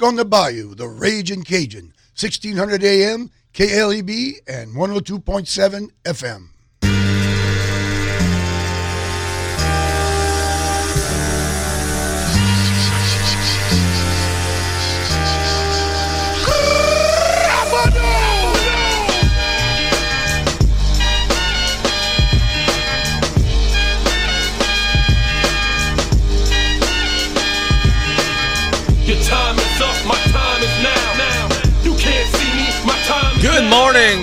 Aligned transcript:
on 0.00 0.14
the 0.14 0.24
Bayou, 0.24 0.76
the 0.76 0.86
Raging 0.86 1.42
Cajun, 1.42 1.92
1600 2.14 2.84
AM, 2.84 3.30
KLEB, 3.52 4.34
and 4.46 4.76
102.7 4.76 5.90
FM. 6.04 6.48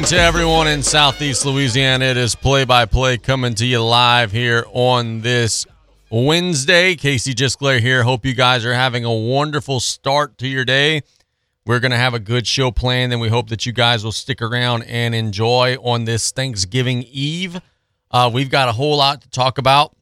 To 0.10 0.20
everyone 0.20 0.68
in 0.68 0.82
Southeast 0.82 1.46
Louisiana. 1.46 2.06
It 2.06 2.18
is 2.18 2.34
play 2.34 2.66
by 2.66 2.88
play 2.88 3.20
coming 3.20 3.54
to 3.54 3.64
you 3.64 3.84
live 3.84 4.32
here 4.32 4.66
on 4.72 5.22
this 5.22 5.68
Wednesday. 6.10 6.96
Casey 6.96 7.36
Gisclair 7.36 7.80
here. 7.80 8.02
Hope 8.02 8.26
you 8.26 8.34
guys 8.34 8.66
are 8.66 8.74
having 8.74 9.06
a 9.06 9.14
wonderful 9.14 9.80
start 9.80 10.40
to 10.40 10.48
your 10.48 10.66
day. 10.66 11.04
We're 11.64 11.80
going 11.80 11.92
to 11.92 11.98
have 11.98 12.16
a 12.16 12.20
good 12.20 12.48
show 12.48 12.72
planned, 12.72 13.12
and 13.12 13.22
we 13.22 13.30
hope 13.30 13.50
that 13.50 13.68
you 13.68 13.72
guys 13.72 14.04
will 14.04 14.12
stick 14.12 14.42
around 14.42 14.82
and 14.84 15.14
enjoy 15.14 15.78
on 15.84 16.06
this 16.06 16.32
Thanksgiving 16.32 17.04
Eve. 17.04 17.62
Uh, 18.10 18.32
we've 18.34 18.50
got 18.50 18.68
a 18.68 18.72
whole 18.72 18.98
lot 18.98 19.22
to 19.22 19.30
talk 19.30 19.60
about 19.60 19.96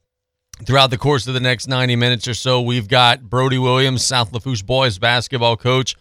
throughout 0.63 0.89
the 0.89 0.97
course 0.97 1.27
of 1.27 1.33
the 1.33 1.41
next 1.41 1.67
90 1.67 1.97
minutes 1.97 2.29
or 2.29 2.33
so. 2.33 2.61
We've 2.61 2.87
got 2.87 3.23
Brody 3.23 3.57
Williams, 3.57 4.05
South 4.05 4.31
Lafourche 4.31 4.65
boys 4.65 4.99
basketball 4.99 5.57
coach 5.57 5.97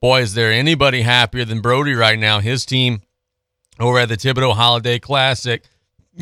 boy, 0.00 0.22
is 0.22 0.34
there 0.34 0.52
anybody 0.52 1.02
happier 1.02 1.44
than 1.44 1.60
Brody 1.60 1.94
right 1.94 2.18
now? 2.18 2.40
His 2.40 2.64
team 2.64 3.02
over 3.78 3.98
at 3.98 4.08
the 4.08 4.16
Thibodaux 4.16 4.54
Holiday 4.54 4.98
Classic 4.98 5.62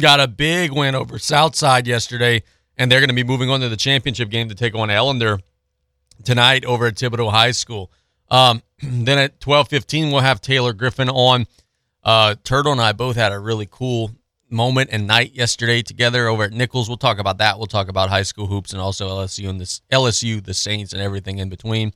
got 0.01 0.21
a 0.21 0.29
big 0.29 0.73
win 0.73 0.95
over 0.95 1.19
Southside 1.19 1.87
yesterday, 1.87 2.43
and 2.77 2.91
they're 2.91 3.01
going 3.01 3.09
to 3.09 3.15
be 3.15 3.25
moving 3.25 3.51
on 3.51 3.61
to 3.61 3.69
the 3.69 3.77
championship 3.77 4.29
game 4.29 4.49
to 4.49 4.55
take 4.55 4.75
on 4.75 4.89
Ellender 4.89 5.41
tonight 6.25 6.65
over 6.65 6.87
at 6.87 6.95
Thibodaux 6.95 7.31
High 7.31 7.53
School. 7.53 7.91
Um, 8.31 8.63
then 8.83 9.19
at 9.19 9.41
twelve 9.41 9.69
fifteen, 9.69 10.13
we'll 10.13 10.21
have 10.21 10.41
Taylor 10.41 10.73
Griffin 10.73 11.09
on. 11.09 11.47
Uh, 12.03 12.37
Turtle 12.45 12.73
and 12.73 12.81
I 12.81 12.93
both 12.93 13.17
had 13.17 13.33
a 13.33 13.39
really 13.39 13.67
cool 13.69 14.13
moment 14.49 14.91
and 14.93 15.09
night 15.09 15.35
yesterday 15.35 15.83
together 15.83 16.29
over 16.29 16.45
at 16.45 16.53
Nicholls. 16.53 16.89
We'll 16.89 16.99
talk 16.99 17.19
about 17.19 17.39
that. 17.39 17.59
We'll 17.59 17.67
talk 17.67 17.89
about 17.89 18.11
high 18.11 18.23
school 18.23 18.47
hoops 18.47 18.73
and 18.73 18.81
also 18.81 19.09
LSU 19.09 19.49
and 19.49 19.61
this 19.61 19.81
LSU, 19.91 20.45
the 20.45 20.55
Saints, 20.55 20.93
and 20.93 21.03
everything 21.03 21.39
in 21.39 21.49
between. 21.49 21.93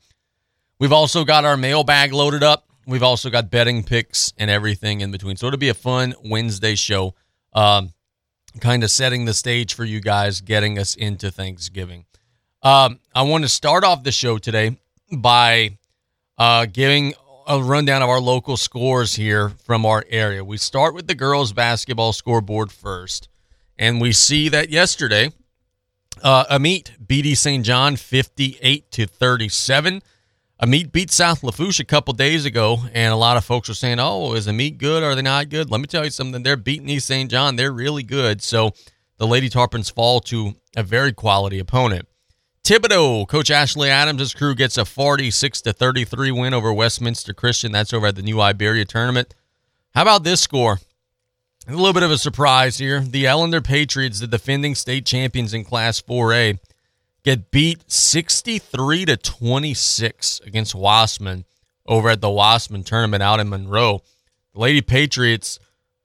We've 0.81 0.93
also 0.93 1.25
got 1.25 1.45
our 1.45 1.57
mailbag 1.57 2.13
loaded 2.13 2.43
up. 2.43 2.67
We've 2.87 3.03
also 3.03 3.31
got 3.31 3.51
betting 3.51 3.83
picks 3.83 4.33
and 4.39 4.51
everything 4.51 5.01
in 5.01 5.11
between. 5.11 5.37
So 5.37 5.47
it'll 5.47 5.59
be 5.59 5.69
a 5.69 5.75
fun 5.75 6.15
Wednesday 6.25 6.75
show, 6.75 7.15
um, 7.53 7.93
kind 8.61 8.83
of 8.83 8.91
setting 8.91 9.27
the 9.27 9.35
stage 9.35 9.75
for 9.75 9.85
you 9.85 10.01
guys, 10.01 10.41
getting 10.41 10.79
us 10.79 10.95
into 10.95 11.31
Thanksgiving. 11.31 12.07
Um, 12.63 13.01
I 13.15 13.23
want 13.23 13.45
to 13.45 13.49
start 13.49 13.85
off 13.85 14.03
the 14.03 14.13
show 14.13 14.39
today 14.39 14.79
by 15.11 15.79
uh, 16.37 16.67
giving 16.67 17.15
a 17.47 17.63
rundown 17.63 18.03
of 18.03 18.09
our 18.09 18.21
local 18.21 18.57
scores 18.57 19.15
here 19.15 19.51
from 19.65 19.85
our 19.85 20.05
area. 20.09 20.45
We 20.45 20.57
start 20.57 20.95
with 20.95 21.07
the 21.07 21.15
girls' 21.15 21.53
basketball 21.53 22.13
scoreboard 22.13 22.71
first, 22.71 23.29
and 23.79 24.01
we 24.01 24.13
see 24.13 24.49
that 24.51 24.71
yesterday, 24.71 25.33
uh, 26.23 26.45
Amite 26.51 26.93
BD 27.05 27.37
St. 27.37 27.65
John 27.65 27.97
58 27.97 28.91
to 28.93 29.07
37. 29.07 30.03
Amite 30.63 30.93
beat 30.93 31.11
South 31.11 31.43
Lafourche 31.43 31.81
a 31.81 31.85
couple 31.85 32.13
days 32.13 32.45
ago, 32.45 32.81
and 32.93 33.15
a 33.15 33.17
lot 33.17 33.39
of 33.39 33.45
folks 33.47 33.69
were 33.69 33.75
saying, 33.75 33.99
"Oh, 33.99 34.35
is 34.35 34.47
Amite 34.47 34.77
good? 34.77 35.03
Are 35.03 35.15
they 35.15 35.23
not 35.23 35.49
good?" 35.49 35.71
Let 35.71 35.81
me 35.81 35.87
tell 35.87 36.05
you 36.05 36.11
something. 36.11 36.43
They're 36.43 36.57
beating 36.57 36.91
East 36.91 37.07
St. 37.07 37.31
John. 37.31 37.57
They're 37.57 37.73
really 37.73 38.03
good. 38.03 38.43
So 38.43 38.73
the 39.17 39.27
Lady 39.27 39.49
Tarpons 39.49 39.91
fall 39.91 40.21
to 40.21 40.57
a 40.77 40.83
very 40.83 41.15
quality 41.15 41.59
opponent. 41.59 42.07
Thibodaux, 42.63 43.27
Coach 43.27 43.51
Ashley 43.51 43.89
Adams' 43.89 44.35
crew 44.35 44.55
gets 44.55 44.77
a 44.77 44.85
46 44.85 45.63
to 45.63 45.73
33 45.73 46.31
win 46.31 46.53
over 46.53 46.73
Westminster 46.75 47.33
Christian. 47.33 47.73
That's 47.73 47.95
over 47.95 48.09
at 48.09 48.17
the 48.17 48.23
New 48.23 48.39
Iberia 48.39 48.85
tournament. 48.85 49.35
How 49.95 50.03
about 50.03 50.25
this 50.25 50.43
score? 50.43 50.79
A 51.67 51.73
little 51.73 51.95
bit 51.95 52.03
of 52.03 52.11
a 52.11 52.19
surprise 52.19 52.79
here. 52.79 53.01
The 53.01 53.25
Ellender 53.25 53.65
Patriots, 53.65 54.21
the 54.21 54.27
defending 54.27 54.75
state 54.75 55.07
champions 55.07 55.55
in 55.55 55.65
Class 55.65 56.01
4A, 56.01 56.59
get 57.23 57.51
beat 57.51 57.91
63 57.91 59.05
to 59.07 59.17
26 59.17 60.41
against 60.47 60.75
Wossman 60.75 61.45
over 61.87 62.09
at 62.09 62.21
the 62.21 62.29
Wossman 62.29 62.85
tournament 62.85 63.23
out 63.23 63.41
in 63.41 63.49
Monroe. 63.49 64.03
The 64.55 64.61
Lady 64.61 64.81
Patriots, 64.81 65.59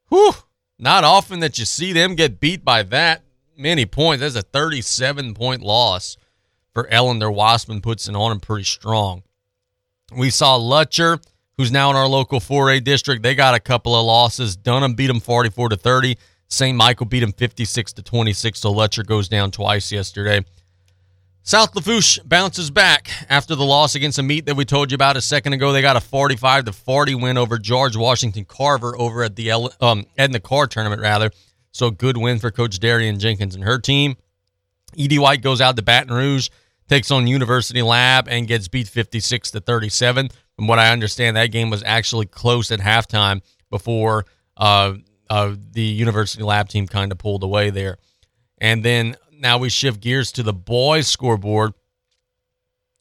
whew, 0.10 0.34
not 0.78 1.04
often 1.04 1.40
that 1.40 1.58
you 1.58 1.66
see 1.66 1.94
them 1.94 2.16
get 2.16 2.40
beat 2.40 2.66
by 2.66 2.84
that 2.84 3.24
many 3.58 3.86
points. 3.86 4.22
That's 4.22 4.36
a 4.36 4.42
37 4.42 5.34
point 5.34 5.62
loss 5.62 6.18
for 6.74 6.88
Ellen. 6.88 7.20
Their 7.20 7.32
Wossman 7.32 7.82
puts 7.82 8.08
it 8.08 8.16
on 8.16 8.30
them 8.30 8.40
pretty 8.40 8.66
strong. 8.66 9.24
We 10.16 10.30
saw 10.30 10.60
Lutcher, 10.60 11.24
who's 11.58 11.72
now 11.72 11.90
in 11.90 11.96
our 11.96 12.08
local 12.08 12.40
4A 12.40 12.84
district. 12.84 13.24
They 13.24 13.36
got 13.36 13.56
a 13.56 13.60
couple 13.60 13.96
of 13.96 14.06
losses. 14.06 14.56
Dunham 14.56 14.94
beat 14.94 15.08
them 15.08 15.20
44 15.20 15.70
to 15.70 15.78
30. 15.78 16.18
St. 16.48 16.78
Michael 16.78 17.08
beat 17.08 17.22
them 17.22 17.32
56 17.32 17.94
to 17.94 18.04
26. 18.04 18.60
So 18.60 18.74
Lutcher 18.74 19.06
goes 19.06 19.28
down 19.28 19.52
twice 19.52 19.92
yesterday. 19.92 20.46
South 21.48 21.76
Lafourche 21.76 22.18
bounces 22.26 22.72
back 22.72 23.08
after 23.30 23.54
the 23.54 23.64
loss 23.64 23.94
against 23.94 24.18
Amite 24.18 24.48
that 24.48 24.56
we 24.56 24.66
told 24.66 24.90
you 24.90 24.96
about 24.96 25.16
a 25.16 25.22
second 25.22 25.54
ago. 25.54 25.72
They 25.72 25.84
got 25.84 25.96
a 25.96 26.02
45 26.02 26.66
to 26.66 26.74
40 26.74 27.14
win 27.14 27.38
over 27.38 27.60
George 27.60 27.96
Washington 27.96 28.46
Carver 28.46 28.98
over 28.98 29.24
at 29.24 29.36
the 29.36 29.52
L- 29.52 29.72
um, 29.80 30.08
Edna 30.18 30.40
Karr 30.40 30.66
tournament, 30.66 31.04
rather. 31.04 31.30
So 31.72 31.92
good 31.92 32.18
win 32.18 32.40
for 32.40 32.50
Coach 32.50 32.80
Darian 32.80 33.20
Jenkins 33.20 33.54
and 33.54 33.64
her 33.64 33.78
team. 33.78 34.16
E.D. 34.96 35.20
White 35.20 35.44
goes 35.44 35.62
out 35.62 35.76
to 35.76 35.84
Baton 35.84 36.12
Rouge, 36.16 36.50
takes 36.90 37.12
on 37.12 37.28
University 37.28 37.84
Lab, 37.84 38.28
and 38.28 38.48
gets 38.48 38.68
beat 38.68 38.88
56 38.88 39.52
to 39.52 39.60
37. 39.60 40.30
From 40.56 40.66
what 40.66 40.80
I 40.80 40.92
understand, 40.92 41.38
that 41.38 41.52
game 41.52 41.70
was 41.70 41.84
actually 41.84 42.26
close 42.26 42.72
at 42.72 42.80
halftime 42.80 43.44
before 43.70 44.26
uh, 44.58 44.96
uh, 45.30 45.54
the 45.74 45.84
University 45.84 46.42
Lab 46.42 46.70
team 46.70 46.88
kind 46.88 47.12
of 47.12 47.20
pulled 47.20 47.44
away 47.44 47.70
there. 47.70 48.00
And 48.58 48.84
then 48.84 49.16
now 49.40 49.58
we 49.58 49.70
shift 49.70 50.00
gears 50.02 50.32
to 50.34 50.44
the 50.44 50.54
boys 50.54 51.08
scoreboard, 51.08 51.74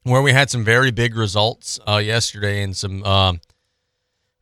where 0.02 0.22
we 0.22 0.32
had 0.32 0.50
some 0.50 0.64
very 0.64 0.90
big 0.90 1.16
results 1.16 1.80
uh, 1.88 1.96
yesterday 1.96 2.62
and 2.62 2.76
some 2.76 3.02
um, 3.04 3.40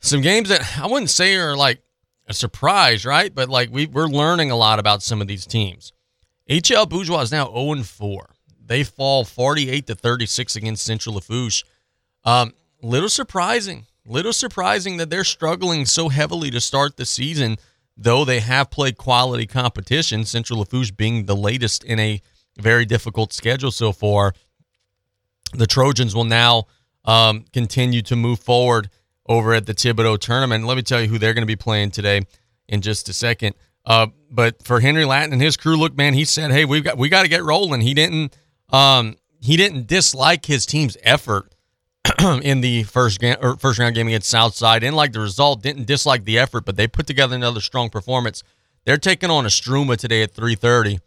some 0.00 0.20
games 0.20 0.48
that 0.48 0.78
I 0.78 0.86
wouldn't 0.86 1.10
say 1.10 1.36
are 1.36 1.56
like 1.56 1.81
a 2.26 2.34
surprise, 2.34 3.04
right? 3.04 3.34
But 3.34 3.48
like 3.48 3.70
we 3.70 3.86
we're 3.86 4.06
learning 4.06 4.50
a 4.50 4.56
lot 4.56 4.78
about 4.78 5.02
some 5.02 5.20
of 5.20 5.28
these 5.28 5.47
teams. 5.47 5.92
HL 6.50 6.88
Bourgeois 6.88 7.20
is 7.20 7.32
now 7.32 7.47
0 7.47 7.82
4. 7.82 8.31
They 8.64 8.84
fall 8.84 9.25
48 9.25 9.86
to 9.88 9.94
36 9.94 10.56
against 10.56 10.84
Central 10.84 11.16
Lafourche. 11.16 11.64
Um, 12.25 12.54
little 12.81 13.08
surprising, 13.08 13.86
little 14.06 14.32
surprising 14.32 14.97
that 14.97 15.10
they're 15.10 15.25
struggling 15.25 15.86
so 15.86 16.08
heavily 16.08 16.50
to 16.50 16.60
start 16.60 16.97
the 16.97 17.06
season 17.06 17.58
though 17.97 18.25
they 18.25 18.41
have 18.41 18.70
played 18.70 18.97
quality 18.97 19.47
competition, 19.47 20.25
Central 20.25 20.60
Lafourche 20.60 20.91
being 20.91 21.26
the 21.26 21.36
latest 21.36 21.84
in 21.84 21.98
a 21.98 22.20
very 22.58 22.84
difficult 22.84 23.32
schedule 23.32 23.70
so 23.70 23.92
far, 23.92 24.34
the 25.54 25.66
Trojans 25.66 26.14
will 26.14 26.25
now 26.25 26.64
um, 27.04 27.44
continue 27.52 28.02
to 28.02 28.16
move 28.16 28.41
forward 28.41 28.91
over 29.28 29.54
at 29.54 29.66
the 29.66 29.75
Thibodaux 29.75 30.19
tournament. 30.19 30.64
Let 30.66 30.76
me 30.76 30.82
tell 30.82 31.00
you 31.00 31.08
who 31.08 31.19
they're 31.19 31.34
going 31.34 31.42
to 31.42 31.47
be 31.47 31.56
playing 31.56 31.91
today 31.91 32.22
in 32.69 32.81
just 32.81 33.08
a 33.08 33.12
second. 33.12 33.54
Uh, 33.84 34.08
but 34.31 34.62
for 34.64 34.81
Henry 34.81 35.04
Latin 35.04 35.32
and 35.32 35.42
his 35.42 35.56
crew, 35.56 35.76
look, 35.76 35.97
man, 35.97 36.14
he 36.14 36.25
said, 36.25 36.52
"Hey, 36.52 36.64
we've 36.64 36.84
got 36.84 36.97
we 36.97 37.08
got 37.08 37.22
to 37.22 37.28
get 37.28 37.42
rolling." 37.42 37.81
He 37.81 37.94
didn't 37.94 38.36
um, 38.70 39.16
he 39.41 39.56
didn't 39.56 39.86
dislike 39.88 40.47
his 40.47 40.66
team's 40.66 40.97
effort 41.02 41.51
in 42.42 42.60
the 42.60 42.82
first 42.84 43.20
game 43.20 43.36
or 43.40 43.56
first 43.56 43.78
round 43.78 43.94
game 43.94 44.08
against 44.08 44.28
Southside. 44.28 44.81
Didn't 44.82 44.96
like 44.96 45.12
the 45.12 45.20
result, 45.20 45.62
didn't 45.62 45.87
dislike 45.87 46.25
the 46.25 46.38
effort, 46.38 46.64
but 46.64 46.76
they 46.76 46.87
put 46.87 47.06
together 47.06 47.37
another 47.37 47.60
strong 47.60 47.90
performance. 47.90 48.43
They're 48.84 48.99
taking 48.99 49.31
on 49.31 49.44
Istrouma 49.44 49.96
today 49.96 50.22
at 50.22 50.34
3:30. 50.34 51.00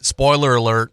Spoiler 0.00 0.54
alert: 0.56 0.92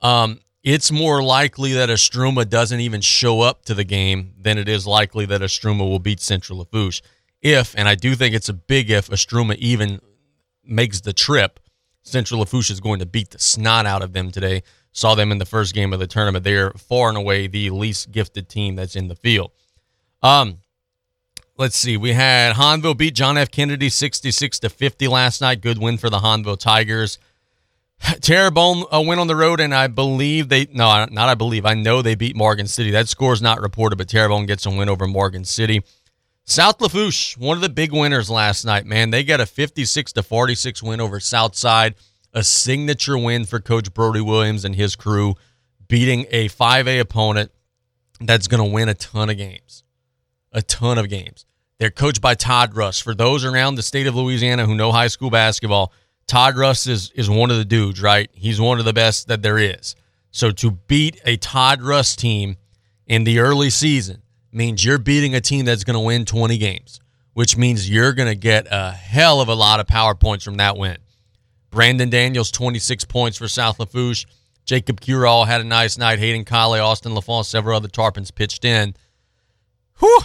um, 0.00 0.40
it's 0.62 0.90
more 0.90 1.22
likely 1.22 1.72
that 1.72 1.88
Istrouma 1.88 2.48
doesn't 2.48 2.80
even 2.80 3.00
show 3.00 3.40
up 3.40 3.64
to 3.64 3.74
the 3.74 3.84
game 3.84 4.34
than 4.38 4.58
it 4.58 4.68
is 4.68 4.86
likely 4.86 5.26
that 5.26 5.40
Istrouma 5.40 5.80
will 5.80 5.98
beat 5.98 6.20
Central 6.20 6.58
Lafourche. 6.58 7.02
If, 7.42 7.74
and 7.76 7.88
I 7.88 7.94
do 7.94 8.14
think 8.14 8.34
it's 8.34 8.50
a 8.50 8.54
big 8.54 8.90
if, 8.90 9.08
Istrouma 9.08 9.56
even 9.56 10.00
makes 10.62 11.00
the 11.00 11.14
trip, 11.14 11.60
Central 12.02 12.40
Lafourche 12.40 12.70
is 12.70 12.80
going 12.80 12.98
to 12.98 13.06
beat 13.06 13.30
the 13.30 13.38
snot 13.38 13.86
out 13.86 14.02
of 14.02 14.12
them 14.12 14.30
today. 14.30 14.62
Saw 14.92 15.14
them 15.14 15.30
in 15.30 15.38
the 15.38 15.46
first 15.46 15.74
game 15.74 15.92
of 15.92 16.00
the 16.00 16.06
tournament. 16.06 16.44
They're 16.44 16.72
far 16.72 17.08
and 17.08 17.16
away 17.16 17.46
the 17.46 17.70
least 17.70 18.10
gifted 18.10 18.48
team 18.48 18.74
that's 18.74 18.96
in 18.96 19.08
the 19.08 19.14
field. 19.14 19.52
Um, 20.22 20.58
let's 21.56 21.76
see. 21.76 21.96
We 21.96 22.12
had 22.12 22.56
Hahnville 22.56 22.96
beat 22.96 23.14
John 23.14 23.38
F. 23.38 23.50
Kennedy 23.50 23.88
66 23.88 24.58
to 24.60 24.68
50 24.68 25.08
last 25.08 25.40
night. 25.40 25.60
Good 25.60 25.78
win 25.78 25.96
for 25.96 26.10
the 26.10 26.18
Hahnville 26.18 26.58
Tigers. 26.58 27.18
Terrebonne 28.20 28.84
uh, 28.92 29.00
went 29.00 29.20
on 29.20 29.26
the 29.26 29.36
road, 29.36 29.60
and 29.60 29.74
I 29.74 29.86
believe 29.86 30.48
they 30.48 30.66
no, 30.72 31.06
not 31.10 31.28
I 31.28 31.34
believe 31.34 31.66
I 31.66 31.74
know 31.74 32.02
they 32.02 32.14
beat 32.14 32.36
Morgan 32.36 32.66
City. 32.66 32.90
That 32.90 33.08
score 33.08 33.32
is 33.32 33.42
not 33.42 33.60
reported, 33.60 33.96
but 33.96 34.08
Terrebonne 34.08 34.46
gets 34.46 34.66
a 34.66 34.70
win 34.70 34.88
over 34.88 35.06
Morgan 35.06 35.44
City. 35.44 35.82
South 36.44 36.80
Lafourche, 36.80 37.36
one 37.38 37.56
of 37.56 37.62
the 37.62 37.68
big 37.68 37.92
winners 37.92 38.28
last 38.28 38.64
night, 38.64 38.84
man. 38.84 39.10
They 39.10 39.22
got 39.22 39.40
a 39.40 39.46
56 39.46 40.12
to 40.14 40.22
46 40.22 40.82
win 40.82 41.00
over 41.00 41.20
Southside, 41.20 41.94
a 42.32 42.44
signature 42.44 43.18
win 43.18 43.44
for 43.44 43.60
Coach 43.60 43.92
Brody 43.92 44.20
Williams 44.20 44.64
and 44.64 44.74
his 44.74 44.96
crew, 44.96 45.34
beating 45.88 46.26
a 46.30 46.48
5A 46.48 47.00
opponent 47.00 47.50
that's 48.20 48.46
going 48.46 48.62
to 48.62 48.70
win 48.70 48.88
a 48.88 48.94
ton 48.94 49.30
of 49.30 49.36
games. 49.36 49.82
A 50.52 50.62
ton 50.62 50.98
of 50.98 51.08
games. 51.08 51.46
They're 51.78 51.90
coached 51.90 52.20
by 52.20 52.34
Todd 52.34 52.76
Russ. 52.76 53.00
For 53.00 53.14
those 53.14 53.44
around 53.44 53.76
the 53.76 53.82
state 53.82 54.06
of 54.06 54.14
Louisiana 54.14 54.66
who 54.66 54.74
know 54.74 54.92
high 54.92 55.06
school 55.06 55.30
basketball, 55.30 55.92
Todd 56.26 56.56
Russ 56.56 56.86
is, 56.86 57.10
is 57.12 57.30
one 57.30 57.50
of 57.50 57.56
the 57.56 57.64
dudes, 57.64 58.02
right? 58.02 58.30
He's 58.32 58.60
one 58.60 58.78
of 58.78 58.84
the 58.84 58.92
best 58.92 59.28
that 59.28 59.42
there 59.42 59.58
is. 59.58 59.96
So 60.30 60.50
to 60.52 60.70
beat 60.70 61.20
a 61.24 61.36
Todd 61.36 61.82
Russ 61.82 62.14
team 62.14 62.56
in 63.06 63.24
the 63.24 63.40
early 63.40 63.70
season 63.70 64.22
means 64.52 64.84
you're 64.84 64.98
beating 64.98 65.34
a 65.34 65.40
team 65.40 65.64
that's 65.64 65.84
going 65.84 65.94
to 65.94 66.00
win 66.00 66.24
20 66.24 66.58
games, 66.58 67.00
which 67.32 67.56
means 67.56 67.90
you're 67.90 68.12
going 68.12 68.28
to 68.28 68.36
get 68.36 68.68
a 68.70 68.92
hell 68.92 69.40
of 69.40 69.48
a 69.48 69.54
lot 69.54 69.80
of 69.80 69.86
power 69.86 70.14
points 70.14 70.44
from 70.44 70.56
that 70.56 70.76
win. 70.76 70.98
Brandon 71.70 72.10
Daniels, 72.10 72.50
26 72.50 73.04
points 73.04 73.38
for 73.38 73.48
South 73.48 73.78
Lafourche. 73.78 74.26
Jacob 74.64 75.00
Curall 75.00 75.46
had 75.46 75.60
a 75.60 75.64
nice 75.64 75.96
night. 75.96 76.18
Hayden 76.18 76.44
Colley, 76.44 76.80
Austin 76.80 77.14
LaFont, 77.14 77.46
several 77.46 77.76
other 77.76 77.88
Tarpons 77.88 78.34
pitched 78.34 78.64
in. 78.64 78.94
Whew. 79.98 80.20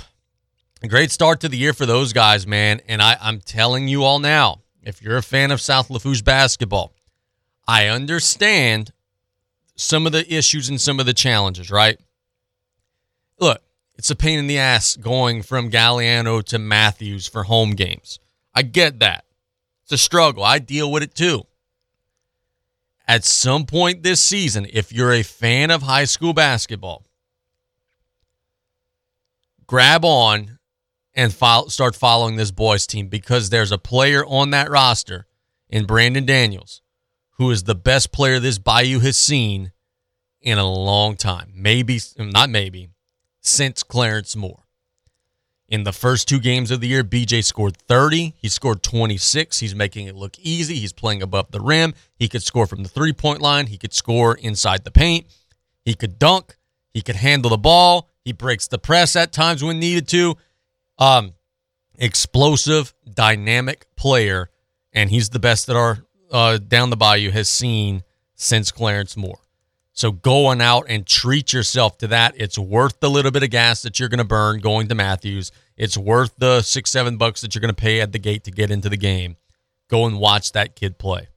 A 0.83 0.87
great 0.87 1.11
start 1.11 1.39
to 1.41 1.49
the 1.49 1.57
year 1.57 1.73
for 1.73 1.85
those 1.85 2.13
guys, 2.13 2.45
man. 2.45 2.81
And 2.87 3.01
I, 3.01 3.17
I'm 3.21 3.39
telling 3.39 3.87
you 3.87 4.03
all 4.03 4.19
now, 4.19 4.61
if 4.83 5.01
you're 5.01 5.17
a 5.17 5.23
fan 5.23 5.51
of 5.51 5.61
South 5.61 5.89
Lafourche 5.89 6.23
basketball, 6.23 6.93
I 7.67 7.87
understand 7.87 8.91
some 9.75 10.05
of 10.05 10.11
the 10.11 10.31
issues 10.31 10.69
and 10.69 10.79
some 10.79 10.99
of 10.99 11.05
the 11.05 11.13
challenges, 11.13 11.71
right? 11.71 11.97
Look, 13.39 13.61
it's 13.97 14.11
a 14.11 14.15
pain 14.15 14.39
in 14.39 14.47
the 14.47 14.57
ass 14.57 14.95
going 14.95 15.41
from 15.41 15.71
Galliano 15.71 16.43
to 16.45 16.59
Matthews 16.59 17.27
for 17.27 17.43
home 17.43 17.71
games. 17.71 18.19
I 18.53 18.61
get 18.61 18.99
that. 18.99 19.25
It's 19.85 19.91
a 19.91 19.97
struggle. 19.99 20.43
I 20.43 20.57
deal 20.57 20.91
with 20.91 21.03
it 21.03 21.13
too. 21.13 21.43
At 23.07 23.23
some 23.23 23.65
point 23.67 24.01
this 24.01 24.19
season, 24.19 24.65
if 24.73 24.91
you're 24.91 25.13
a 25.13 25.21
fan 25.21 25.69
of 25.69 25.83
high 25.83 26.05
school 26.05 26.33
basketball, 26.33 27.05
grab 29.67 30.03
on 30.03 30.57
and 31.13 31.31
fo- 31.31 31.67
start 31.67 31.95
following 31.95 32.35
this 32.35 32.49
boys 32.49 32.87
team 32.87 33.07
because 33.07 33.51
there's 33.51 33.71
a 33.71 33.77
player 33.77 34.25
on 34.25 34.49
that 34.49 34.71
roster 34.71 35.27
in 35.69 35.85
Brandon 35.85 36.25
Daniels 36.25 36.81
who 37.37 37.51
is 37.51 37.63
the 37.63 37.75
best 37.75 38.11
player 38.11 38.39
this 38.39 38.57
Bayou 38.57 38.99
has 39.01 39.17
seen 39.17 39.71
in 40.41 40.57
a 40.57 40.67
long 40.67 41.15
time. 41.15 41.51
Maybe, 41.53 41.99
not 42.17 42.49
maybe, 42.49 42.89
since 43.41 43.83
Clarence 43.83 44.35
Moore. 44.35 44.64
In 45.67 45.83
the 45.83 45.93
first 45.93 46.27
two 46.27 46.39
games 46.39 46.69
of 46.69 46.79
the 46.79 46.87
year, 46.87 47.03
BJ 47.03 47.43
scored 47.43 47.75
30. 47.75 48.35
He 48.37 48.49
scored 48.49 48.83
26. 48.83 49.59
He's 49.59 49.73
making 49.73 50.05
it 50.05 50.15
look 50.15 50.37
easy. 50.37 50.75
He's 50.75 50.93
playing 50.93 51.23
above 51.23 51.49
the 51.51 51.59
rim. 51.59 51.95
He 52.15 52.27
could 52.27 52.43
score 52.43 52.67
from 52.67 52.83
the 52.83 52.89
three 52.89 53.13
point 53.13 53.41
line. 53.41 53.67
He 53.67 53.77
could 53.77 53.93
score 53.93 54.35
inside 54.35 54.83
the 54.83 54.91
paint. 54.91 55.25
He 55.83 55.95
could 55.95 56.19
dunk. 56.19 56.57
He 56.93 57.01
could 57.01 57.15
handle 57.15 57.49
the 57.49 57.57
ball. 57.57 58.09
He 58.23 58.31
breaks 58.31 58.67
the 58.67 58.77
press 58.77 59.15
at 59.15 59.31
times 59.31 59.63
when 59.63 59.79
needed 59.79 60.07
to. 60.09 60.35
Um, 60.99 61.33
explosive, 61.97 62.93
dynamic 63.11 63.85
player, 63.95 64.49
and 64.93 65.09
he's 65.09 65.29
the 65.29 65.39
best 65.39 65.67
that 65.67 65.75
our 65.75 65.99
uh, 66.31 66.57
down 66.57 66.89
the 66.89 66.97
bayou 66.97 67.31
has 67.31 67.49
seen 67.49 68.03
since 68.35 68.71
Clarence 68.71 69.17
Moore. 69.17 69.39
So 69.95 70.11
going 70.11 70.59
out 70.59 70.87
and 70.89 71.07
treat 71.07 71.53
yourself 71.53 71.97
to 71.99 72.07
that. 72.07 72.33
It's 72.35 72.59
worth 72.59 72.99
the 72.99 73.09
little 73.09 73.31
bit 73.31 73.43
of 73.43 73.49
gas 73.49 73.81
that 73.83 73.97
you're 73.97 74.09
going 74.09 74.17
to 74.17 74.25
burn 74.25 74.59
going 74.59 74.89
to 74.89 74.95
Matthews. 74.95 75.53
It's 75.77 75.97
worth 75.97 76.35
the 76.37 76.61
six, 76.61 76.91
seven 76.91 77.15
bucks 77.15 77.39
that 77.41 77.55
you're 77.55 77.61
going 77.61 77.73
to 77.73 77.81
pay 77.81 78.01
at 78.01 78.11
the 78.11 78.19
gate 78.19 78.43
to 78.43 78.51
get 78.51 78.69
into 78.69 78.89
the 78.89 78.97
game. 78.97 79.37
Go 79.89 80.05
and 80.05 80.19
watch 80.19 80.51
that 80.51 80.75
kid 80.75 80.97
play. 80.97 81.29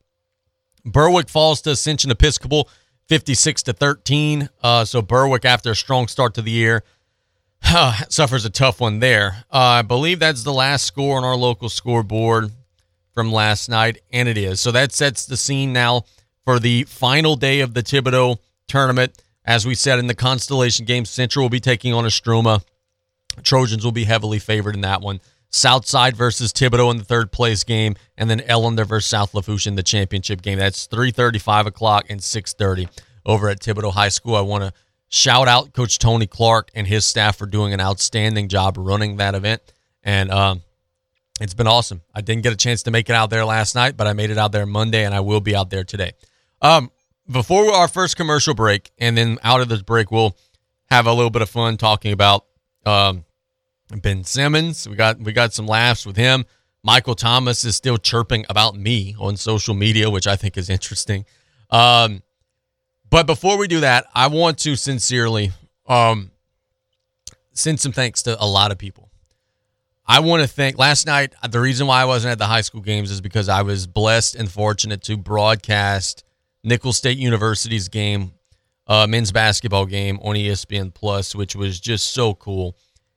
Berwick 0.85 1.29
falls 1.29 1.61
to 1.63 1.71
Ascension 1.71 2.11
Episcopal, 2.11 2.69
56 3.07 3.63
to 3.63 3.73
13. 3.73 4.49
Uh, 4.61 4.85
so 4.85 5.03
Berwick, 5.03 5.45
after 5.45 5.71
a 5.71 5.77
strong 5.77 6.09
start 6.09 6.35
to 6.35 6.43
the 6.43 6.51
year, 6.51 6.83
suffers 8.09 8.45
a 8.45 8.51
tough 8.51 8.81
one 8.81 8.99
there. 8.99 9.45
Uh, 9.53 9.59
I 9.59 9.83
believe 9.83 10.19
that's 10.19 10.43
the 10.43 10.53
last 10.53 10.85
score 10.85 11.17
on 11.17 11.23
our 11.23 11.37
local 11.37 11.69
scoreboard 11.69 12.51
from 13.15 13.31
last 13.31 13.69
night, 13.69 13.99
and 14.13 14.29
it 14.29 14.37
is. 14.37 14.61
So 14.61 14.73
that 14.73 14.91
sets 14.91 15.27
the 15.27 15.37
scene 15.37 15.73
now 15.73 16.07
for 16.45 16.59
the 16.59 16.83
final 16.85 17.37
day 17.37 17.61
of 17.61 17.75
the 17.75 17.85
Thibodaux 17.85 18.39
tournament. 18.69 19.23
As 19.45 19.67
we 19.67 19.75
said 19.75 19.99
in 19.99 20.07
the 20.07 20.15
constellation 20.15 20.85
game, 20.85 21.05
Central 21.05 21.45
will 21.45 21.51
be 21.51 21.61
taking 21.61 21.95
on 21.95 22.05
Istrouma. 22.05 22.63
Trojans 23.43 23.85
will 23.85 23.93
be 23.93 24.05
heavily 24.05 24.39
favored 24.39 24.75
in 24.75 24.83
that 24.83 25.01
one. 25.01 25.21
Southside 25.51 26.17
versus 26.17 26.53
Thibodaux 26.53 26.91
in 26.91 26.99
the 26.99 27.05
third 27.05 27.33
place 27.33 27.65
game, 27.65 27.97
and 28.19 28.29
then 28.29 28.41
Ellender 28.41 28.87
versus 28.87 29.09
South 29.09 29.33
Lafourche 29.33 29.67
in 29.67 29.77
the 29.77 29.83
championship 29.83 30.43
game. 30.43 30.59
That's 30.59 30.87
3:30, 30.87 31.39
5 31.39 31.67
o'clock, 31.67 32.07
and 32.11 32.21
6:30 32.23 32.89
over 33.25 33.49
at 33.49 33.61
Thibodaux 33.61 33.95
High 33.95 34.11
School. 34.11 34.37
I 34.37 34.43
want 34.43 34.65
to 34.65 34.73
shout 35.09 35.49
out 35.49 35.73
Coach 35.73 35.99
Tony 35.99 36.27
Clark 36.27 36.71
and 36.75 36.87
his 36.87 37.07
staff 37.07 37.37
for 37.37 37.47
doing 37.47 37.73
an 37.73 37.81
outstanding 37.81 38.49
job 38.49 38.77
running 38.77 39.17
that 39.17 39.35
event, 39.35 39.63
and 40.03 40.31
um, 40.31 40.63
it's 41.41 41.55
been 41.55 41.67
awesome. 41.67 42.03
I 42.15 42.21
didn't 42.21 42.43
get 42.43 42.53
a 42.53 42.57
chance 42.57 42.83
to 42.83 42.91
make 42.91 43.09
it 43.09 43.15
out 43.15 43.31
there 43.31 43.47
last 43.47 43.75
night, 43.75 43.97
but 43.97 44.07
I 44.07 44.13
made 44.13 44.31
it 44.31 44.37
out 44.37 44.53
there 44.53 44.67
Monday, 44.67 45.05
and 45.05 45.15
I 45.15 45.21
will 45.21 45.41
be 45.41 45.57
out 45.57 45.71
there 45.71 45.85
today. 45.85 46.13
Um, 46.61 46.91
before 47.31 47.73
our 47.73 47.89
first 47.89 48.17
commercial 48.17 48.55
break, 48.55 48.91
and 48.99 49.17
then 49.17 49.39
out 49.43 49.61
of 49.61 49.69
this 49.69 49.83
break, 49.83 50.11
we'll 50.11 50.37
have 50.91 51.07
a 51.07 51.13
little 51.13 51.31
bit 51.31 51.43
of 51.43 51.51
fun 51.51 51.77
talking 51.77 52.13
about 52.13 52.47
um, 52.87 53.25
Ben 53.91 54.25
Simmons. 54.25 54.89
We 54.89 54.97
got 54.97 55.19
we 55.21 55.33
got 55.33 55.53
some 55.53 55.67
laughs 55.67 56.07
with 56.07 56.17
him. 56.17 56.45
Michael 56.83 57.15
Thomas 57.15 57.65
is 57.65 57.77
still 57.77 57.99
chirping 57.99 58.47
about 58.49 58.77
me 58.77 59.15
on 59.19 59.37
social 59.37 59.75
media, 59.75 60.09
which 60.11 60.27
I 60.27 60.37
think 60.37 60.57
is 60.57 60.71
interesting. 60.71 61.25
Um, 61.71 62.23
but 63.11 63.27
before 63.27 63.59
we 63.59 63.69
do 63.69 63.81
that, 63.81 64.07
I 64.15 64.29
want 64.29 64.59
to 64.61 64.77
sincerely 64.77 65.53
um, 65.87 66.31
send 67.53 67.81
some 67.81 67.93
thanks 67.93 68.23
to 68.23 68.43
a 68.43 68.47
lot 68.47 68.71
of 68.71 68.79
people. 68.79 69.11
I 70.07 70.21
want 70.21 70.43
to 70.43 70.49
thank 70.49 70.79
last 70.79 71.07
night. 71.07 71.35
The 71.51 71.61
reason 71.61 71.87
why 71.87 72.01
I 72.01 72.05
wasn't 72.07 72.33
at 72.33 72.39
the 72.39 72.47
high 72.47 72.63
school 72.63 72.81
games 72.81 73.11
is 73.11 73.21
because 73.21 73.49
I 73.49 73.63
was 73.63 73.87
blessed 73.87 74.37
and 74.37 74.51
fortunate 74.51 75.03
to 75.03 75.19
broadcast 75.19 76.25
Nicholls 76.69 76.97
State 76.97 77.19
University's 77.19 77.89
game, 77.89 78.33
uh, 78.87 79.07
men's 79.07 79.33
basketball 79.33 79.87
game 79.87 80.19
on 80.23 80.37
ESPN 80.37 80.93
Plus, 80.95 81.35
which 81.35 81.57
was 81.57 81.81
just 81.81 82.13
so 82.13 82.35
cool. 82.35 82.77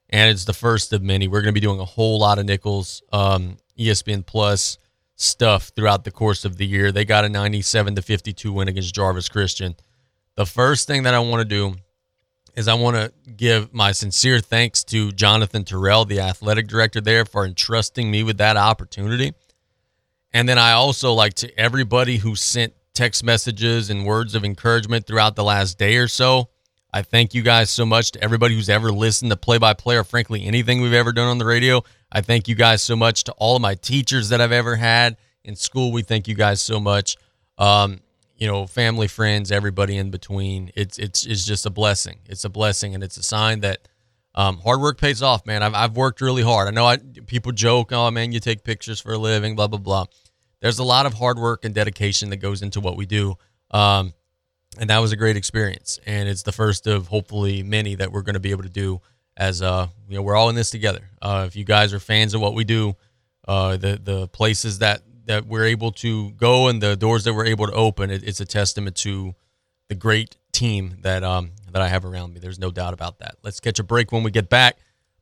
And 0.09 0.29
it's 0.29 0.45
the 0.45 0.53
first 0.53 0.91
of 0.93 1.01
many. 1.01 1.27
We're 1.27 1.41
going 1.41 1.53
to 1.53 1.59
be 1.59 1.65
doing 1.65 1.79
a 1.79 1.85
whole 1.85 2.19
lot 2.19 2.39
of 2.39 2.45
Nicholls 2.45 3.01
um, 3.13 3.57
ESPN 3.77 4.25
Plus 4.25 4.77
stuff 5.15 5.71
throughout 5.75 6.03
the 6.03 6.11
course 6.11 6.45
of 6.45 6.57
the 6.57 6.65
year. 6.65 6.91
They 6.91 7.05
got 7.05 7.25
a 7.25 7.29
97 7.29 7.95
to 7.95 8.01
52 8.01 8.51
win 8.51 8.67
against 8.67 8.93
Jarvis 8.93 9.29
Christian. 9.29 9.75
The 10.35 10.45
first 10.45 10.87
thing 10.87 11.03
that 11.03 11.13
I 11.13 11.19
want 11.19 11.41
to 11.41 11.45
do 11.45 11.75
is 12.55 12.67
I 12.67 12.73
want 12.73 12.97
to 12.97 13.31
give 13.31 13.73
my 13.73 13.91
sincere 13.91 14.39
thanks 14.39 14.83
to 14.85 15.11
Jonathan 15.11 15.63
Terrell, 15.63 16.05
the 16.05 16.19
athletic 16.19 16.67
director 16.67 16.99
there, 16.99 17.25
for 17.25 17.45
entrusting 17.45 18.09
me 18.09 18.23
with 18.23 18.37
that 18.39 18.57
opportunity. 18.57 19.33
And 20.33 20.47
then 20.49 20.57
I 20.57 20.71
also 20.71 21.13
like 21.13 21.35
to 21.35 21.59
everybody 21.59 22.17
who 22.17 22.35
sent 22.35 22.73
text 22.93 23.23
messages 23.23 23.89
and 23.89 24.05
words 24.05 24.35
of 24.35 24.43
encouragement 24.43 25.07
throughout 25.07 25.35
the 25.35 25.43
last 25.43 25.77
day 25.77 25.97
or 25.97 26.07
so. 26.07 26.49
I 26.93 27.03
thank 27.03 27.33
you 27.33 27.41
guys 27.41 27.69
so 27.69 27.85
much 27.85 28.11
to 28.11 28.23
everybody 28.23 28.55
who's 28.55 28.69
ever 28.69 28.91
listened 28.91 29.31
to 29.31 29.37
play 29.37 29.57
by 29.57 29.73
play 29.73 29.95
or 29.95 30.03
frankly 30.03 30.43
anything 30.43 30.81
we've 30.81 30.93
ever 30.93 31.13
done 31.13 31.27
on 31.27 31.37
the 31.37 31.45
radio. 31.45 31.83
I 32.11 32.21
thank 32.21 32.49
you 32.49 32.55
guys 32.55 32.81
so 32.81 32.97
much 32.97 33.23
to 33.25 33.31
all 33.33 33.55
of 33.55 33.61
my 33.61 33.75
teachers 33.75 34.29
that 34.29 34.41
I've 34.41 34.51
ever 34.51 34.75
had 34.75 35.15
in 35.43 35.55
school. 35.55 35.93
We 35.93 36.01
thank 36.01 36.27
you 36.27 36.35
guys 36.35 36.61
so 36.61 36.79
much. 36.81 37.15
Um, 37.57 38.01
you 38.35 38.47
know, 38.47 38.67
family, 38.67 39.07
friends, 39.07 39.51
everybody 39.51 39.95
in 39.97 40.09
between. 40.09 40.71
It's 40.75 40.97
it's 40.97 41.25
it's 41.25 41.45
just 41.45 41.65
a 41.65 41.69
blessing. 41.69 42.19
It's 42.25 42.43
a 42.43 42.49
blessing, 42.49 42.95
and 42.95 43.03
it's 43.03 43.15
a 43.17 43.23
sign 43.23 43.61
that 43.61 43.87
um, 44.33 44.57
hard 44.57 44.81
work 44.81 44.99
pays 44.99 45.21
off, 45.21 45.45
man. 45.45 45.61
I've 45.63 45.75
I've 45.75 45.95
worked 45.95 46.21
really 46.21 46.41
hard. 46.41 46.67
I 46.67 46.71
know 46.71 46.85
I 46.85 46.97
people 46.97 47.51
joke, 47.51 47.91
oh 47.91 48.09
man, 48.11 48.31
you 48.31 48.39
take 48.39 48.63
pictures 48.63 48.99
for 48.99 49.13
a 49.13 49.17
living, 49.17 49.55
blah 49.55 49.67
blah 49.67 49.79
blah 49.79 50.05
there's 50.61 50.79
a 50.79 50.83
lot 50.83 51.05
of 51.05 51.13
hard 51.13 51.37
work 51.37 51.65
and 51.65 51.75
dedication 51.75 52.29
that 52.29 52.37
goes 52.37 52.61
into 52.61 52.79
what 52.79 52.95
we 52.95 53.05
do. 53.05 53.35
Um, 53.71 54.13
and 54.79 54.89
that 54.89 54.99
was 54.99 55.11
a 55.11 55.15
great 55.15 55.35
experience. 55.35 55.99
And 56.05 56.29
it's 56.29 56.43
the 56.43 56.51
first 56.51 56.87
of 56.87 57.07
hopefully 57.07 57.61
many 57.63 57.95
that 57.95 58.11
we're 58.11 58.21
going 58.21 58.35
to 58.35 58.39
be 58.39 58.51
able 58.51 58.63
to 58.63 58.69
do 58.69 59.01
as, 59.35 59.61
uh, 59.61 59.87
you 60.07 60.15
know, 60.15 60.21
we're 60.21 60.35
all 60.35 60.49
in 60.49 60.55
this 60.55 60.69
together. 60.69 61.09
Uh, 61.21 61.45
if 61.47 61.55
you 61.55 61.65
guys 61.65 61.93
are 61.93 61.99
fans 61.99 62.33
of 62.33 62.41
what 62.41 62.53
we 62.53 62.63
do, 62.63 62.95
uh, 63.47 63.75
the, 63.75 63.99
the 64.01 64.27
places 64.29 64.79
that, 64.79 65.01
that 65.25 65.45
we're 65.45 65.65
able 65.65 65.91
to 65.91 66.31
go 66.31 66.67
and 66.67 66.81
the 66.81 66.95
doors 66.95 67.23
that 67.23 67.33
we're 67.33 67.45
able 67.45 67.67
to 67.67 67.73
open, 67.73 68.11
it, 68.11 68.23
it's 68.23 68.39
a 68.39 68.45
testament 68.45 68.95
to 68.97 69.33
the 69.89 69.95
great 69.95 70.37
team 70.51 70.97
that, 71.01 71.23
um, 71.23 71.51
that 71.71 71.81
I 71.81 71.87
have 71.87 72.05
around 72.05 72.33
me. 72.33 72.39
There's 72.39 72.59
no 72.59 72.71
doubt 72.71 72.93
about 72.93 73.19
that. 73.19 73.35
Let's 73.43 73.59
catch 73.59 73.79
a 73.79 73.83
break 73.83 74.11
when 74.11 74.23
we 74.23 74.31
get 74.31 74.49
back. 74.49 74.77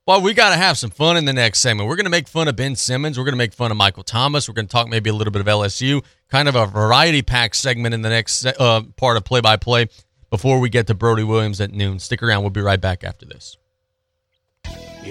Well, 0.09 0.21
we 0.21 0.33
got 0.33 0.49
to 0.49 0.55
have 0.55 0.75
some 0.75 0.89
fun 0.89 1.17
in 1.17 1.25
the 1.25 1.33
next 1.33 1.59
segment. 1.59 1.87
We're 1.87 1.95
going 1.95 2.07
to 2.07 2.09
make 2.09 2.27
fun 2.27 2.47
of 2.47 2.55
Ben 2.55 2.75
Simmons. 2.75 3.15
We're 3.15 3.25
going 3.25 3.33
to 3.33 3.37
make 3.37 3.53
fun 3.53 3.69
of 3.69 3.77
Michael 3.77 4.01
Thomas. 4.01 4.47
We're 4.49 4.55
going 4.55 4.65
to 4.65 4.71
talk 4.71 4.87
maybe 4.87 5.11
a 5.11 5.13
little 5.13 5.29
bit 5.29 5.39
of 5.39 5.45
LSU, 5.45 6.03
kind 6.29 6.47
of 6.47 6.55
a 6.55 6.65
variety 6.65 7.21
pack 7.21 7.53
segment 7.53 7.93
in 7.93 8.01
the 8.01 8.09
next 8.09 8.43
uh, 8.43 8.81
part 8.97 9.17
of 9.17 9.23
play 9.23 9.39
by 9.39 9.55
play 9.55 9.87
before 10.31 10.59
we 10.59 10.67
get 10.67 10.87
to 10.87 10.95
Brody 10.95 11.21
Williams 11.21 11.61
at 11.61 11.71
noon. 11.73 11.99
Stick 11.99 12.23
around. 12.23 12.41
We'll 12.41 12.49
be 12.49 12.59
right 12.59 12.81
back 12.81 13.03
after 13.03 13.27
this. 13.27 13.58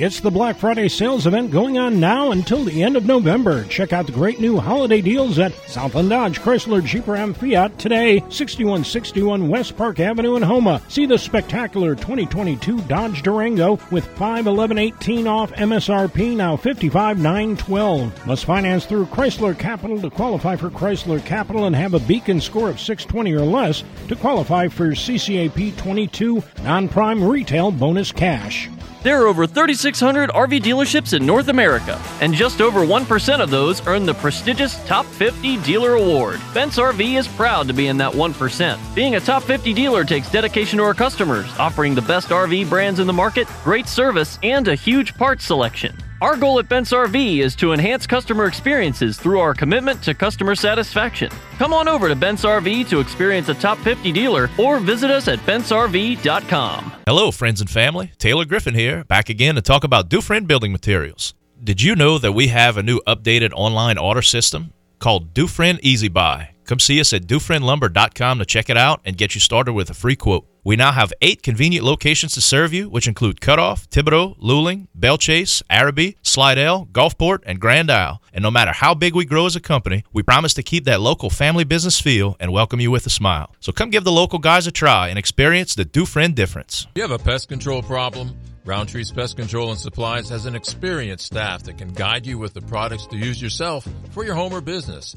It's 0.00 0.20
the 0.20 0.30
Black 0.30 0.56
Friday 0.56 0.86
sales 0.86 1.26
event 1.26 1.50
going 1.50 1.76
on 1.76 1.98
now 1.98 2.30
until 2.30 2.62
the 2.62 2.84
end 2.84 2.96
of 2.96 3.04
November. 3.04 3.64
Check 3.64 3.92
out 3.92 4.06
the 4.06 4.12
great 4.12 4.38
new 4.38 4.56
holiday 4.56 5.00
deals 5.00 5.40
at 5.40 5.52
Southland 5.66 6.10
Dodge, 6.10 6.38
Chrysler, 6.38 6.84
Jeep 6.84 7.08
Ram, 7.08 7.34
Fiat 7.34 7.76
today, 7.80 8.20
6161 8.28 9.48
West 9.48 9.76
Park 9.76 9.98
Avenue 9.98 10.36
in 10.36 10.42
Houma. 10.44 10.80
See 10.86 11.04
the 11.04 11.18
spectacular 11.18 11.96
2022 11.96 12.80
Dodge 12.82 13.22
Durango 13.22 13.80
with 13.90 14.06
51118 14.16 15.26
off 15.26 15.50
MSRP, 15.54 16.36
now 16.36 16.56
55912. 16.56 18.24
Must 18.24 18.44
finance 18.44 18.86
through 18.86 19.06
Chrysler 19.06 19.58
Capital 19.58 20.00
to 20.00 20.10
qualify 20.10 20.54
for 20.54 20.70
Chrysler 20.70 21.24
Capital 21.26 21.64
and 21.64 21.74
have 21.74 21.94
a 21.94 22.00
beacon 22.00 22.40
score 22.40 22.70
of 22.70 22.78
620 22.78 23.32
or 23.32 23.40
less 23.40 23.82
to 24.06 24.14
qualify 24.14 24.68
for 24.68 24.90
CCAP 24.90 25.76
22 25.76 26.40
non-prime 26.62 27.24
retail 27.24 27.72
bonus 27.72 28.12
cash. 28.12 28.68
There 29.00 29.22
are 29.22 29.28
over 29.28 29.46
3,600 29.46 30.30
RV 30.30 30.60
dealerships 30.60 31.16
in 31.16 31.24
North 31.24 31.46
America, 31.46 32.02
and 32.20 32.34
just 32.34 32.60
over 32.60 32.80
1% 32.80 33.40
of 33.40 33.48
those 33.48 33.86
earn 33.86 34.04
the 34.04 34.14
prestigious 34.14 34.84
Top 34.86 35.06
50 35.06 35.58
Dealer 35.58 35.92
Award. 35.92 36.40
Bent's 36.52 36.78
RV 36.78 37.16
is 37.16 37.28
proud 37.28 37.68
to 37.68 37.72
be 37.72 37.86
in 37.86 37.96
that 37.98 38.12
1%. 38.12 38.94
Being 38.96 39.14
a 39.14 39.20
Top 39.20 39.44
50 39.44 39.72
dealer 39.72 40.04
takes 40.04 40.28
dedication 40.32 40.78
to 40.78 40.84
our 40.84 40.94
customers, 40.94 41.46
offering 41.60 41.94
the 41.94 42.02
best 42.02 42.30
RV 42.30 42.68
brands 42.68 42.98
in 42.98 43.06
the 43.06 43.12
market, 43.12 43.46
great 43.62 43.86
service, 43.86 44.36
and 44.42 44.66
a 44.66 44.74
huge 44.74 45.14
parts 45.14 45.44
selection. 45.44 45.94
Our 46.20 46.36
goal 46.36 46.58
at 46.58 46.68
Bent's 46.68 46.90
RV 46.90 47.38
is 47.38 47.54
to 47.56 47.72
enhance 47.72 48.04
customer 48.04 48.46
experiences 48.46 49.20
through 49.20 49.38
our 49.38 49.54
commitment 49.54 50.02
to 50.02 50.14
customer 50.14 50.56
satisfaction. 50.56 51.30
Come 51.58 51.72
on 51.72 51.86
over 51.86 52.08
to 52.08 52.16
Bent's 52.16 52.44
RV 52.44 52.88
to 52.88 52.98
experience 52.98 53.48
a 53.48 53.54
top 53.54 53.78
50 53.78 54.10
dealer 54.10 54.50
or 54.58 54.80
visit 54.80 55.12
us 55.12 55.28
at 55.28 55.38
bentsrv.com. 55.40 56.92
Hello, 57.06 57.30
friends 57.30 57.60
and 57.60 57.70
family. 57.70 58.10
Taylor 58.18 58.44
Griffin 58.44 58.74
here, 58.74 59.04
back 59.04 59.28
again 59.28 59.54
to 59.54 59.62
talk 59.62 59.84
about 59.84 60.08
Dufresne 60.08 60.46
Building 60.46 60.72
Materials. 60.72 61.34
Did 61.62 61.82
you 61.82 61.94
know 61.94 62.18
that 62.18 62.32
we 62.32 62.48
have 62.48 62.76
a 62.76 62.82
new 62.82 63.00
updated 63.06 63.52
online 63.54 63.96
order 63.96 64.22
system 64.22 64.72
called 64.98 65.32
Dufresne 65.34 65.78
Easy 65.82 66.08
Buy? 66.08 66.50
Come 66.68 66.78
see 66.78 67.00
us 67.00 67.14
at 67.14 67.22
DufresneLumber.com 67.22 68.40
to 68.40 68.44
check 68.44 68.68
it 68.68 68.76
out 68.76 69.00
and 69.06 69.16
get 69.16 69.34
you 69.34 69.40
started 69.40 69.72
with 69.72 69.88
a 69.88 69.94
free 69.94 70.16
quote. 70.16 70.46
We 70.62 70.76
now 70.76 70.92
have 70.92 71.14
eight 71.22 71.42
convenient 71.42 71.82
locations 71.82 72.34
to 72.34 72.42
serve 72.42 72.74
you, 72.74 72.90
which 72.90 73.08
include 73.08 73.40
Cutoff, 73.40 73.88
Thibodaux, 73.88 74.38
Luling, 74.38 74.86
Belle 74.94 75.16
Chasse, 75.16 75.62
Arabi, 75.70 76.18
Slidell, 76.20 76.84
Gulfport, 76.92 77.38
and 77.46 77.58
Grand 77.58 77.90
Isle. 77.90 78.20
And 78.34 78.42
no 78.42 78.50
matter 78.50 78.72
how 78.72 78.94
big 78.94 79.14
we 79.14 79.24
grow 79.24 79.46
as 79.46 79.56
a 79.56 79.60
company, 79.60 80.04
we 80.12 80.22
promise 80.22 80.52
to 80.54 80.62
keep 80.62 80.84
that 80.84 81.00
local 81.00 81.30
family 81.30 81.64
business 81.64 81.98
feel 81.98 82.36
and 82.38 82.52
welcome 82.52 82.80
you 82.80 82.90
with 82.90 83.06
a 83.06 83.10
smile. 83.10 83.54
So 83.60 83.72
come 83.72 83.88
give 83.88 84.04
the 84.04 84.12
local 84.12 84.38
guys 84.38 84.66
a 84.66 84.70
try 84.70 85.08
and 85.08 85.18
experience 85.18 85.74
the 85.74 85.86
Dufresne 85.86 86.34
difference. 86.34 86.86
You 86.96 87.00
have 87.00 87.12
a 87.12 87.18
pest 87.18 87.48
control 87.48 87.82
problem? 87.82 88.36
Roundtree's 88.66 89.10
Pest 89.10 89.38
Control 89.38 89.70
and 89.70 89.78
Supplies 89.78 90.28
has 90.28 90.44
an 90.44 90.54
experienced 90.54 91.24
staff 91.24 91.62
that 91.62 91.78
can 91.78 91.88
guide 91.94 92.26
you 92.26 92.36
with 92.36 92.52
the 92.52 92.60
products 92.60 93.06
to 93.06 93.16
use 93.16 93.40
yourself 93.40 93.88
for 94.10 94.22
your 94.22 94.34
home 94.34 94.52
or 94.52 94.60
business. 94.60 95.16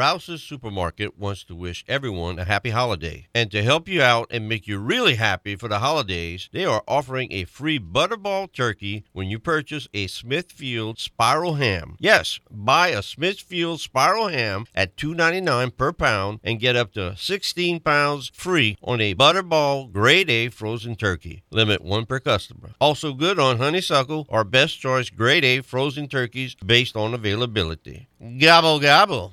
Rouse's 0.00 0.44
Supermarket 0.44 1.18
wants 1.18 1.42
to 1.42 1.56
wish 1.56 1.84
everyone 1.88 2.38
a 2.38 2.44
happy 2.44 2.70
holiday. 2.70 3.26
And 3.34 3.50
to 3.50 3.64
help 3.64 3.88
you 3.88 4.00
out 4.00 4.28
and 4.30 4.48
make 4.48 4.68
you 4.68 4.78
really 4.78 5.16
happy 5.16 5.56
for 5.56 5.66
the 5.66 5.80
holidays, 5.80 6.48
they 6.52 6.64
are 6.64 6.84
offering 6.86 7.32
a 7.32 7.42
free 7.42 7.80
Butterball 7.80 8.52
turkey 8.52 9.06
when 9.12 9.28
you 9.28 9.40
purchase 9.40 9.88
a 9.92 10.06
Smithfield 10.06 11.00
Spiral 11.00 11.54
Ham. 11.54 11.96
Yes, 11.98 12.38
buy 12.48 12.88
a 12.88 13.02
Smithfield 13.02 13.80
Spiral 13.80 14.28
Ham 14.28 14.66
at 14.72 14.96
$2.99 14.96 15.76
per 15.76 15.92
pound 15.92 16.38
and 16.44 16.60
get 16.60 16.76
up 16.76 16.92
to 16.92 17.16
16 17.16 17.80
pounds 17.80 18.30
free 18.32 18.76
on 18.80 19.00
a 19.00 19.16
Butterball 19.16 19.90
Grade 19.92 20.30
A 20.30 20.48
frozen 20.48 20.94
turkey. 20.94 21.42
Limit 21.50 21.82
one 21.82 22.06
per 22.06 22.20
customer. 22.20 22.70
Also 22.80 23.14
good 23.14 23.40
on 23.40 23.58
honeysuckle 23.58 24.26
or 24.28 24.44
best 24.44 24.78
choice 24.78 25.10
Grade 25.10 25.44
A 25.44 25.60
frozen 25.60 26.06
turkeys 26.06 26.54
based 26.54 26.94
on 26.94 27.14
availability. 27.14 28.06
Gobble 28.38 28.78
gobble. 28.78 29.32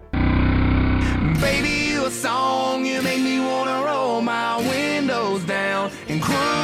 Baby, 1.41 1.69
you 1.69 2.05
a 2.05 2.11
song, 2.11 2.85
you 2.85 3.01
make 3.01 3.19
me 3.19 3.39
wanna 3.39 3.83
roll 3.83 4.21
my 4.21 4.57
windows 4.57 5.43
down 5.45 5.91
and 6.07 6.21
cruise. 6.21 6.61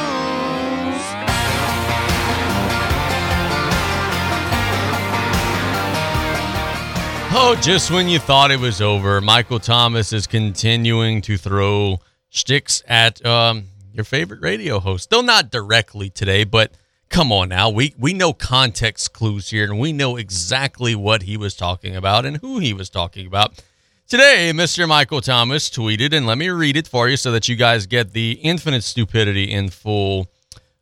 Oh, 7.30 7.58
just 7.60 7.90
when 7.90 8.08
you 8.08 8.18
thought 8.18 8.50
it 8.50 8.58
was 8.60 8.80
over, 8.80 9.20
Michael 9.20 9.58
Thomas 9.58 10.12
is 10.12 10.26
continuing 10.26 11.22
to 11.22 11.36
throw 11.36 12.00
sticks 12.30 12.82
at 12.86 13.24
um, 13.26 13.64
your 13.92 14.04
favorite 14.04 14.40
radio 14.40 14.80
host. 14.80 15.10
Though 15.10 15.20
not 15.20 15.50
directly 15.50 16.08
today, 16.08 16.44
but 16.44 16.72
come 17.08 17.32
on 17.32 17.48
now. 17.48 17.68
We 17.68 17.94
we 17.98 18.14
know 18.14 18.32
context 18.32 19.12
clues 19.12 19.50
here 19.50 19.64
and 19.64 19.78
we 19.78 19.92
know 19.92 20.16
exactly 20.16 20.94
what 20.94 21.22
he 21.22 21.36
was 21.36 21.54
talking 21.54 21.96
about 21.96 22.24
and 22.24 22.36
who 22.38 22.60
he 22.60 22.72
was 22.72 22.88
talking 22.90 23.26
about. 23.26 23.62
Today, 24.08 24.52
Mr. 24.54 24.88
Michael 24.88 25.20
Thomas 25.20 25.68
tweeted, 25.68 26.14
and 26.14 26.26
let 26.26 26.38
me 26.38 26.48
read 26.48 26.78
it 26.78 26.88
for 26.88 27.10
you 27.10 27.18
so 27.18 27.30
that 27.32 27.46
you 27.46 27.56
guys 27.56 27.84
get 27.84 28.14
the 28.14 28.40
infinite 28.42 28.82
stupidity 28.82 29.52
in 29.52 29.68
full, 29.68 30.28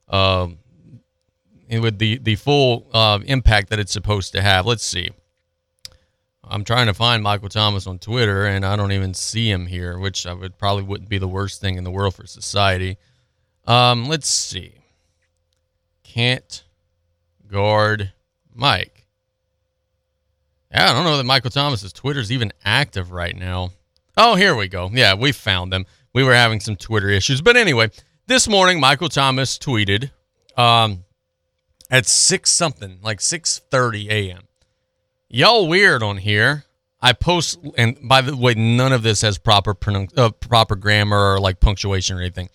uh, 0.08 0.46
with 1.68 1.98
the 1.98 2.18
the 2.18 2.36
full 2.36 2.86
uh, 2.92 3.18
impact 3.24 3.70
that 3.70 3.80
it's 3.80 3.90
supposed 3.90 4.30
to 4.34 4.42
have. 4.42 4.64
Let's 4.64 4.84
see. 4.84 5.10
I'm 6.44 6.62
trying 6.62 6.86
to 6.86 6.94
find 6.94 7.20
Michael 7.20 7.48
Thomas 7.48 7.88
on 7.88 7.98
Twitter, 7.98 8.46
and 8.46 8.64
I 8.64 8.76
don't 8.76 8.92
even 8.92 9.12
see 9.12 9.50
him 9.50 9.66
here, 9.66 9.98
which 9.98 10.24
I 10.24 10.32
would 10.32 10.56
probably 10.56 10.84
wouldn't 10.84 11.08
be 11.08 11.18
the 11.18 11.26
worst 11.26 11.60
thing 11.60 11.76
in 11.78 11.82
the 11.82 11.90
world 11.90 12.14
for 12.14 12.28
society. 12.28 12.96
Um, 13.64 14.06
let's 14.06 14.28
see. 14.28 14.74
Can't 16.04 16.62
guard 17.48 18.12
Mike. 18.54 18.95
Yeah, 20.76 20.90
I 20.90 20.92
don't 20.92 21.04
know 21.04 21.16
that 21.16 21.24
Michael 21.24 21.48
Thomas's 21.48 21.90
Twitter's 21.90 22.30
even 22.30 22.52
active 22.62 23.10
right 23.10 23.34
now. 23.34 23.70
Oh, 24.14 24.34
here 24.34 24.54
we 24.54 24.68
go. 24.68 24.90
Yeah, 24.92 25.14
we 25.14 25.32
found 25.32 25.72
them. 25.72 25.86
We 26.12 26.22
were 26.22 26.34
having 26.34 26.60
some 26.60 26.76
Twitter 26.76 27.08
issues, 27.08 27.40
but 27.40 27.56
anyway, 27.56 27.90
this 28.26 28.46
morning 28.46 28.78
Michael 28.78 29.08
Thomas 29.08 29.56
tweeted 29.56 30.10
um, 30.54 31.04
at 31.90 32.04
six 32.04 32.50
something, 32.50 32.98
like 33.02 33.22
six 33.22 33.58
thirty 33.70 34.10
a.m. 34.10 34.42
Y'all 35.30 35.66
weird 35.66 36.02
on 36.02 36.18
here. 36.18 36.64
I 37.00 37.14
post, 37.14 37.58
and 37.78 37.96
by 38.06 38.20
the 38.20 38.36
way, 38.36 38.52
none 38.52 38.92
of 38.92 39.02
this 39.02 39.22
has 39.22 39.38
proper 39.38 39.74
pronun- 39.74 40.12
uh, 40.18 40.30
proper 40.30 40.76
grammar 40.76 41.32
or 41.36 41.40
like 41.40 41.58
punctuation 41.58 42.18
or 42.18 42.20
anything. 42.20 42.50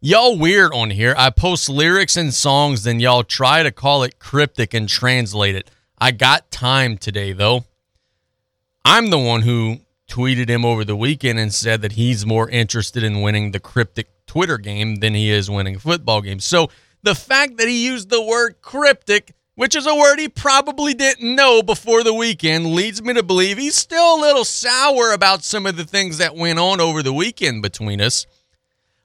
Y'all 0.00 0.38
weird 0.38 0.72
on 0.72 0.88
here. 0.88 1.14
I 1.18 1.28
post 1.28 1.68
lyrics 1.68 2.16
and 2.16 2.32
songs, 2.32 2.84
then 2.84 2.98
y'all 2.98 3.24
try 3.24 3.62
to 3.62 3.70
call 3.70 4.04
it 4.04 4.18
cryptic 4.18 4.72
and 4.72 4.88
translate 4.88 5.54
it. 5.54 5.70
I 6.00 6.12
got 6.12 6.50
time 6.50 6.98
today 6.98 7.32
though. 7.32 7.64
I'm 8.84 9.10
the 9.10 9.18
one 9.18 9.42
who 9.42 9.80
tweeted 10.08 10.48
him 10.48 10.64
over 10.64 10.84
the 10.84 10.96
weekend 10.96 11.38
and 11.38 11.52
said 11.52 11.82
that 11.82 11.92
he's 11.92 12.24
more 12.24 12.48
interested 12.48 13.02
in 13.02 13.20
winning 13.20 13.50
the 13.50 13.60
cryptic 13.60 14.08
Twitter 14.26 14.58
game 14.58 14.96
than 14.96 15.14
he 15.14 15.30
is 15.30 15.50
winning 15.50 15.76
a 15.76 15.80
football 15.80 16.22
game. 16.22 16.40
So 16.40 16.70
the 17.02 17.14
fact 17.14 17.58
that 17.58 17.68
he 17.68 17.86
used 17.86 18.08
the 18.08 18.22
word 18.22 18.62
cryptic 18.62 19.34
which 19.58 19.74
is 19.74 19.88
a 19.88 19.94
word 19.96 20.20
he 20.20 20.28
probably 20.28 20.94
didn't 20.94 21.34
know 21.34 21.64
before 21.64 22.04
the 22.04 22.14
weekend, 22.14 22.64
leads 22.64 23.02
me 23.02 23.12
to 23.12 23.24
believe 23.24 23.58
he's 23.58 23.74
still 23.74 24.14
a 24.14 24.20
little 24.20 24.44
sour 24.44 25.10
about 25.10 25.42
some 25.42 25.66
of 25.66 25.76
the 25.76 25.84
things 25.84 26.18
that 26.18 26.36
went 26.36 26.60
on 26.60 26.80
over 26.80 27.02
the 27.02 27.12
weekend 27.12 27.60
between 27.60 28.00
us. 28.00 28.24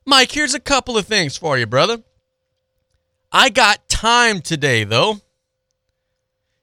Mike, 0.06 0.32
here's 0.32 0.54
a 0.54 0.60
couple 0.60 0.96
of 0.96 1.08
things 1.08 1.36
for 1.36 1.58
you, 1.58 1.66
brother. 1.66 2.04
I 3.32 3.50
got 3.50 3.90
time 3.90 4.42
today, 4.42 4.84
though. 4.84 5.22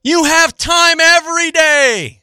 You 0.03 0.25
have 0.25 0.57
time 0.57 0.99
every 1.01 1.51
day. 1.51 2.23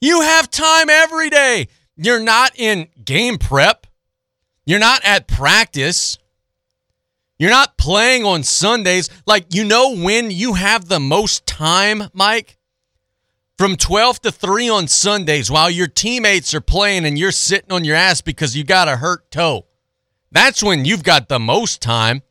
You 0.00 0.20
have 0.20 0.50
time 0.50 0.88
every 0.88 1.28
day. 1.28 1.68
You're 1.96 2.20
not 2.20 2.52
in 2.56 2.88
game 3.04 3.36
prep. 3.36 3.86
You're 4.64 4.78
not 4.78 5.04
at 5.04 5.26
practice. 5.26 6.18
You're 7.38 7.50
not 7.50 7.76
playing 7.76 8.24
on 8.24 8.42
Sundays. 8.42 9.10
Like, 9.26 9.54
you 9.54 9.64
know 9.64 9.96
when 9.96 10.30
you 10.30 10.54
have 10.54 10.88
the 10.88 11.00
most 11.00 11.46
time, 11.46 12.04
Mike? 12.12 12.58
From 13.58 13.76
12 13.76 14.20
to 14.22 14.32
3 14.32 14.70
on 14.70 14.88
Sundays 14.88 15.50
while 15.50 15.68
your 15.68 15.86
teammates 15.86 16.54
are 16.54 16.60
playing 16.60 17.04
and 17.04 17.18
you're 17.18 17.30
sitting 17.30 17.72
on 17.72 17.84
your 17.84 17.96
ass 17.96 18.20
because 18.20 18.56
you 18.56 18.64
got 18.64 18.88
a 18.88 18.96
hurt 18.96 19.30
toe. 19.30 19.66
That's 20.32 20.62
when 20.62 20.84
you've 20.84 21.02
got 21.02 21.28
the 21.28 21.40
most 21.40 21.82
time, 21.82 22.22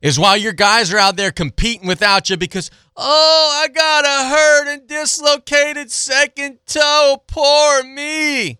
is 0.00 0.18
while 0.18 0.36
your 0.36 0.52
guys 0.52 0.92
are 0.92 0.98
out 0.98 1.16
there 1.16 1.32
competing 1.32 1.88
without 1.88 2.30
you 2.30 2.36
because, 2.36 2.70
oh, 2.96 3.62
I 3.62 3.68
got 3.68 4.04
a 4.04 4.28
hurt 4.28 4.68
and 4.68 4.86
dislocated 4.86 5.90
second 5.90 6.58
toe. 6.66 7.22
Poor 7.26 7.82
me. 7.84 8.58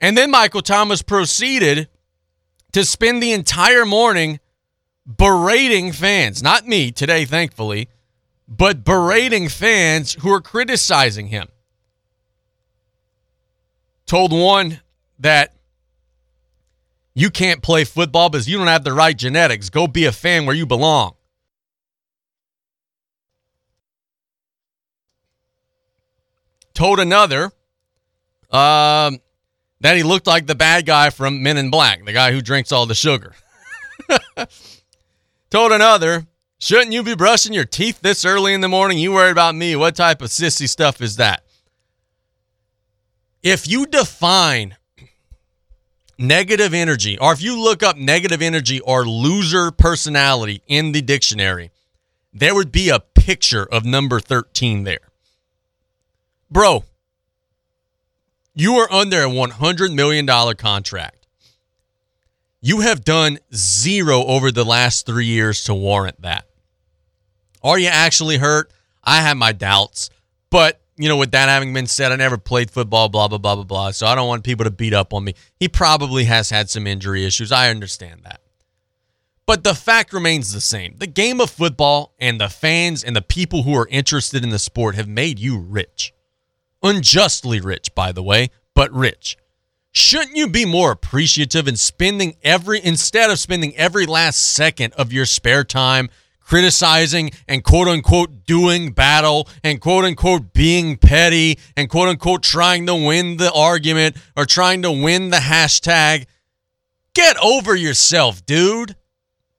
And 0.00 0.16
then 0.16 0.30
Michael 0.30 0.62
Thomas 0.62 1.02
proceeded 1.02 1.88
to 2.72 2.84
spend 2.84 3.22
the 3.22 3.32
entire 3.32 3.84
morning 3.84 4.40
berating 5.06 5.92
fans, 5.92 6.42
not 6.42 6.66
me 6.66 6.90
today, 6.92 7.24
thankfully, 7.24 7.88
but 8.48 8.84
berating 8.84 9.48
fans 9.48 10.14
who 10.20 10.30
are 10.30 10.40
criticizing 10.40 11.28
him. 11.28 11.48
Told 14.06 14.32
one 14.32 14.80
that 15.18 15.54
you 17.14 17.30
can't 17.30 17.62
play 17.62 17.84
football 17.84 18.28
because 18.28 18.48
you 18.48 18.58
don't 18.58 18.66
have 18.66 18.84
the 18.84 18.92
right 18.92 19.16
genetics. 19.16 19.70
Go 19.70 19.86
be 19.86 20.04
a 20.04 20.12
fan 20.12 20.46
where 20.46 20.54
you 20.54 20.66
belong. 20.66 21.15
Told 26.76 27.00
another 27.00 27.44
um, 28.50 29.18
that 29.80 29.96
he 29.96 30.02
looked 30.02 30.26
like 30.26 30.46
the 30.46 30.54
bad 30.54 30.84
guy 30.84 31.08
from 31.08 31.42
Men 31.42 31.56
in 31.56 31.70
Black, 31.70 32.04
the 32.04 32.12
guy 32.12 32.32
who 32.32 32.42
drinks 32.42 32.70
all 32.70 32.84
the 32.84 32.94
sugar. 32.94 33.34
Told 35.50 35.72
another, 35.72 36.26
shouldn't 36.58 36.92
you 36.92 37.02
be 37.02 37.14
brushing 37.14 37.54
your 37.54 37.64
teeth 37.64 38.02
this 38.02 38.26
early 38.26 38.52
in 38.52 38.60
the 38.60 38.68
morning? 38.68 38.98
You 38.98 39.12
worry 39.12 39.30
about 39.30 39.54
me. 39.54 39.74
What 39.74 39.96
type 39.96 40.20
of 40.20 40.28
sissy 40.28 40.68
stuff 40.68 41.00
is 41.00 41.16
that? 41.16 41.44
If 43.42 43.66
you 43.66 43.86
define 43.86 44.76
negative 46.18 46.74
energy, 46.74 47.18
or 47.18 47.32
if 47.32 47.40
you 47.40 47.58
look 47.58 47.82
up 47.82 47.96
negative 47.96 48.42
energy 48.42 48.80
or 48.80 49.06
loser 49.06 49.70
personality 49.70 50.62
in 50.66 50.92
the 50.92 51.00
dictionary, 51.00 51.70
there 52.34 52.54
would 52.54 52.70
be 52.70 52.90
a 52.90 53.00
picture 53.00 53.64
of 53.64 53.86
number 53.86 54.20
13 54.20 54.84
there. 54.84 54.98
Bro, 56.50 56.84
you 58.54 58.74
are 58.76 58.90
under 58.92 59.22
a 59.22 59.28
$100 59.28 59.94
million 59.94 60.26
contract. 60.56 61.26
You 62.60 62.80
have 62.80 63.04
done 63.04 63.38
zero 63.54 64.24
over 64.24 64.50
the 64.50 64.64
last 64.64 65.06
three 65.06 65.26
years 65.26 65.64
to 65.64 65.74
warrant 65.74 66.22
that. 66.22 66.46
Are 67.62 67.78
you 67.78 67.88
actually 67.88 68.38
hurt? 68.38 68.72
I 69.04 69.22
have 69.22 69.36
my 69.36 69.52
doubts. 69.52 70.10
But, 70.50 70.80
you 70.96 71.08
know, 71.08 71.16
with 71.16 71.32
that 71.32 71.48
having 71.48 71.74
been 71.74 71.86
said, 71.86 72.12
I 72.12 72.16
never 72.16 72.38
played 72.38 72.70
football, 72.70 73.08
blah, 73.08 73.28
blah, 73.28 73.38
blah, 73.38 73.56
blah, 73.56 73.64
blah. 73.64 73.90
So 73.90 74.06
I 74.06 74.14
don't 74.14 74.28
want 74.28 74.44
people 74.44 74.64
to 74.64 74.70
beat 74.70 74.94
up 74.94 75.12
on 75.12 75.24
me. 75.24 75.34
He 75.58 75.68
probably 75.68 76.24
has 76.24 76.50
had 76.50 76.70
some 76.70 76.86
injury 76.86 77.24
issues. 77.24 77.52
I 77.52 77.70
understand 77.70 78.22
that. 78.24 78.40
But 79.46 79.62
the 79.62 79.74
fact 79.74 80.12
remains 80.12 80.52
the 80.52 80.60
same. 80.60 80.96
The 80.98 81.06
game 81.06 81.40
of 81.40 81.50
football 81.50 82.14
and 82.18 82.40
the 82.40 82.48
fans 82.48 83.04
and 83.04 83.14
the 83.14 83.22
people 83.22 83.62
who 83.62 83.76
are 83.76 83.86
interested 83.88 84.42
in 84.42 84.50
the 84.50 84.58
sport 84.58 84.96
have 84.96 85.06
made 85.06 85.38
you 85.38 85.58
rich. 85.58 86.12
Unjustly 86.82 87.60
rich, 87.60 87.94
by 87.94 88.12
the 88.12 88.22
way, 88.22 88.50
but 88.74 88.92
rich. 88.92 89.36
Shouldn't 89.92 90.36
you 90.36 90.48
be 90.48 90.66
more 90.66 90.92
appreciative 90.92 91.66
in 91.66 91.76
spending 91.76 92.36
every 92.42 92.84
instead 92.84 93.30
of 93.30 93.38
spending 93.38 93.74
every 93.76 94.04
last 94.04 94.52
second 94.52 94.92
of 94.94 95.12
your 95.12 95.24
spare 95.24 95.64
time 95.64 96.10
criticizing 96.40 97.30
and 97.48 97.64
quote 97.64 97.88
unquote 97.88 98.44
doing 98.46 98.92
battle 98.92 99.48
and 99.64 99.80
quote 99.80 100.04
unquote 100.04 100.52
being 100.52 100.96
petty 100.96 101.58
and 101.76 101.88
quote 101.88 102.08
unquote 102.08 102.42
trying 102.42 102.86
to 102.86 102.94
win 102.94 103.36
the 103.38 103.52
argument 103.52 104.16
or 104.36 104.44
trying 104.44 104.82
to 104.82 104.92
win 104.92 105.30
the 105.30 105.38
hashtag? 105.38 106.26
Get 107.14 107.36
over 107.42 107.74
yourself, 107.74 108.44
dude. 108.44 108.96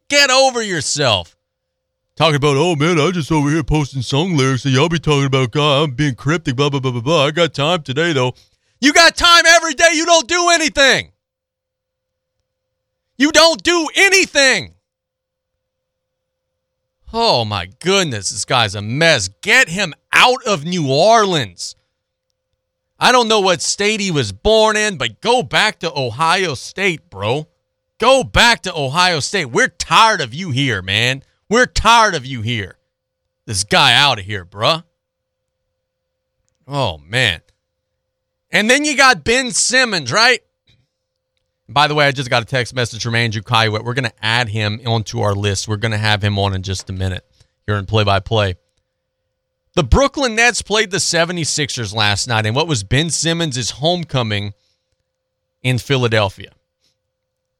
Get 0.10 0.30
over 0.30 0.62
yourself. 0.62 1.37
Talking 2.18 2.38
about, 2.38 2.58
oh 2.58 2.76
man, 2.76 3.00
I'm 3.00 3.14
just 3.14 3.32
over 3.32 3.48
here 3.48 3.64
posting 3.64 4.02
song 4.02 4.36
lyrics 4.36 4.66
and 4.66 4.74
y'all 4.74 4.90
be 4.90 4.98
talking 4.98 5.26
about 5.26 5.52
God, 5.52 5.84
I'm 5.84 5.92
being 5.92 6.16
cryptic, 6.16 6.56
blah, 6.56 6.68
blah, 6.68 6.80
blah, 6.80 6.90
blah, 6.90 7.02
blah. 7.02 7.26
I 7.26 7.30
got 7.32 7.54
time 7.54 7.84
today 7.84 8.12
though. 8.12 8.34
You 8.82 8.92
got 8.92 9.16
time 9.16 9.44
every 9.46 9.76
day. 9.76 9.90
You 9.94 10.04
don't 10.04 10.28
do 10.28 10.50
anything. 10.52 11.12
You 13.20 13.32
don't 13.32 13.62
do 13.62 13.88
anything. 13.96 14.74
Oh 17.14 17.46
my 17.46 17.68
goodness, 17.80 18.32
this 18.32 18.46
guy's 18.46 18.74
a 18.74 18.82
mess. 18.82 19.30
Get 19.44 19.70
him 19.70 19.94
out 20.12 20.44
of 20.48 20.66
New 20.66 20.92
Orleans. 20.92 21.76
I 23.00 23.12
don't 23.12 23.28
know 23.28 23.42
what 23.42 23.62
state 23.62 24.00
he 24.00 24.10
was 24.10 24.32
born 24.32 24.76
in, 24.76 24.98
but 24.98 25.22
go 25.22 25.44
back 25.44 25.78
to 25.82 25.96
Ohio 25.96 26.56
State, 26.56 27.12
bro. 27.12 27.48
Go 28.00 28.24
back 28.24 28.64
to 28.64 28.76
Ohio 28.76 29.20
State. 29.20 29.52
We're 29.52 29.68
tired 29.68 30.20
of 30.20 30.34
you 30.34 30.50
here, 30.50 30.82
man. 30.82 31.22
We're 31.50 31.66
tired 31.66 32.16
of 32.16 32.26
you 32.26 32.42
here. 32.42 32.78
This 33.46 33.64
guy 33.64 33.94
out 33.94 34.20
of 34.20 34.26
here, 34.26 34.44
bruh. 34.46 34.84
Oh, 36.68 36.98
man. 36.98 37.42
And 38.52 38.70
then 38.70 38.84
you 38.84 38.98
got 38.98 39.24
Ben 39.24 39.52
Simmons, 39.52 40.12
right? 40.12 40.42
By 41.70 41.88
the 41.88 41.96
way, 41.96 42.08
I 42.08 42.12
just 42.12 42.30
got 42.30 42.44
a 42.44 42.46
text 42.46 42.74
message 42.74 43.04
from 43.04 43.16
Andrew 43.16 43.42
Kaiwet. 43.42 43.84
We're 43.84 43.94
going 43.94 44.06
to 44.06 44.26
add 44.26 44.50
him 44.50 44.82
onto 44.86 45.20
our 45.22 45.36
list. 45.36 45.68
We're 45.68 45.78
going 45.78 45.92
to 45.92 45.98
have 45.98 46.24
him 46.24 46.40
on 46.40 46.54
in 46.54 46.64
just 46.64 46.90
a 46.90 46.94
minute 46.94 47.26
here 47.66 47.76
in 47.76 47.86
play 47.86 48.04
by 48.04 48.20
play. 48.20 48.56
The 49.74 49.84
Brooklyn 49.84 50.36
Nets 50.36 50.62
played 50.62 50.92
the 50.92 50.98
76ers 50.98 51.94
last 51.94 52.28
night, 52.28 52.46
and 52.46 52.56
what 52.56 52.68
was 52.68 52.84
Ben 52.84 53.10
Simmons' 53.10 53.72
homecoming 53.72 54.54
in 55.62 55.78
Philadelphia. 55.78 56.52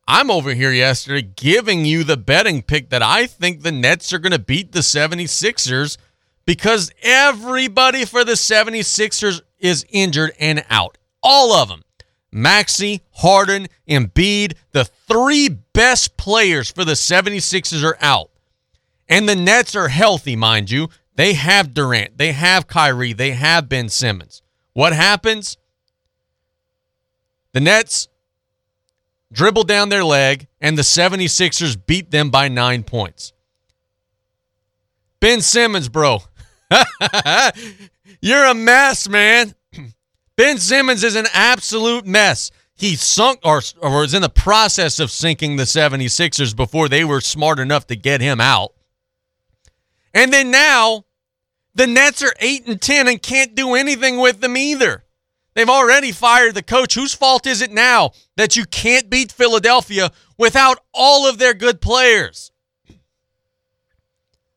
I'm 0.08 0.32
over 0.32 0.54
here 0.54 0.72
yesterday 0.72 1.28
giving 1.36 1.84
you 1.84 2.04
the 2.04 2.16
betting 2.16 2.62
pick 2.62 2.90
that 2.90 3.04
I 3.04 3.28
think 3.28 3.62
the 3.62 3.74
Nets 3.74 4.14
are 4.14 4.20
going 4.20 4.32
to 4.32 4.40
beat 4.40 4.72
the 4.72 4.80
76ers 4.80 5.98
because 6.46 6.92
everybody 7.02 8.06
for 8.06 8.24
the 8.24 8.34
76ers 8.34 9.42
is 9.60 9.86
injured 9.90 10.32
and 10.40 10.64
out. 10.70 10.98
All 11.22 11.54
of 11.54 11.68
them. 11.68 11.84
Maxey, 12.32 13.02
Harden, 13.12 13.68
Embiid, 13.88 14.54
the 14.72 14.86
three 14.86 15.50
best 15.50 16.16
players 16.16 16.72
for 16.72 16.86
the 16.86 16.94
76ers 16.94 17.84
are 17.84 17.98
out. 18.00 18.30
And 19.10 19.28
the 19.28 19.36
Nets 19.36 19.76
are 19.76 19.90
healthy, 19.90 20.36
mind 20.36 20.72
you. 20.72 20.90
They 21.16 21.34
have 21.34 21.74
Durant, 21.74 22.18
they 22.18 22.32
have 22.32 22.68
Kyrie, 22.68 23.14
they 23.14 23.32
have 23.32 23.68
Ben 23.68 23.90
Simmons. 23.90 24.42
What 24.74 24.94
happens? 24.94 25.58
The 27.54 27.60
Nets 27.60 28.08
dribble 29.32 29.64
down 29.64 29.90
their 29.90 30.04
leg, 30.04 30.48
and 30.62 30.78
the 30.78 30.84
76ers 30.84 31.78
beat 31.86 32.12
them 32.12 32.30
by 32.30 32.48
nine 32.48 32.84
points. 32.84 33.34
Ben 35.20 35.42
Simmons, 35.42 35.90
bro. 35.90 36.20
You're 38.22 38.46
a 38.46 38.54
mess, 38.54 39.10
man. 39.10 39.56
Ben 40.36 40.58
Simmons 40.58 41.04
is 41.04 41.16
an 41.16 41.28
absolute 41.34 42.06
mess. 42.06 42.52
He 42.76 42.96
sunk 42.96 43.40
or, 43.44 43.62
or 43.82 44.02
was 44.02 44.14
in 44.14 44.22
the 44.22 44.30
process 44.30 45.00
of 45.00 45.10
sinking 45.10 45.56
the 45.56 45.64
76ers 45.64 46.56
before 46.56 46.88
they 46.88 47.04
were 47.04 47.22
smart 47.22 47.58
enough 47.58 47.88
to 47.88 47.96
get 47.96 48.22
him 48.22 48.40
out. 48.40 48.74
And 50.14 50.32
then 50.32 50.52
now 50.52 51.06
the 51.74 51.88
Nets 51.88 52.22
are 52.22 52.34
8 52.40 52.68
and 52.68 52.82
10 52.82 53.08
and 53.08 53.22
can't 53.22 53.56
do 53.56 53.74
anything 53.74 54.20
with 54.20 54.42
them 54.42 54.56
either. 54.56 55.04
They've 55.58 55.68
already 55.68 56.12
fired 56.12 56.54
the 56.54 56.62
coach. 56.62 56.94
Whose 56.94 57.16
fault 57.16 57.48
is 57.48 57.64
it 57.64 57.72
now 57.72 58.12
that 58.36 58.56
you 58.56 58.64
can't 58.66 59.10
beat 59.10 59.32
Philadelphia 59.32 60.12
without 60.38 60.78
all 60.94 61.28
of 61.28 61.40
their 61.40 61.56
good 61.56 61.82
players? 61.82 62.52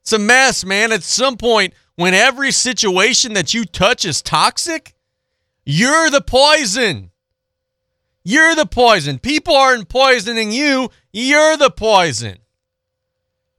It's 0.02 0.12
a 0.12 0.18
mess, 0.18 0.62
man. 0.62 0.92
At 0.92 1.02
some 1.02 1.38
point, 1.38 1.72
when 1.96 2.12
every 2.12 2.50
situation 2.50 3.32
that 3.32 3.54
you 3.54 3.64
touch 3.64 4.04
is 4.04 4.20
toxic, 4.20 4.94
you're 5.64 6.10
the 6.10 6.20
poison. 6.20 7.12
You're 8.22 8.54
the 8.54 8.66
poison. 8.66 9.18
People 9.18 9.56
aren't 9.56 9.88
poisoning 9.88 10.52
you, 10.52 10.90
you're 11.14 11.56
the 11.56 11.70
poison. 11.70 12.40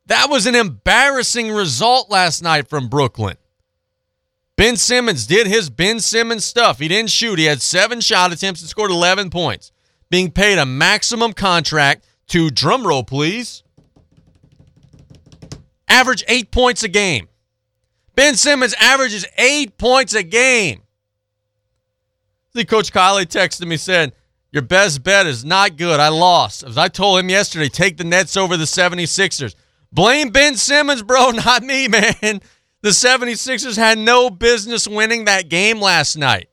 That 0.05 0.29
was 0.29 0.45
an 0.45 0.53
embarrassing 0.53 1.49
result 1.51 2.11
last 2.11 2.43
night 2.43 2.69
from 2.69 2.87
Brooklyn. 2.87 3.37
Ben 4.61 4.77
Simmons 4.77 5.25
did 5.25 5.47
his 5.47 5.71
Ben 5.71 5.99
Simmons 5.99 6.45
stuff. 6.45 6.77
He 6.77 6.87
didn't 6.87 7.09
shoot. 7.09 7.39
He 7.39 7.45
had 7.45 7.63
seven 7.63 7.99
shot 7.99 8.31
attempts 8.31 8.61
and 8.61 8.69
scored 8.69 8.91
11 8.91 9.31
points, 9.31 9.71
being 10.11 10.29
paid 10.29 10.59
a 10.59 10.67
maximum 10.67 11.33
contract 11.33 12.05
to, 12.27 12.49
drumroll 12.49 13.07
please, 13.07 13.63
average 15.87 16.23
eight 16.27 16.51
points 16.51 16.83
a 16.83 16.87
game. 16.87 17.27
Ben 18.13 18.35
Simmons 18.35 18.75
averages 18.79 19.25
eight 19.35 19.79
points 19.79 20.13
a 20.13 20.21
game. 20.21 20.83
See, 22.55 22.63
Coach 22.63 22.93
Kylie 22.93 23.25
texted 23.25 23.65
me 23.65 23.77
said, 23.77 24.13
Your 24.51 24.61
best 24.61 25.01
bet 25.01 25.25
is 25.25 25.43
not 25.43 25.75
good. 25.75 25.99
I 25.99 26.09
lost. 26.09 26.61
As 26.61 26.77
I 26.77 26.87
told 26.87 27.19
him 27.19 27.29
yesterday, 27.29 27.67
take 27.67 27.97
the 27.97 28.03
Nets 28.03 28.37
over 28.37 28.55
the 28.57 28.65
76ers. 28.65 29.55
Blame 29.91 30.29
Ben 30.29 30.55
Simmons, 30.55 31.01
bro, 31.01 31.31
not 31.31 31.63
me, 31.63 31.87
man. 31.87 32.41
The 32.81 32.89
76ers 32.89 33.77
had 33.77 33.97
no 33.99 34.29
business 34.29 34.87
winning 34.87 35.25
that 35.25 35.49
game 35.49 35.79
last 35.79 36.17
night. 36.17 36.49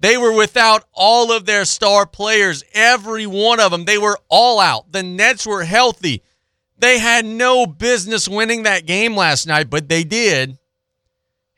They 0.00 0.16
were 0.16 0.32
without 0.32 0.84
all 0.92 1.32
of 1.32 1.46
their 1.46 1.64
star 1.64 2.06
players, 2.06 2.64
every 2.72 3.26
one 3.26 3.60
of 3.60 3.70
them. 3.70 3.84
They 3.84 3.98
were 3.98 4.18
all 4.28 4.60
out. 4.60 4.92
The 4.92 5.02
Nets 5.02 5.46
were 5.46 5.64
healthy. 5.64 6.22
They 6.78 6.98
had 6.98 7.24
no 7.24 7.66
business 7.66 8.28
winning 8.28 8.64
that 8.64 8.86
game 8.86 9.16
last 9.16 9.46
night, 9.46 9.70
but 9.70 9.88
they 9.88 10.04
did. 10.04 10.58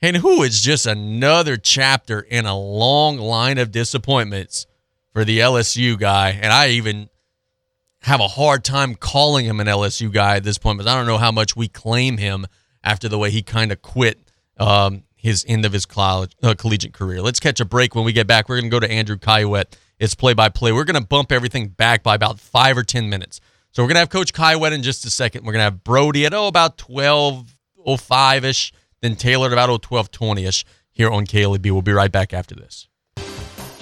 And 0.01 0.17
who 0.17 0.43
is 0.43 0.63
just 0.63 0.87
another 0.87 1.57
chapter 1.57 2.21
in 2.21 2.47
a 2.47 2.57
long 2.57 3.19
line 3.19 3.59
of 3.59 3.73
disappointments 3.73 4.67
for 5.13 5.25
the 5.25 5.41
LSU 5.41 5.99
guy. 5.99 6.31
And 6.31 6.53
I 6.53 6.69
even 6.71 7.09
have 8.03 8.21
a 8.21 8.29
hard 8.29 8.65
time 8.65 8.95
calling 8.95 9.45
him 9.45 9.59
an 9.59 9.67
LSU 9.67 10.13
guy 10.13 10.37
at 10.37 10.45
this 10.45 10.59
point 10.59 10.79
because 10.79 10.91
I 10.91 10.97
don't 10.97 11.07
know 11.07 11.19
how 11.19 11.33
much 11.33 11.57
we 11.57 11.67
claim 11.67 12.17
him 12.17 12.47
after 12.85 13.09
the 13.09 13.19
way 13.19 13.31
he 13.31 13.43
kind 13.43 13.73
of 13.73 13.83
quit 13.83 14.19
um, 14.59 15.05
his 15.15 15.45
end 15.49 15.65
of 15.65 15.73
his 15.73 15.87
college, 15.87 16.33
uh, 16.43 16.55
collegiate 16.57 16.93
career. 16.93 17.21
Let's 17.21 17.41
catch 17.41 17.61
a 17.61 17.65
break. 17.65 17.95
When 17.95 18.05
we 18.05 18.13
get 18.13 18.27
back, 18.27 18.49
we're 18.49 18.61
going 18.61 18.71
to 18.71 18.75
go 18.75 18.81
to 18.81 18.91
Andrew 18.91 19.17
Kaiwet. 19.17 19.77
It's 19.99 20.15
play 20.15 20.33
by 20.33 20.49
play. 20.49 20.73
We're 20.73 20.85
going 20.85 21.01
to 21.01 21.07
bump 21.07 21.33
everything 21.33 21.69
back 21.69 22.03
by 22.03 22.15
about 22.15 22.39
five 22.39 22.79
or 22.79 22.85
10 22.85 23.09
minutes. 23.09 23.41
So 23.73 23.83
we're 23.83 23.89
going 23.89 23.97
to 23.97 24.01
have 24.01 24.11
Coach 24.11 24.33
Kaiwet 24.33 24.73
in 24.73 24.83
just 24.83 25.05
a 25.05 25.11
second. 25.11 25.45
We're 25.45 25.53
going 25.53 25.61
to 25.61 25.65
have 25.65 25.85
Brody 25.85 26.25
at, 26.25 26.33
oh, 26.33 26.47
about 26.47 26.79
12.05 26.79 28.45
ish, 28.45 28.73
then 29.03 29.17
Taylor 29.17 29.49
at 29.49 29.53
about 29.53 29.83
12.20 29.83 30.47
ish 30.47 30.65
here 30.91 31.11
on 31.11 31.27
KLEB. 31.27 31.65
We'll 31.65 31.83
be 31.83 31.93
right 31.93 32.13
back 32.13 32.33
after 32.33 32.55
this. 32.55 32.89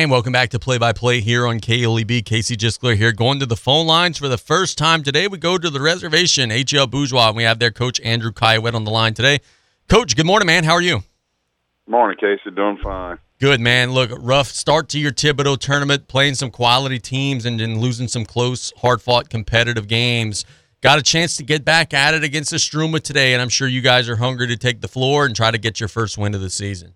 And 0.00 0.10
welcome 0.10 0.32
back 0.32 0.48
to 0.50 0.58
Play 0.58 0.78
by 0.78 0.94
Play 0.94 1.20
here 1.20 1.46
on 1.46 1.60
KLEB. 1.60 2.24
Casey 2.24 2.56
Gisclair 2.56 2.96
here. 2.96 3.12
Going 3.12 3.38
to 3.38 3.44
the 3.44 3.54
phone 3.54 3.86
lines 3.86 4.16
for 4.16 4.28
the 4.28 4.38
first 4.38 4.78
time 4.78 5.02
today. 5.02 5.28
We 5.28 5.36
go 5.36 5.58
to 5.58 5.68
the 5.68 5.78
reservation, 5.78 6.48
HL 6.48 6.90
Bourgeois, 6.90 7.28
and 7.28 7.36
we 7.36 7.42
have 7.42 7.58
their 7.58 7.70
coach, 7.70 8.00
Andrew 8.00 8.32
Kaiwet, 8.32 8.72
on 8.72 8.84
the 8.84 8.90
line 8.90 9.12
today. 9.12 9.40
Coach, 9.90 10.16
good 10.16 10.24
morning, 10.24 10.46
man. 10.46 10.64
How 10.64 10.72
are 10.72 10.80
you? 10.80 11.02
Morning, 11.86 12.16
Casey. 12.18 12.50
Doing 12.56 12.78
fine. 12.82 13.18
Good, 13.40 13.60
man. 13.60 13.92
Look, 13.92 14.10
rough 14.16 14.46
start 14.46 14.88
to 14.88 14.98
your 14.98 15.12
Thibodaux 15.12 15.58
tournament, 15.58 16.08
playing 16.08 16.36
some 16.36 16.50
quality 16.50 16.98
teams 16.98 17.44
and 17.44 17.60
then 17.60 17.78
losing 17.78 18.08
some 18.08 18.24
close, 18.24 18.72
hard 18.78 19.02
fought, 19.02 19.28
competitive 19.28 19.86
games. 19.86 20.46
Got 20.80 20.98
a 20.98 21.02
chance 21.02 21.36
to 21.36 21.42
get 21.42 21.62
back 21.62 21.92
at 21.92 22.14
it 22.14 22.24
against 22.24 22.52
the 22.52 22.56
Struma 22.56 23.02
today, 23.02 23.34
and 23.34 23.42
I'm 23.42 23.50
sure 23.50 23.68
you 23.68 23.82
guys 23.82 24.08
are 24.08 24.16
hungry 24.16 24.46
to 24.46 24.56
take 24.56 24.80
the 24.80 24.88
floor 24.88 25.26
and 25.26 25.36
try 25.36 25.50
to 25.50 25.58
get 25.58 25.78
your 25.78 25.90
first 25.90 26.16
win 26.16 26.34
of 26.34 26.40
the 26.40 26.48
season. 26.48 26.94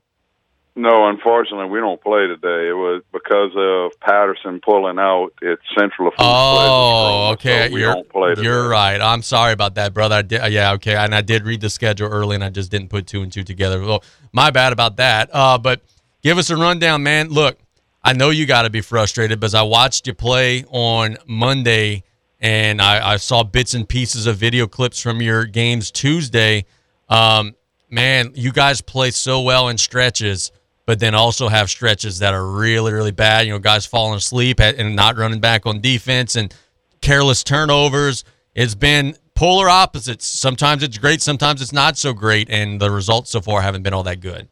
No, 0.76 1.08
unfortunately, 1.08 1.66
we 1.66 1.78
don't 1.78 2.02
play 2.02 2.26
today. 2.26 2.68
It 2.68 2.76
was 2.76 3.02
because 3.12 3.52
of 3.54 3.98
Patterson 4.00 4.60
pulling 4.60 4.98
out. 4.98 5.30
It's 5.40 5.62
Central. 5.78 6.10
Oh, 6.18 7.30
okay. 7.34 7.68
So 7.68 7.74
we 7.74 7.80
you're, 7.80 7.94
don't 7.94 8.08
play 8.08 8.30
today. 8.30 8.42
You're 8.42 8.68
right. 8.68 9.00
I'm 9.00 9.22
sorry 9.22 9.52
about 9.52 9.76
that, 9.76 9.94
brother. 9.94 10.16
I 10.16 10.22
did, 10.22 10.52
yeah, 10.52 10.72
okay. 10.72 10.96
And 10.96 11.14
I 11.14 11.20
did 11.20 11.46
read 11.46 11.60
the 11.60 11.70
schedule 11.70 12.08
early, 12.08 12.34
and 12.34 12.42
I 12.42 12.50
just 12.50 12.72
didn't 12.72 12.88
put 12.88 13.06
two 13.06 13.22
and 13.22 13.30
two 13.30 13.44
together. 13.44 13.80
Well, 13.80 14.02
my 14.32 14.50
bad 14.50 14.72
about 14.72 14.96
that. 14.96 15.30
Uh, 15.32 15.58
but 15.58 15.80
give 16.22 16.38
us 16.38 16.50
a 16.50 16.56
rundown, 16.56 17.04
man. 17.04 17.28
Look, 17.28 17.56
I 18.02 18.12
know 18.12 18.30
you 18.30 18.44
got 18.44 18.62
to 18.62 18.70
be 18.70 18.80
frustrated 18.80 19.38
because 19.38 19.54
I 19.54 19.62
watched 19.62 20.08
you 20.08 20.14
play 20.14 20.64
on 20.70 21.18
Monday, 21.24 22.02
and 22.40 22.82
I, 22.82 23.12
I 23.12 23.16
saw 23.18 23.44
bits 23.44 23.74
and 23.74 23.88
pieces 23.88 24.26
of 24.26 24.38
video 24.38 24.66
clips 24.66 25.00
from 25.00 25.22
your 25.22 25.44
games 25.44 25.92
Tuesday. 25.92 26.64
Um, 27.08 27.54
man, 27.90 28.32
you 28.34 28.50
guys 28.50 28.80
play 28.80 29.12
so 29.12 29.40
well 29.40 29.68
in 29.68 29.78
stretches 29.78 30.50
but 30.86 31.00
then 31.00 31.14
also 31.14 31.48
have 31.48 31.70
stretches 31.70 32.18
that 32.18 32.34
are 32.34 32.46
really, 32.46 32.92
really 32.92 33.10
bad. 33.10 33.46
You 33.46 33.52
know, 33.52 33.58
guys 33.58 33.86
falling 33.86 34.16
asleep 34.16 34.60
and 34.60 34.96
not 34.96 35.16
running 35.16 35.40
back 35.40 35.66
on 35.66 35.80
defense 35.80 36.36
and 36.36 36.54
careless 37.00 37.42
turnovers. 37.42 38.24
It's 38.54 38.74
been 38.74 39.16
polar 39.34 39.68
opposites. 39.68 40.26
Sometimes 40.26 40.82
it's 40.82 40.98
great, 40.98 41.20
sometimes 41.22 41.60
it's 41.60 41.72
not 41.72 41.96
so 41.96 42.12
great, 42.12 42.48
and 42.50 42.80
the 42.80 42.90
results 42.90 43.30
so 43.30 43.40
far 43.40 43.62
haven't 43.62 43.82
been 43.82 43.94
all 43.94 44.04
that 44.04 44.20
good. 44.20 44.48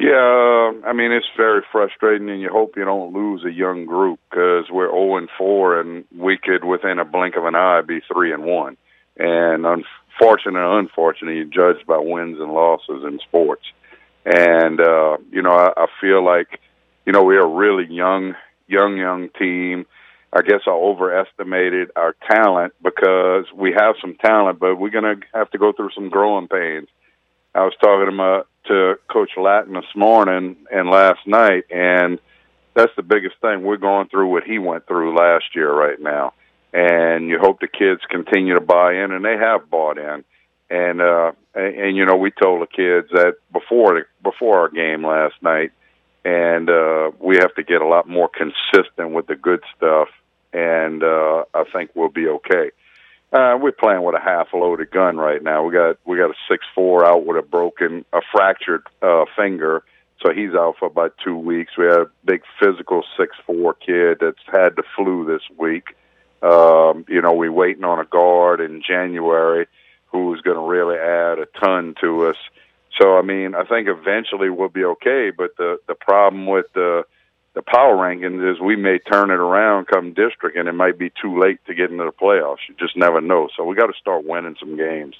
Yeah, 0.00 0.72
I 0.86 0.92
mean 0.94 1.12
it's 1.12 1.26
very 1.36 1.62
frustrating, 1.70 2.30
and 2.30 2.40
you 2.40 2.48
hope 2.50 2.76
you 2.76 2.84
don't 2.84 3.12
lose 3.12 3.44
a 3.44 3.52
young 3.52 3.84
group 3.84 4.20
because 4.30 4.70
we're 4.70 4.90
zero 4.90 5.16
and 5.16 5.28
four, 5.36 5.78
and 5.78 6.04
we 6.16 6.38
could 6.38 6.64
within 6.64 6.98
a 6.98 7.04
blink 7.04 7.36
of 7.36 7.44
an 7.44 7.54
eye 7.54 7.82
be 7.82 8.00
three 8.12 8.32
and 8.32 8.44
one. 8.44 8.76
And 9.18 9.66
unfortunately, 9.66 10.78
unfortunately, 10.78 11.38
you 11.38 11.44
judge 11.44 11.86
by 11.86 11.98
wins 11.98 12.40
and 12.40 12.52
losses 12.52 13.04
in 13.04 13.20
sports. 13.20 13.64
And 14.24 14.80
uh, 14.80 15.18
you 15.30 15.42
know, 15.42 15.52
I, 15.52 15.72
I 15.76 15.86
feel 16.00 16.24
like 16.24 16.60
you 17.06 17.12
know 17.12 17.24
we're 17.24 17.44
a 17.44 17.46
really 17.46 17.92
young, 17.92 18.34
young, 18.68 18.96
young 18.96 19.28
team. 19.38 19.86
I 20.32 20.40
guess 20.40 20.60
I 20.66 20.70
overestimated 20.70 21.90
our 21.94 22.14
talent 22.30 22.72
because 22.82 23.44
we 23.54 23.72
have 23.76 23.96
some 24.00 24.14
talent, 24.14 24.58
but 24.58 24.76
we're 24.76 24.90
going 24.90 25.20
to 25.20 25.26
have 25.34 25.50
to 25.50 25.58
go 25.58 25.72
through 25.72 25.90
some 25.94 26.08
growing 26.08 26.48
pains. 26.48 26.88
I 27.54 27.64
was 27.64 27.74
talking 27.82 28.06
to 28.06 28.12
my 28.12 28.42
to 28.68 28.94
Coach 29.12 29.32
Latin 29.36 29.74
this 29.74 29.84
morning 29.96 30.56
and 30.70 30.88
last 30.88 31.26
night, 31.26 31.64
and 31.70 32.18
that's 32.74 32.92
the 32.96 33.02
biggest 33.02 33.34
thing. 33.42 33.62
We're 33.62 33.76
going 33.76 34.08
through 34.08 34.28
what 34.28 34.44
he 34.44 34.58
went 34.58 34.86
through 34.86 35.16
last 35.18 35.44
year 35.54 35.70
right 35.70 36.00
now, 36.00 36.32
and 36.72 37.28
you 37.28 37.38
hope 37.40 37.60
the 37.60 37.66
kids 37.66 38.00
continue 38.08 38.54
to 38.54 38.60
buy 38.60 38.94
in, 38.94 39.10
and 39.10 39.24
they 39.24 39.36
have 39.36 39.68
bought 39.68 39.98
in 39.98 40.24
and 40.72 41.02
uh 41.02 41.32
and, 41.54 41.74
and 41.76 41.96
you 41.96 42.04
know 42.06 42.16
we 42.16 42.30
told 42.30 42.62
the 42.62 42.66
kids 42.66 43.08
that 43.12 43.34
before 43.52 44.06
before 44.22 44.60
our 44.60 44.68
game 44.70 45.06
last 45.06 45.34
night 45.42 45.70
and 46.24 46.70
uh 46.70 47.10
we 47.20 47.36
have 47.36 47.54
to 47.54 47.62
get 47.62 47.82
a 47.82 47.86
lot 47.86 48.08
more 48.08 48.28
consistent 48.28 49.10
with 49.10 49.26
the 49.26 49.36
good 49.36 49.62
stuff 49.76 50.08
and 50.52 51.04
uh 51.04 51.44
I 51.54 51.64
think 51.72 51.90
we'll 51.94 52.08
be 52.08 52.26
okay. 52.26 52.70
Uh 53.32 53.58
we're 53.60 53.72
playing 53.72 54.02
with 54.02 54.14
a 54.14 54.20
half 54.20 54.48
loaded 54.54 54.90
gun 54.90 55.18
right 55.18 55.42
now. 55.42 55.62
We 55.62 55.74
got 55.74 55.98
we 56.06 56.16
got 56.16 56.30
a 56.30 56.38
six 56.48 56.64
four 56.74 57.04
out 57.04 57.26
with 57.26 57.36
a 57.36 57.46
broken 57.46 58.04
a 58.12 58.20
fractured 58.32 58.86
uh 59.02 59.26
finger. 59.36 59.84
So 60.22 60.32
he's 60.32 60.54
out 60.54 60.76
for 60.78 60.86
about 60.86 61.14
two 61.22 61.36
weeks. 61.36 61.76
We 61.76 61.84
had 61.84 61.98
a 61.98 62.10
big 62.24 62.42
physical 62.58 63.02
six 63.18 63.36
four 63.44 63.74
kid 63.74 64.18
that's 64.20 64.38
had 64.46 64.76
the 64.76 64.84
flu 64.96 65.26
this 65.26 65.42
week. 65.58 65.96
Um, 66.42 67.04
you 67.08 67.20
know, 67.20 67.32
we're 67.32 67.52
waiting 67.52 67.84
on 67.84 67.98
a 68.00 68.04
guard 68.04 68.60
in 68.60 68.82
January 68.86 69.66
who's 70.12 70.40
going 70.42 70.56
to 70.56 70.62
really 70.62 70.96
add 70.96 71.38
a 71.38 71.46
ton 71.58 71.94
to 72.00 72.26
us. 72.26 72.36
So 73.00 73.16
I 73.16 73.22
mean, 73.22 73.54
I 73.54 73.64
think 73.64 73.88
eventually 73.88 74.50
we'll 74.50 74.68
be 74.68 74.84
okay. 74.84 75.32
But 75.36 75.56
the 75.56 75.78
the 75.88 75.94
problem 75.94 76.46
with 76.46 76.66
the 76.74 77.04
the 77.54 77.62
power 77.62 77.96
rankings 77.96 78.50
is 78.50 78.60
we 78.60 78.76
may 78.76 78.98
turn 78.98 79.30
it 79.30 79.40
around 79.40 79.86
come 79.86 80.12
district, 80.12 80.56
and 80.56 80.68
it 80.68 80.72
might 80.72 80.98
be 80.98 81.10
too 81.20 81.38
late 81.38 81.58
to 81.66 81.74
get 81.74 81.90
into 81.90 82.04
the 82.04 82.12
playoffs. 82.12 82.68
You 82.68 82.74
just 82.78 82.96
never 82.96 83.20
know. 83.20 83.48
So 83.56 83.64
we 83.64 83.74
got 83.74 83.86
to 83.86 83.98
start 83.98 84.24
winning 84.24 84.56
some 84.60 84.76
games. 84.76 85.16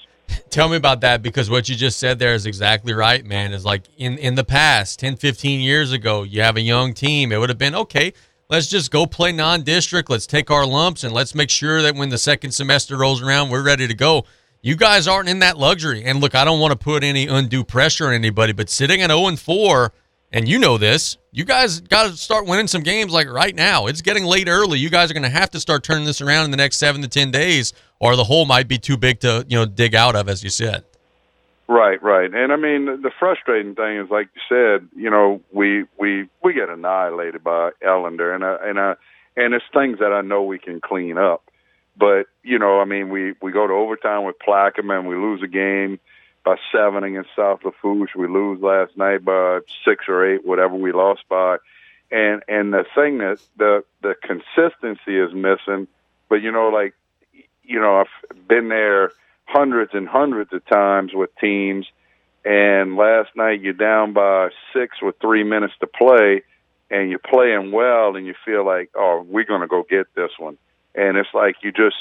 Tell 0.49 0.69
me 0.69 0.77
about 0.77 1.01
that 1.01 1.21
because 1.21 1.49
what 1.49 1.67
you 1.67 1.75
just 1.75 1.99
said 1.99 2.19
there 2.19 2.33
is 2.33 2.45
exactly 2.45 2.93
right, 2.93 3.25
man. 3.25 3.53
Is 3.53 3.65
like 3.65 3.83
in 3.97 4.17
in 4.19 4.35
the 4.35 4.43
past, 4.43 4.99
10, 4.99 5.17
15 5.17 5.59
years 5.59 5.91
ago, 5.91 6.23
you 6.23 6.41
have 6.41 6.57
a 6.57 6.61
young 6.61 6.93
team. 6.93 7.31
It 7.31 7.37
would 7.37 7.49
have 7.49 7.57
been 7.57 7.75
okay. 7.75 8.13
Let's 8.49 8.67
just 8.67 8.91
go 8.91 9.07
play 9.07 9.31
non-district. 9.31 10.09
Let's 10.09 10.27
take 10.27 10.51
our 10.51 10.65
lumps 10.65 11.03
and 11.03 11.13
let's 11.13 11.33
make 11.33 11.49
sure 11.49 11.81
that 11.81 11.95
when 11.95 12.09
the 12.09 12.17
second 12.19 12.51
semester 12.51 12.97
rolls 12.97 13.21
around, 13.21 13.49
we're 13.49 13.63
ready 13.63 13.87
to 13.87 13.93
go. 13.95 14.25
You 14.65 14.77
guys 14.77 15.09
aren't 15.09 15.27
in 15.27 15.39
that 15.39 15.57
luxury. 15.57 16.05
And 16.05 16.21
look, 16.21 16.35
I 16.35 16.45
don't 16.45 16.61
want 16.61 16.71
to 16.71 16.77
put 16.77 17.03
any 17.03 17.27
undue 17.27 17.65
pressure 17.65 18.07
on 18.07 18.13
anybody, 18.13 18.53
but 18.53 18.69
sitting 18.69 19.01
at 19.01 19.09
0 19.09 19.27
and 19.27 19.37
4, 19.37 19.91
and 20.31 20.47
you 20.47 20.57
know 20.57 20.77
this, 20.77 21.17
you 21.33 21.43
guys 21.43 21.81
got 21.81 22.09
to 22.09 22.15
start 22.15 22.45
winning 22.45 22.67
some 22.67 22.81
games 22.81 23.11
like 23.11 23.29
right 23.29 23.53
now. 23.53 23.87
It's 23.87 24.01
getting 24.01 24.23
late 24.23 24.47
early. 24.47 24.79
You 24.79 24.89
guys 24.89 25.11
are 25.11 25.13
going 25.13 25.23
to 25.23 25.29
have 25.29 25.51
to 25.51 25.59
start 25.59 25.83
turning 25.83 26.05
this 26.05 26.21
around 26.21 26.45
in 26.45 26.51
the 26.51 26.57
next 26.57 26.77
seven 26.77 27.01
to 27.01 27.09
10 27.09 27.29
days, 27.29 27.73
or 27.99 28.15
the 28.15 28.23
hole 28.23 28.45
might 28.45 28.69
be 28.69 28.77
too 28.77 28.95
big 28.95 29.19
to, 29.19 29.45
you 29.49 29.57
know, 29.57 29.65
dig 29.65 29.95
out 29.95 30.15
of, 30.15 30.29
as 30.29 30.45
you 30.45 30.49
said. 30.49 30.85
Right, 31.67 32.01
right. 32.01 32.33
And 32.33 32.53
I 32.53 32.55
mean, 32.55 32.85
the 32.85 33.11
frustrating 33.19 33.75
thing 33.75 33.97
is, 33.97 34.09
like 34.09 34.29
you 34.33 34.41
said, 34.47 34.87
you 34.95 35.09
know, 35.09 35.41
we 35.51 35.83
we 35.97 36.29
we 36.41 36.53
get 36.53 36.69
annihilated 36.69 37.43
by 37.43 37.71
Ellender, 37.85 38.33
and 38.33 38.45
I, 38.45 38.57
and 38.63 38.79
I, 38.79 38.95
and 39.35 39.53
it's 39.53 39.65
things 39.73 39.99
that 39.99 40.13
I 40.13 40.21
know 40.21 40.43
we 40.43 40.59
can 40.59 40.79
clean 40.79 41.17
up. 41.17 41.43
But 41.95 42.27
you 42.43 42.57
know, 42.59 42.79
I 42.79 42.85
mean, 42.85 43.09
we 43.09 43.33
we 43.41 43.51
go 43.51 43.67
to 43.67 43.73
overtime 43.73 44.23
with 44.23 44.35
Plaquemine, 44.39 45.07
we 45.07 45.15
lose 45.15 45.41
a 45.43 45.47
game 45.47 45.99
by 46.43 46.57
seven 46.71 47.03
against 47.03 47.29
South 47.35 47.63
Lafourche. 47.63 48.15
We 48.15 48.27
lose 48.27 48.61
last 48.61 48.97
night 48.97 49.23
by 49.23 49.59
six 49.85 50.05
or 50.07 50.25
eight, 50.25 50.45
whatever 50.45 50.75
we 50.75 50.91
lost 50.91 51.21
by. 51.29 51.57
And 52.11 52.43
and 52.47 52.73
the 52.73 52.85
thing 52.95 53.19
that 53.19 53.39
the 53.57 53.83
the 54.01 54.15
consistency 54.21 55.17
is 55.17 55.33
missing. 55.33 55.87
But 56.29 56.41
you 56.41 56.51
know, 56.51 56.69
like 56.69 56.93
you 57.63 57.79
know, 57.79 58.01
I've 58.01 58.47
been 58.47 58.69
there 58.69 59.11
hundreds 59.45 59.93
and 59.93 60.07
hundreds 60.07 60.51
of 60.53 60.65
times 60.65 61.11
with 61.13 61.29
teams. 61.37 61.87
And 62.45 62.97
last 62.97 63.29
night 63.35 63.61
you're 63.61 63.71
down 63.71 64.11
by 64.11 64.49
six 64.73 65.01
with 65.01 65.15
three 65.21 65.43
minutes 65.43 65.73
to 65.79 65.87
play, 65.87 66.43
and 66.89 67.09
you're 67.09 67.19
playing 67.19 67.71
well, 67.71 68.17
and 68.17 68.25
you 68.25 68.33
feel 68.43 68.65
like, 68.65 68.89
oh, 68.95 69.25
we're 69.25 69.45
going 69.45 69.61
to 69.61 69.67
go 69.67 69.85
get 69.89 70.13
this 70.13 70.31
one 70.37 70.57
and 70.95 71.17
it's 71.17 71.33
like 71.33 71.57
you 71.61 71.71
just 71.71 71.95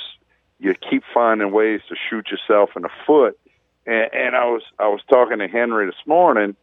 you 0.59 0.75
keep 0.75 1.03
finding 1.13 1.51
ways 1.51 1.81
to 1.89 1.97
shoot 2.09 2.29
yourself 2.31 2.71
in 2.77 2.83
the 2.83 2.91
foot. 3.07 3.39
And, 3.87 4.09
and 4.13 4.37
I 4.37 4.45
was 4.47 4.63
I 4.79 4.89
was 4.89 5.01
talking 5.11 5.39
to 5.39 5.49
Henry 5.49 5.87
this 5.87 6.07
morning, 6.07 6.57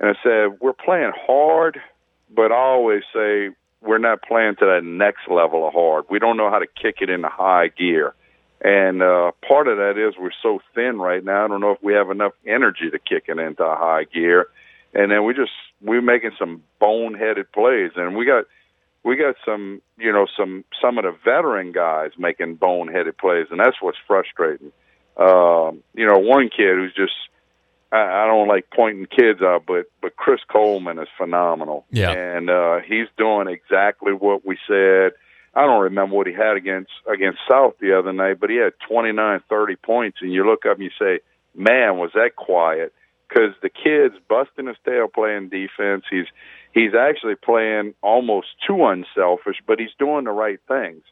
and 0.00 0.10
I 0.10 0.14
said 0.22 0.58
we're 0.60 0.72
playing 0.72 1.12
hard, 1.14 1.80
but 2.34 2.52
I 2.52 2.56
always 2.56 3.02
say 3.14 3.50
we're 3.80 3.98
not 3.98 4.22
playing 4.22 4.56
to 4.56 4.66
that 4.66 4.84
next 4.84 5.28
level 5.28 5.66
of 5.66 5.72
hard. 5.72 6.06
We 6.10 6.18
don't 6.18 6.36
know 6.36 6.50
how 6.50 6.58
to 6.58 6.66
kick 6.66 6.96
it 7.00 7.10
into 7.10 7.28
high 7.28 7.68
gear. 7.68 8.14
And 8.60 9.02
uh, 9.02 9.32
part 9.46 9.68
of 9.68 9.76
that 9.76 9.98
is 9.98 10.14
we're 10.18 10.30
so 10.42 10.60
thin 10.74 10.98
right 10.98 11.22
now. 11.22 11.44
I 11.44 11.48
don't 11.48 11.60
know 11.60 11.72
if 11.72 11.82
we 11.82 11.92
have 11.92 12.10
enough 12.10 12.32
energy 12.46 12.90
to 12.90 12.98
kick 12.98 13.24
it 13.28 13.38
into 13.38 13.62
high 13.62 14.04
gear. 14.04 14.48
And 14.94 15.12
then 15.12 15.24
we 15.24 15.34
just 15.34 15.52
we're 15.82 16.02
making 16.02 16.32
some 16.38 16.62
boneheaded 16.80 17.52
plays, 17.52 17.92
and 17.96 18.16
we 18.16 18.24
got 18.24 18.46
we 19.06 19.14
got 19.14 19.36
some, 19.44 19.80
you 19.96 20.12
know, 20.12 20.26
some 20.36 20.64
some 20.82 20.98
of 20.98 21.04
the 21.04 21.14
veteran 21.24 21.70
guys 21.70 22.10
making 22.18 22.56
boneheaded 22.56 23.16
plays, 23.16 23.46
and 23.52 23.60
that's 23.60 23.80
what's 23.80 23.96
frustrating. 24.04 24.72
Um, 25.16 25.84
you 25.94 26.04
know, 26.04 26.18
one 26.18 26.50
kid 26.50 26.74
who's 26.74 26.92
just 26.92 27.14
I, 27.92 28.24
I 28.24 28.26
don't 28.26 28.48
like 28.48 28.66
pointing 28.74 29.06
kids 29.06 29.42
out, 29.42 29.62
but 29.64 29.86
but 30.02 30.16
Chris 30.16 30.40
Coleman 30.48 30.98
is 30.98 31.06
phenomenal. 31.16 31.86
Yeah, 31.92 32.10
and 32.10 32.50
uh, 32.50 32.80
he's 32.80 33.06
doing 33.16 33.46
exactly 33.46 34.12
what 34.12 34.44
we 34.44 34.58
said. 34.66 35.12
I 35.54 35.62
don't 35.62 35.84
remember 35.84 36.16
what 36.16 36.26
he 36.26 36.32
had 36.32 36.56
against 36.56 36.90
against 37.06 37.38
South 37.48 37.74
the 37.80 37.96
other 37.96 38.12
night, 38.12 38.40
but 38.40 38.50
he 38.50 38.56
had 38.56 38.72
twenty 38.88 39.12
nine, 39.12 39.40
thirty 39.48 39.76
points, 39.76 40.18
and 40.20 40.32
you 40.32 40.44
look 40.44 40.66
up 40.66 40.78
and 40.78 40.82
you 40.82 40.90
say, 40.98 41.20
"Man, 41.54 41.96
was 41.96 42.10
that 42.14 42.34
quiet?" 42.34 42.92
Because 43.28 43.54
the 43.62 43.70
kid's 43.70 44.16
busting 44.28 44.66
his 44.66 44.76
tail 44.84 45.06
playing 45.06 45.48
defense. 45.48 46.04
He's 46.10 46.26
he's 46.76 46.94
actually 46.94 47.34
playing 47.34 47.94
almost 48.02 48.48
too 48.66 48.84
unselfish, 48.84 49.56
but 49.66 49.80
he's 49.80 49.94
doing 49.98 50.24
the 50.24 50.30
right 50.30 50.60
things. 50.68 51.02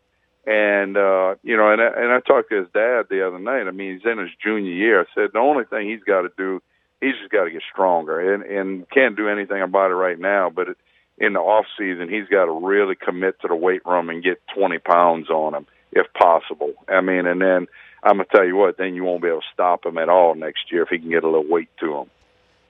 And 0.47 0.97
uh, 0.97 1.37
you 1.43 1.57
know, 1.57 1.73
and 1.73 1.81
I, 1.81 1.87
and 1.97 2.13
I 2.13 2.21
talked 2.21 2.51
to 2.51 2.59
his 2.59 2.69
dad 2.75 3.07
the 3.09 3.27
other 3.27 3.39
night. 3.39 3.67
I 3.67 3.71
mean, 3.71 3.95
he's 3.95 4.11
in 4.11 4.19
his 4.19 4.31
junior 4.45 4.71
year. 4.71 5.01
I 5.01 5.05
said 5.15 5.31
the 5.33 5.39
only 5.39 5.65
thing 5.65 5.89
he's 5.89 6.05
got 6.05 6.21
to 6.21 6.31
do, 6.37 6.63
he's 7.01 7.17
just 7.19 7.33
got 7.33 7.45
to 7.45 7.51
get 7.51 7.63
stronger, 7.73 8.35
and 8.35 8.43
and 8.45 8.91
can't 8.91 9.17
do 9.17 9.29
anything 9.29 9.63
about 9.63 9.91
it 9.91 9.95
right 9.95 10.19
now. 10.19 10.51
But 10.51 10.77
in 11.17 11.33
the 11.33 11.41
off 11.41 11.65
season, 11.79 12.11
he's 12.11 12.29
got 12.29 12.45
to 12.45 12.53
really 12.53 12.95
commit 12.95 13.41
to 13.41 13.49
the 13.49 13.57
weight 13.57 13.87
room 13.87 14.11
and 14.11 14.23
get 14.23 14.43
20 14.55 14.79
pounds 14.81 15.31
on 15.31 15.55
him 15.55 15.67
if 15.93 16.13
possible. 16.13 16.75
I 16.89 17.01
mean, 17.01 17.25
and 17.25 17.41
then 17.41 17.67
I'm 18.03 18.19
gonna 18.19 18.27
tell 18.31 18.45
you 18.45 18.57
what, 18.57 18.77
then 18.77 18.95
you 18.95 19.05
won't 19.05 19.23
be 19.23 19.29
able 19.29 19.41
to 19.41 19.47
stop 19.55 19.87
him 19.87 19.97
at 19.97 20.11
all 20.11 20.35
next 20.35 20.71
year 20.71 20.83
if 20.83 20.91
he 20.91 20.99
can 20.99 21.09
get 21.09 21.25
a 21.25 21.29
little 21.29 21.49
weight 21.49 21.71
to 21.81 22.01
him. 22.01 22.11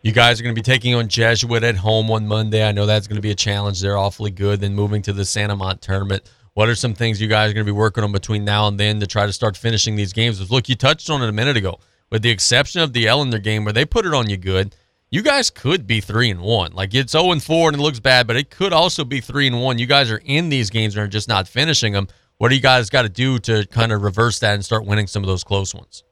You 0.04 0.12
guys 0.12 0.38
are 0.38 0.42
going 0.42 0.54
to 0.54 0.58
be 0.58 0.62
taking 0.62 0.94
on 0.94 1.08
Jesuit 1.08 1.64
at 1.64 1.76
home 1.76 2.10
on 2.10 2.26
Monday. 2.26 2.62
I 2.62 2.72
know 2.72 2.84
that's 2.84 3.06
going 3.06 3.16
to 3.16 3.22
be 3.22 3.30
a 3.30 3.34
challenge. 3.34 3.80
They're 3.80 3.96
awfully 3.96 4.30
good. 4.30 4.60
Then 4.60 4.74
moving 4.74 5.00
to 5.00 5.14
the 5.14 5.24
St. 5.24 5.50
Amant 5.50 5.80
tournament. 5.80 6.30
What 6.52 6.68
are 6.68 6.74
some 6.74 6.92
things 6.92 7.22
you 7.22 7.26
guys 7.26 7.50
are 7.50 7.54
going 7.54 7.64
to 7.64 7.72
be 7.72 7.74
working 7.74 8.04
on 8.04 8.12
between 8.12 8.44
now 8.44 8.68
and 8.68 8.78
then 8.78 9.00
to 9.00 9.06
try 9.06 9.24
to 9.24 9.32
start 9.32 9.56
finishing 9.56 9.96
these 9.96 10.12
games? 10.12 10.50
Look, 10.50 10.68
you 10.68 10.74
touched 10.74 11.08
on 11.08 11.22
it 11.22 11.28
a 11.30 11.32
minute 11.32 11.56
ago. 11.56 11.78
With 12.10 12.20
the 12.20 12.28
exception 12.28 12.82
of 12.82 12.92
the 12.92 13.06
Ellender 13.06 13.42
game 13.42 13.64
where 13.64 13.72
they 13.72 13.86
put 13.86 14.04
it 14.04 14.12
on 14.12 14.28
you 14.28 14.36
good, 14.36 14.76
you 15.08 15.22
guys 15.22 15.48
could 15.48 15.86
be 15.86 16.02
three 16.02 16.28
and 16.28 16.42
one. 16.42 16.72
Like 16.72 16.92
it's 16.92 17.12
zero 17.12 17.32
and 17.32 17.42
four 17.42 17.70
and 17.70 17.78
it 17.78 17.82
looks 17.82 17.98
bad, 17.98 18.26
but 18.26 18.36
it 18.36 18.50
could 18.50 18.74
also 18.74 19.06
be 19.06 19.22
three 19.22 19.46
and 19.46 19.62
one. 19.62 19.78
You 19.78 19.86
guys 19.86 20.10
are 20.10 20.20
in 20.26 20.50
these 20.50 20.68
games 20.68 20.94
and 20.94 21.02
are 21.02 21.08
just 21.08 21.30
not 21.30 21.48
finishing 21.48 21.94
them. 21.94 22.08
What 22.36 22.50
do 22.50 22.56
you 22.56 22.60
guys 22.60 22.90
got 22.90 23.02
to 23.02 23.08
do 23.08 23.38
to 23.38 23.66
kind 23.68 23.90
of 23.90 24.02
reverse 24.02 24.38
that 24.40 24.52
and 24.52 24.62
start 24.62 24.84
winning 24.84 25.06
some 25.06 25.22
of 25.22 25.28
those 25.28 25.44
close 25.44 25.74
ones? 25.74 26.04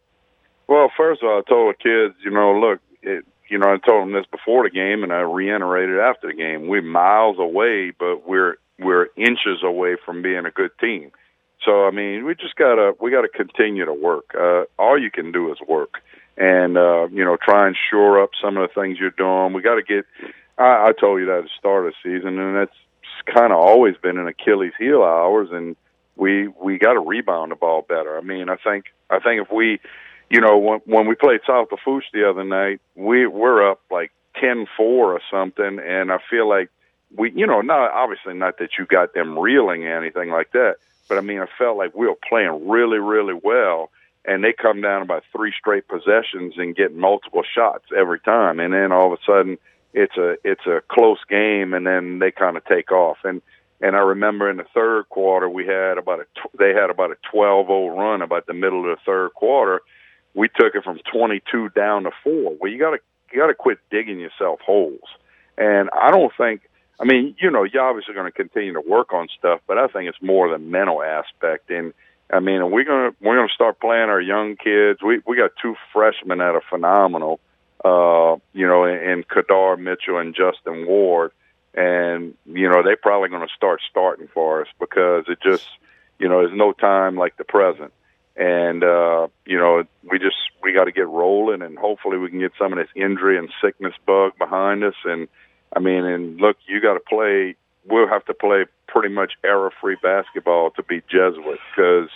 Well, 0.67 0.91
first 0.97 1.23
of 1.23 1.29
all, 1.29 1.41
I 1.41 1.43
told 1.47 1.75
the 1.75 1.77
kids, 1.77 2.19
you 2.25 2.31
know, 2.31 2.59
look, 2.59 2.81
it, 3.03 3.27
you 3.53 3.59
know, 3.59 3.69
I 3.69 3.77
told 3.77 4.07
them 4.07 4.15
this 4.15 4.25
before 4.31 4.65
the 4.65 4.71
game, 4.71 5.03
and 5.03 5.13
I 5.13 5.21
reiterated 5.21 5.99
after 5.99 6.29
the 6.29 6.33
game. 6.33 6.69
We're 6.69 6.81
miles 6.81 7.37
away, 7.39 7.93
but 7.97 8.27
we're 8.27 8.57
we're 8.79 9.09
inches 9.15 9.63
away 9.63 9.97
from 10.07 10.23
being 10.23 10.47
a 10.47 10.51
good 10.51 10.71
team. 10.81 11.13
So 11.63 11.87
I 11.87 11.91
mean, 11.91 12.25
we 12.25 12.35
just 12.35 12.57
gotta 12.57 12.95
we 12.99 13.11
gotta 13.11 13.29
continue 13.29 13.85
to 13.85 13.93
work. 13.93 14.35
Uh, 14.35 14.65
all 14.79 14.99
you 14.99 15.11
can 15.11 15.33
do 15.33 15.53
is 15.53 15.59
work, 15.69 15.97
and 16.39 16.79
uh, 16.79 17.09
you 17.09 17.23
know, 17.23 17.37
try 17.37 17.67
and 17.67 17.77
shore 17.91 18.23
up 18.23 18.31
some 18.43 18.57
of 18.57 18.67
the 18.67 18.81
things 18.81 18.97
you're 18.99 19.11
doing. 19.11 19.53
We 19.53 19.61
got 19.61 19.75
to 19.75 19.83
get. 19.83 20.07
I, 20.57 20.89
I 20.89 20.93
told 20.99 21.21
you 21.21 21.27
that 21.27 21.41
at 21.41 21.45
the 21.45 21.51
start 21.59 21.87
of 21.87 21.93
the 21.93 22.11
season, 22.17 22.39
and 22.39 22.57
that's 22.57 23.37
kind 23.37 23.53
of 23.53 23.59
always 23.59 23.97
been 23.99 24.17
an 24.17 24.29
Achilles 24.29 24.73
heel 24.79 25.03
of 25.03 25.09
ours, 25.09 25.49
and 25.53 25.77
we 26.17 26.49
we 26.49 26.79
got 26.79 26.95
to 26.95 27.01
rebound 27.01 27.53
the 27.53 27.57
ball 27.57 27.85
better. 27.87 28.17
I 28.17 28.23
mean, 28.23 28.49
I 28.49 28.57
think 28.57 28.87
I 29.11 29.19
think 29.19 29.43
if 29.43 29.53
we 29.53 29.79
you 30.33 30.41
know, 30.41 30.57
when, 30.57 30.81
when 30.87 31.07
we 31.07 31.15
played 31.15 31.41
South 31.47 31.69
Lafourche 31.71 32.07
the 32.15 32.27
other 32.29 32.43
night, 32.43 32.81
we 32.95 33.27
we're 33.27 33.71
up 33.71 33.83
like 33.91 34.13
ten 34.41 34.67
four 34.79 35.13
or 35.13 35.21
something, 35.31 35.79
and 35.79 36.11
I 36.11 36.21
feel 36.31 36.49
like 36.49 36.71
we, 37.15 37.31
you 37.33 37.47
know, 37.47 37.61
not 37.61 37.93
obviously 37.93 38.33
not 38.33 38.57
that 38.57 38.71
you 38.79 38.87
got 38.87 39.13
them 39.13 39.39
reeling 39.39 39.85
or 39.85 39.95
anything 39.95 40.31
like 40.31 40.53
that, 40.53 40.77
but 41.07 41.19
I 41.19 41.21
mean, 41.21 41.39
I 41.39 41.47
felt 41.59 41.77
like 41.77 41.95
we 41.95 42.07
were 42.07 42.17
playing 42.27 42.67
really, 42.67 42.99
really 42.99 43.39
well, 43.45 43.91
and 44.25 44.43
they 44.43 44.55
come 44.55 44.81
down 44.81 45.03
about 45.03 45.23
three 45.37 45.53
straight 45.59 45.87
possessions 45.87 46.55
and 46.57 46.75
get 46.75 46.97
multiple 46.97 47.43
shots 47.55 47.85
every 47.95 48.21
time, 48.21 48.59
and 48.59 48.73
then 48.73 48.91
all 48.91 49.13
of 49.13 49.19
a 49.21 49.23
sudden 49.27 49.59
it's 49.93 50.17
a 50.17 50.37
it's 50.45 50.65
a 50.67 50.81
close 50.89 51.23
game, 51.29 51.75
and 51.75 51.87
then 51.87 52.21
they 52.21 52.31
kind 52.31 52.57
of 52.57 52.65
take 52.65 52.91
off 52.91 53.19
and. 53.23 53.43
And 53.85 53.97
I 53.97 53.99
remember 53.99 54.49
in 54.49 54.59
the 54.59 54.67
third 54.73 55.09
quarter 55.09 55.49
we 55.49 55.67
had 55.67 55.99
about 55.99 56.21
a 56.21 56.27
they 56.57 56.73
had 56.73 56.89
about 56.89 57.11
a 57.11 57.17
12-0 57.35 57.97
run 57.97 58.23
about 58.23 58.47
the 58.47 58.55
middle 58.55 58.89
of 58.89 58.97
the 58.97 59.03
third 59.05 59.35
quarter, 59.35 59.83
we 60.35 60.49
took 60.49 60.75
it 60.75 60.85
from 60.85 60.99
22 61.13 61.71
down 61.71 62.05
to 62.05 62.11
four. 62.23 62.57
Well, 62.61 62.71
you 62.71 62.79
got 62.79 62.93
to 62.93 62.99
you 63.33 63.41
got 63.41 63.49
to 63.49 63.55
quit 63.55 63.79
digging 63.91 64.21
yourself 64.21 64.61
holes. 64.61 65.01
And 65.57 65.91
I 65.93 66.11
don't 66.11 66.33
think. 66.37 66.63
I 67.01 67.05
mean, 67.05 67.35
you 67.41 67.51
know, 67.51 67.65
you're 67.65 67.83
obviously 67.83 68.15
going 68.15 68.31
to 68.31 68.37
continue 68.37 68.75
to 68.75 68.81
work 68.81 69.13
on 69.13 69.27
stuff, 69.37 69.61
but 69.67 69.77
I 69.77 69.89
think 69.89 70.09
it's 70.09 70.23
more 70.23 70.49
the 70.49 70.59
mental 70.59 71.03
aspect. 71.03 71.71
And 71.71 71.95
I 72.33 72.39
mean, 72.39 72.71
we're 72.71 72.85
gonna 72.85 73.11
we're 73.21 73.37
gonna 73.37 73.49
start 73.55 73.81
playing 73.81 74.09
our 74.09 74.21
young 74.21 74.57
kids. 74.57 75.03
We 75.03 75.21
we 75.27 75.37
got 75.37 75.51
two 75.61 75.75
freshmen 75.93 76.39
that 76.39 76.55
are 76.55 76.63
phenomenal. 76.71 77.41
Uh, 77.85 78.37
you 78.53 78.67
know, 78.67 78.85
in, 78.85 78.97
in 78.97 79.25
Kadar 79.25 79.77
Mitchell 79.77 80.19
and 80.19 80.35
Justin 80.35 80.87
Ward, 80.87 81.33
and 81.75 82.35
you 82.47 82.69
know 82.69 82.83
they're 82.83 82.97
probably 82.97 83.29
going 83.29 83.47
to 83.47 83.55
start 83.55 83.81
starting 83.91 84.29
for 84.33 84.63
us 84.63 84.69
because 84.79 85.25
it 85.29 85.39
just 85.43 85.67
you 86.19 86.29
know 86.29 86.39
there's 86.39 86.57
no 86.57 86.73
time 86.73 87.17
like 87.17 87.37
the 87.37 87.45
present 87.45 87.93
and 88.37 88.83
uh, 88.83 89.29
you 89.45 89.59
know 89.59 89.85
we 90.11 90.19
just 90.19 90.37
we 90.63 90.73
got 90.73 90.85
to 90.85 90.93
get 90.93 91.09
rolling, 91.09 91.63
and 91.63 91.79
hopefully 91.79 92.19
we 92.19 92.31
can 92.31 92.41
get 92.41 92.53
some 92.59 92.73
of 92.73 92.79
this 92.79 92.89
injury 92.95 93.39
and 93.39 93.51
sickness 93.63 93.95
bug 94.07 94.33
behind 94.39 94.85
us. 94.85 94.95
And 95.05 95.29
I 95.75 95.81
mean, 95.81 96.05
and 96.05 96.41
look, 96.41 96.57
you 96.67 96.81
got 96.81 96.95
to 96.95 97.01
play. 97.01 97.57
We'll 97.85 98.09
have 98.09 98.25
to 98.27 98.35
play 98.35 98.65
pretty 98.87 99.13
much 99.13 99.33
error-free 99.43 99.97
basketball 100.03 100.71
to 100.73 100.85
beat 100.85 101.05
Jesuit 101.09 101.59
because 101.75 102.11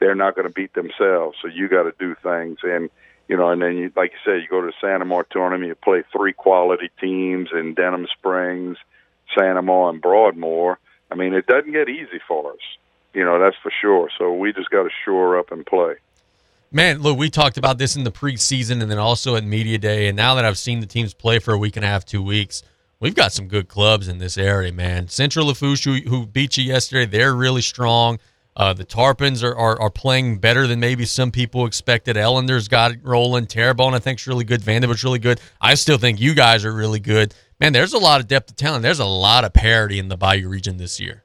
they're 0.00 0.16
not 0.16 0.34
going 0.34 0.48
to 0.48 0.52
beat 0.52 0.74
themselves. 0.74 1.36
So 1.40 1.48
you 1.48 1.68
got 1.68 1.84
to 1.84 1.92
do 1.98 2.16
things, 2.22 2.58
and 2.64 2.90
you 3.28 3.36
know, 3.36 3.50
and 3.50 3.62
then 3.62 3.76
you, 3.76 3.92
like 3.96 4.12
you 4.12 4.18
said, 4.24 4.42
you 4.42 4.48
go 4.48 4.60
to 4.60 4.66
the 4.66 4.72
St. 4.80 5.00
Amant 5.00 5.28
tournament, 5.30 5.68
you 5.68 5.74
play 5.76 6.02
three 6.14 6.32
quality 6.32 6.90
teams 7.00 7.50
in 7.52 7.74
Denham 7.74 8.06
Springs, 8.18 8.76
St. 9.36 9.56
Amant, 9.56 9.94
and 9.94 10.02
Broadmoor. 10.02 10.78
I 11.10 11.14
mean, 11.14 11.34
it 11.34 11.46
doesn't 11.46 11.72
get 11.72 11.88
easy 11.88 12.20
for 12.26 12.52
us 12.52 12.58
you 13.14 13.24
know 13.24 13.38
that's 13.38 13.56
for 13.62 13.72
sure. 13.80 14.08
So 14.18 14.32
we 14.32 14.52
just 14.52 14.70
got 14.70 14.84
to 14.84 14.90
shore 15.04 15.38
up 15.38 15.52
and 15.52 15.64
play. 15.64 15.94
Man, 16.74 17.02
look, 17.02 17.18
we 17.18 17.28
talked 17.28 17.58
about 17.58 17.76
this 17.76 17.96
in 17.96 18.04
the 18.04 18.10
preseason 18.10 18.80
and 18.80 18.90
then 18.90 18.98
also 18.98 19.36
at 19.36 19.44
media 19.44 19.76
day. 19.76 20.08
And 20.08 20.16
now 20.16 20.34
that 20.36 20.46
I've 20.46 20.56
seen 20.56 20.80
the 20.80 20.86
teams 20.86 21.12
play 21.12 21.38
for 21.38 21.52
a 21.52 21.58
week 21.58 21.76
and 21.76 21.84
a 21.84 21.88
half, 21.88 22.06
two 22.06 22.22
weeks, 22.22 22.62
we've 22.98 23.14
got 23.14 23.30
some 23.30 23.46
good 23.46 23.68
clubs 23.68 24.08
in 24.08 24.16
this 24.16 24.38
area, 24.38 24.72
man. 24.72 25.08
Central 25.08 25.48
Lafourche, 25.48 25.84
who, 25.84 25.96
who 26.08 26.24
beat 26.26 26.56
you 26.56 26.64
yesterday, 26.64 27.04
they're 27.04 27.34
really 27.34 27.60
strong. 27.60 28.18
Uh, 28.56 28.72
the 28.72 28.86
Tarpons 28.86 29.42
are, 29.42 29.54
are, 29.54 29.78
are 29.80 29.90
playing 29.90 30.38
better 30.38 30.66
than 30.66 30.80
maybe 30.80 31.04
some 31.04 31.30
people 31.30 31.66
expected. 31.66 32.16
Ellender's 32.16 32.68
got 32.68 32.92
it 32.92 33.00
rolling. 33.02 33.46
Terrebonne, 33.46 33.92
I 33.92 33.98
think, 33.98 34.20
is 34.20 34.26
really 34.26 34.44
good. 34.44 34.62
Vandebilt's 34.62 35.04
really 35.04 35.18
good. 35.18 35.40
I 35.60 35.74
still 35.74 35.98
think 35.98 36.20
you 36.20 36.34
guys 36.34 36.64
are 36.64 36.72
really 36.72 37.00
good. 37.00 37.34
Man, 37.60 37.74
there's 37.74 37.92
a 37.92 37.98
lot 37.98 38.20
of 38.20 38.28
depth 38.28 38.50
of 38.50 38.56
talent. 38.56 38.82
There's 38.82 38.98
a 38.98 39.04
lot 39.04 39.44
of 39.44 39.52
parity 39.52 39.98
in 39.98 40.08
the 40.08 40.16
Bayou 40.16 40.48
region 40.48 40.78
this 40.78 40.98
year. 40.98 41.22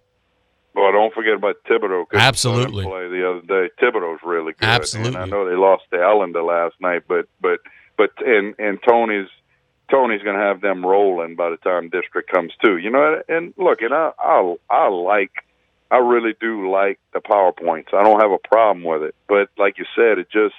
Forget 1.17 1.33
about 1.33 1.55
Thibodaux. 1.67 2.07
'cause 2.07 2.21
Absolutely. 2.21 2.81
I 2.81 2.87
saw 2.87 2.99
them 2.99 3.09
Play 3.09 3.19
the 3.19 3.27
other 3.27 3.41
day. 3.41 3.73
Thibodaux's 3.81 4.21
really 4.23 4.53
good. 4.53 4.69
Absolutely. 4.69 5.15
And 5.15 5.17
I 5.17 5.25
know 5.25 5.49
they 5.49 5.55
lost 5.55 5.85
to 5.89 5.97
Ellender 5.97 6.45
last 6.45 6.79
night, 6.79 7.05
but 7.07 7.25
but 7.41 7.59
but 7.97 8.11
and 8.23 8.53
and 8.59 8.77
Tony's 8.87 9.27
Tony's 9.89 10.21
going 10.21 10.35
to 10.37 10.43
have 10.43 10.61
them 10.61 10.85
rolling 10.85 11.35
by 11.35 11.49
the 11.49 11.57
time 11.57 11.89
district 11.89 12.29
comes 12.31 12.53
too. 12.63 12.77
You 12.77 12.91
know, 12.91 13.19
and 13.27 13.51
look, 13.57 13.81
and 13.81 13.95
I 13.95 14.11
I 14.19 14.55
I 14.69 14.89
like 14.89 15.31
I 15.89 15.97
really 15.97 16.35
do 16.39 16.69
like 16.69 16.99
the 17.13 17.19
powerpoints. 17.19 17.95
I 17.95 18.03
don't 18.03 18.21
have 18.21 18.31
a 18.31 18.37
problem 18.37 18.83
with 18.83 19.01
it, 19.01 19.15
but 19.27 19.49
like 19.57 19.79
you 19.79 19.85
said, 19.95 20.19
it 20.19 20.29
just 20.29 20.53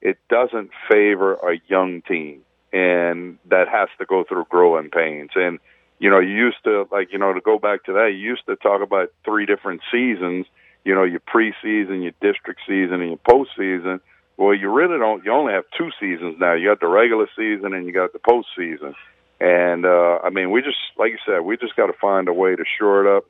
it 0.00 0.18
doesn't 0.28 0.70
favor 0.88 1.34
a 1.34 1.60
young 1.66 2.02
team, 2.02 2.42
and 2.72 3.36
that 3.46 3.66
has 3.68 3.88
to 3.98 4.04
go 4.06 4.22
through 4.22 4.44
growing 4.48 4.90
pains. 4.90 5.30
And 5.34 5.58
you 5.98 6.10
know, 6.10 6.18
you 6.20 6.34
used 6.34 6.62
to 6.64 6.86
like 6.90 7.12
you 7.12 7.18
know 7.18 7.32
to 7.32 7.40
go 7.40 7.58
back 7.58 7.84
to 7.84 7.92
that. 7.94 8.12
You 8.12 8.18
used 8.18 8.46
to 8.46 8.56
talk 8.56 8.82
about 8.82 9.12
three 9.24 9.46
different 9.46 9.82
seasons. 9.90 10.46
You 10.84 10.94
know, 10.94 11.04
your 11.04 11.20
preseason, 11.20 12.02
your 12.02 12.12
district 12.20 12.60
season, 12.66 13.00
and 13.00 13.08
your 13.08 13.18
postseason. 13.18 14.00
Well, 14.36 14.54
you 14.54 14.70
really 14.70 14.98
don't. 14.98 15.24
You 15.24 15.32
only 15.32 15.52
have 15.52 15.64
two 15.78 15.90
seasons 16.00 16.36
now. 16.38 16.54
You 16.54 16.68
got 16.68 16.80
the 16.80 16.88
regular 16.88 17.28
season 17.36 17.72
and 17.72 17.86
you 17.86 17.92
got 17.92 18.12
the 18.12 18.18
postseason. 18.18 18.94
And 19.40 19.86
uh, 19.86 20.18
I 20.22 20.30
mean, 20.30 20.50
we 20.50 20.62
just 20.62 20.76
like 20.98 21.12
you 21.12 21.18
said, 21.24 21.40
we 21.40 21.56
just 21.56 21.76
got 21.76 21.86
to 21.86 21.92
find 22.00 22.28
a 22.28 22.32
way 22.32 22.56
to 22.56 22.64
shore 22.78 23.06
it 23.06 23.16
up. 23.16 23.24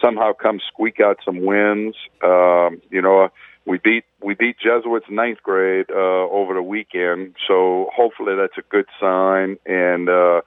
Somehow, 0.00 0.32
come 0.32 0.60
squeak 0.72 0.98
out 1.00 1.18
some 1.24 1.44
wins. 1.44 1.94
Um, 2.22 2.80
you 2.90 3.02
know, 3.02 3.28
we 3.66 3.78
beat 3.78 4.04
we 4.22 4.34
beat 4.34 4.56
Jesuits 4.58 5.06
ninth 5.10 5.42
grade 5.42 5.86
uh, 5.90 6.28
over 6.28 6.54
the 6.54 6.62
weekend, 6.62 7.36
so 7.46 7.90
hopefully 7.94 8.34
that's 8.36 8.56
a 8.58 8.62
good 8.70 8.86
sign. 8.98 9.58
And 9.66 10.08
uh, 10.08 10.40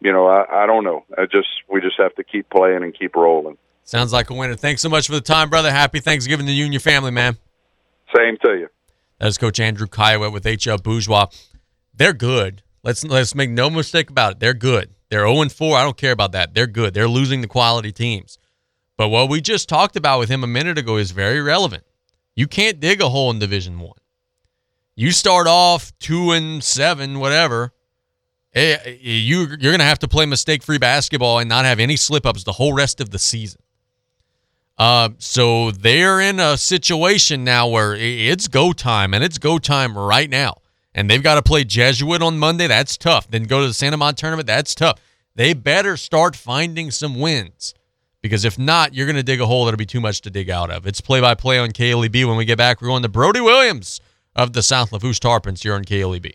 you 0.00 0.12
know, 0.12 0.26
I, 0.26 0.64
I 0.64 0.66
don't 0.66 0.84
know. 0.84 1.04
I 1.16 1.26
just 1.26 1.48
we 1.68 1.80
just 1.80 1.96
have 1.98 2.14
to 2.16 2.24
keep 2.24 2.48
playing 2.50 2.82
and 2.82 2.96
keep 2.96 3.16
rolling. 3.16 3.56
Sounds 3.84 4.12
like 4.12 4.30
a 4.30 4.34
winner. 4.34 4.56
Thanks 4.56 4.82
so 4.82 4.88
much 4.88 5.06
for 5.06 5.12
the 5.12 5.20
time, 5.20 5.50
brother. 5.50 5.70
Happy 5.70 6.00
Thanksgiving 6.00 6.46
to 6.46 6.52
you 6.52 6.64
and 6.64 6.72
your 6.72 6.80
family, 6.80 7.10
man. 7.10 7.36
Same 8.14 8.36
to 8.44 8.56
you. 8.56 8.68
That 9.18 9.28
is 9.28 9.38
Coach 9.38 9.60
Andrew 9.60 9.86
Kiowa 9.86 10.30
with 10.30 10.44
HL 10.44 10.82
Bourgeois. 10.82 11.26
They're 11.94 12.12
good. 12.12 12.62
Let's 12.82 13.04
let's 13.04 13.34
make 13.34 13.50
no 13.50 13.70
mistake 13.70 14.10
about 14.10 14.32
it. 14.32 14.40
They're 14.40 14.54
good. 14.54 14.90
They're 15.10 15.26
0 15.26 15.48
4. 15.48 15.78
I 15.78 15.82
don't 15.82 15.96
care 15.96 16.12
about 16.12 16.32
that. 16.32 16.54
They're 16.54 16.66
good. 16.66 16.94
They're 16.94 17.08
losing 17.08 17.40
the 17.40 17.46
quality 17.46 17.92
teams. 17.92 18.38
But 18.96 19.08
what 19.08 19.28
we 19.28 19.40
just 19.40 19.68
talked 19.68 19.96
about 19.96 20.18
with 20.18 20.28
him 20.28 20.44
a 20.44 20.48
minute 20.48 20.78
ago 20.78 20.96
is 20.96 21.10
very 21.10 21.40
relevant. 21.40 21.84
You 22.34 22.46
can't 22.46 22.80
dig 22.80 23.00
a 23.00 23.08
hole 23.08 23.30
in 23.30 23.38
Division 23.38 23.78
One. 23.78 23.98
You 24.96 25.10
start 25.10 25.46
off 25.46 25.92
two 25.98 26.30
and 26.30 26.62
seven, 26.62 27.18
whatever. 27.18 27.72
Hey, 28.54 28.98
you 29.02 29.48
you're 29.58 29.72
gonna 29.72 29.84
have 29.84 29.98
to 29.98 30.08
play 30.08 30.26
mistake 30.26 30.62
free 30.62 30.78
basketball 30.78 31.40
and 31.40 31.48
not 31.48 31.64
have 31.64 31.80
any 31.80 31.96
slip 31.96 32.24
ups 32.24 32.44
the 32.44 32.52
whole 32.52 32.72
rest 32.72 33.00
of 33.00 33.10
the 33.10 33.18
season. 33.18 33.60
Uh, 34.78 35.10
so 35.18 35.70
they're 35.72 36.20
in 36.20 36.40
a 36.40 36.56
situation 36.56 37.44
now 37.44 37.68
where 37.68 37.94
it's 37.94 38.48
go 38.48 38.72
time, 38.72 39.12
and 39.14 39.22
it's 39.22 39.38
go 39.38 39.58
time 39.58 39.96
right 39.96 40.30
now. 40.30 40.54
And 40.94 41.10
they've 41.10 41.22
got 41.22 41.34
to 41.34 41.42
play 41.42 41.64
Jesuit 41.64 42.22
on 42.22 42.38
Monday. 42.38 42.68
That's 42.68 42.96
tough. 42.96 43.28
Then 43.28 43.44
go 43.44 43.60
to 43.60 43.66
the 43.66 43.74
St. 43.74 43.92
Amant 43.92 44.16
tournament. 44.16 44.46
That's 44.46 44.74
tough. 44.74 45.00
They 45.34 45.52
better 45.52 45.96
start 45.96 46.36
finding 46.36 46.92
some 46.92 47.18
wins 47.18 47.74
because 48.22 48.44
if 48.44 48.58
not, 48.58 48.94
you're 48.94 49.06
going 49.06 49.16
to 49.16 49.24
dig 49.24 49.40
a 49.40 49.46
hole 49.46 49.64
that'll 49.64 49.76
be 49.76 49.86
too 49.86 50.00
much 50.00 50.20
to 50.22 50.30
dig 50.30 50.48
out 50.48 50.70
of. 50.70 50.86
It's 50.86 51.00
play 51.00 51.20
by 51.20 51.34
play 51.34 51.58
on 51.58 51.70
KLEB. 51.70 52.26
When 52.26 52.36
we 52.36 52.44
get 52.44 52.58
back, 52.58 52.80
we're 52.80 52.88
going 52.88 53.02
to 53.02 53.08
Brody 53.08 53.40
Williams 53.40 54.00
of 54.36 54.52
the 54.52 54.62
South 54.62 54.92
Lafourche 54.92 55.18
Tarpons 55.18 55.62
here 55.62 55.74
on 55.74 55.84
KLEB. 55.84 56.34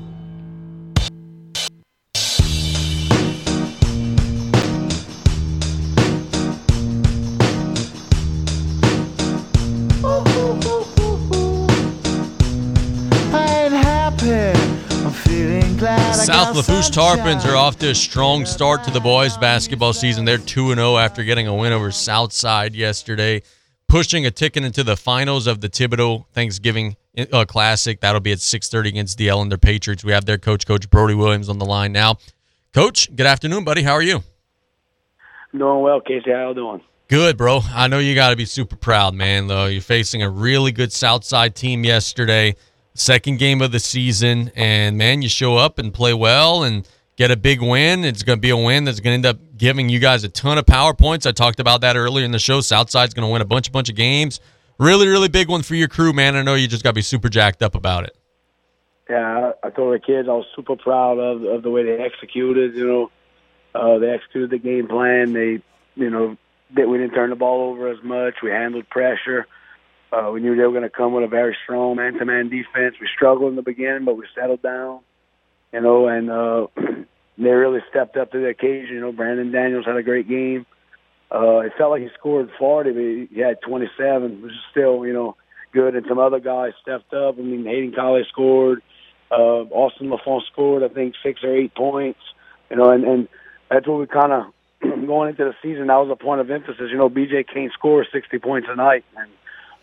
I 16.61 16.63
South 16.63 16.67
got 16.67 16.93
Lafourche 16.93 16.93
sunshine. 16.93 17.39
Tarpons 17.41 17.51
are 17.51 17.55
off 17.55 17.79
to 17.79 17.89
a 17.89 17.95
strong 17.95 18.45
start 18.45 18.83
to 18.83 18.91
the 18.91 18.99
boys 18.99 19.35
basketball 19.37 19.93
season. 19.93 20.25
They're 20.25 20.37
2 20.37 20.75
0 20.75 20.97
after 20.97 21.23
getting 21.23 21.47
a 21.47 21.55
win 21.55 21.73
over 21.73 21.89
Southside 21.89 22.75
yesterday, 22.75 23.41
pushing 23.87 24.27
a 24.27 24.31
ticket 24.31 24.63
into 24.63 24.83
the 24.83 24.95
finals 24.95 25.47
of 25.47 25.61
the 25.61 25.69
Thibodaux 25.69 26.25
Thanksgiving 26.33 26.97
uh, 27.33 27.45
Classic. 27.45 27.99
That'll 27.99 28.21
be 28.21 28.31
at 28.31 28.37
6:30 28.37 28.89
against 28.89 29.17
the 29.17 29.27
Ellender 29.27 29.59
Patriots. 29.59 30.03
We 30.03 30.11
have 30.11 30.25
their 30.25 30.37
coach, 30.37 30.67
Coach 30.67 30.87
Brody 30.89 31.15
Williams, 31.15 31.49
on 31.49 31.57
the 31.57 31.65
line 31.65 31.93
now. 31.93 32.17
Coach, 32.75 33.09
good 33.15 33.25
afternoon, 33.25 33.63
buddy. 33.63 33.81
How 33.81 33.93
are 33.93 34.03
you? 34.03 34.23
Doing 35.57 35.81
well, 35.81 35.99
Casey. 35.99 36.31
How 36.31 36.49
you 36.49 36.53
doing? 36.53 36.81
Good, 37.07 37.37
bro. 37.37 37.61
I 37.73 37.87
know 37.87 37.97
you 37.97 38.13
got 38.13 38.29
to 38.29 38.35
be 38.35 38.45
super 38.45 38.75
proud, 38.75 39.15
man. 39.15 39.47
Though 39.47 39.65
you're 39.65 39.81
facing 39.81 40.21
a 40.21 40.29
really 40.29 40.71
good 40.71 40.93
Southside 40.93 41.55
team 41.55 41.83
yesterday. 41.83 42.55
Second 42.93 43.39
game 43.39 43.61
of 43.61 43.71
the 43.71 43.79
season, 43.79 44.51
and 44.55 44.97
man, 44.97 45.21
you 45.21 45.29
show 45.29 45.57
up 45.57 45.79
and 45.79 45.93
play 45.93 46.13
well 46.13 46.63
and 46.63 46.87
get 47.15 47.31
a 47.31 47.37
big 47.37 47.61
win. 47.61 48.03
It's 48.03 48.23
going 48.23 48.37
to 48.37 48.41
be 48.41 48.49
a 48.49 48.57
win 48.57 48.85
that's 48.85 48.99
going 48.99 49.21
to 49.21 49.27
end 49.29 49.37
up 49.37 49.57
giving 49.57 49.89
you 49.89 49.99
guys 49.99 50.23
a 50.23 50.29
ton 50.29 50.57
of 50.57 50.65
power 50.65 50.93
points. 50.93 51.25
I 51.25 51.31
talked 51.31 51.59
about 51.59 51.81
that 51.81 51.95
earlier 51.95 52.25
in 52.25 52.31
the 52.31 52.39
show. 52.39 52.61
Southside's 52.61 53.13
going 53.13 53.27
to 53.27 53.31
win 53.31 53.41
a 53.41 53.45
bunch, 53.45 53.71
bunch 53.71 53.89
of 53.89 53.95
games. 53.95 54.39
Really, 54.79 55.07
really 55.07 55.29
big 55.29 55.47
one 55.47 55.61
for 55.61 55.75
your 55.75 55.87
crew, 55.87 56.13
man. 56.13 56.35
I 56.35 56.41
know 56.41 56.55
you 56.55 56.67
just 56.67 56.83
got 56.83 56.89
to 56.89 56.95
be 56.95 57.03
super 57.03 57.29
jacked 57.29 57.61
up 57.61 57.75
about 57.75 58.05
it. 58.05 58.17
Yeah, 59.09 59.51
I 59.63 59.69
told 59.69 59.93
the 59.93 59.99
kids 59.99 60.29
I 60.29 60.31
was 60.31 60.45
super 60.55 60.77
proud 60.77 61.19
of 61.19 61.43
of 61.43 61.63
the 61.63 61.69
way 61.69 61.83
they 61.83 62.01
executed. 62.01 62.75
You 62.75 62.87
know, 62.87 63.11
uh, 63.75 63.99
they 63.99 64.09
executed 64.09 64.51
the 64.51 64.57
game 64.57 64.87
plan. 64.87 65.33
They, 65.33 65.61
you 65.95 66.09
know, 66.09 66.37
that 66.75 66.87
we 66.87 66.97
didn't 66.97 67.13
turn 67.13 67.29
the 67.29 67.35
ball 67.35 67.71
over 67.71 67.89
as 67.89 68.01
much. 68.03 68.35
We 68.41 68.51
handled 68.51 68.89
pressure. 68.89 69.47
Uh, 70.11 70.29
we 70.31 70.41
knew 70.41 70.55
they 70.55 70.63
were 70.63 70.71
going 70.71 70.83
to 70.83 70.89
come 70.89 71.13
with 71.13 71.23
a 71.23 71.27
very 71.27 71.55
strong 71.63 71.95
man-to-man 71.95 72.49
defense. 72.49 72.95
We 72.99 73.07
struggled 73.15 73.49
in 73.49 73.55
the 73.55 73.61
beginning, 73.61 74.05
but 74.05 74.17
we 74.17 74.25
settled 74.35 74.61
down. 74.61 74.99
You 75.71 75.79
know, 75.79 76.07
and 76.07 76.29
uh, 76.29 76.67
they 77.37 77.49
really 77.49 77.79
stepped 77.89 78.17
up 78.17 78.31
to 78.31 78.39
the 78.39 78.49
occasion. 78.49 78.95
You 78.95 79.01
know, 79.01 79.11
Brandon 79.13 79.51
Daniels 79.51 79.85
had 79.85 79.95
a 79.95 80.03
great 80.03 80.27
game. 80.27 80.65
Uh, 81.33 81.59
it 81.59 81.71
felt 81.77 81.91
like 81.91 82.01
he 82.01 82.09
scored 82.19 82.49
40, 82.59 82.91
but 82.91 83.33
he 83.33 83.39
had 83.39 83.61
27, 83.61 84.41
which 84.41 84.51
is 84.51 84.57
still, 84.69 85.05
you 85.05 85.13
know, 85.13 85.37
good. 85.71 85.95
And 85.95 86.05
some 86.09 86.19
other 86.19 86.41
guys 86.41 86.73
stepped 86.81 87.13
up. 87.13 87.35
I 87.39 87.41
mean, 87.41 87.65
Hayden 87.65 87.93
Colley 87.93 88.23
scored. 88.27 88.81
Uh, 89.31 89.63
Austin 89.71 90.09
Lafont 90.09 90.43
scored, 90.51 90.83
I 90.83 90.89
think, 90.89 91.15
six 91.23 91.41
or 91.41 91.55
eight 91.55 91.73
points. 91.73 92.19
You 92.69 92.75
know, 92.75 92.91
and, 92.91 93.05
and 93.05 93.27
that's 93.69 93.87
what 93.87 93.99
we 94.01 94.07
kind 94.07 94.33
of 94.33 94.45
going 95.07 95.29
into 95.29 95.45
the 95.45 95.55
season. 95.61 95.87
That 95.87 95.95
was 95.95 96.09
a 96.11 96.21
point 96.21 96.41
of 96.41 96.51
emphasis. 96.51 96.89
You 96.91 96.97
know, 96.97 97.09
BJ 97.09 97.45
can't 97.47 97.71
score 97.71 98.05
60 98.11 98.39
points 98.39 98.67
a 98.69 98.75
night, 98.75 99.05
and 99.15 99.29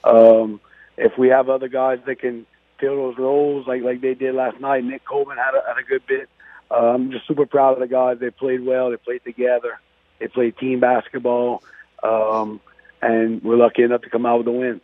um, 0.05 0.61
if 0.97 1.17
we 1.19 1.29
have 1.29 1.49
other 1.49 1.69
guys 1.69 1.99
that 2.07 2.21
can 2.21 2.47
fill 2.79 2.97
those 2.97 3.19
roles 3.19 3.67
like 3.67 3.83
like 3.83 4.01
they 4.01 4.15
did 4.15 4.35
last 4.35 4.61
night, 4.61 4.85
Nick 4.85 5.05
Coleman 5.05 5.37
had 5.37 5.55
a, 5.55 5.63
had 5.67 5.79
a 5.79 5.83
good 5.83 6.07
bit. 6.07 6.29
Uh, 6.71 6.95
I'm 6.95 7.11
just 7.11 7.27
super 7.27 7.47
proud 7.47 7.75
of 7.75 7.81
the 7.81 7.87
guys. 7.87 8.19
They 8.21 8.31
played 8.31 8.65
well. 8.65 8.91
They 8.91 8.97
played 8.97 9.25
together. 9.25 9.81
They 10.19 10.29
played 10.29 10.59
team 10.59 10.81
basketball, 10.81 11.63
um, 12.03 12.61
and 13.01 13.43
we're 13.43 13.57
lucky 13.57 13.83
enough 13.83 14.03
to 14.03 14.11
come 14.11 14.27
out 14.27 14.39
with 14.39 14.49
a 14.49 14.53
win. 14.53 14.81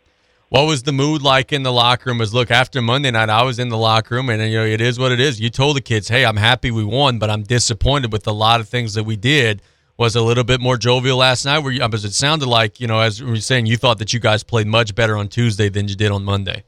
What 0.49 0.67
was 0.67 0.83
the 0.83 0.93
mood 0.93 1.21
like 1.21 1.51
in 1.51 1.63
the 1.63 1.73
locker 1.73 2.09
room? 2.09 2.19
Was 2.19 2.33
look 2.33 2.51
after 2.51 2.81
Monday 2.81 3.11
night, 3.11 3.29
I 3.29 3.43
was 3.43 3.59
in 3.59 3.69
the 3.69 3.77
locker 3.77 4.15
room, 4.15 4.29
and 4.29 4.41
you 4.43 4.57
know 4.57 4.65
it 4.65 4.79
is 4.79 4.97
what 4.97 5.11
it 5.11 5.19
is. 5.19 5.39
You 5.39 5.49
told 5.49 5.75
the 5.75 5.81
kids, 5.81 6.07
"Hey, 6.07 6.25
I'm 6.25 6.37
happy 6.37 6.71
we 6.71 6.83
won, 6.83 7.19
but 7.19 7.29
I'm 7.29 7.43
disappointed 7.43 8.11
with 8.11 8.25
a 8.27 8.31
lot 8.31 8.59
of 8.59 8.69
things 8.69 8.93
that 8.93 9.03
we 9.03 9.15
did." 9.15 9.61
Was 9.97 10.15
a 10.15 10.21
little 10.21 10.43
bit 10.43 10.59
more 10.59 10.75
jovial 10.77 11.17
last 11.17 11.45
night. 11.45 11.59
Where 11.59 11.71
you, 11.71 11.79
because 11.79 12.03
it 12.03 12.13
sounded 12.13 12.47
like 12.47 12.79
you 12.79 12.87
know, 12.87 12.99
as 12.99 13.23
we 13.23 13.29
were 13.29 13.37
saying, 13.37 13.65
you 13.65 13.77
thought 13.77 13.99
that 13.99 14.11
you 14.11 14.19
guys 14.19 14.43
played 14.43 14.67
much 14.67 14.93
better 14.93 15.15
on 15.15 15.29
Tuesday 15.29 15.69
than 15.69 15.87
you 15.87 15.95
did 15.95 16.11
on 16.11 16.23
Monday. 16.25 16.63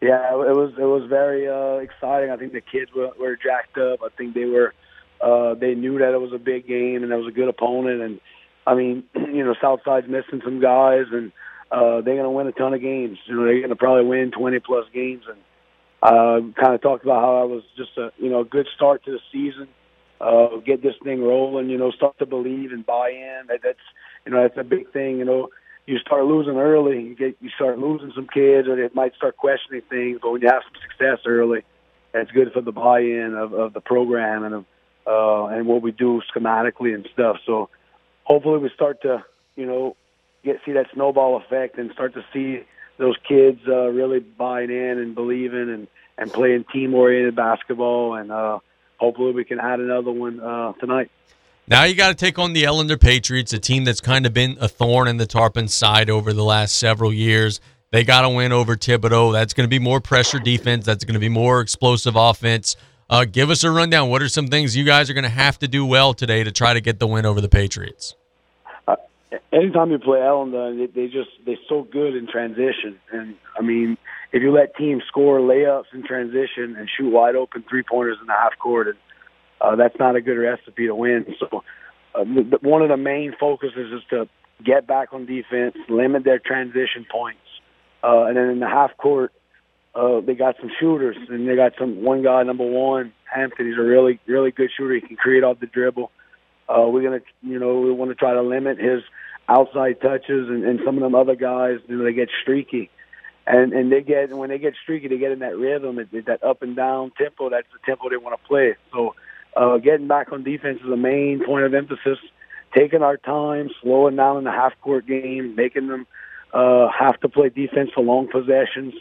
Yeah, 0.00 0.32
it 0.32 0.56
was 0.56 0.72
it 0.76 0.84
was 0.84 1.08
very 1.08 1.48
uh, 1.48 1.76
exciting. 1.76 2.30
I 2.30 2.36
think 2.36 2.52
the 2.52 2.60
kids 2.60 2.92
were, 2.92 3.12
were 3.18 3.36
jacked 3.36 3.78
up. 3.78 4.00
I 4.02 4.08
think 4.16 4.34
they 4.34 4.44
were 4.44 4.74
uh, 5.20 5.54
they 5.54 5.74
knew 5.74 5.98
that 5.98 6.12
it 6.12 6.20
was 6.20 6.32
a 6.32 6.38
big 6.38 6.66
game 6.66 7.02
and 7.02 7.12
it 7.12 7.16
was 7.16 7.28
a 7.28 7.34
good 7.34 7.48
opponent. 7.48 8.02
And 8.02 8.20
I 8.66 8.74
mean, 8.74 9.04
you 9.14 9.44
know, 9.44 9.54
Southside's 9.60 10.08
missing 10.08 10.42
some 10.44 10.60
guys, 10.60 11.06
and 11.12 11.32
uh, 11.70 12.00
they're 12.02 12.16
going 12.16 12.24
to 12.24 12.30
win 12.30 12.46
a 12.46 12.52
ton 12.52 12.74
of 12.74 12.80
games. 12.80 13.18
You 13.26 13.36
know, 13.36 13.44
they're 13.44 13.58
going 13.58 13.70
to 13.70 13.76
probably 13.76 14.04
win 14.04 14.30
20 14.32 14.58
plus 14.60 14.86
games. 14.92 15.24
And 15.28 15.38
uh, 16.02 16.40
kind 16.60 16.74
of 16.74 16.82
talked 16.82 17.04
about 17.04 17.20
how 17.20 17.36
I 17.36 17.44
was 17.44 17.62
just 17.76 17.96
a 17.96 18.12
you 18.18 18.30
know 18.30 18.40
a 18.40 18.44
good 18.44 18.68
start 18.74 19.04
to 19.04 19.12
the 19.12 19.20
season. 19.32 19.68
Uh, 20.20 20.56
get 20.64 20.82
this 20.82 20.94
thing 21.04 21.22
rolling. 21.22 21.68
You 21.68 21.78
know, 21.78 21.90
start 21.90 22.18
to 22.18 22.26
believe 22.26 22.72
and 22.72 22.84
buy 22.84 23.10
in. 23.10 23.42
That, 23.48 23.60
that's 23.62 23.78
you 24.24 24.32
know 24.32 24.42
that's 24.42 24.56
a 24.58 24.64
big 24.64 24.90
thing. 24.92 25.18
You 25.18 25.24
know, 25.24 25.50
you 25.86 25.98
start 25.98 26.24
losing 26.24 26.56
early, 26.56 27.02
you 27.02 27.14
get 27.14 27.36
you 27.40 27.50
start 27.50 27.78
losing 27.78 28.12
some 28.14 28.26
kids, 28.26 28.66
or 28.68 28.76
they 28.76 28.88
might 28.94 29.14
start 29.14 29.36
questioning 29.36 29.82
things. 29.88 30.18
But 30.20 30.32
when 30.32 30.42
you 30.42 30.48
have 30.48 30.62
some 30.64 30.80
success 30.82 31.18
early, 31.26 31.64
that's 32.12 32.30
good 32.30 32.52
for 32.52 32.60
the 32.60 32.72
buy-in 32.72 33.34
of, 33.34 33.52
of 33.52 33.72
the 33.72 33.80
program 33.80 34.44
and 34.44 34.54
of 34.54 34.64
uh, 35.06 35.46
and 35.46 35.66
what 35.66 35.82
we 35.82 35.92
do 35.92 36.20
schematically 36.34 36.94
and 36.94 37.08
stuff. 37.12 37.36
So 37.46 37.68
hopefully 38.24 38.58
we 38.58 38.70
start 38.74 39.02
to 39.02 39.24
you 39.54 39.66
know 39.66 39.96
get 40.44 40.60
see 40.64 40.72
that 40.72 40.86
snowball 40.92 41.36
effect 41.36 41.78
and 41.78 41.92
start 41.92 42.14
to 42.14 42.24
see 42.32 42.64
those 42.98 43.16
kids 43.28 43.60
uh, 43.68 43.88
really 43.88 44.20
buying 44.20 44.70
in 44.70 44.98
and 44.98 45.14
believing 45.14 45.70
and 45.70 45.86
and 46.18 46.32
playing 46.32 46.64
team-oriented 46.72 47.36
basketball. 47.36 48.14
And 48.14 48.32
uh, 48.32 48.58
hopefully 48.98 49.32
we 49.32 49.44
can 49.44 49.60
add 49.60 49.80
another 49.80 50.10
one 50.10 50.40
uh, 50.40 50.72
tonight. 50.74 51.10
Now 51.68 51.82
you 51.84 51.94
got 51.96 52.08
to 52.08 52.14
take 52.14 52.38
on 52.38 52.52
the 52.52 52.62
Ellender 52.62 53.00
Patriots, 53.00 53.52
a 53.52 53.58
team 53.58 53.84
that's 53.84 54.00
kind 54.00 54.24
of 54.24 54.32
been 54.32 54.56
a 54.60 54.68
thorn 54.68 55.08
in 55.08 55.16
the 55.16 55.26
Tarpon 55.26 55.66
side 55.66 56.08
over 56.08 56.32
the 56.32 56.44
last 56.44 56.76
several 56.76 57.12
years. 57.12 57.60
They 57.90 58.04
got 58.04 58.22
to 58.22 58.28
win 58.28 58.52
over 58.52 58.76
Thibodaux. 58.76 59.32
That's 59.32 59.52
going 59.52 59.64
to 59.64 59.68
be 59.68 59.78
more 59.78 60.00
pressure 60.00 60.38
defense. 60.38 60.84
That's 60.84 61.04
going 61.04 61.14
to 61.14 61.20
be 61.20 61.28
more 61.28 61.60
explosive 61.60 62.14
offense. 62.14 62.76
Uh, 63.08 63.24
give 63.24 63.50
us 63.50 63.64
a 63.64 63.70
rundown. 63.70 64.10
What 64.10 64.22
are 64.22 64.28
some 64.28 64.48
things 64.48 64.76
you 64.76 64.84
guys 64.84 65.08
are 65.08 65.14
going 65.14 65.24
to 65.24 65.30
have 65.30 65.58
to 65.60 65.68
do 65.68 65.86
well 65.86 66.12
today 66.12 66.44
to 66.44 66.52
try 66.52 66.74
to 66.74 66.80
get 66.80 66.98
the 66.98 67.06
win 67.06 67.24
over 67.24 67.40
the 67.40 67.48
Patriots? 67.48 68.14
Uh, 68.86 68.96
anytime 69.52 69.90
you 69.90 69.98
play 69.98 70.18
Ellender, 70.18 70.76
they, 70.76 70.86
they 70.86 71.06
just 71.06 71.30
they're 71.44 71.56
so 71.68 71.82
good 71.82 72.16
in 72.16 72.26
transition. 72.26 72.98
And 73.12 73.36
I 73.58 73.62
mean, 73.62 73.96
if 74.36 74.42
you 74.42 74.52
let 74.52 74.76
teams 74.76 75.02
score 75.08 75.40
layups 75.40 75.94
in 75.94 76.02
transition 76.02 76.76
and 76.76 76.90
shoot 76.94 77.08
wide 77.08 77.36
open 77.36 77.64
three 77.66 77.82
pointers 77.82 78.18
in 78.20 78.26
the 78.26 78.34
half 78.34 78.52
court, 78.58 78.88
and 78.88 78.96
uh, 79.62 79.76
that's 79.76 79.98
not 79.98 80.14
a 80.14 80.20
good 80.20 80.36
recipe 80.36 80.86
to 80.86 80.94
win. 80.94 81.24
So, 81.40 81.64
uh, 82.14 82.24
the, 82.24 82.58
one 82.60 82.82
of 82.82 82.90
the 82.90 82.98
main 82.98 83.34
focuses 83.40 83.94
is 83.94 84.02
to 84.10 84.28
get 84.62 84.86
back 84.86 85.14
on 85.14 85.24
defense, 85.24 85.74
limit 85.88 86.24
their 86.24 86.38
transition 86.38 87.06
points, 87.10 87.40
uh, 88.04 88.24
and 88.24 88.36
then 88.36 88.50
in 88.50 88.60
the 88.60 88.68
half 88.68 88.94
court, 88.98 89.32
uh, 89.94 90.20
they 90.20 90.34
got 90.34 90.56
some 90.60 90.70
shooters, 90.78 91.16
and 91.30 91.48
they 91.48 91.56
got 91.56 91.72
some 91.78 92.02
one 92.02 92.22
guy, 92.22 92.42
number 92.42 92.66
one, 92.66 93.14
Hampton. 93.24 93.66
He's 93.66 93.78
a 93.78 93.82
really, 93.82 94.20
really 94.26 94.50
good 94.50 94.68
shooter. 94.76 94.94
He 94.96 95.00
can 95.00 95.16
create 95.16 95.44
off 95.44 95.60
the 95.60 95.66
dribble. 95.66 96.10
Uh, 96.68 96.84
we're 96.88 97.02
gonna, 97.02 97.22
you 97.40 97.58
know, 97.58 97.80
we 97.80 97.90
want 97.90 98.10
to 98.10 98.14
try 98.14 98.34
to 98.34 98.42
limit 98.42 98.76
his 98.76 99.00
outside 99.48 100.02
touches, 100.02 100.50
and, 100.50 100.62
and 100.62 100.80
some 100.84 100.96
of 100.96 101.02
them 101.02 101.14
other 101.14 101.36
guys, 101.36 101.78
you 101.88 101.96
know, 101.96 102.04
they 102.04 102.12
get 102.12 102.28
streaky 102.42 102.90
and 103.46 103.72
and 103.72 103.92
they 103.92 104.00
get 104.00 104.36
when 104.36 104.50
they 104.50 104.58
get 104.58 104.74
streaky, 104.82 105.08
they 105.08 105.18
get 105.18 105.32
in 105.32 105.38
that 105.40 105.56
rhythm, 105.56 105.98
it, 105.98 106.08
it, 106.12 106.26
that 106.26 106.42
up 106.42 106.62
and 106.62 106.74
down 106.74 107.12
tempo. 107.16 107.48
That's 107.50 107.66
the 107.72 107.78
tempo 107.84 108.08
they 108.08 108.16
want 108.16 108.40
to 108.40 108.48
play. 108.48 108.74
So 108.92 109.14
uh, 109.56 109.78
getting 109.78 110.08
back 110.08 110.32
on 110.32 110.42
defense 110.42 110.80
is 110.82 110.88
the 110.88 110.96
main 110.96 111.44
point 111.44 111.64
of 111.64 111.74
emphasis. 111.74 112.18
Taking 112.76 113.02
our 113.02 113.16
time, 113.16 113.70
slowing 113.80 114.16
down 114.16 114.38
in 114.38 114.44
the 114.44 114.50
half 114.50 114.72
court 114.82 115.06
game, 115.06 115.54
making 115.54 115.86
them 115.86 116.06
uh, 116.52 116.88
have 116.88 117.18
to 117.20 117.28
play 117.28 117.48
defense 117.48 117.90
for 117.94 118.02
long 118.02 118.28
possessions. 118.28 118.94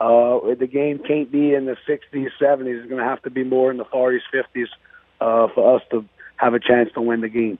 Uh, 0.00 0.38
the 0.58 0.68
game 0.70 1.00
can't 1.00 1.30
be 1.30 1.52
in 1.52 1.66
the 1.66 1.76
60s, 1.88 2.28
70s. 2.40 2.78
It's 2.78 2.88
going 2.88 3.02
to 3.02 3.08
have 3.08 3.20
to 3.22 3.30
be 3.30 3.42
more 3.42 3.70
in 3.70 3.76
the 3.76 3.84
40s, 3.84 4.20
50s 4.32 4.68
uh, 5.20 5.48
for 5.52 5.76
us 5.76 5.82
to 5.90 6.04
have 6.36 6.54
a 6.54 6.60
chance 6.60 6.90
to 6.94 7.02
win 7.02 7.20
the 7.20 7.28
game. 7.28 7.58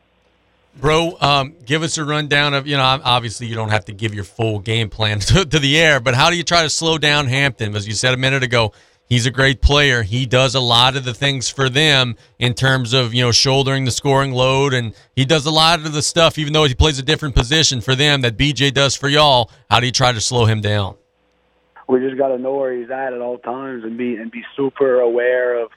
Bro, 0.80 1.16
um, 1.20 1.56
give 1.66 1.82
us 1.82 1.98
a 1.98 2.04
rundown 2.04 2.54
of, 2.54 2.68
you 2.68 2.76
know, 2.76 2.82
obviously 2.82 3.48
you 3.48 3.56
don't 3.56 3.70
have 3.70 3.86
to 3.86 3.92
give 3.92 4.14
your 4.14 4.22
full 4.22 4.60
game 4.60 4.88
plan 4.90 5.18
to, 5.20 5.44
to, 5.44 5.58
the 5.58 5.78
air, 5.78 5.98
but 5.98 6.14
how 6.14 6.30
do 6.30 6.36
you 6.36 6.44
try 6.44 6.62
to 6.62 6.70
slow 6.70 6.98
down 6.98 7.26
Hampton? 7.26 7.74
As 7.74 7.88
you 7.88 7.94
said 7.94 8.14
a 8.14 8.16
minute 8.16 8.44
ago, 8.44 8.72
he's 9.08 9.26
a 9.26 9.32
great 9.32 9.60
player. 9.60 10.04
He 10.04 10.24
does 10.24 10.54
a 10.54 10.60
lot 10.60 10.96
of 10.96 11.04
the 11.04 11.14
things 11.14 11.48
for 11.48 11.68
them 11.68 12.16
in 12.38 12.54
terms 12.54 12.92
of, 12.92 13.12
you 13.12 13.22
know, 13.22 13.32
shouldering 13.32 13.86
the 13.86 13.90
scoring 13.90 14.32
load, 14.32 14.72
and 14.72 14.94
he 15.16 15.24
does 15.24 15.46
a 15.46 15.50
lot 15.50 15.80
of 15.80 15.92
the 15.92 16.02
stuff, 16.02 16.38
even 16.38 16.52
though 16.52 16.64
he 16.64 16.74
plays 16.74 17.00
a 17.00 17.02
different 17.02 17.34
position 17.34 17.80
for 17.80 17.96
them 17.96 18.20
that 18.20 18.36
BJ 18.36 18.72
does 18.72 18.94
for 18.94 19.08
y'all. 19.08 19.50
How 19.68 19.80
do 19.80 19.86
you 19.86 19.92
try 19.92 20.12
to 20.12 20.20
slow 20.20 20.44
him 20.44 20.60
down? 20.60 20.94
We 21.88 21.98
just 22.00 22.18
got 22.18 22.28
to 22.28 22.38
know 22.38 22.54
where 22.54 22.72
he's 22.72 22.90
at 22.90 23.14
at 23.14 23.20
all 23.20 23.38
times 23.38 23.82
and 23.82 23.98
be 23.98 24.14
and 24.14 24.30
be 24.30 24.44
super 24.54 25.00
aware 25.00 25.60
of, 25.60 25.70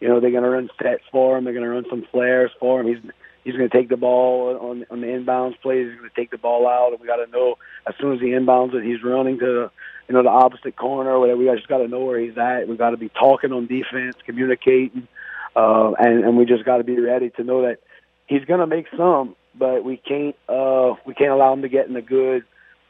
you 0.00 0.08
know, 0.08 0.18
they're 0.18 0.30
going 0.30 0.44
to 0.44 0.48
run 0.48 0.70
sets 0.82 1.02
for 1.12 1.36
him. 1.36 1.44
They're 1.44 1.52
going 1.52 1.64
to 1.64 1.70
run 1.70 1.84
some 1.90 2.06
flares 2.10 2.52
for 2.58 2.80
him. 2.80 2.86
He's 2.86 3.12
he's 3.46 3.54
going 3.54 3.70
to 3.70 3.76
take 3.76 3.88
the 3.88 3.96
ball 3.96 4.58
on 4.60 4.84
on 4.90 5.00
the 5.00 5.06
inbounds 5.06 5.58
plays. 5.60 5.86
He's 5.86 5.98
going 5.98 6.10
to 6.10 6.16
take 6.16 6.32
the 6.32 6.38
ball 6.38 6.66
out, 6.66 6.90
and 6.90 7.00
we 7.00 7.06
got 7.06 7.24
to 7.24 7.30
know 7.30 7.56
as 7.86 7.94
soon 8.00 8.12
as 8.12 8.20
he 8.20 8.26
inbounds 8.26 8.74
it, 8.74 8.84
he's 8.84 9.04
running 9.04 9.38
to 9.38 9.46
the 9.46 9.70
you 10.08 10.14
know 10.14 10.22
the 10.24 10.28
opposite 10.28 10.74
corner. 10.76 11.10
Or 11.10 11.20
whatever. 11.20 11.38
We 11.38 11.46
just 11.54 11.68
got 11.68 11.78
to 11.78 11.88
know 11.88 12.04
where 12.04 12.18
he's 12.18 12.36
at. 12.36 12.66
We 12.68 12.76
got 12.76 12.90
to 12.90 12.96
be 12.96 13.08
talking 13.08 13.52
on 13.52 13.68
defense, 13.68 14.16
communicating, 14.26 15.06
uh, 15.54 15.92
and 15.92 16.24
and 16.24 16.36
we 16.36 16.44
just 16.44 16.64
got 16.64 16.78
to 16.78 16.84
be 16.84 16.98
ready 16.98 17.30
to 17.30 17.44
know 17.44 17.62
that 17.62 17.78
he's 18.26 18.44
going 18.44 18.60
to 18.60 18.66
make 18.66 18.86
some, 18.96 19.36
but 19.54 19.84
we 19.84 19.96
can't 19.96 20.34
uh, 20.48 20.94
we 21.06 21.14
can't 21.14 21.30
allow 21.30 21.52
him 21.52 21.62
to 21.62 21.68
get 21.68 21.86
in 21.86 21.94
a 21.94 22.02
good 22.02 22.42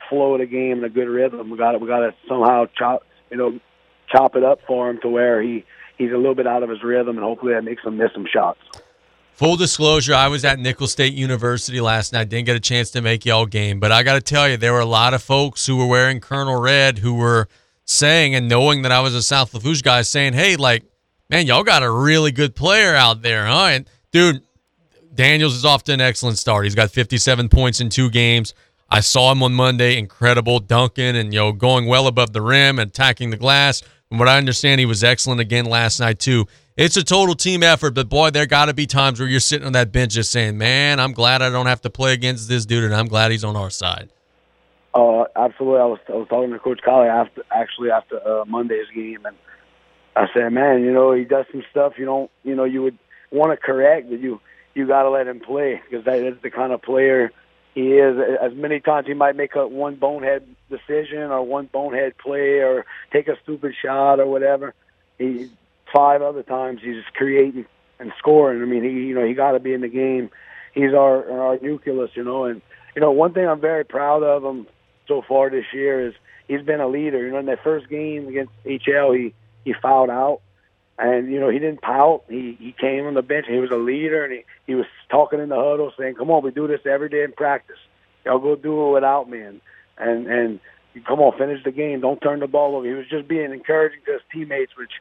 flow 0.09 0.35
of 0.35 0.41
the 0.41 0.47
game 0.47 0.79
and 0.79 0.85
a 0.87 0.89
good 0.89 1.09
rhythm. 1.09 1.51
We 1.51 1.59
got 1.59 1.73
to 1.73 1.79
we 1.79 1.87
got 1.87 2.01
to 2.01 2.15
somehow 2.27 2.67
chop 2.75 3.03
you 3.31 3.37
know 3.37 3.61
chop 4.11 4.37
it 4.37 4.43
up 4.43 4.61
for 4.67 4.89
him 4.89 5.01
to 5.03 5.09
where 5.11 5.43
he 5.43 5.67
he's 5.99 6.13
a 6.13 6.17
little 6.17 6.35
bit 6.35 6.47
out 6.47 6.63
of 6.63 6.71
his 6.71 6.83
rhythm, 6.83 7.19
and 7.19 7.25
hopefully 7.25 7.53
that 7.53 7.63
makes 7.63 7.85
him 7.85 7.99
miss 7.99 8.13
some 8.15 8.27
shots. 8.27 8.61
Full 9.37 9.57
disclosure, 9.57 10.15
I 10.15 10.29
was 10.29 10.47
at 10.47 10.59
Nicholls 10.59 10.93
State 10.93 11.13
University 11.13 11.79
last 11.79 12.15
night. 12.15 12.31
Didn't 12.31 12.47
get 12.47 12.57
a 12.57 12.61
chance 12.61 12.91
to 12.93 13.03
make 13.03 13.27
y'all 13.27 13.45
game, 13.45 13.79
but 13.79 13.93
I 13.93 14.03
got 14.03 14.15
to 14.15 14.23
tell 14.23 14.49
you, 14.49 14.57
there 14.57 14.73
were 14.73 14.81
a 14.81 14.87
lot 14.87 15.13
of 15.13 15.23
folks 15.23 15.67
who 15.67 15.77
were 15.77 15.87
wearing 15.87 16.21
Colonel 16.21 16.59
Red 16.59 17.01
who 17.01 17.13
were 17.13 17.47
saying 17.85 18.35
and 18.35 18.49
knowing 18.49 18.81
that 18.81 18.93
I 18.93 19.01
was 19.01 19.15
a 19.15 19.23
South 19.23 19.53
Lafourche 19.53 19.83
guy, 19.83 20.01
saying, 20.01 20.33
"Hey, 20.33 20.57
like, 20.57 20.85
man, 21.29 21.47
y'all 21.47 21.65
got 21.65 21.83
a 21.83 21.91
really 21.91 22.33
good 22.33 22.57
player 22.57 22.95
out 22.95 23.21
there, 23.21 23.45
huh?" 23.45 23.69
And 23.73 23.91
dude, 24.11 24.41
Daniels 25.15 25.55
is 25.55 25.67
off 25.67 25.85
to 25.85 25.93
an 25.93 26.01
excellent 26.01 26.39
start. 26.39 26.65
He's 26.65 26.75
got 26.75 26.91
57 26.91 27.51
points 27.51 27.79
in 27.79 27.91
two 27.91 28.09
games. 28.09 28.55
I 28.89 29.01
saw 29.01 29.33
him 29.33 29.43
on 29.43 29.53
Monday, 29.53 29.99
incredible 29.99 30.61
dunking 30.61 31.15
and 31.15 31.35
you 31.35 31.41
know 31.41 31.53
going 31.53 31.85
well 31.85 32.07
above 32.07 32.33
the 32.33 32.41
rim 32.41 32.79
and 32.79 32.89
attacking 32.89 33.29
the 33.29 33.37
glass. 33.37 33.83
From 34.09 34.19
what 34.19 34.29
I 34.29 34.39
understand, 34.39 34.79
he 34.79 34.87
was 34.87 35.05
excellent 35.05 35.43
again 35.43 35.67
last 35.67 36.01
night 36.01 36.21
too. 36.21 36.47
It's 36.77 36.99
a 36.99 37.03
total 37.03 37.35
team 37.35 37.63
effort, 37.63 37.95
but 37.95 38.11
boy, 38.11 38.29
there 38.31 38.45
got 38.45 38.67
to 38.67 38.75
be 38.75 38.87
times 38.87 39.19
where 39.19 39.27
you're 39.27 39.41
sitting 39.41 39.67
on 39.67 39.73
that 39.73 39.93
bench 39.93 40.13
just 40.13 40.31
saying, 40.31 40.59
"Man, 40.59 41.01
I'm 41.01 41.13
glad 41.13 41.41
I 41.41 41.49
don't 41.49 41.67
have 41.67 41.81
to 41.83 41.91
play 41.91 42.13
against 42.13 42.51
this 42.51 42.67
dude, 42.67 42.85
and 42.85 42.95
I'm 42.95 43.09
glad 43.09 43.31
he's 43.31 43.45
on 43.45 43.57
our 43.57 43.71
side." 43.71 44.11
Uh, 44.95 45.25
absolutely. 45.35 45.81
I 45.81 45.87
was 45.87 45.99
I 46.09 46.13
was 46.13 46.29
talking 46.29 46.53
to 46.53 46.59
Coach 46.59 46.81
Collie 46.85 47.09
after 47.09 47.43
actually 47.51 47.91
after 47.91 48.21
uh, 48.29 48.45
Monday's 48.45 48.89
game, 48.95 49.25
and 49.25 49.37
I 50.15 50.27
said, 50.35 50.53
"Man, 50.53 50.83
you 50.83 50.93
know, 50.93 51.13
he 51.13 51.25
does 51.25 51.47
some 51.51 51.65
stuff 51.71 51.95
you 51.97 52.05
don't, 52.05 52.31
you 52.45 52.55
know, 52.55 52.65
you 52.65 52.83
would 52.83 52.99
want 53.31 53.53
to 53.53 53.57
correct, 53.57 54.11
but 54.11 54.21
you 54.21 54.43
you 54.75 54.87
got 54.87 55.05
to 55.05 55.11
let 55.11 55.27
him 55.27 55.41
play 55.41 55.81
because 55.89 56.05
that 56.05 56.19
is 56.19 56.37
the 56.43 56.51
kind 56.51 56.75
of 56.75 56.83
player 56.83 57.33
he 57.75 57.95
is. 57.95 58.19
As 58.43 58.53
many 58.53 58.81
times 58.81 59.07
he 59.07 59.15
might 59.15 59.35
make 59.35 59.55
a 59.55 59.67
one 59.67 59.95
bonehead 59.95 60.47
decision 60.69 61.31
or 61.31 61.43
one 61.43 61.71
bonehead 61.73 62.19
play 62.19 62.59
or 62.59 62.85
take 63.13 63.29
a 63.29 63.39
stupid 63.45 63.75
shot 63.83 64.21
or 64.21 64.27
whatever. 64.27 64.75
He 65.17 65.49
five 65.95 66.23
other 66.23 66.43
times 66.43 66.81
he's 66.83 66.97
just 66.97 67.15
creating 67.15 67.67
and 67.99 68.13
scoring. 68.19 68.63
I 68.63 68.65
mean, 68.65 68.83
he 68.83 68.91
you 68.91 69.15
know 69.15 69.27
he 69.27 69.35
got 69.35 69.53
to 69.53 69.61
be 69.61 69.73
in 69.73 69.81
the 69.81 69.89
game. 69.89 70.31
He's 70.75 70.93
our 70.95 71.31
our 71.31 71.59
nucleus, 71.61 72.11
you 72.15 72.25
know. 72.25 72.45
And 72.45 72.63
you 72.95 73.01
know, 73.01 73.11
one 73.11 73.33
thing 73.33 73.47
I'm 73.47 73.61
very 73.61 73.85
proud 73.85 74.23
of 74.23 74.45
him 74.45 74.67
so 75.09 75.23
far 75.27 75.51
this 75.51 75.67
year 75.73 76.09
is 76.09 76.15
he's 76.49 76.63
been 76.63 76.81
a 76.81 76.89
leader. 76.89 77.25
You 77.25 77.33
know, 77.33 77.39
in 77.39 77.47
that 77.47 77.63
first 77.63 77.89
game 77.89 78.29
against 78.29 78.53
HL, 78.65 79.17
he 79.17 79.35
he 79.65 79.75
fouled 79.81 80.11
out, 80.11 80.41
and 80.99 81.33
you 81.33 81.41
know 81.41 81.49
he 81.49 81.59
didn't 81.59 81.83
pout. 81.83 82.25
He 82.29 82.57
he 82.59 82.75
came 82.79 83.07
on 83.07 83.15
the 83.15 83.23
bench. 83.23 83.47
He 83.49 83.59
was 83.59 83.71
a 83.71 83.77
leader, 83.77 84.25
and 84.25 84.33
he 84.33 84.45
he 84.67 84.75
was 84.75 84.87
talking 85.11 85.41
in 85.41 85.49
the 85.49 85.57
huddle, 85.57 85.93
saying, 85.99 86.15
"Come 86.17 86.31
on, 86.31 86.45
we 86.45 86.51
do 86.51 86.67
this 86.67 86.81
every 86.85 87.09
day 87.09 87.23
in 87.23 87.33
practice. 87.33 87.79
Y'all 88.25 88.39
go 88.39 88.57
do 88.57 88.89
it 88.89 88.93
without 88.93 89.29
me." 89.29 89.41
And 89.41 89.61
and 89.99 90.27
and 90.27 90.61
come 91.07 91.21
on, 91.21 91.39
finish 91.39 91.63
the 91.65 91.73
game. 91.73 92.01
Don't 92.01 92.21
turn 92.21 92.41
the 92.41 92.47
ball 92.47 92.77
over. 92.77 92.87
He 92.87 92.93
was 92.93 93.09
just 93.09 93.29
being 93.29 93.53
encouraging 93.53 94.01
to 94.07 94.13
his 94.13 94.23
teammates, 94.33 94.77
which 94.77 94.93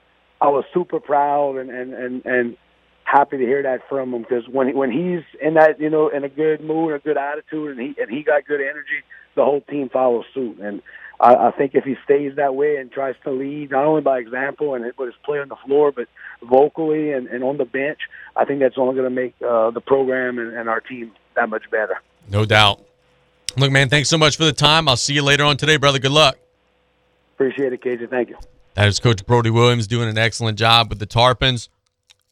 I 0.41 0.47
was 0.47 0.65
super 0.73 0.99
proud 0.99 1.57
and 1.57 1.69
and 1.69 1.93
and 1.93 2.25
and 2.25 2.57
happy 3.03 3.37
to 3.37 3.43
hear 3.43 3.63
that 3.63 3.87
from 3.87 4.13
him 4.13 4.21
because 4.23 4.47
when 4.47 4.75
when 4.75 4.91
he's 4.91 5.23
in 5.41 5.53
that 5.55 5.79
you 5.79 5.89
know 5.89 6.09
in 6.09 6.23
a 6.23 6.29
good 6.29 6.61
mood, 6.61 6.93
a 6.93 6.99
good 6.99 7.17
attitude, 7.17 7.77
and 7.77 7.79
he 7.79 8.01
and 8.01 8.11
he 8.11 8.23
got 8.23 8.45
good 8.45 8.61
energy, 8.61 9.03
the 9.35 9.43
whole 9.43 9.61
team 9.61 9.89
follows 9.89 10.25
suit. 10.33 10.59
And 10.59 10.81
I, 11.19 11.35
I 11.35 11.51
think 11.51 11.75
if 11.75 11.83
he 11.83 11.95
stays 12.03 12.35
that 12.35 12.55
way 12.55 12.77
and 12.77 12.91
tries 12.91 13.15
to 13.23 13.31
lead 13.31 13.71
not 13.71 13.85
only 13.85 14.01
by 14.01 14.19
example 14.19 14.75
and 14.75 14.83
with 14.97 15.07
his 15.07 15.15
play 15.23 15.39
on 15.39 15.49
the 15.49 15.55
floor, 15.65 15.91
but 15.91 16.07
vocally 16.43 17.11
and, 17.11 17.27
and 17.27 17.43
on 17.43 17.57
the 17.57 17.65
bench, 17.65 17.99
I 18.35 18.45
think 18.45 18.59
that's 18.59 18.77
only 18.77 18.95
going 18.95 19.09
to 19.09 19.15
make 19.15 19.35
uh, 19.41 19.71
the 19.71 19.81
program 19.81 20.39
and, 20.39 20.53
and 20.53 20.67
our 20.67 20.81
team 20.81 21.11
that 21.35 21.49
much 21.49 21.69
better. 21.71 22.01
No 22.29 22.45
doubt. 22.45 22.83
Look, 23.57 23.71
man, 23.71 23.87
thanks 23.89 24.09
so 24.09 24.17
much 24.17 24.35
for 24.35 24.43
the 24.43 24.53
time. 24.53 24.89
I'll 24.89 24.97
see 24.97 25.13
you 25.13 25.21
later 25.21 25.45
on 25.45 25.55
today, 25.57 25.77
brother. 25.77 25.99
Good 25.99 26.11
luck. 26.11 26.37
Appreciate 27.35 27.71
it, 27.71 27.81
KJ. 27.81 28.09
Thank 28.09 28.29
you. 28.29 28.37
That 28.75 28.89
is 28.89 28.99
Coach 28.99 29.25
Brody 29.25 29.49
Williams 29.49 29.87
doing 29.87 30.09
an 30.09 30.17
excellent 30.17 30.57
job 30.57 30.89
with 30.89 30.99
the 30.99 31.07
Tarpons. 31.07 31.69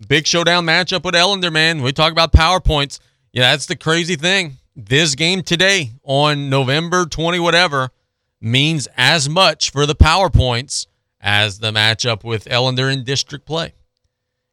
Big 0.10 0.28
showdown 0.28 0.66
matchup 0.66 1.06
with 1.06 1.16
Ellender, 1.16 1.52
man. 1.52 1.82
We 1.82 1.94
talk 1.94 2.12
about 2.12 2.34
PowerPoints. 2.34 3.00
Yeah, 3.32 3.52
that's 3.52 3.66
the 3.66 3.78
crazy 3.78 4.18
thing. 4.18 4.58
This 4.76 5.16
game 5.16 5.42
today 5.42 5.94
on 6.04 6.50
November 6.50 7.06
20, 7.06 7.40
whatever, 7.40 7.92
means 8.42 8.90
as 8.98 9.30
much 9.30 9.72
for 9.72 9.86
the 9.86 9.96
PowerPoints 9.96 10.88
as 11.22 11.60
the 11.60 11.72
matchup 11.72 12.26
with 12.26 12.44
Ellender 12.46 12.92
in 12.92 13.06
district 13.06 13.46
play. 13.46 13.74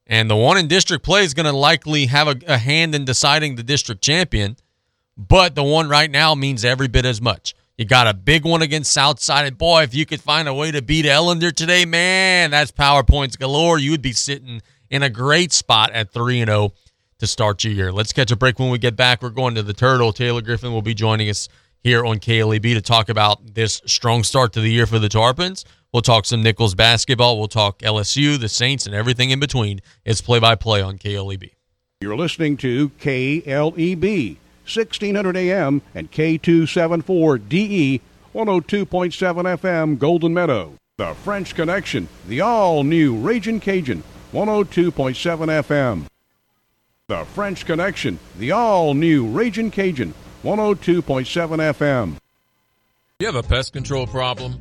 And 0.06 0.30
the 0.30 0.36
one 0.36 0.58
in 0.58 0.68
district 0.68 1.04
play 1.04 1.24
is 1.24 1.34
going 1.34 1.46
to 1.46 1.52
likely 1.52 2.06
have 2.06 2.28
a, 2.28 2.36
a 2.46 2.58
hand 2.58 2.94
in 2.94 3.04
deciding 3.04 3.56
the 3.56 3.64
district 3.64 4.00
champion, 4.00 4.56
but 5.16 5.56
the 5.56 5.64
one 5.64 5.88
right 5.88 6.10
now 6.10 6.36
means 6.36 6.64
every 6.64 6.86
bit 6.86 7.04
as 7.04 7.20
much. 7.20 7.56
You 7.80 7.86
got 7.86 8.06
a 8.06 8.12
big 8.12 8.44
one 8.44 8.60
against 8.60 8.92
Southside. 8.92 9.46
And 9.46 9.56
boy, 9.56 9.84
if 9.84 9.94
you 9.94 10.04
could 10.04 10.20
find 10.20 10.46
a 10.46 10.52
way 10.52 10.70
to 10.70 10.82
beat 10.82 11.06
Ellender 11.06 11.50
today, 11.50 11.86
man, 11.86 12.50
that's 12.50 12.70
PowerPoints 12.70 13.38
galore. 13.38 13.78
You 13.78 13.92
would 13.92 14.02
be 14.02 14.12
sitting 14.12 14.60
in 14.90 15.02
a 15.02 15.08
great 15.08 15.50
spot 15.50 15.90
at 15.92 16.12
3 16.12 16.42
and 16.42 16.50
0 16.50 16.74
to 17.20 17.26
start 17.26 17.64
your 17.64 17.72
year. 17.72 17.90
Let's 17.90 18.12
catch 18.12 18.30
a 18.30 18.36
break 18.36 18.58
when 18.58 18.68
we 18.68 18.76
get 18.76 18.96
back. 18.96 19.22
We're 19.22 19.30
going 19.30 19.54
to 19.54 19.62
the 19.62 19.72
Turtle. 19.72 20.12
Taylor 20.12 20.42
Griffin 20.42 20.74
will 20.74 20.82
be 20.82 20.92
joining 20.92 21.30
us 21.30 21.48
here 21.82 22.04
on 22.04 22.18
KLEB 22.18 22.74
to 22.74 22.82
talk 22.82 23.08
about 23.08 23.54
this 23.54 23.80
strong 23.86 24.24
start 24.24 24.52
to 24.52 24.60
the 24.60 24.70
year 24.70 24.84
for 24.84 24.98
the 24.98 25.08
Tarpons. 25.08 25.64
We'll 25.90 26.02
talk 26.02 26.26
some 26.26 26.42
Nicholls 26.42 26.74
basketball. 26.74 27.38
We'll 27.38 27.48
talk 27.48 27.78
LSU, 27.78 28.38
the 28.38 28.50
Saints, 28.50 28.84
and 28.84 28.94
everything 28.94 29.30
in 29.30 29.40
between. 29.40 29.80
It's 30.04 30.20
play 30.20 30.38
by 30.38 30.54
play 30.54 30.82
on 30.82 30.98
KLEB. 30.98 31.52
You're 32.02 32.14
listening 32.14 32.58
to 32.58 32.90
KLEB. 32.90 34.36
1600 34.76 35.36
AM 35.36 35.82
and 35.94 36.10
K274DE 36.10 38.00
102.7 38.34 39.58
FM 39.58 39.98
Golden 39.98 40.32
Meadow. 40.32 40.74
The 40.96 41.14
French 41.14 41.54
Connection, 41.54 42.08
the 42.28 42.40
all 42.42 42.84
new 42.84 43.16
Raging 43.16 43.58
Cajun 43.58 44.02
102.7 44.32 44.92
FM. 45.64 46.06
The 47.08 47.24
French 47.24 47.66
Connection, 47.66 48.18
the 48.38 48.52
all 48.52 48.94
new 48.94 49.26
Raging 49.26 49.70
Cajun 49.70 50.14
102.7 50.44 51.02
FM. 51.02 52.16
You 53.18 53.26
have 53.26 53.34
a 53.34 53.42
pest 53.42 53.72
control 53.72 54.06
problem? 54.06 54.60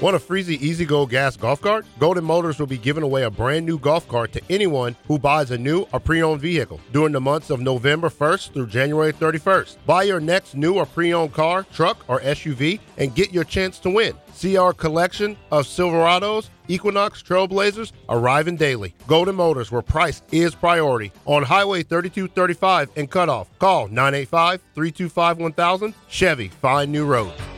Want 0.00 0.14
a 0.14 0.20
Freezy 0.20 0.60
Easy 0.60 0.84
Go 0.84 1.06
gas 1.06 1.36
golf 1.36 1.60
cart? 1.60 1.84
Golden 1.98 2.22
Motors 2.22 2.60
will 2.60 2.68
be 2.68 2.78
giving 2.78 3.02
away 3.02 3.24
a 3.24 3.30
brand 3.30 3.66
new 3.66 3.80
golf 3.80 4.06
cart 4.06 4.30
to 4.30 4.40
anyone 4.48 4.94
who 5.08 5.18
buys 5.18 5.50
a 5.50 5.58
new 5.58 5.88
or 5.92 5.98
pre-owned 5.98 6.40
vehicle 6.40 6.80
during 6.92 7.10
the 7.10 7.20
months 7.20 7.50
of 7.50 7.58
November 7.58 8.08
1st 8.08 8.52
through 8.52 8.68
January 8.68 9.12
31st. 9.12 9.78
Buy 9.86 10.04
your 10.04 10.20
next 10.20 10.54
new 10.54 10.74
or 10.74 10.86
pre-owned 10.86 11.32
car, 11.32 11.66
truck, 11.72 12.04
or 12.06 12.20
SUV 12.20 12.78
and 12.96 13.12
get 13.16 13.32
your 13.32 13.42
chance 13.42 13.80
to 13.80 13.90
win. 13.90 14.14
See 14.34 14.56
our 14.56 14.72
collection 14.72 15.36
of 15.50 15.66
Silverados, 15.66 16.48
Equinox, 16.68 17.20
Trailblazers 17.20 17.90
arriving 18.08 18.54
daily. 18.54 18.94
Golden 19.08 19.34
Motors, 19.34 19.72
where 19.72 19.82
price 19.82 20.22
is 20.30 20.54
priority. 20.54 21.10
On 21.26 21.42
Highway 21.42 21.82
3235 21.82 22.90
and 22.94 23.10
Cutoff. 23.10 23.48
Call 23.58 23.88
985 23.88 24.62
325 24.74 25.38
1000. 25.38 25.94
Chevy, 26.08 26.48
find 26.48 26.92
new 26.92 27.04
roads. 27.04 27.57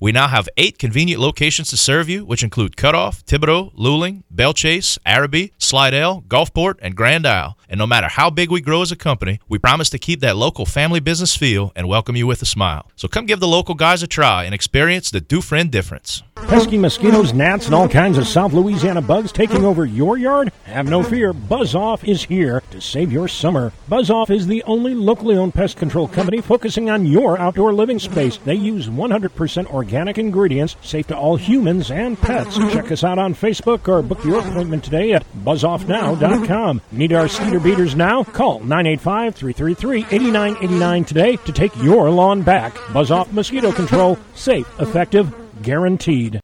We 0.00 0.12
now 0.12 0.28
have 0.28 0.48
eight 0.56 0.78
convenient 0.78 1.20
locations 1.20 1.70
to 1.70 1.76
serve 1.76 2.08
you, 2.08 2.24
which 2.24 2.42
include 2.42 2.76
Cutoff, 2.76 3.24
Thibodaux, 3.24 3.72
Luling, 3.74 4.22
Belle 4.30 4.52
Chasse, 4.52 4.98
Arabi, 5.06 5.52
Slidell, 5.58 6.22
Gulfport, 6.28 6.74
and 6.82 6.96
Grand 6.96 7.26
Isle. 7.26 7.56
And 7.68 7.78
no 7.78 7.86
matter 7.86 8.08
how 8.08 8.28
big 8.28 8.50
we 8.50 8.60
grow 8.60 8.82
as 8.82 8.92
a 8.92 8.96
company, 8.96 9.40
we 9.48 9.58
promise 9.58 9.90
to 9.90 9.98
keep 9.98 10.20
that 10.20 10.36
local 10.36 10.66
family 10.66 11.00
business 11.00 11.36
feel 11.36 11.72
and 11.76 11.88
welcome 11.88 12.16
you 12.16 12.26
with 12.26 12.42
a 12.42 12.46
smile. 12.46 12.90
So 12.96 13.08
come 13.08 13.26
give 13.26 13.40
the 13.40 13.48
local 13.48 13.74
guys 13.74 14.02
a 14.02 14.06
try 14.06 14.44
and 14.44 14.54
experience 14.54 15.10
the 15.10 15.20
Dufresne 15.20 15.70
difference. 15.70 16.22
Pesky 16.48 16.76
mosquitoes, 16.76 17.32
gnats, 17.32 17.66
and 17.66 17.74
all 17.74 17.88
kinds 17.88 18.18
of 18.18 18.28
South 18.28 18.52
Louisiana 18.52 19.00
bugs 19.00 19.32
taking 19.32 19.64
over 19.64 19.86
your 19.86 20.18
yard? 20.18 20.52
Have 20.64 20.88
no 20.88 21.02
fear, 21.02 21.32
Buzz 21.32 21.74
Off 21.74 22.04
is 22.04 22.24
here 22.24 22.62
to 22.70 22.80
save 22.80 23.10
your 23.10 23.28
summer. 23.28 23.72
Buzz 23.88 24.10
Off 24.10 24.30
is 24.30 24.46
the 24.46 24.62
only 24.64 24.94
locally 24.94 25.36
owned 25.36 25.54
pest 25.54 25.76
control 25.76 26.06
company 26.06 26.40
focusing 26.40 26.90
on 26.90 27.06
your 27.06 27.38
outdoor 27.38 27.72
living 27.72 27.98
space. 27.98 28.36
They 28.38 28.54
use 28.56 28.88
100% 28.88 29.66
organic 29.68 29.83
organic 29.84 30.16
ingredients 30.16 30.76
safe 30.80 31.06
to 31.08 31.16
all 31.16 31.36
humans 31.36 31.90
and 31.90 32.18
pets. 32.18 32.56
Check 32.72 32.90
us 32.90 33.04
out 33.04 33.18
on 33.18 33.34
Facebook 33.34 33.86
or 33.86 34.00
book 34.00 34.24
your 34.24 34.40
appointment 34.40 34.82
today 34.82 35.12
at 35.12 35.24
buzzoffnow.com. 35.44 36.80
Need 36.90 37.12
our 37.12 37.28
Skeeter 37.28 37.60
Beaters 37.60 37.94
now? 37.94 38.24
Call 38.24 38.60
985 38.60 39.34
333 39.34 40.16
8989 40.16 41.04
today 41.04 41.36
to 41.36 41.52
take 41.52 41.76
your 41.76 42.10
lawn 42.10 42.40
back. 42.42 42.74
Buzz 42.94 43.10
Off 43.10 43.30
Mosquito 43.30 43.72
Control. 43.72 44.18
Safe, 44.34 44.66
effective, 44.80 45.34
guaranteed. 45.62 46.43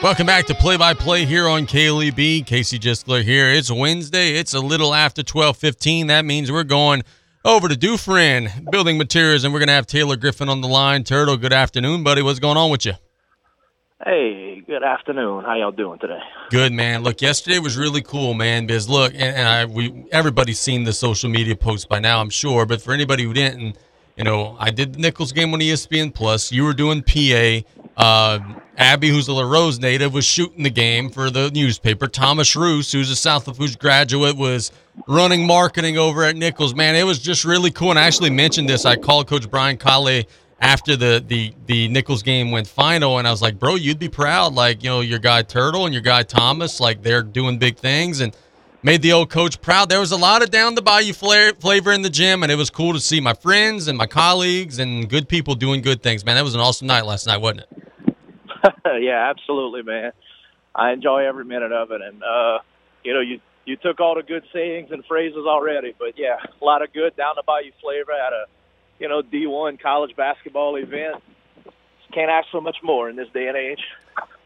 Welcome 0.00 0.26
back 0.26 0.46
to 0.46 0.54
Play 0.54 0.76
by 0.76 0.94
Play 0.94 1.24
here 1.24 1.48
on 1.48 1.66
KLEB. 1.66 2.46
Casey 2.46 2.78
Gisler 2.78 3.24
here. 3.24 3.48
It's 3.48 3.68
Wednesday. 3.68 4.34
It's 4.34 4.54
a 4.54 4.60
little 4.60 4.94
after 4.94 5.24
12:15. 5.24 6.06
That 6.06 6.24
means 6.24 6.52
we're 6.52 6.62
going 6.62 7.02
over 7.44 7.68
to 7.68 7.76
Dufresne 7.76 8.48
Building 8.70 8.96
Materials, 8.96 9.42
and 9.42 9.52
we're 9.52 9.58
going 9.58 9.66
to 9.66 9.72
have 9.72 9.88
Taylor 9.88 10.14
Griffin 10.14 10.48
on 10.48 10.60
the 10.60 10.68
line. 10.68 11.02
Turtle, 11.02 11.36
good 11.36 11.52
afternoon, 11.52 12.04
buddy. 12.04 12.22
What's 12.22 12.38
going 12.38 12.56
on 12.56 12.70
with 12.70 12.86
you? 12.86 12.92
Hey, 14.04 14.62
good 14.64 14.84
afternoon. 14.84 15.42
How 15.42 15.56
y'all 15.56 15.72
doing 15.72 15.98
today? 15.98 16.20
Good 16.50 16.72
man. 16.72 17.02
Look, 17.02 17.20
yesterday 17.20 17.58
was 17.58 17.76
really 17.76 18.00
cool, 18.00 18.34
man. 18.34 18.68
Because 18.68 18.88
look, 18.88 19.12
and, 19.14 19.22
and 19.22 19.48
I 19.48 19.64
we 19.64 20.04
everybody's 20.12 20.60
seen 20.60 20.84
the 20.84 20.92
social 20.92 21.28
media 21.28 21.56
posts 21.56 21.86
by 21.86 21.98
now, 21.98 22.20
I'm 22.20 22.30
sure. 22.30 22.66
But 22.66 22.80
for 22.80 22.92
anybody 22.92 23.24
who 23.24 23.32
didn't, 23.32 23.76
you 24.16 24.22
know, 24.22 24.56
I 24.60 24.70
did 24.70 24.92
the 24.92 25.00
Nicholls 25.00 25.32
game 25.32 25.52
on 25.54 25.58
ESPN 25.58 26.14
Plus. 26.14 26.52
You 26.52 26.62
were 26.62 26.72
doing 26.72 27.02
PA. 27.02 27.62
Uh, 27.96 28.38
Abby, 28.78 29.08
who's 29.08 29.26
a 29.26 29.32
LaRose 29.32 29.80
native, 29.80 30.14
was 30.14 30.24
shooting 30.24 30.62
the 30.62 30.70
game 30.70 31.10
for 31.10 31.30
the 31.30 31.50
newspaper. 31.50 32.06
Thomas 32.06 32.54
Roos, 32.54 32.92
who's 32.92 33.10
a 33.10 33.16
South 33.16 33.48
Lafourche 33.48 33.76
graduate, 33.76 34.36
was 34.36 34.70
running 35.08 35.44
marketing 35.44 35.98
over 35.98 36.22
at 36.22 36.36
Nicholls. 36.36 36.76
Man, 36.76 36.94
it 36.94 37.02
was 37.02 37.18
just 37.18 37.44
really 37.44 37.72
cool. 37.72 37.90
And 37.90 37.98
I 37.98 38.06
actually 38.06 38.30
mentioned 38.30 38.68
this. 38.68 38.86
I 38.86 38.94
called 38.94 39.26
Coach 39.26 39.50
Brian 39.50 39.76
Kale 39.76 40.22
after 40.60 40.94
the 40.94 41.22
the 41.26 41.52
the 41.66 41.88
Nicholls 41.88 42.22
game 42.22 42.52
went 42.52 42.68
final, 42.68 43.18
and 43.18 43.26
I 43.26 43.32
was 43.32 43.42
like, 43.42 43.58
"Bro, 43.58 43.76
you'd 43.76 43.98
be 43.98 44.08
proud. 44.08 44.54
Like, 44.54 44.84
you 44.84 44.90
know, 44.90 45.00
your 45.00 45.18
guy 45.18 45.42
Turtle 45.42 45.84
and 45.84 45.92
your 45.92 46.02
guy 46.02 46.22
Thomas, 46.22 46.78
like 46.78 47.02
they're 47.02 47.22
doing 47.22 47.58
big 47.58 47.78
things." 47.78 48.20
And 48.20 48.34
made 48.84 49.02
the 49.02 49.12
old 49.12 49.28
coach 49.28 49.60
proud. 49.60 49.88
There 49.88 49.98
was 49.98 50.12
a 50.12 50.16
lot 50.16 50.42
of 50.42 50.52
down 50.52 50.76
the 50.76 50.82
bayou 50.82 51.12
flavor 51.12 51.56
flavor 51.58 51.92
in 51.92 52.02
the 52.02 52.10
gym, 52.10 52.44
and 52.44 52.52
it 52.52 52.54
was 52.54 52.70
cool 52.70 52.92
to 52.92 53.00
see 53.00 53.20
my 53.20 53.34
friends 53.34 53.88
and 53.88 53.98
my 53.98 54.06
colleagues 54.06 54.78
and 54.78 55.08
good 55.08 55.28
people 55.28 55.56
doing 55.56 55.82
good 55.82 56.00
things. 56.00 56.24
Man, 56.24 56.36
that 56.36 56.44
was 56.44 56.54
an 56.54 56.60
awesome 56.60 56.86
night 56.86 57.04
last 57.04 57.26
night, 57.26 57.40
wasn't 57.40 57.62
it? 57.62 57.87
yeah, 59.00 59.30
absolutely, 59.30 59.82
man. 59.82 60.12
I 60.74 60.92
enjoy 60.92 61.26
every 61.26 61.44
minute 61.44 61.72
of 61.72 61.90
it, 61.90 62.00
and 62.00 62.22
uh, 62.22 62.58
you 63.04 63.14
know, 63.14 63.20
you 63.20 63.40
you 63.64 63.76
took 63.76 64.00
all 64.00 64.14
the 64.14 64.22
good 64.22 64.44
sayings 64.52 64.90
and 64.90 65.04
phrases 65.04 65.44
already, 65.46 65.94
but 65.98 66.18
yeah, 66.18 66.36
a 66.60 66.64
lot 66.64 66.82
of 66.82 66.92
good 66.92 67.16
down 67.16 67.34
the 67.36 67.42
bayou 67.46 67.70
flavor 67.82 68.12
at 68.12 68.32
a 68.32 68.44
you 68.98 69.08
know 69.08 69.22
D1 69.22 69.80
college 69.80 70.14
basketball 70.16 70.76
event. 70.76 71.22
Can't 72.12 72.30
ask 72.30 72.48
for 72.50 72.62
much 72.62 72.78
more 72.82 73.10
in 73.10 73.16
this 73.16 73.28
day 73.34 73.48
and 73.48 73.56
age. 73.56 73.80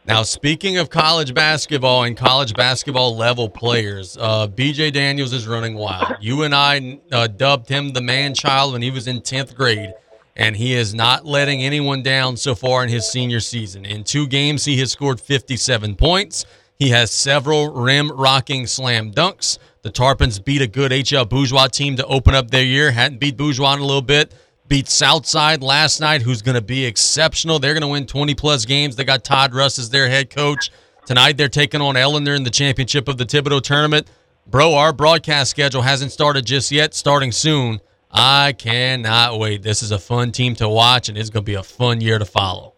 Now, 0.04 0.24
speaking 0.24 0.78
of 0.78 0.90
college 0.90 1.32
basketball 1.32 2.02
and 2.02 2.16
college 2.16 2.54
basketball 2.54 3.16
level 3.16 3.48
players, 3.48 4.16
uh, 4.20 4.48
BJ 4.48 4.92
Daniels 4.92 5.32
is 5.32 5.46
running 5.46 5.76
wild. 5.76 6.16
You 6.20 6.42
and 6.42 6.52
I 6.52 6.98
uh, 7.12 7.28
dubbed 7.28 7.68
him 7.68 7.90
the 7.90 8.00
man 8.00 8.34
child 8.34 8.72
when 8.72 8.82
he 8.82 8.90
was 8.90 9.06
in 9.06 9.20
10th 9.20 9.54
grade, 9.54 9.94
and 10.36 10.56
he 10.56 10.74
is 10.74 10.94
not 10.94 11.24
letting 11.24 11.62
anyone 11.62 12.02
down 12.02 12.36
so 12.36 12.54
far 12.54 12.82
in 12.82 12.88
his 12.88 13.10
senior 13.10 13.40
season. 13.40 13.84
In 13.84 14.04
two 14.04 14.26
games, 14.26 14.64
he 14.64 14.78
has 14.78 14.92
scored 14.92 15.20
57 15.20 15.96
points. 15.96 16.44
He 16.78 16.90
has 16.90 17.10
several 17.10 17.72
rim 17.72 18.10
rocking 18.10 18.66
slam 18.66 19.12
dunks. 19.12 19.58
The 19.82 19.90
Tarpons 19.90 20.42
beat 20.42 20.62
a 20.62 20.66
good 20.66 20.92
HL 20.92 21.28
Bourgeois 21.28 21.66
team 21.66 21.96
to 21.96 22.06
open 22.06 22.34
up 22.34 22.50
their 22.50 22.64
year. 22.64 22.90
Hadn't 22.92 23.18
beat 23.18 23.36
Bourgeois 23.36 23.74
in 23.74 23.80
a 23.80 23.84
little 23.84 24.02
bit 24.02 24.34
beat 24.72 24.88
Southside 24.88 25.62
last 25.62 26.00
night, 26.00 26.22
who's 26.22 26.40
going 26.40 26.54
to 26.54 26.62
be 26.62 26.86
exceptional. 26.86 27.58
They're 27.58 27.74
going 27.74 27.82
to 27.82 27.88
win 27.88 28.06
20 28.06 28.34
plus 28.34 28.64
games. 28.64 28.96
They 28.96 29.04
got 29.04 29.22
Todd 29.22 29.54
Russ 29.54 29.78
as 29.78 29.90
their 29.90 30.08
head 30.08 30.30
coach. 30.30 30.70
Tonight, 31.04 31.36
they're 31.36 31.50
taking 31.50 31.82
on 31.82 31.94
Ellender 31.94 32.34
in 32.34 32.44
the 32.44 32.48
championship 32.50 33.06
of 33.06 33.18
the 33.18 33.26
Thibodaux 33.26 33.60
tournament. 33.60 34.06
Bro, 34.46 34.72
our 34.72 34.94
broadcast 34.94 35.50
schedule 35.50 35.82
hasn't 35.82 36.10
started 36.10 36.46
just 36.46 36.72
yet, 36.72 36.94
starting 36.94 37.32
soon. 37.32 37.80
I 38.12 38.52
cannot 38.52 39.38
wait. 39.38 39.62
This 39.62 39.82
is 39.82 39.90
a 39.90 39.98
fun 39.98 40.32
team 40.32 40.54
to 40.56 40.68
watch, 40.68 41.08
and 41.08 41.16
it's 41.16 41.30
going 41.30 41.44
to 41.44 41.50
be 41.50 41.54
a 41.54 41.62
fun 41.62 42.00
year 42.00 42.18
to 42.18 42.24
follow. 42.24 42.74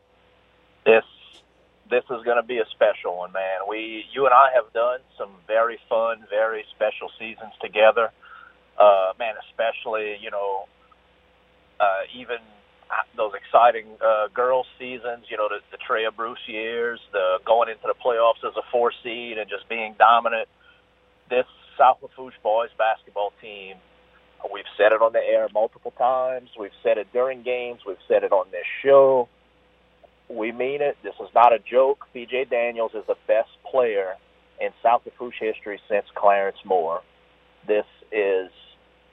This 0.85 1.05
this 1.91 2.05
is 2.05 2.24
going 2.24 2.37
to 2.37 2.47
be 2.47 2.59
a 2.59 2.66
special 2.72 3.16
one, 3.16 3.32
man. 3.32 3.61
We, 3.68 4.05
you 4.12 4.24
and 4.26 4.35
I, 4.35 4.51
have 4.55 4.72
done 4.72 5.01
some 5.18 5.30
very 5.47 5.78
fun, 5.89 6.24
very 6.30 6.64
special 6.74 7.11
seasons 7.18 7.53
together. 7.61 8.11
Uh, 8.78 9.12
man, 9.18 9.35
especially 9.51 10.16
you 10.20 10.30
know 10.30 10.66
uh, 11.80 12.03
even 12.14 12.39
those 13.16 13.32
exciting 13.35 13.87
uh, 14.05 14.28
girls 14.28 14.66
seasons, 14.78 15.24
you 15.28 15.37
know, 15.37 15.49
the, 15.49 15.61
the 15.70 15.78
Treya 15.78 16.14
Bruce 16.14 16.39
years, 16.47 17.01
the 17.12 17.39
going 17.45 17.68
into 17.68 17.87
the 17.87 17.95
playoffs 17.95 18.47
as 18.47 18.55
a 18.57 18.62
four 18.70 18.93
seed 19.03 19.39
and 19.39 19.49
just 19.49 19.68
being 19.68 19.95
dominant. 19.99 20.49
This 21.30 21.47
South 21.78 21.99
Lafourche 22.03 22.35
boys 22.43 22.70
basketball 22.78 23.32
team, 23.41 23.76
we've 24.53 24.64
said 24.76 24.92
it 24.92 25.03
on 25.03 25.12
the 25.12 25.20
air 25.20 25.49
multiple 25.53 25.92
times. 25.92 26.51
We've 26.59 26.76
said 26.82 26.99
it 26.99 27.09
during 27.12 27.42
games. 27.42 27.80
We've 27.86 27.97
said 28.09 28.24
it 28.24 28.32
on 28.32 28.47
this 28.51 28.66
show. 28.82 29.28
We 30.28 30.53
mean 30.53 30.82
it. 30.82 30.97
This 31.03 31.14
is 31.20 31.28
not 31.34 31.53
a 31.53 31.59
joke. 31.59 32.07
BJ 32.14 32.49
Daniels 32.49 32.92
is 32.95 33.05
the 33.07 33.16
best 33.26 33.51
player 33.70 34.14
in 34.61 34.70
South 34.82 35.03
Lafourche 35.05 35.38
history 35.40 35.80
since 35.88 36.07
Clarence 36.14 36.59
Moore. 36.64 37.03
This 37.66 37.86
is 38.12 38.51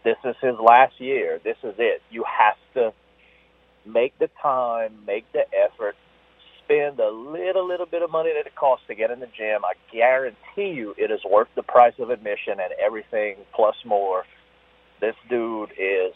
this 0.04 0.18
is 0.26 0.36
his 0.42 0.56
last 0.60 1.00
year. 1.00 1.40
This 1.44 1.58
is 1.64 1.76
it. 1.78 2.02
You 2.10 2.24
have 2.26 2.58
to 2.74 2.94
make 3.86 4.18
the 4.20 4.30
time, 4.42 4.94
make 5.06 5.26
the 5.32 5.44
effort, 5.54 5.96
spend 6.64 7.00
a 7.00 7.10
little, 7.10 7.68
little 7.68 7.86
bit 7.86 8.02
of 8.02 8.10
money 8.12 8.32
that 8.36 8.48
it 8.48 8.56
costs 8.56 8.86
to 8.88 8.96
get 8.96 9.12
in 9.12 9.20
the 9.20 9.28
gym. 9.28 9.62
I 9.64 9.74
guarantee 9.92 10.76
you 10.76 10.96
it 10.98 11.12
is 11.12 11.20
worth 11.30 11.50
the 11.56 11.64
price 11.64 11.94
of 12.00 12.10
admission 12.10 12.54
and 12.60 12.74
everything 12.84 13.38
plus 13.56 13.76
more. 13.86 14.24
This 15.02 15.16
dude 15.30 15.72
is 15.78 16.14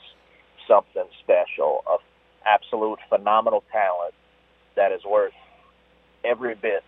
something 0.67 1.05
special, 1.21 1.83
a 1.88 1.97
absolute 2.47 2.99
phenomenal 3.09 3.63
talent 3.71 4.13
that 4.75 4.91
is 4.91 5.03
worth 5.03 5.33
every 6.23 6.55
bit 6.55 6.83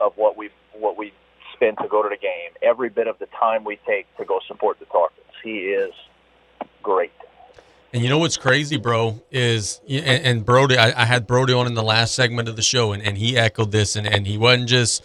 of 0.00 0.12
what 0.16 0.36
we 0.36 0.50
what 0.72 0.96
we 0.96 1.12
spend 1.54 1.78
to 1.78 1.88
go 1.88 2.02
to 2.02 2.08
the 2.08 2.16
game, 2.16 2.50
every 2.62 2.88
bit 2.88 3.06
of 3.06 3.18
the 3.18 3.26
time 3.26 3.64
we 3.64 3.78
take 3.86 4.06
to 4.16 4.24
go 4.24 4.40
support 4.46 4.78
the 4.78 4.86
Tarpons. 4.86 5.10
He 5.42 5.58
is 5.58 5.92
great. 6.82 7.12
And 7.92 8.02
you 8.02 8.10
know 8.10 8.18
what's 8.18 8.36
crazy, 8.36 8.76
bro, 8.76 9.22
is 9.30 9.80
and, 9.88 10.24
and 10.24 10.44
Brody. 10.44 10.76
I, 10.76 11.02
I, 11.02 11.04
had 11.04 11.26
Brody 11.26 11.52
on 11.52 11.66
in 11.66 11.74
the 11.74 11.82
last 11.82 12.14
segment 12.14 12.48
of 12.48 12.56
the 12.56 12.62
show, 12.62 12.92
and, 12.92 13.02
and 13.02 13.16
he 13.16 13.38
echoed 13.38 13.72
this, 13.72 13.96
and, 13.96 14.06
and 14.06 14.26
he 14.26 14.36
wasn't 14.36 14.68
just 14.68 15.02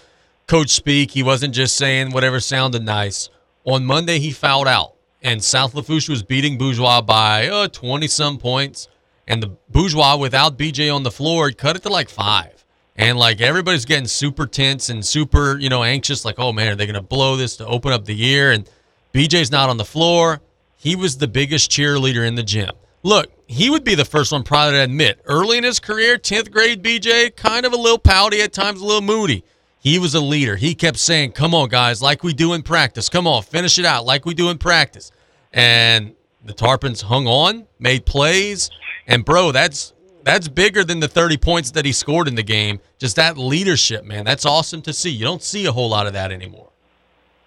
coach 0.47 0.69
speak. 0.69 1.11
He 1.11 1.23
wasn't 1.23 1.53
just 1.53 1.77
saying 1.77 2.11
whatever 2.11 2.39
sounded 2.39 2.83
nice. 2.83 3.29
On 3.63 3.85
Monday, 3.85 4.19
he 4.19 4.31
fouled 4.31 4.67
out, 4.67 4.95
and 5.21 5.43
South 5.43 5.73
Lafourche 5.73 6.09
was 6.09 6.23
beating 6.23 6.57
Bourgeois 6.57 7.01
by 7.01 7.47
uh, 7.47 7.67
twenty 7.67 8.07
some 8.07 8.37
points, 8.37 8.87
and 9.27 9.41
the 9.41 9.55
Bourgeois 9.69 10.17
without 10.17 10.57
BJ 10.57 10.93
on 10.93 11.03
the 11.03 11.11
floor 11.11 11.51
cut 11.51 11.75
it 11.75 11.83
to 11.83 11.89
like 11.89 12.09
five. 12.09 12.65
And 12.95 13.17
like 13.17 13.41
everybody's 13.41 13.85
getting 13.85 14.07
super 14.07 14.45
tense 14.45 14.89
and 14.89 15.03
super, 15.03 15.57
you 15.57 15.69
know, 15.69 15.81
anxious, 15.81 16.25
like, 16.25 16.35
oh 16.37 16.51
man, 16.51 16.67
are 16.67 16.75
they 16.75 16.85
gonna 16.85 17.01
blow 17.01 17.35
this 17.35 17.57
to 17.57 17.65
open 17.65 17.91
up 17.91 18.05
the 18.05 18.13
year? 18.13 18.51
And 18.51 18.69
BJ's 19.13 19.51
not 19.51 19.69
on 19.69 19.77
the 19.77 19.85
floor 19.85 20.41
he 20.81 20.95
was 20.95 21.17
the 21.17 21.27
biggest 21.27 21.69
cheerleader 21.69 22.27
in 22.27 22.33
the 22.33 22.41
gym. 22.41 22.71
Look, 23.03 23.31
he 23.45 23.69
would 23.69 23.83
be 23.83 23.93
the 23.93 24.03
first 24.03 24.31
one 24.31 24.41
probably 24.41 24.79
to 24.79 24.83
admit 24.83 25.21
early 25.25 25.59
in 25.59 25.63
his 25.63 25.79
career, 25.79 26.17
10th 26.17 26.49
grade 26.49 26.81
BJ, 26.81 27.35
kind 27.35 27.67
of 27.67 27.73
a 27.73 27.77
little 27.77 27.99
pouty 27.99 28.41
at 28.41 28.51
times, 28.51 28.81
a 28.81 28.85
little 28.85 29.01
moody. 29.01 29.43
He 29.81 29.97
was 29.97 30.13
a 30.13 30.21
leader. 30.21 30.55
He 30.55 30.75
kept 30.75 30.99
saying, 30.99 31.31
Come 31.31 31.55
on, 31.55 31.67
guys, 31.67 32.03
like 32.03 32.23
we 32.23 32.33
do 32.33 32.53
in 32.53 32.61
practice. 32.61 33.09
Come 33.09 33.25
on, 33.25 33.41
finish 33.41 33.79
it 33.79 33.85
out 33.85 34.05
like 34.05 34.25
we 34.25 34.35
do 34.35 34.49
in 34.51 34.59
practice. 34.59 35.11
And 35.51 36.15
the 36.45 36.53
Tarpons 36.53 37.01
hung 37.01 37.25
on, 37.25 37.65
made 37.79 38.05
plays, 38.05 38.69
and 39.07 39.25
bro, 39.25 39.51
that's 39.51 39.93
that's 40.23 40.47
bigger 40.47 40.83
than 40.83 40.99
the 40.99 41.07
30 41.07 41.37
points 41.37 41.71
that 41.71 41.83
he 41.83 41.91
scored 41.91 42.27
in 42.27 42.35
the 42.35 42.43
game. 42.43 42.79
Just 42.99 43.15
that 43.15 43.39
leadership, 43.39 44.05
man. 44.05 44.23
That's 44.23 44.45
awesome 44.45 44.83
to 44.83 44.93
see. 44.93 45.09
You 45.09 45.25
don't 45.25 45.41
see 45.41 45.65
a 45.65 45.71
whole 45.71 45.89
lot 45.89 46.05
of 46.05 46.13
that 46.13 46.31
anymore. 46.31 46.69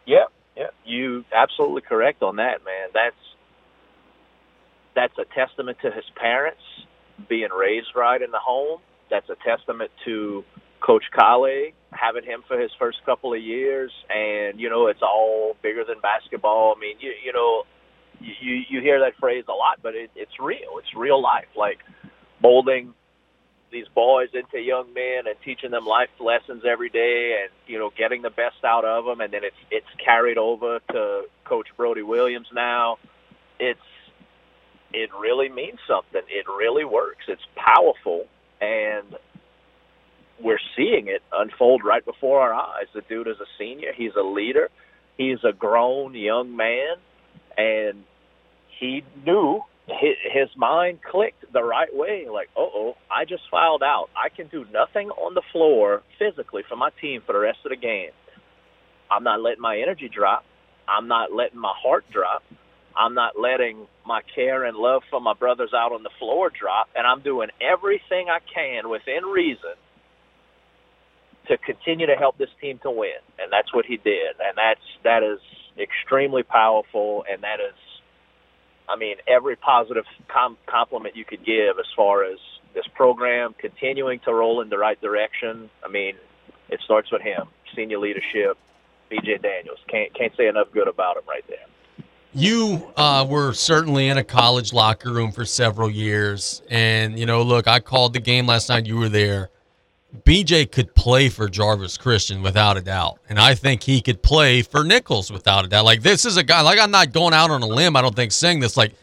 Yeah, 0.05 0.25
yeah. 0.57 0.71
You 0.85 1.25
absolutely 1.33 1.83
correct 1.83 2.21
on 2.25 2.37
that, 2.37 2.65
man. 2.65 2.89
That's 2.93 3.15
that's 4.97 5.17
a 5.19 5.25
testament 5.35 5.79
to 5.83 5.93
his 5.93 6.05
parents 6.17 6.61
being 7.29 7.51
raised 7.57 7.95
right 7.95 8.21
in 8.21 8.33
the 8.33 8.41
home. 8.41 8.81
That's 9.09 9.29
a 9.31 9.37
testament 9.45 9.93
to 10.05 10.45
Coach 10.81 11.05
Kale 11.17 11.73
having 11.95 12.25
him 12.25 12.43
for 12.49 12.59
his 12.59 12.71
first 12.79 12.99
couple 13.05 13.35
of 13.35 13.41
years, 13.41 13.93
and 14.11 14.61
you 14.61 14.71
know 14.71 14.89
it's 14.89 15.03
all 15.03 15.57
bigger 15.63 15.85
than 15.85 16.01
basketball. 16.01 16.75
I 16.77 16.81
mean, 16.81 16.97
you 17.01 17.13
you 17.25 17.33
know, 17.33 17.65
you 18.21 18.63
you 18.69 18.81
hear 18.81 19.01
that 19.01 19.17
phrase 19.19 19.45
a 19.49 19.53
lot, 19.53 19.81
but 19.83 19.95
it, 19.95 20.11
it's 20.17 20.39
real. 20.41 20.79
It's 20.79 20.95
real 20.97 21.23
life. 21.23 21.49
Like 21.57 21.79
molding 22.43 22.95
these 23.73 23.87
boys 23.95 24.29
into 24.35 24.61
young 24.65 24.95
men 24.95 25.27
and 25.27 25.35
teaching 25.45 25.71
them 25.71 25.85
life 25.85 26.11
lessons 26.21 26.63
every 26.65 26.91
day, 26.91 27.41
and 27.43 27.51
you 27.67 27.79
know, 27.79 27.91
getting 27.97 28.23
the 28.23 28.31
best 28.31 28.65
out 28.65 28.85
of 28.85 29.05
them, 29.05 29.21
and 29.21 29.33
then 29.33 29.45
it's 29.45 29.57
it's 29.71 29.87
carried 30.05 30.39
over 30.39 30.81
to 30.93 31.23
Coach 31.45 31.69
Brody 31.77 32.03
Williams 32.03 32.49
now. 32.55 32.99
It's 33.59 33.81
it 34.93 35.11
really 35.21 35.49
means 35.49 35.79
something. 35.89 36.23
It 36.29 36.47
really 36.49 36.85
works. 36.85 37.25
It's 37.29 37.43
powerful, 37.57 38.27
and 38.61 39.17
we're 40.43 40.61
seeing 40.77 41.09
it 41.09 41.23
unfold 41.33 41.83
right 41.85 42.05
before 42.05 42.41
our 42.41 42.55
eyes. 42.55 42.87
The 42.95 43.03
dude 43.03 43.29
is 43.29 43.37
a 43.41 43.47
senior. 43.59 43.93
He's 43.97 44.13
a 44.19 44.23
leader. 44.23 44.69
He's 45.17 45.39
a 45.49 45.53
grown 45.53 46.15
young 46.15 46.57
man, 46.57 46.97
and 47.57 48.05
he 48.81 49.05
knew 49.25 49.61
his, 49.87 50.49
mind 50.57 51.01
clicked 51.09 51.53
the 51.53 51.63
right 51.63 51.95
way. 51.95 52.27
Like, 52.33 52.49
oh, 52.57 52.71
oh, 52.75 52.95
I 53.11 53.25
just 53.25 53.43
filed 53.51 53.83
out. 53.83 54.09
I 54.17 54.29
can 54.35 54.49
do 54.49 54.65
nothing 54.73 55.11
on 55.11 55.35
the 55.35 55.43
floor 55.53 56.03
physically 56.19 56.63
for 56.69 56.77
my 56.77 56.91
team 57.01 57.23
for 57.25 57.33
the 57.33 57.39
rest 57.39 57.59
of 57.65 57.71
the 57.71 57.77
game. 57.77 58.11
I'm 59.11 59.23
not 59.23 59.41
letting 59.41 59.61
my 59.61 59.79
energy 59.79 60.11
drop. 60.13 60.45
I'm 60.89 61.07
not 61.07 61.33
letting 61.33 61.59
my 61.59 61.73
heart 61.77 62.05
drop. 62.13 62.43
I'm 62.97 63.15
not 63.15 63.39
letting 63.39 63.87
my 64.07 64.21
care 64.35 64.65
and 64.65 64.77
love 64.77 65.03
for 65.11 65.21
my 65.21 65.35
brothers 65.35 65.71
out 65.75 65.93
on 65.93 66.03
the 66.03 66.11
floor 66.19 66.51
drop, 66.51 66.89
and 66.95 67.07
I'm 67.07 67.23
doing 67.23 67.49
everything 67.61 68.29
I 68.29 68.39
can 68.55 68.89
within 68.89 69.25
reason 69.25 69.75
to 71.49 71.59
continue 71.59 72.07
to 72.07 72.15
help 72.15 72.39
this 72.39 72.49
team 72.61 72.79
to 72.83 72.91
win. 72.91 73.21
And 73.39 73.53
that's 73.53 73.73
what 73.73 73.85
he 73.87 73.97
did. 73.97 74.37
And 74.41 74.57
that's 74.57 74.81
that 75.03 75.23
is 75.23 75.41
extremely 75.79 76.43
powerful 76.43 77.25
and 77.31 77.43
that 77.43 77.59
is 77.61 77.75
I 78.89 78.97
mean 78.97 79.17
every 79.27 79.57
positive 79.57 80.05
com- 80.29 80.59
compliment 80.67 81.17
you 81.17 81.25
could 81.25 81.45
give 81.45 81.79
as 81.79 81.87
far 81.97 82.25
as 82.25 82.39
this 82.75 82.85
program 82.95 83.55
continuing 83.59 84.21
to 84.21 84.35
roll 84.35 84.61
in 84.61 84.69
the 84.69 84.79
right 84.79 85.01
direction. 85.01 85.71
I 85.85 85.89
mean, 85.89 86.15
it 86.69 86.81
starts 86.85 87.11
with 87.11 87.23
him, 87.23 87.49
senior 87.77 87.99
leadership, 87.99 88.59
BJ 89.11 89.41
Daniels. 89.41 89.79
Can't 89.89 90.13
can't 90.15 90.33
say 90.37 90.49
enough 90.49 90.69
good 90.73 90.89
about 90.89 91.17
him 91.17 91.23
right 91.29 91.45
there. 91.49 91.67
You 92.37 92.93
uh, 92.97 93.25
were 93.29 93.53
certainly 93.53 94.09
in 94.09 94.19
a 94.19 94.25
college 94.25 94.73
locker 94.73 95.13
room 95.13 95.31
for 95.31 95.45
several 95.45 95.89
years, 95.89 96.63
and 96.69 97.17
you 97.19 97.27
know, 97.27 97.43
look, 97.43 97.69
I 97.69 97.79
called 97.79 98.13
the 98.13 98.21
game 98.21 98.47
last 98.47 98.69
night. 98.69 98.87
You 98.87 98.97
were 98.97 99.09
there. 99.09 99.51
BJ 100.23 100.71
could 100.71 100.95
play 100.95 101.29
for 101.29 101.49
Jarvis 101.49 101.97
Christian 101.97 102.41
without 102.43 102.77
a 102.77 102.81
doubt. 102.81 103.19
And 103.29 103.39
I 103.39 103.55
think 103.55 103.83
he 103.83 104.01
could 104.01 104.23
play 104.23 104.63
for 104.63 104.85
Nicholls 104.85 105.31
without 105.31 105.65
a 105.65 105.69
doubt. 105.69 105.85
Like, 105.85 106.03
this 106.03 106.25
is 106.25 106.37
a 106.37 106.43
guy, 106.43 106.61
like, 106.61 106.79
I'm 106.79 106.91
not 106.91 107.13
going 107.13 107.35
out 107.35 107.51
on 107.51 107.63
a 107.63 107.67
limb, 107.67 107.97
I 107.97 108.03
don't 108.03 108.15
think, 108.15 108.33
saying 108.33 108.61
this. 108.61 108.77
Like, 108.77 108.95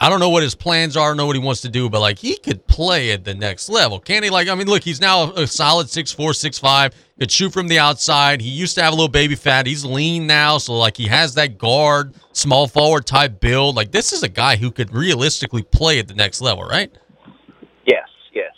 I 0.00 0.08
don't 0.08 0.20
know 0.20 0.30
what 0.30 0.42
his 0.42 0.54
plans 0.54 0.96
are, 0.96 1.12
I 1.12 1.14
know 1.14 1.26
what 1.26 1.36
he 1.36 1.42
wants 1.42 1.60
to 1.60 1.68
do, 1.68 1.88
but, 1.88 2.00
like, 2.00 2.18
he 2.18 2.36
could 2.36 2.66
play 2.66 3.12
at 3.12 3.24
the 3.24 3.34
next 3.34 3.68
level. 3.68 4.00
Can 4.00 4.22
he? 4.22 4.30
Like, 4.30 4.48
I 4.48 4.54
mean, 4.54 4.66
look, 4.66 4.82
he's 4.82 5.00
now 5.00 5.32
a 5.32 5.46
solid 5.46 5.86
6'4, 5.86 6.16
6'5, 6.30 6.92
could 7.18 7.30
shoot 7.30 7.52
from 7.52 7.68
the 7.68 7.78
outside. 7.78 8.40
He 8.40 8.48
used 8.48 8.74
to 8.76 8.82
have 8.82 8.92
a 8.92 8.96
little 8.96 9.08
baby 9.08 9.36
fat. 9.36 9.66
He's 9.66 9.84
lean 9.84 10.26
now, 10.26 10.58
so, 10.58 10.74
like, 10.74 10.96
he 10.96 11.06
has 11.06 11.34
that 11.34 11.56
guard, 11.56 12.14
small 12.32 12.66
forward 12.66 13.06
type 13.06 13.38
build. 13.38 13.76
Like, 13.76 13.92
this 13.92 14.12
is 14.12 14.24
a 14.24 14.28
guy 14.28 14.56
who 14.56 14.72
could 14.72 14.92
realistically 14.92 15.62
play 15.62 16.00
at 16.00 16.08
the 16.08 16.14
next 16.14 16.40
level, 16.40 16.64
right? 16.64 16.92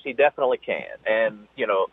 He 0.05 0.13
definitely 0.13 0.59
can. 0.59 0.85
And, 1.07 1.49
you 1.57 1.67
know, 1.67 1.87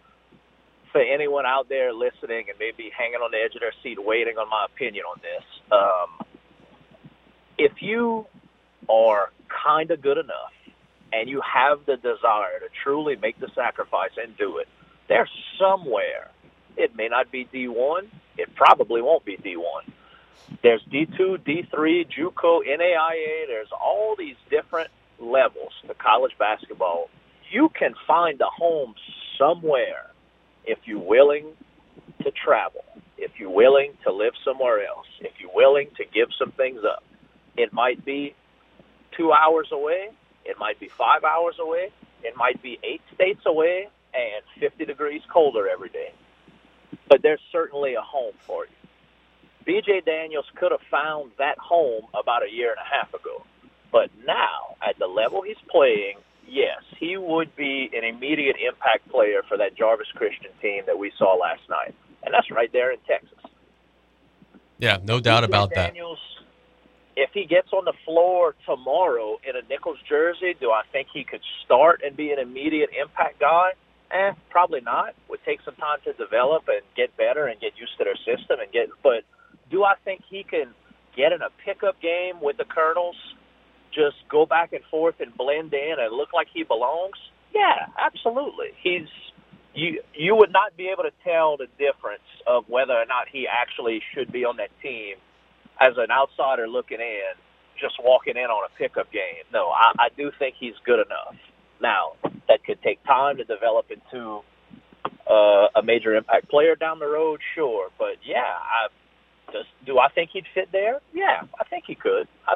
for 0.92 1.02
anyone 1.02 1.46
out 1.46 1.70
there 1.70 1.94
listening 1.94 2.46
and 2.50 2.60
maybe 2.60 2.92
hanging 2.96 3.22
on 3.22 3.32
the 3.32 3.38
edge 3.38 3.56
of 3.56 3.62
their 3.62 3.74
seat 3.82 3.98
waiting 4.04 4.38
on 4.38 4.50
my 4.50 4.66
opinion 4.66 5.06
on 5.06 5.20
this, 5.22 5.44
um, 5.72 6.28
if 7.58 7.82
you 7.82 8.26
are 8.90 9.32
kind 9.64 9.92
of 9.92 10.02
good 10.02 10.18
enough 10.18 10.54
and 11.14 11.30
you 11.30 11.42
have 11.42 11.80
the 11.86 11.96
desire 11.96 12.60
to 12.60 12.68
truly 12.84 13.16
make 13.16 13.40
the 13.40 13.50
sacrifice 13.56 14.12
and 14.22 14.38
do 14.38 14.58
it, 14.58 14.68
there's 15.08 15.30
somewhere. 15.60 16.30
It 16.78 16.96
may 16.96 17.08
not 17.08 17.32
be 17.32 17.46
D1. 17.46 18.08
It 18.38 18.54
probably 18.56 19.02
won't 19.02 19.26
be 19.26 19.38
D1. 19.38 19.92
There's 20.64 20.82
D2, 20.92 21.40
D3, 21.40 22.08
JUCO, 22.10 22.62
NAIA. 22.66 23.48
There's 23.48 23.72
all 23.72 24.16
these 24.18 24.36
different 24.50 24.90
levels 25.20 25.72
to 25.88 25.94
college 25.94 26.34
basketball. 26.38 27.10
You 27.52 27.70
can 27.78 27.94
find 28.08 28.40
a 28.40 28.46
home 28.46 28.96
somewhere 29.38 30.10
if 30.66 30.80
you're 30.86 31.00
willing 31.00 31.48
to 32.24 32.32
travel, 32.32 32.86
if 33.18 33.32
you're 33.38 33.50
willing 33.50 33.92
to 34.06 34.14
live 34.14 34.34
somewhere 34.46 34.86
else, 34.86 35.08
if 35.20 35.34
you're 35.40 35.54
willing 35.54 35.90
to 35.98 36.06
give 36.14 36.30
some 36.40 36.52
things 36.54 36.80
up. 36.86 37.04
It 37.58 37.74
might 37.74 38.06
be 38.06 38.36
two 39.18 39.34
hours 39.34 39.68
away, 39.72 40.10
it 40.46 40.58
might 40.58 40.80
be 40.80 40.88
five 40.88 41.26
hours 41.26 41.56
away, 41.60 41.90
it 42.24 42.38
might 42.38 42.62
be 42.62 42.80
eight 42.84 43.02
states 43.14 43.42
away 43.46 43.90
and 44.14 44.44
50 44.62 44.86
degrees 44.86 45.22
colder 45.32 45.68
every 45.68 45.90
day. 45.90 46.14
But 47.10 47.22
there's 47.22 47.42
certainly 47.52 47.96
a 47.96 48.02
home 48.02 48.34
for 48.40 48.66
you. 48.66 48.72
BJ 49.68 50.06
Daniels 50.06 50.46
could 50.56 50.72
have 50.72 50.82
found 50.90 51.32
that 51.38 51.58
home 51.58 52.06
about 52.14 52.44
a 52.44 52.52
year 52.52 52.72
and 52.72 52.80
a 52.80 52.96
half 52.96 53.14
ago. 53.14 53.44
But 53.92 54.10
now, 54.26 54.76
at 54.82 54.98
the 54.98 55.08
level 55.08 55.42
he's 55.42 55.58
playing, 55.70 56.18
yes, 56.52 56.84
he 57.00 57.18
would 57.18 57.56
be 57.56 57.90
an 57.94 58.04
immediate 58.04 58.58
impact 58.58 59.10
player 59.10 59.42
for 59.48 59.58
that 59.58 59.76
Jarvis 59.76 60.08
Christian 60.16 60.52
team 60.62 60.84
that 60.86 60.98
we 60.98 61.12
saw 61.18 61.36
last 61.36 61.62
night. 61.70 61.96
And 62.24 62.34
that's 62.34 62.52
right 62.52 62.72
there 62.72 62.92
in 62.92 63.00
Texas. 63.08 63.40
Yeah, 64.78 64.98
no 65.04 65.20
doubt 65.20 65.44
about 65.44 65.72
Daniels, 65.74 66.20
that. 67.16 67.24
If 67.24 67.30
he 67.34 67.46
gets 67.46 67.72
on 67.72 67.86
the 67.86 67.94
floor 68.06 68.56
tomorrow 68.66 69.38
in 69.48 69.56
a 69.56 69.68
Nicholls 69.70 70.00
jersey, 70.08 70.56
do 70.60 70.72
I 70.72 70.84
think 70.92 71.08
he 71.14 71.24
could 71.24 71.42
start 71.64 72.02
and 72.06 72.16
be 72.16 72.32
an 72.32 72.40
immediate 72.40 72.90
impact 73.00 73.40
guy? 73.40 73.72
Eh, 74.12 74.34
probably 74.50 74.82
not. 74.82 75.14
Would 75.30 75.44
take 75.46 75.62
some 75.64 75.76
time 75.76 76.00
to 76.06 76.14
develop 76.14 76.64
and 76.68 76.82
get 76.96 77.16
better 77.18 77.48
and 77.48 77.60
get 77.60 77.74
used 77.78 77.98
to 77.98 78.04
their 78.04 78.16
system 78.18 78.60
and 78.60 78.72
get. 78.72 78.90
But 79.04 79.24
do 79.70 79.84
I 79.84 79.96
think 80.04 80.22
he 80.30 80.44
can 80.44 80.74
get 81.16 81.32
in 81.32 81.42
a 81.42 81.50
pickup 81.64 82.02
game 82.02 82.42
with 82.42 82.58
the 82.58 82.66
Colonels 82.66 83.16
just 83.94 84.18
go 84.30 84.46
back 84.46 84.74
and 84.74 84.84
forth 84.90 85.16
and 85.20 85.36
blend 85.36 85.74
in 85.74 85.96
and 86.00 86.16
look 86.16 86.30
like 86.34 86.48
he 86.54 86.64
belongs? 86.64 87.18
Yeah, 87.54 87.88
absolutely. 88.00 88.72
He's 88.82 89.08
you 89.74 90.02
you 90.14 90.36
would 90.36 90.52
not 90.52 90.76
be 90.76 90.90
able 90.90 91.04
to 91.04 91.16
tell 91.24 91.58
the 91.58 91.68
difference 91.78 92.28
of 92.48 92.66
whether 92.68 92.94
or 92.94 93.06
not 93.06 93.28
he 93.32 93.48
actually 93.48 94.02
should 94.14 94.32
be 94.32 94.46
on 94.46 94.58
that 94.58 94.70
team 94.82 95.16
as 95.80 95.94
an 95.98 96.12
outsider 96.12 96.68
looking 96.68 97.00
in, 97.00 97.34
just 97.80 97.96
walking 98.04 98.36
in 98.36 98.50
on 98.52 98.70
a 98.70 98.78
pickup 98.78 99.12
game. 99.12 99.44
No, 99.54 99.70
I, 99.70 100.06
I 100.06 100.08
do 100.16 100.32
think 100.40 100.56
he's 100.60 100.76
good 100.86 101.00
enough. 101.00 101.36
Now 101.82 102.14
that 102.48 102.64
could 102.66 102.82
take 102.82 103.04
time 103.04 103.38
to 103.38 103.44
develop 103.44 103.88
into 103.92 104.42
uh, 105.30 105.68
a 105.76 105.84
major 105.84 106.16
impact 106.16 106.50
player 106.50 106.76
down 106.76 107.00
the 107.00 107.08
road, 107.08 107.40
sure. 107.56 107.90
But 107.98 108.18
yeah, 108.26 108.44
I 108.44 108.88
just 109.52 109.70
do 109.86 110.00
I 110.00 110.10
think 110.10 110.32
he'd 110.34 110.46
fit 110.54 110.70
there? 110.72 111.00
Yeah, 111.14 111.44
I 111.60 111.64
think 111.66 111.86
he 111.88 111.96
could. 111.96 112.28
I 112.48 112.56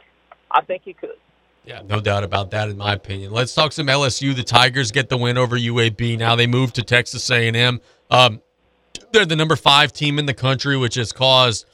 I 0.51 0.63
think 0.63 0.83
he 0.85 0.93
could. 0.93 1.17
Yeah, 1.65 1.81
no 1.87 1.99
doubt 1.99 2.23
about 2.23 2.51
that. 2.51 2.69
In 2.69 2.77
my 2.77 2.93
opinion, 2.93 3.31
let's 3.31 3.55
talk 3.55 3.71
some 3.71 3.87
LSU. 3.87 4.35
The 4.35 4.43
Tigers 4.43 4.91
get 4.91 5.09
the 5.09 5.17
win 5.17 5.37
over 5.37 5.57
UAB. 5.57 6.17
Now 6.17 6.35
they 6.35 6.45
move 6.45 6.73
to 6.73 6.83
Texas 6.83 7.29
A&M. 7.31 7.81
Um, 8.11 8.41
they're 9.11 9.25
the 9.25 9.35
number 9.35 9.55
five 9.55 9.91
team 9.91 10.19
in 10.19 10.27
the 10.27 10.33
country, 10.33 10.77
which 10.77 10.95
has 10.95 11.11
caused 11.11 11.65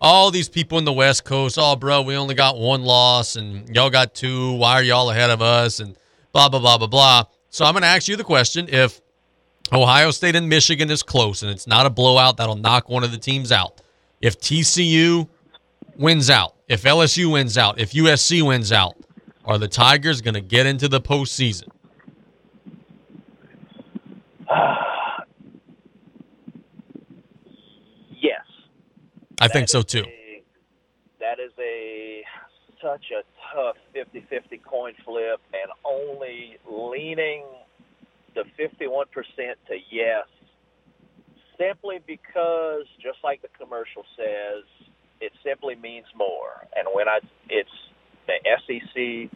all 0.00 0.32
these 0.32 0.48
people 0.48 0.78
in 0.78 0.84
the 0.84 0.92
West 0.92 1.24
Coast. 1.24 1.58
Oh, 1.60 1.76
bro, 1.76 2.02
we 2.02 2.16
only 2.16 2.34
got 2.34 2.58
one 2.58 2.82
loss, 2.82 3.36
and 3.36 3.68
y'all 3.74 3.88
got 3.90 4.14
two. 4.14 4.52
Why 4.54 4.72
are 4.74 4.82
y'all 4.82 5.10
ahead 5.10 5.30
of 5.30 5.40
us? 5.40 5.78
And 5.78 5.96
blah 6.32 6.48
blah 6.48 6.60
blah 6.60 6.78
blah 6.78 6.88
blah. 6.88 7.24
So 7.50 7.64
I'm 7.64 7.72
going 7.72 7.82
to 7.82 7.88
ask 7.88 8.08
you 8.08 8.16
the 8.16 8.24
question: 8.24 8.68
If 8.68 9.00
Ohio 9.72 10.10
State 10.10 10.34
and 10.34 10.48
Michigan 10.48 10.90
is 10.90 11.02
close 11.04 11.42
and 11.42 11.50
it's 11.52 11.68
not 11.68 11.86
a 11.86 11.90
blowout, 11.90 12.36
that'll 12.38 12.56
knock 12.56 12.88
one 12.88 13.04
of 13.04 13.12
the 13.12 13.18
teams 13.18 13.52
out. 13.52 13.80
If 14.20 14.40
TCU 14.40 15.28
wins 15.96 16.30
out, 16.30 16.56
if 16.68 16.82
LSU 16.82 17.30
wins 17.30 17.56
out, 17.56 17.78
if 17.78 17.92
USC 17.92 18.44
wins 18.44 18.72
out, 18.72 18.96
are 19.46 19.58
the 19.58 19.68
Tigers 19.68 20.20
going 20.20 20.34
to 20.34 20.40
get 20.40 20.66
into 20.66 20.88
the 20.88 21.00
postseason? 21.00 21.68
yes. 28.10 28.42
I 29.40 29.48
think 29.48 29.68
so 29.68 29.82
too. 29.82 30.04
A, 30.04 30.42
that 31.20 31.38
is 31.38 31.52
a 31.58 32.24
such 32.82 33.06
a 33.10 33.22
tough 33.54 33.76
50-50 33.94 34.62
coin 34.62 34.92
flip 35.04 35.40
and 35.52 35.70
only 35.84 36.58
leaning 36.70 37.44
the 38.34 38.44
51% 38.60 39.06
to 39.16 39.76
yes 39.90 40.26
simply 41.58 42.00
because 42.06 42.84
just 43.02 43.18
like 43.24 43.40
the 43.40 43.48
commercial 43.58 44.04
says 44.14 44.64
it 45.20 45.32
simply 45.42 45.74
means 45.74 46.04
more 46.14 46.66
and 46.76 46.86
when 46.92 47.08
I 47.08 47.20
it's 47.48 47.70
the 48.26 48.34
SEC 48.66 49.30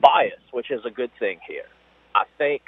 bias, 0.00 0.40
which 0.52 0.70
is 0.70 0.80
a 0.84 0.90
good 0.90 1.10
thing 1.18 1.38
here. 1.46 1.66
I 2.14 2.24
think 2.38 2.62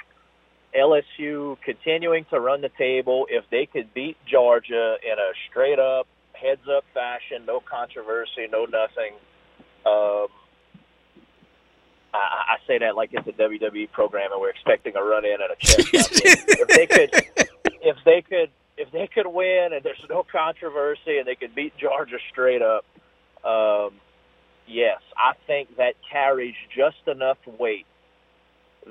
LSU 0.77 1.57
continuing 1.63 2.25
to 2.29 2.39
run 2.39 2.61
the 2.61 2.71
table, 2.77 3.25
if 3.29 3.43
they 3.49 3.65
could 3.65 3.93
beat 3.93 4.17
Georgia 4.29 4.97
in 5.03 5.17
a 5.17 5.31
straight 5.49 5.79
up, 5.79 6.07
heads 6.33 6.61
up 6.71 6.83
fashion, 6.93 7.45
no 7.45 7.59
controversy, 7.59 8.47
no 8.51 8.65
nothing, 8.65 9.13
um, 9.85 10.27
I, 12.13 12.17
I 12.17 12.67
say 12.67 12.79
that 12.79 12.95
like 12.95 13.11
it's 13.13 13.27
a 13.27 13.31
WWE 13.31 13.91
program 13.91 14.31
and 14.31 14.41
we're 14.41 14.49
expecting 14.49 14.95
a 14.95 15.03
run 15.03 15.25
in 15.25 15.33
and 15.41 15.51
a 15.51 15.55
chest. 15.59 15.89
if 15.93 16.67
they 16.67 16.87
could, 16.87 17.11
if 17.81 17.97
they 18.05 18.21
could, 18.21 18.49
if 18.77 18.91
they 18.91 19.07
could 19.07 19.27
win 19.27 19.69
and 19.73 19.83
there's 19.83 20.03
no 20.09 20.25
controversy 20.31 21.17
and 21.17 21.27
they 21.27 21.35
could 21.35 21.53
beat 21.53 21.73
Georgia 21.77 22.17
straight 22.31 22.61
up, 22.61 22.85
um, 23.43 23.91
yes, 24.69 25.01
I 25.17 25.33
think 25.47 25.77
that 25.77 25.95
carries 26.11 26.55
just 26.75 27.07
enough 27.07 27.37
weight 27.59 27.85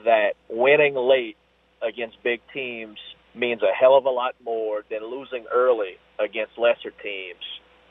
that 0.04 0.32
winning 0.48 0.94
late 0.94 1.36
against 1.82 2.22
big 2.22 2.40
teams 2.52 2.98
means 3.34 3.62
a 3.62 3.72
hell 3.72 3.96
of 3.96 4.04
a 4.04 4.10
lot 4.10 4.34
more 4.44 4.82
than 4.90 5.04
losing 5.10 5.46
early 5.52 5.96
against 6.18 6.58
lesser 6.58 6.90
teams 7.02 7.44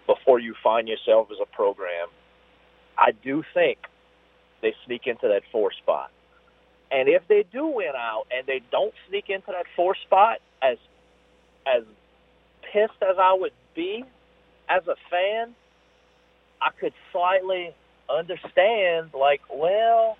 before 0.05 0.39
you 0.39 0.53
find 0.63 0.87
yourself 0.87 1.27
as 1.31 1.37
a 1.41 1.55
program. 1.55 2.07
I 2.97 3.11
do 3.11 3.43
think 3.53 3.77
they 4.61 4.73
sneak 4.85 5.05
into 5.05 5.27
that 5.27 5.43
four 5.51 5.71
spot. 5.71 6.11
And 6.91 7.09
if 7.09 7.27
they 7.27 7.45
do 7.51 7.67
win 7.67 7.91
out 7.95 8.25
and 8.31 8.47
they 8.47 8.61
don't 8.71 8.93
sneak 9.09 9.25
into 9.29 9.47
that 9.47 9.65
four 9.75 9.95
spot, 10.05 10.39
as 10.61 10.77
as 11.65 11.83
pissed 12.71 13.01
as 13.01 13.17
I 13.21 13.33
would 13.33 13.51
be 13.75 14.03
as 14.69 14.83
a 14.87 14.95
fan, 15.09 15.53
I 16.61 16.71
could 16.79 16.93
slightly 17.11 17.73
understand 18.09 19.11
like, 19.13 19.41
well, 19.53 20.17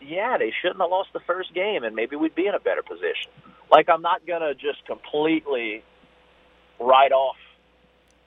yeah, 0.00 0.36
they 0.38 0.52
shouldn't 0.60 0.80
have 0.80 0.90
lost 0.90 1.10
the 1.12 1.20
first 1.20 1.54
game 1.54 1.84
and 1.84 1.94
maybe 1.94 2.16
we'd 2.16 2.34
be 2.34 2.46
in 2.46 2.54
a 2.54 2.60
better 2.60 2.82
position. 2.82 3.30
Like 3.70 3.88
I'm 3.88 4.02
not 4.02 4.26
gonna 4.26 4.54
just 4.54 4.84
completely 4.86 5.82
write 6.80 7.12
off 7.12 7.36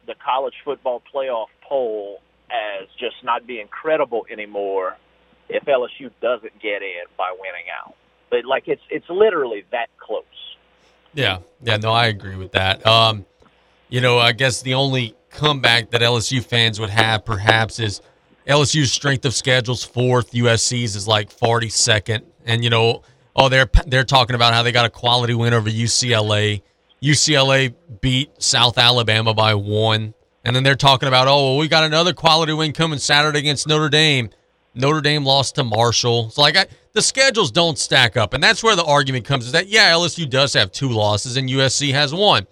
the 0.07 0.15
college 0.23 0.53
football 0.63 1.01
playoff 1.13 1.47
poll 1.67 2.21
as 2.49 2.87
just 2.99 3.23
not 3.23 3.45
being 3.45 3.67
credible 3.67 4.25
anymore 4.31 4.97
if 5.49 5.65
LSU 5.65 6.11
doesn't 6.21 6.59
get 6.61 6.81
in 6.81 7.03
by 7.17 7.31
winning 7.31 7.65
out. 7.81 7.95
But 8.29 8.45
like 8.45 8.67
it's 8.67 8.81
it's 8.89 9.09
literally 9.09 9.65
that 9.71 9.87
close. 9.99 10.23
Yeah, 11.13 11.39
yeah, 11.61 11.77
no, 11.77 11.91
I 11.91 12.07
agree 12.07 12.35
with 12.35 12.51
that. 12.53 12.85
Um, 12.85 13.25
you 13.89 14.01
know, 14.01 14.17
I 14.17 14.31
guess 14.31 14.61
the 14.61 14.73
only 14.73 15.15
comeback 15.29 15.91
that 15.91 16.01
LSU 16.01 16.43
fans 16.43 16.79
would 16.79 16.89
have 16.89 17.25
perhaps 17.25 17.79
is 17.79 18.01
LSU's 18.47 18.91
strength 18.91 19.25
of 19.25 19.33
schedule's 19.33 19.83
fourth, 19.83 20.31
USC's 20.31 20.95
is 20.95 21.07
like 21.07 21.31
forty 21.31 21.69
second, 21.69 22.25
and 22.45 22.63
you 22.63 22.69
know, 22.69 23.01
oh, 23.35 23.49
they're 23.49 23.69
they're 23.87 24.03
talking 24.03 24.35
about 24.35 24.53
how 24.53 24.63
they 24.63 24.71
got 24.71 24.85
a 24.85 24.89
quality 24.89 25.33
win 25.33 25.53
over 25.53 25.69
UCLA. 25.69 26.61
UCLA 27.01 27.73
beat 28.01 28.41
South 28.41 28.77
Alabama 28.77 29.33
by 29.33 29.53
one. 29.53 30.13
And 30.43 30.55
then 30.55 30.63
they're 30.63 30.75
talking 30.75 31.07
about, 31.07 31.27
oh, 31.27 31.43
well, 31.43 31.57
we 31.57 31.67
got 31.67 31.83
another 31.83 32.13
quality 32.13 32.53
win 32.53 32.71
coming 32.71 32.99
Saturday 32.99 33.39
against 33.39 33.67
Notre 33.67 33.89
Dame. 33.89 34.29
Notre 34.75 35.01
Dame 35.01 35.23
lost 35.25 35.55
to 35.55 35.63
Marshall. 35.63 36.29
So, 36.29 36.41
like, 36.41 36.55
I, 36.55 36.67
the 36.93 37.01
schedules 37.01 37.51
don't 37.51 37.79
stack 37.79 38.15
up. 38.15 38.33
And 38.33 38.43
that's 38.43 38.63
where 38.63 38.75
the 38.75 38.83
argument 38.83 39.25
comes 39.25 39.47
is 39.47 39.53
that, 39.53 39.67
yeah, 39.67 39.91
LSU 39.91 40.29
does 40.29 40.53
have 40.53 40.71
two 40.71 40.89
losses 40.89 41.35
and 41.35 41.49
USC 41.49 41.91
has 41.93 42.13
one. 42.13 42.45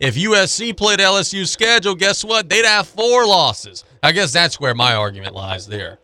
If 0.00 0.14
USC 0.14 0.74
played 0.74 0.98
LSU's 0.98 1.50
schedule, 1.50 1.94
guess 1.94 2.24
what? 2.24 2.48
They'd 2.48 2.64
have 2.64 2.88
four 2.88 3.26
losses. 3.26 3.84
I 4.02 4.12
guess 4.12 4.32
that's 4.32 4.58
where 4.58 4.74
my 4.74 4.94
argument 4.94 5.34
lies 5.34 5.66
there. 5.66 5.98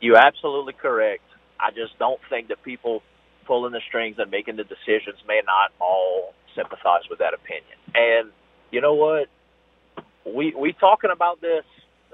You're 0.00 0.16
absolutely 0.16 0.74
correct. 0.74 1.24
I 1.58 1.72
just 1.72 1.98
don't 1.98 2.20
think 2.30 2.46
that 2.48 2.62
people 2.62 3.02
pulling 3.44 3.72
the 3.72 3.80
strings 3.88 4.16
and 4.18 4.30
making 4.30 4.54
the 4.54 4.62
decisions 4.62 5.18
may 5.26 5.42
not 5.44 5.72
all 5.80 6.32
sympathize 6.54 7.02
with 7.10 7.18
that 7.18 7.34
opinion. 7.34 7.76
And 7.92 8.30
you 8.70 8.80
know 8.80 8.94
what? 8.94 9.26
We 10.24 10.54
we 10.56 10.72
talking 10.72 11.10
about 11.12 11.40
this, 11.40 11.64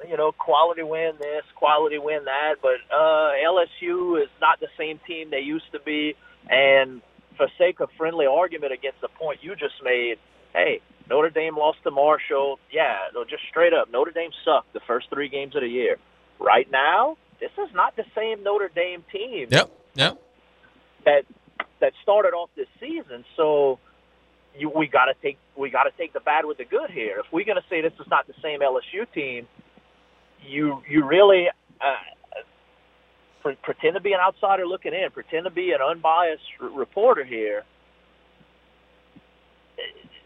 you 0.09 0.16
know, 0.16 0.32
quality 0.32 0.82
win 0.82 1.12
this, 1.18 1.43
quality 1.55 1.99
win 1.99 2.24
that, 2.24 2.57
but 2.62 2.80
uh 2.91 3.32
LSU 3.45 4.22
is 4.22 4.30
not 4.41 4.59
the 4.61 4.68
same 4.78 5.01
team 5.07 5.30
they 5.30 5.41
used 5.41 5.70
to 5.72 5.80
be 5.80 6.14
and 6.49 7.03
for 7.36 7.47
sake 7.59 7.80
of 7.80 7.91
friendly 7.99 8.26
argument 8.26 8.72
against 8.72 9.01
the 9.03 9.09
point 9.09 9.41
you 9.43 9.55
just 9.55 9.74
made, 9.84 10.18
hey, 10.55 10.80
Notre 11.09 11.30
Dame 11.30 11.57
lost 11.57 11.78
to 11.84 11.90
Marshall. 11.90 12.59
Yeah, 12.72 12.96
no, 13.14 13.24
just 13.24 13.42
straight 13.51 13.72
up, 13.72 13.90
Notre 13.90 14.12
Dame 14.12 14.30
sucked 14.44 14.72
the 14.72 14.80
first 14.86 15.09
three 15.11 15.28
games 15.28 15.55
of 15.57 15.62
the 15.62 15.68
year. 15.68 15.96
Right 16.38 16.70
now, 16.70 17.16
this 17.40 17.51
is 17.59 17.74
not 17.74 17.96
the 17.96 18.05
same 18.14 18.42
Notre 18.42 18.70
Dame 18.74 19.05
team. 19.12 19.49
Yep. 19.51 19.70
Yep. 19.94 20.22
That 21.05 21.24
that 21.80 21.92
started 22.03 22.30
off 22.30 22.51
this 22.57 22.68
season. 22.80 23.24
So 23.36 23.78
you, 24.57 24.70
we 24.70 24.86
got 24.88 25.07
to 25.07 25.14
take 25.22 25.38
we 25.57 25.70
got 25.70 25.84
to 25.84 25.90
take 25.96 26.12
the 26.12 26.20
bad 26.20 26.44
with 26.44 26.59
the 26.59 26.64
good 26.64 26.90
here. 26.90 27.18
If 27.20 27.26
we're 27.32 27.44
going 27.44 27.57
to 27.61 27.68
say 27.70 27.80
this 27.80 27.92
is 28.01 28.07
not 28.11 28.26
the 28.26 28.34
same 28.42 28.61
LSU 28.61 29.11
team, 29.14 29.46
you 30.46 30.82
you 30.88 31.05
really 31.05 31.49
uh, 31.80 31.94
pre- 33.42 33.57
pretend 33.57 33.94
to 33.94 34.01
be 34.01 34.12
an 34.12 34.20
outsider 34.20 34.66
looking 34.66 34.92
in, 34.94 35.11
pretend 35.12 35.44
to 35.44 35.51
be 35.51 35.72
an 35.72 35.80
unbiased 35.80 36.42
r- 36.61 36.68
reporter 36.68 37.24
here. 37.24 37.64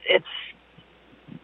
It's 0.09 0.25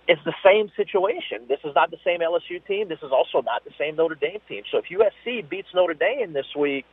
it's 0.06 0.20
the 0.24 0.34
same 0.44 0.70
situation. 0.76 1.44
This 1.48 1.61
is 1.64 1.74
not 1.74 1.90
the 1.90 1.98
same 2.04 2.20
LSU 2.20 2.64
team. 2.66 2.88
This 2.88 2.98
is 3.02 3.12
also 3.12 3.42
not 3.42 3.64
the 3.64 3.72
same 3.78 3.96
Notre 3.96 4.14
Dame 4.14 4.40
team. 4.48 4.62
So 4.70 4.78
if 4.78 4.86
USC 4.86 5.48
beats 5.48 5.68
Notre 5.74 5.94
Dame 5.94 6.32
this 6.32 6.46
week, 6.56 6.84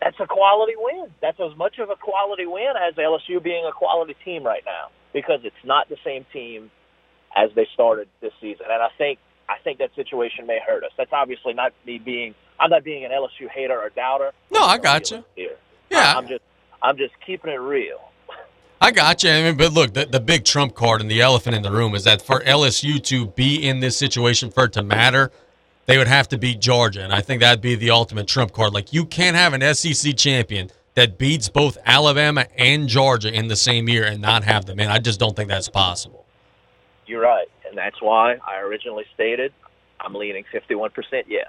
that's 0.00 0.18
a 0.20 0.26
quality 0.26 0.74
win. 0.76 1.10
That's 1.20 1.38
as 1.40 1.56
much 1.56 1.78
of 1.78 1.88
a 1.90 1.96
quality 1.96 2.46
win 2.46 2.74
as 2.76 2.94
LSU 2.94 3.42
being 3.42 3.64
a 3.66 3.72
quality 3.72 4.16
team 4.24 4.44
right 4.44 4.62
now 4.66 4.88
because 5.12 5.40
it's 5.44 5.64
not 5.64 5.88
the 5.88 5.96
same 6.04 6.26
team 6.32 6.70
as 7.36 7.50
they 7.54 7.66
started 7.72 8.08
this 8.20 8.32
season. 8.40 8.66
And 8.70 8.82
I 8.82 8.88
think 8.98 9.18
I 9.48 9.56
think 9.64 9.78
that 9.78 9.94
situation 9.94 10.46
may 10.46 10.58
hurt 10.66 10.84
us. 10.84 10.90
That's 10.96 11.12
obviously 11.12 11.54
not 11.54 11.72
me 11.86 11.98
being 11.98 12.34
I'm 12.60 12.70
not 12.70 12.84
being 12.84 13.04
an 13.04 13.10
LSU 13.10 13.48
hater 13.48 13.78
or 13.78 13.90
doubter. 13.90 14.32
No, 14.50 14.62
I 14.62 14.78
got 14.78 15.10
you. 15.10 15.24
Here. 15.34 15.56
Yeah. 15.90 16.14
I'm 16.16 16.28
just 16.28 16.42
I'm 16.82 16.96
just 16.96 17.14
keeping 17.24 17.52
it 17.52 17.56
real. 17.60 18.00
I 18.82 18.90
got 18.90 19.22
you. 19.22 19.30
I 19.30 19.44
mean, 19.44 19.56
but 19.56 19.72
look, 19.72 19.94
the, 19.94 20.06
the 20.06 20.18
big 20.18 20.44
trump 20.44 20.74
card 20.74 21.00
and 21.00 21.08
the 21.08 21.20
elephant 21.20 21.54
in 21.54 21.62
the 21.62 21.70
room 21.70 21.94
is 21.94 22.02
that 22.02 22.20
for 22.20 22.40
LSU 22.40 23.00
to 23.04 23.26
be 23.28 23.64
in 23.64 23.78
this 23.78 23.96
situation, 23.96 24.50
for 24.50 24.64
it 24.64 24.72
to 24.72 24.82
matter, 24.82 25.30
they 25.86 25.98
would 25.98 26.08
have 26.08 26.26
to 26.30 26.36
beat 26.36 26.60
Georgia. 26.60 27.04
And 27.04 27.12
I 27.12 27.20
think 27.20 27.40
that'd 27.40 27.60
be 27.60 27.76
the 27.76 27.90
ultimate 27.92 28.26
trump 28.26 28.50
card. 28.50 28.74
Like, 28.74 28.92
you 28.92 29.06
can't 29.06 29.36
have 29.36 29.52
an 29.52 29.72
SEC 29.72 30.16
champion 30.16 30.68
that 30.94 31.16
beats 31.16 31.48
both 31.48 31.78
Alabama 31.86 32.46
and 32.58 32.88
Georgia 32.88 33.32
in 33.32 33.46
the 33.46 33.54
same 33.54 33.88
year 33.88 34.02
and 34.02 34.20
not 34.20 34.42
have 34.42 34.64
them. 34.64 34.80
And 34.80 34.90
I 34.90 34.98
just 34.98 35.20
don't 35.20 35.36
think 35.36 35.48
that's 35.48 35.68
possible. 35.68 36.26
You're 37.06 37.22
right. 37.22 37.46
And 37.68 37.78
that's 37.78 38.02
why 38.02 38.38
I 38.44 38.58
originally 38.58 39.04
stated 39.14 39.52
I'm 40.00 40.12
leaning 40.12 40.42
51% 40.52 40.90
yes. 41.28 41.46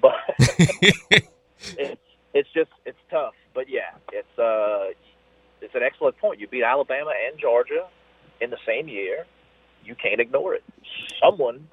But 0.00 0.12
it's, 0.38 2.00
it's 2.32 2.48
just, 2.54 2.70
it's 2.84 2.98
tough. 3.10 3.34
But 3.54 3.68
yeah, 3.68 3.90
it's, 4.12 4.38
uh, 4.38 4.90
an 5.76 5.82
excellent 5.82 6.18
point. 6.18 6.40
You 6.40 6.48
beat 6.48 6.62
Alabama 6.62 7.12
and 7.28 7.38
Georgia 7.38 7.86
in 8.40 8.50
the 8.50 8.58
same 8.66 8.88
year. 8.88 9.26
You 9.84 9.94
can't 9.94 10.20
ignore 10.20 10.54
it. 10.54 10.64
Someone, 11.22 11.68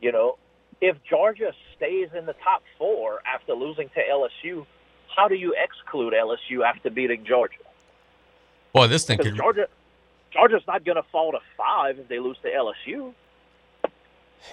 you 0.00 0.12
know, 0.12 0.38
if 0.80 0.96
Georgia 1.08 1.52
stays 1.76 2.08
in 2.16 2.26
the 2.26 2.34
top 2.44 2.62
four 2.76 3.20
after 3.26 3.52
losing 3.54 3.88
to 3.90 4.00
LSU, 4.00 4.66
how 5.14 5.28
do 5.28 5.34
you 5.34 5.54
exclude 5.56 6.12
LSU 6.12 6.64
after 6.64 6.90
beating 6.90 7.24
Georgia? 7.24 7.58
Boy, 8.72 8.86
this 8.86 9.04
thing 9.04 9.18
could. 9.18 9.36
Georgia, 9.36 9.68
Georgia's 10.32 10.62
not 10.66 10.84
going 10.84 10.96
to 10.96 11.02
fall 11.10 11.32
to 11.32 11.40
five 11.56 11.98
if 11.98 12.08
they 12.08 12.18
lose 12.18 12.36
to 12.42 12.48
LSU. 12.48 13.12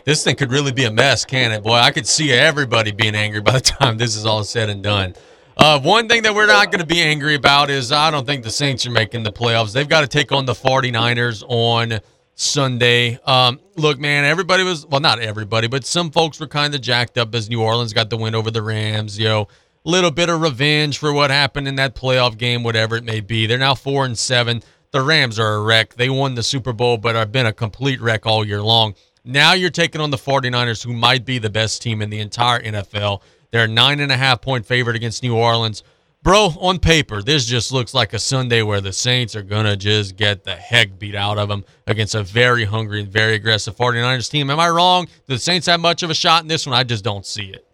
This 0.04 0.24
thing 0.24 0.36
could 0.36 0.52
really 0.52 0.72
be 0.72 0.86
a 0.86 0.92
mess, 0.92 1.26
can 1.26 1.52
it? 1.52 1.64
Boy, 1.64 1.76
I 1.76 1.92
could 1.92 2.08
see 2.08 2.32
everybody 2.32 2.92
being 2.92 3.16
angry 3.16 3.42
by 3.42 3.54
the 3.54 3.60
time 3.62 3.98
this 3.98 4.16
is 4.16 4.26
all 4.26 4.44
said 4.44 4.70
and 4.70 4.82
done. 4.82 5.16
Uh, 5.58 5.80
one 5.80 6.10
thing 6.10 6.24
that 6.24 6.36
we're 6.36 6.48
not 6.48 6.72
going 6.72 6.82
to 6.82 6.86
be 6.86 7.02
angry 7.02 7.36
about 7.36 7.70
is 7.70 7.92
I 7.92 8.12
don't 8.12 8.26
think 8.26 8.44
the 8.44 8.52
Saints 8.52 8.86
are 8.86 8.92
making 8.92 9.24
the 9.24 9.32
playoffs. 9.32 9.72
They've 9.72 9.88
got 9.88 10.02
to 10.02 10.08
take 10.08 10.32
on 10.32 10.46
the 10.46 10.54
49ers 10.54 11.44
on 11.48 12.00
Sunday. 12.36 13.18
Um, 13.26 13.60
look, 13.78 13.98
man, 13.98 14.26
everybody 14.26 14.64
was, 14.64 14.86
well, 14.86 15.00
not 15.00 15.20
everybody, 15.20 15.68
but 15.68 15.86
some 15.86 16.12
folks 16.12 16.40
were 16.40 16.48
kind 16.48 16.76
of 16.76 16.82
jacked 16.82 17.18
up 17.18 17.34
as 17.34 17.50
New 17.50 17.62
Orleans 17.62 17.94
got 17.94 18.10
the 18.10 18.18
win 18.18 18.36
over 18.36 18.52
the 18.52 18.62
Rams. 18.62 19.18
You 19.18 19.26
know, 19.26 19.48
little 19.86 20.12
bit 20.12 20.30
of 20.30 20.42
revenge 20.42 20.98
for 20.98 21.14
what 21.14 21.32
happened 21.32 21.68
in 21.68 21.76
that 21.76 21.96
playoff 21.96 22.38
game, 22.38 22.62
whatever 22.64 22.98
it 22.98 23.06
may 23.06 23.22
be. 23.22 23.46
They're 23.46 23.58
now 23.58 23.76
four 23.76 24.06
and 24.06 24.18
seven. 24.18 24.62
The 24.92 25.02
Rams 25.02 25.40
are 25.40 25.56
a 25.56 25.62
wreck. 25.62 25.96
They 25.96 26.10
won 26.10 26.36
the 26.36 26.44
Super 26.44 26.74
Bowl, 26.74 26.98
but 26.98 27.16
have 27.16 27.32
been 27.32 27.46
a 27.46 27.54
complete 27.54 28.02
wreck 28.02 28.26
all 28.26 28.46
year 28.46 28.62
long. 28.62 28.96
Now 29.24 29.54
you're 29.54 29.70
taking 29.70 30.02
on 30.02 30.12
the 30.12 30.18
49ers, 30.18 30.84
who 30.84 30.94
might 30.94 31.26
be 31.26 31.38
the 31.40 31.50
best 31.50 31.82
team 31.82 32.02
in 32.02 32.10
the 32.10 32.20
entire 32.20 32.62
NFL. 32.62 33.22
They're 33.56 33.64
a 33.64 33.68
nine 33.70 34.02
and 34.02 34.12
a 34.12 34.18
half 34.18 34.42
point 34.42 34.66
favorite 34.66 34.98
against 34.98 35.24
New 35.24 35.34
Orleans. 35.34 35.82
Bro, 36.24 36.56
on 36.60 36.78
paper, 36.78 37.22
this 37.22 37.46
just 37.46 37.72
looks 37.72 37.94
like 37.94 38.12
a 38.12 38.20
Sunday 38.20 38.64
where 38.64 38.82
the 38.82 38.92
Saints 38.92 39.34
are 39.34 39.44
going 39.44 39.64
to 39.64 39.78
just 39.78 40.18
get 40.18 40.44
the 40.44 40.58
heck 40.58 41.00
beat 41.00 41.16
out 41.16 41.38
of 41.38 41.48
them 41.48 41.64
against 41.88 42.16
a 42.16 42.24
very 42.24 42.66
hungry 42.66 43.00
and 43.00 43.08
very 43.08 43.34
aggressive 43.36 43.74
49ers 43.78 44.30
team. 44.30 44.50
Am 44.50 44.60
I 44.60 44.68
wrong? 44.68 45.06
Do 45.06 45.36
the 45.36 45.40
Saints 45.40 45.68
have 45.68 45.80
much 45.80 46.04
of 46.04 46.10
a 46.10 46.14
shot 46.14 46.42
in 46.42 46.50
this 46.50 46.68
one? 46.68 46.76
I 46.76 46.84
just 46.84 47.06
don't 47.06 47.26
see 47.26 47.56
it. 47.56 47.66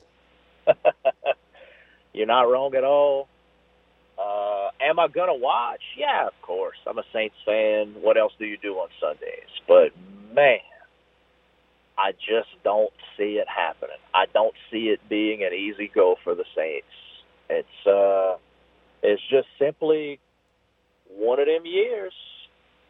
You're 2.13 2.27
not 2.27 2.43
wrong 2.43 2.75
at 2.75 2.83
all. 2.83 3.27
Uh, 4.19 4.69
am 4.81 4.99
I 4.99 5.07
gonna 5.07 5.33
watch? 5.33 5.81
Yeah, 5.97 6.27
of 6.27 6.39
course. 6.43 6.77
I'm 6.85 6.99
a 6.99 7.03
Saints 7.11 7.37
fan. 7.43 7.95
What 7.99 8.17
else 8.17 8.33
do 8.37 8.45
you 8.45 8.57
do 8.57 8.75
on 8.75 8.89
Sundays? 8.99 9.49
But 9.67 9.93
man, 10.31 10.59
I 11.97 12.11
just 12.13 12.49
don't 12.63 12.93
see 13.17 13.39
it 13.39 13.47
happening. 13.47 13.97
I 14.13 14.25
don't 14.33 14.55
see 14.71 14.89
it 14.89 14.99
being 15.09 15.43
an 15.43 15.53
easy 15.53 15.91
go 15.93 16.15
for 16.23 16.35
the 16.35 16.45
Saints. 16.55 16.87
It's 17.49 17.87
uh, 17.87 18.37
it's 19.03 19.21
just 19.29 19.47
simply 19.59 20.19
one 21.09 21.39
of 21.39 21.47
them 21.47 21.65
years. 21.65 22.13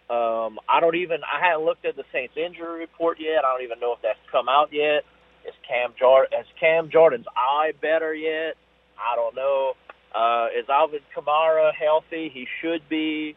Um, 0.09 0.59
I 0.69 0.79
don't 0.79 0.95
even. 0.95 1.21
I 1.23 1.45
haven't 1.45 1.65
looked 1.65 1.85
at 1.85 1.95
the 1.95 2.03
Saints 2.11 2.33
injury 2.37 2.79
report 2.79 3.17
yet. 3.19 3.45
I 3.45 3.53
don't 3.53 3.63
even 3.63 3.79
know 3.79 3.93
if 3.93 4.01
that's 4.01 4.19
come 4.31 4.49
out 4.49 4.69
yet. 4.71 5.03
Is 5.47 5.53
Cam 5.67 5.93
Jordan? 5.97 6.39
Is 6.39 6.47
Cam 6.59 6.89
Jordan's 6.91 7.25
eye 7.35 7.71
better 7.81 8.13
yet? 8.13 8.55
I 8.99 9.15
don't 9.15 9.35
know. 9.35 9.73
Uh, 10.13 10.47
is 10.57 10.67
Alvin 10.69 10.99
Kamara 11.15 11.71
healthy? 11.73 12.29
He 12.33 12.45
should 12.61 12.87
be. 12.89 13.35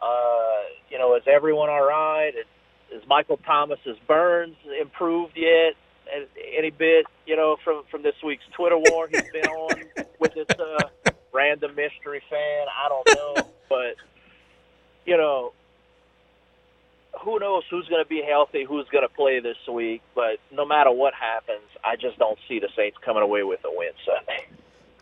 Uh, 0.00 0.62
you 0.90 0.98
know, 0.98 1.16
is 1.16 1.22
everyone 1.26 1.68
all 1.68 1.84
right? 1.84 2.28
Is, 2.28 2.46
is 2.92 3.02
Michael 3.06 3.38
Thomas, 3.38 3.78
Thomas's 3.84 4.02
burns 4.06 4.56
improved 4.80 5.36
yet? 5.36 5.74
Any 6.56 6.70
bit, 6.70 7.06
you 7.26 7.36
know, 7.36 7.56
from 7.64 7.82
from 7.90 8.02
this 8.02 8.14
week's 8.24 8.44
Twitter 8.56 8.76
war 8.76 9.08
he's 9.10 9.22
been 9.32 9.46
on 9.46 9.82
with 10.20 10.34
this 10.34 10.46
uh, 10.58 11.10
random 11.32 11.74
mystery 11.74 12.22
fan. 12.28 12.66
I 12.68 12.88
don't 12.88 13.08
know, 13.16 13.50
but 13.68 13.96
you 15.06 15.16
know, 15.16 15.52
who 17.22 17.38
knows 17.38 17.62
who's 17.70 17.88
going 17.88 18.02
to 18.04 18.08
be 18.08 18.22
healthy, 18.28 18.64
who's 18.68 18.86
going 18.92 19.06
to 19.06 19.14
play 19.14 19.40
this 19.40 19.56
week. 19.72 20.02
But 20.14 20.38
no 20.52 20.66
matter 20.66 20.90
what 20.90 21.14
happens, 21.14 21.68
I 21.84 21.96
just 21.96 22.18
don't 22.18 22.38
see 22.48 22.58
the 22.58 22.68
Saints 22.76 22.98
coming 23.04 23.22
away 23.22 23.42
with 23.42 23.60
a 23.64 23.70
win 23.70 23.92
Sunday. 24.04 24.46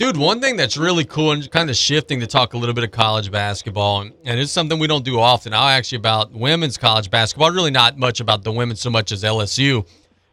Dude, 0.03 0.16
one 0.16 0.40
thing 0.40 0.57
that's 0.57 0.76
really 0.76 1.05
cool 1.05 1.30
and 1.30 1.48
kind 1.53 1.70
of 1.70 1.76
shifting 1.76 2.18
to 2.18 2.26
talk 2.26 2.55
a 2.55 2.59
little 2.59 2.74
bit 2.74 2.82
of 2.82 2.90
college 2.90 3.30
basketball, 3.30 4.00
and 4.00 4.40
it's 4.40 4.50
something 4.50 4.80
we 4.80 4.88
don't 4.88 5.05
do 5.05 5.20
often. 5.20 5.55
I'll 5.55 5.68
actually 5.68 5.98
about 5.98 6.32
women's 6.32 6.76
college 6.76 7.09
basketball, 7.09 7.53
really 7.53 7.70
not 7.70 7.96
much 7.96 8.18
about 8.18 8.42
the 8.42 8.50
women 8.50 8.74
so 8.74 8.90
much 8.90 9.12
as 9.12 9.22
LSU. 9.22 9.86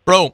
Bro, 0.05 0.33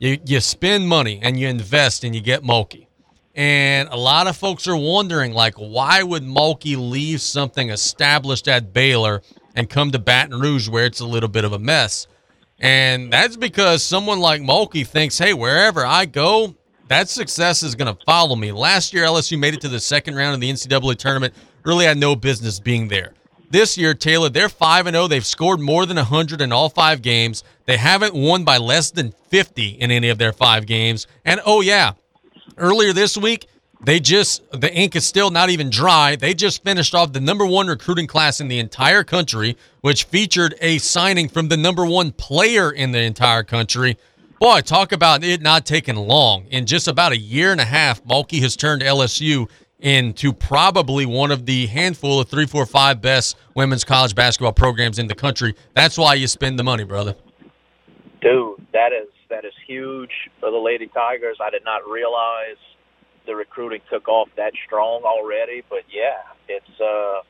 you, 0.00 0.18
you 0.26 0.38
spend 0.38 0.86
money 0.86 1.18
and 1.22 1.40
you 1.40 1.48
invest 1.48 2.04
and 2.04 2.14
you 2.14 2.20
get 2.20 2.42
Mulkey. 2.42 2.86
And 3.34 3.88
a 3.88 3.96
lot 3.96 4.26
of 4.26 4.36
folks 4.36 4.68
are 4.68 4.76
wondering, 4.76 5.32
like, 5.32 5.54
why 5.54 6.02
would 6.02 6.22
Mulkey 6.22 6.76
leave 6.76 7.22
something 7.22 7.70
established 7.70 8.48
at 8.48 8.74
Baylor 8.74 9.22
and 9.54 9.66
come 9.70 9.92
to 9.92 9.98
Baton 9.98 10.38
Rouge 10.38 10.68
where 10.68 10.84
it's 10.84 11.00
a 11.00 11.06
little 11.06 11.30
bit 11.30 11.46
of 11.46 11.54
a 11.54 11.58
mess? 11.58 12.06
And 12.58 13.10
that's 13.10 13.36
because 13.36 13.82
someone 13.82 14.20
like 14.20 14.42
Mulkey 14.42 14.86
thinks, 14.86 15.16
hey, 15.16 15.32
wherever 15.32 15.86
I 15.86 16.04
go, 16.04 16.54
that 16.88 17.08
success 17.08 17.62
is 17.62 17.74
going 17.74 17.94
to 17.94 18.04
follow 18.04 18.36
me. 18.36 18.52
Last 18.52 18.92
year, 18.92 19.04
LSU 19.04 19.38
made 19.38 19.54
it 19.54 19.60
to 19.62 19.68
the 19.68 19.80
second 19.80 20.16
round 20.16 20.34
of 20.34 20.40
the 20.40 20.50
NCAA 20.50 20.96
tournament. 20.96 21.34
Really 21.64 21.86
had 21.86 21.96
no 21.96 22.14
business 22.14 22.60
being 22.60 22.88
there. 22.88 23.14
This 23.50 23.78
year, 23.78 23.94
Taylor, 23.94 24.28
they're 24.28 24.48
5 24.48 24.86
0. 24.88 25.06
They've 25.06 25.24
scored 25.24 25.60
more 25.60 25.86
than 25.86 25.96
100 25.96 26.40
in 26.40 26.52
all 26.52 26.68
five 26.68 27.02
games. 27.02 27.44
They 27.66 27.76
haven't 27.76 28.14
won 28.14 28.44
by 28.44 28.58
less 28.58 28.90
than 28.90 29.12
50 29.28 29.68
in 29.68 29.90
any 29.90 30.08
of 30.08 30.18
their 30.18 30.32
five 30.32 30.66
games. 30.66 31.06
And 31.24 31.40
oh, 31.46 31.60
yeah, 31.60 31.92
earlier 32.58 32.92
this 32.92 33.16
week, 33.16 33.46
they 33.84 34.00
just, 34.00 34.42
the 34.50 34.72
ink 34.74 34.96
is 34.96 35.06
still 35.06 35.30
not 35.30 35.50
even 35.50 35.70
dry. 35.70 36.16
They 36.16 36.34
just 36.34 36.64
finished 36.64 36.94
off 36.94 37.12
the 37.12 37.20
number 37.20 37.46
one 37.46 37.66
recruiting 37.66 38.06
class 38.06 38.40
in 38.40 38.48
the 38.48 38.58
entire 38.58 39.04
country, 39.04 39.56
which 39.82 40.04
featured 40.04 40.54
a 40.60 40.78
signing 40.78 41.28
from 41.28 41.48
the 41.48 41.56
number 41.56 41.84
one 41.84 42.12
player 42.12 42.70
in 42.70 42.92
the 42.92 43.00
entire 43.00 43.42
country. 43.42 43.98
Boy, 44.40 44.60
talk 44.60 44.92
about 44.92 45.22
it 45.22 45.40
not 45.42 45.64
taking 45.64 45.96
long. 45.96 46.46
In 46.46 46.66
just 46.66 46.88
about 46.88 47.12
a 47.12 47.18
year 47.18 47.52
and 47.52 47.60
a 47.60 47.64
half, 47.64 48.04
Mulkey 48.04 48.40
has 48.42 48.56
turned 48.56 48.82
LSU 48.82 49.48
into 49.78 50.32
probably 50.32 51.06
one 51.06 51.30
of 51.30 51.46
the 51.46 51.66
handful 51.66 52.20
of 52.20 52.28
three, 52.28 52.46
four, 52.46 52.66
five 52.66 53.00
best 53.00 53.36
women's 53.54 53.84
college 53.84 54.14
basketball 54.14 54.52
programs 54.52 54.98
in 54.98 55.06
the 55.06 55.14
country. 55.14 55.54
That's 55.74 55.96
why 55.96 56.14
you 56.14 56.26
spend 56.26 56.58
the 56.58 56.64
money, 56.64 56.84
brother. 56.84 57.14
Dude, 58.20 58.66
that 58.72 58.92
is 58.92 59.08
that 59.28 59.44
is 59.44 59.52
huge 59.66 60.12
for 60.40 60.50
the 60.50 60.58
Lady 60.58 60.88
Tigers. 60.88 61.36
I 61.40 61.50
did 61.50 61.64
not 61.64 61.86
realize 61.88 62.56
the 63.26 63.34
recruiting 63.34 63.80
took 63.90 64.08
off 64.08 64.28
that 64.36 64.52
strong 64.66 65.02
already, 65.04 65.62
but 65.68 65.82
yeah, 65.90 66.22
it's 66.48 66.80
uh 66.80 67.20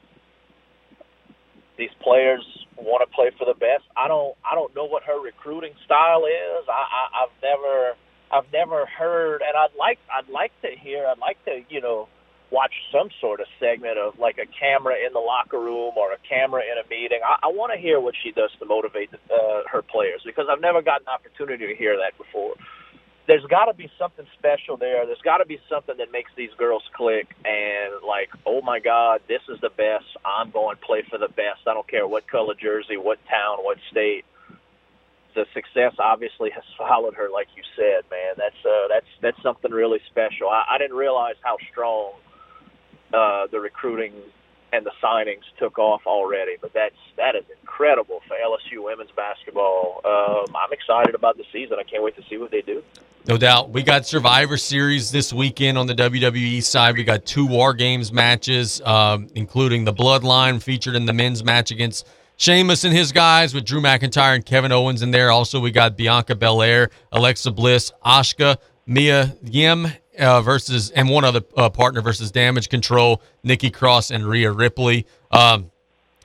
these 1.76 1.90
players 2.00 2.44
want 2.76 3.08
to 3.08 3.14
play 3.14 3.30
for 3.38 3.44
the 3.44 3.54
best. 3.54 3.84
I 3.96 4.08
don't 4.08 4.34
I 4.44 4.54
don't 4.54 4.74
know 4.74 4.84
what 4.84 5.02
her 5.04 5.20
recruiting 5.20 5.74
style 5.84 6.24
is. 6.26 6.64
I, 6.68 6.72
I 6.72 7.02
I've 7.24 7.36
never 7.42 7.94
I've 8.32 8.50
never 8.52 8.86
heard, 8.86 9.42
and 9.42 9.56
I'd 9.56 9.76
like 9.78 9.98
I'd 10.10 10.28
like 10.28 10.52
to 10.62 10.70
hear. 10.74 11.06
I'd 11.06 11.18
like 11.18 11.42
to 11.44 11.62
you 11.68 11.80
know 11.80 12.08
watch 12.50 12.72
some 12.92 13.08
sort 13.20 13.40
of 13.40 13.46
segment 13.58 13.98
of 13.98 14.18
like 14.18 14.38
a 14.38 14.46
camera 14.58 14.94
in 15.06 15.12
the 15.12 15.18
locker 15.18 15.58
room 15.58 15.94
or 15.96 16.12
a 16.12 16.18
camera 16.28 16.62
in 16.62 16.78
a 16.78 16.86
meeting. 16.88 17.18
I, 17.24 17.46
I 17.46 17.50
want 17.50 17.72
to 17.74 17.80
hear 17.80 17.98
what 18.00 18.14
she 18.22 18.30
does 18.30 18.50
to 18.60 18.66
motivate 18.66 19.10
uh, 19.14 19.62
her 19.70 19.82
players 19.82 20.22
because 20.24 20.46
I've 20.50 20.60
never 20.60 20.82
gotten 20.82 21.06
an 21.08 21.14
opportunity 21.14 21.66
to 21.66 21.74
hear 21.74 21.96
that 21.96 22.16
before 22.18 22.54
there's 23.26 23.44
got 23.46 23.66
to 23.66 23.74
be 23.74 23.90
something 23.98 24.26
special 24.38 24.76
there. 24.76 25.06
There's 25.06 25.22
got 25.24 25.38
to 25.38 25.46
be 25.46 25.58
something 25.68 25.96
that 25.98 26.12
makes 26.12 26.30
these 26.36 26.50
girls 26.58 26.82
click 26.94 27.28
and 27.44 28.04
like, 28.06 28.28
oh 28.46 28.60
my 28.62 28.80
God, 28.80 29.20
this 29.28 29.40
is 29.48 29.58
the 29.60 29.70
best. 29.70 30.04
I'm 30.24 30.50
going 30.50 30.76
to 30.76 30.82
play 30.82 31.02
for 31.08 31.18
the 31.18 31.28
best. 31.28 31.64
I 31.66 31.74
don't 31.74 31.88
care 31.88 32.06
what 32.06 32.28
color 32.28 32.54
jersey, 32.54 32.96
what 32.96 33.18
town, 33.30 33.58
what 33.64 33.78
state. 33.90 34.24
The 35.34 35.46
success 35.54 35.94
obviously 35.98 36.50
has 36.50 36.64
followed 36.78 37.14
her, 37.14 37.28
like 37.30 37.48
you 37.56 37.62
said, 37.76 38.04
man. 38.10 38.34
That's 38.36 38.60
uh, 38.64 38.88
that's 38.88 39.06
that's 39.22 39.42
something 39.42 39.72
really 39.72 40.00
special. 40.10 40.48
I, 40.48 40.64
I 40.74 40.78
didn't 40.78 40.96
realize 40.96 41.36
how 41.42 41.56
strong 41.72 42.12
uh, 43.12 43.46
the 43.50 43.60
recruiting 43.60 44.12
and 44.74 44.84
the 44.84 44.92
signings 45.02 45.42
took 45.58 45.78
off 45.78 46.02
already, 46.06 46.56
but 46.60 46.72
that's 46.72 46.96
that 47.16 47.36
is 47.36 47.44
incredible 47.60 48.20
for 48.26 48.36
LSU 48.36 48.82
women's 48.82 49.10
basketball. 49.12 50.00
Um, 50.04 50.54
I'm 50.56 50.72
excited 50.72 51.14
about 51.14 51.36
the 51.36 51.44
season. 51.52 51.76
I 51.78 51.84
can't 51.84 52.02
wait 52.02 52.16
to 52.16 52.22
see 52.28 52.38
what 52.38 52.50
they 52.50 52.60
do. 52.60 52.82
No 53.26 53.38
doubt. 53.38 53.70
We 53.70 53.82
got 53.82 54.04
Survivor 54.04 54.56
Series 54.56 55.10
this 55.10 55.32
weekend 55.32 55.78
on 55.78 55.86
the 55.86 55.94
WWE 55.94 56.62
side. 56.62 56.96
We 56.96 57.04
got 57.04 57.24
two 57.24 57.46
War 57.46 57.72
Games 57.72 58.12
matches, 58.12 58.82
um, 58.82 59.28
including 59.34 59.84
the 59.84 59.94
Bloodline 59.94 60.60
featured 60.60 60.94
in 60.96 61.06
the 61.06 61.12
men's 61.12 61.42
match 61.42 61.70
against 61.70 62.06
Sheamus 62.36 62.84
and 62.84 62.94
his 62.94 63.12
guys 63.12 63.54
with 63.54 63.64
Drew 63.64 63.80
McIntyre 63.80 64.34
and 64.34 64.44
Kevin 64.44 64.72
Owens 64.72 65.02
in 65.02 65.12
there. 65.12 65.30
Also, 65.30 65.60
we 65.60 65.70
got 65.70 65.96
Bianca 65.96 66.34
Belair, 66.34 66.90
Alexa 67.12 67.52
Bliss, 67.52 67.92
Asuka, 68.04 68.58
Mia 68.86 69.36
Yim 69.42 69.86
uh, 70.18 70.40
versus, 70.42 70.90
and 70.90 71.08
one 71.08 71.24
other 71.24 71.42
uh, 71.56 71.70
partner 71.70 72.00
versus 72.00 72.30
Damage 72.30 72.68
Control, 72.68 73.22
Nikki 73.42 73.70
Cross 73.70 74.10
and 74.10 74.26
Rhea 74.26 74.50
Ripley. 74.50 75.06
Um, 75.30 75.70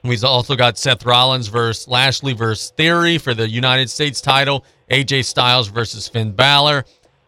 We've 0.04 0.24
also 0.24 0.56
got 0.56 0.78
Seth 0.78 1.06
Rollins 1.06 1.48
versus 1.48 1.88
Lashley 1.88 2.34
versus 2.34 2.72
Theory 2.78 3.18
for 3.18 3.34
the 3.34 3.50
United 3.50 3.90
States 3.90 4.22
title. 4.22 4.64
AJ 4.90 5.26
Styles 5.26 5.68
versus 5.68 6.08
Finn 6.08 6.32
Balor. 6.32 6.86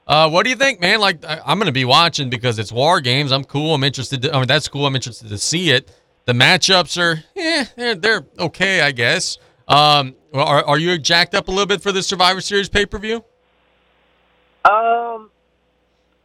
Uh, 0.07 0.29
what 0.29 0.43
do 0.43 0.49
you 0.49 0.55
think, 0.55 0.79
man? 0.79 0.99
Like, 0.99 1.23
I'm 1.27 1.57
going 1.57 1.67
to 1.67 1.73
be 1.73 1.85
watching 1.85 2.29
because 2.29 2.59
it's 2.59 2.71
War 2.71 3.01
Games. 3.01 3.31
I'm 3.31 3.43
cool. 3.43 3.75
I'm 3.75 3.83
interested. 3.83 4.21
To, 4.23 4.33
I 4.33 4.39
mean, 4.39 4.47
that's 4.47 4.67
cool. 4.67 4.85
I'm 4.85 4.95
interested 4.95 5.29
to 5.29 5.37
see 5.37 5.69
it. 5.69 5.91
The 6.25 6.33
matchups 6.33 6.99
are, 6.99 7.23
yeah, 7.35 7.65
they're, 7.75 7.95
they're 7.95 8.25
okay, 8.39 8.81
I 8.81 8.91
guess. 8.91 9.37
Um, 9.67 10.15
are, 10.33 10.63
are 10.65 10.77
you 10.77 10.97
jacked 10.97 11.35
up 11.35 11.49
a 11.49 11.51
little 11.51 11.65
bit 11.65 11.81
for 11.81 11.91
the 11.91 12.01
Survivor 12.01 12.41
Series 12.41 12.69
pay 12.69 12.85
per 12.85 12.97
view? 12.97 13.23
Um, 14.65 14.73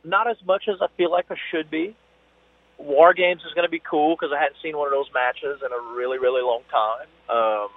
not 0.07 0.29
as 0.31 0.37
much 0.47 0.65
as 0.69 0.77
I 0.81 0.87
feel 0.97 1.11
like 1.11 1.27
I 1.31 1.37
should 1.51 1.71
be. 1.71 1.95
War 2.79 3.15
Games 3.15 3.43
is 3.47 3.53
going 3.55 3.65
to 3.67 3.71
be 3.71 3.81
cool 3.81 4.15
because 4.15 4.33
I 4.37 4.39
hadn't 4.41 4.57
seen 4.63 4.77
one 4.77 4.87
of 4.87 4.93
those 4.93 5.11
matches 5.13 5.61
in 5.65 5.73
a 5.73 5.95
really, 5.97 6.19
really 6.19 6.43
long 6.43 6.61
time. 6.71 7.07
Um, 7.35 7.69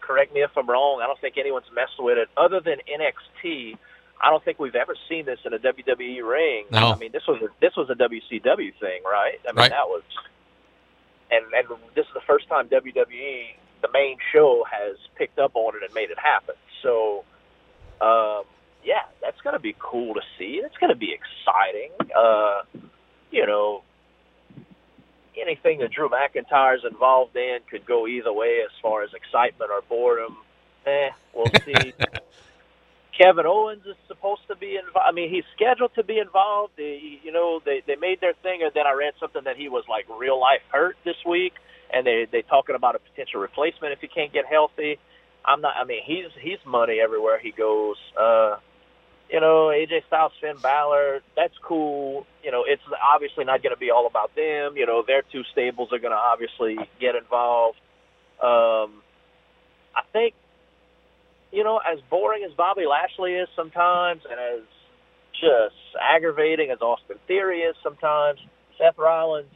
correct 0.00 0.32
me 0.34 0.42
if 0.42 0.50
I'm 0.56 0.68
wrong. 0.68 1.00
I 1.02 1.06
don't 1.06 1.18
think 1.20 1.38
anyone's 1.38 1.70
messed 1.74 1.98
with 1.98 2.18
it 2.18 2.28
other 2.36 2.60
than 2.60 2.76
NXT. 2.86 3.76
I 4.22 4.30
don't 4.30 4.44
think 4.44 4.58
we've 4.58 4.74
ever 4.74 4.94
seen 5.08 5.24
this 5.26 5.38
in 5.44 5.52
a 5.54 5.58
WWE 5.58 6.22
ring. 6.28 6.64
No. 6.70 6.92
I 6.92 6.96
mean, 6.96 7.12
this 7.12 7.26
was 7.26 7.40
a, 7.42 7.48
this 7.60 7.76
was 7.76 7.88
a 7.90 7.94
WCW 7.94 8.72
thing, 8.78 9.00
right? 9.04 9.40
I 9.44 9.52
mean, 9.52 9.56
Right. 9.56 9.70
that 9.70 9.88
was, 9.88 10.02
and 11.30 11.44
and 11.54 11.66
this 11.94 12.06
is 12.06 12.12
the 12.14 12.20
first 12.26 12.46
time 12.48 12.68
WWE, 12.68 13.56
the 13.82 13.88
main 13.92 14.16
show, 14.32 14.64
has 14.70 14.96
picked 15.16 15.38
up 15.38 15.52
on 15.54 15.76
it 15.76 15.82
and 15.82 15.92
made 15.94 16.10
it 16.10 16.18
happen. 16.18 16.54
So, 16.82 17.24
um, 18.00 18.44
yeah, 18.86 19.02
that's 19.20 19.40
going 19.42 19.54
to 19.54 19.60
be 19.60 19.74
cool 19.78 20.14
to 20.14 20.20
see. 20.38 20.60
It's 20.64 20.76
going 20.78 20.90
to 20.90 20.96
be 20.96 21.12
exciting. 21.12 21.90
Uh, 22.16 22.62
you 23.32 23.44
know, 23.44 23.82
anything 25.36 25.80
that 25.80 25.90
Drew 25.90 26.08
McIntyre's 26.08 26.84
involved 26.88 27.36
in 27.36 27.58
could 27.68 27.84
go 27.84 28.06
either 28.06 28.32
way 28.32 28.60
as 28.64 28.70
far 28.80 29.02
as 29.02 29.10
excitement 29.12 29.72
or 29.72 29.82
boredom. 29.88 30.36
Eh, 30.86 31.08
we'll 31.34 31.46
see. 31.64 31.92
Kevin 33.20 33.46
Owens 33.46 33.82
is 33.86 33.96
supposed 34.06 34.42
to 34.48 34.54
be 34.56 34.76
involved. 34.76 35.06
I 35.08 35.10
mean, 35.10 35.30
he's 35.30 35.44
scheduled 35.56 35.94
to 35.96 36.04
be 36.04 36.18
involved. 36.18 36.74
They, 36.76 37.18
you 37.24 37.32
know, 37.32 37.60
they 37.64 37.82
they 37.86 37.96
made 37.96 38.20
their 38.20 38.34
thing, 38.42 38.60
and 38.62 38.70
then 38.74 38.86
I 38.86 38.92
read 38.92 39.14
something 39.18 39.42
that 39.44 39.56
he 39.56 39.68
was 39.68 39.84
like 39.88 40.06
real 40.16 40.38
life 40.38 40.60
hurt 40.70 40.96
this 41.04 41.16
week, 41.26 41.54
and 41.92 42.06
they 42.06 42.26
they 42.30 42.42
talking 42.42 42.76
about 42.76 42.94
a 42.94 42.98
potential 42.98 43.40
replacement 43.40 43.94
if 43.94 44.00
he 44.00 44.06
can't 44.06 44.32
get 44.32 44.44
healthy. 44.46 44.98
I'm 45.44 45.60
not. 45.62 45.74
I 45.76 45.84
mean, 45.84 46.02
he's 46.04 46.30
he's 46.40 46.58
money 46.66 47.00
everywhere 47.02 47.38
he 47.38 47.52
goes. 47.52 47.96
Uh, 48.20 48.56
you 49.30 49.40
know, 49.40 49.72
AJ 49.74 50.06
Styles, 50.06 50.32
Finn 50.40 50.56
Balor, 50.62 51.20
that's 51.34 51.54
cool. 51.62 52.26
You 52.44 52.52
know, 52.52 52.64
it's 52.66 52.82
obviously 53.02 53.44
not 53.44 53.62
going 53.62 53.74
to 53.74 53.78
be 53.78 53.90
all 53.90 54.06
about 54.06 54.34
them. 54.36 54.76
You 54.76 54.86
know, 54.86 55.02
their 55.06 55.22
two 55.32 55.42
stables 55.52 55.88
are 55.92 55.98
going 55.98 56.12
to 56.12 56.16
obviously 56.16 56.76
get 57.00 57.14
involved. 57.16 57.78
Um, 58.42 59.02
I 59.94 60.02
think, 60.12 60.34
you 61.50 61.64
know, 61.64 61.78
as 61.78 61.98
boring 62.10 62.44
as 62.44 62.52
Bobby 62.56 62.84
Lashley 62.86 63.32
is 63.34 63.48
sometimes, 63.56 64.22
and 64.30 64.38
as 64.38 64.66
just 65.32 65.74
aggravating 66.00 66.70
as 66.70 66.80
Austin 66.80 67.16
Theory 67.26 67.60
is 67.60 67.74
sometimes, 67.82 68.38
Seth 68.78 68.98
Rollins 68.98 69.52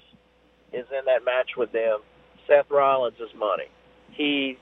is 0.73 0.87
in 0.91 1.05
that 1.07 1.25
match 1.25 1.51
with 1.57 1.73
them. 1.73 2.01
Seth 2.47 2.71
Rollins 2.71 3.16
is 3.21 3.31
money. 3.39 3.68
He 4.12 4.59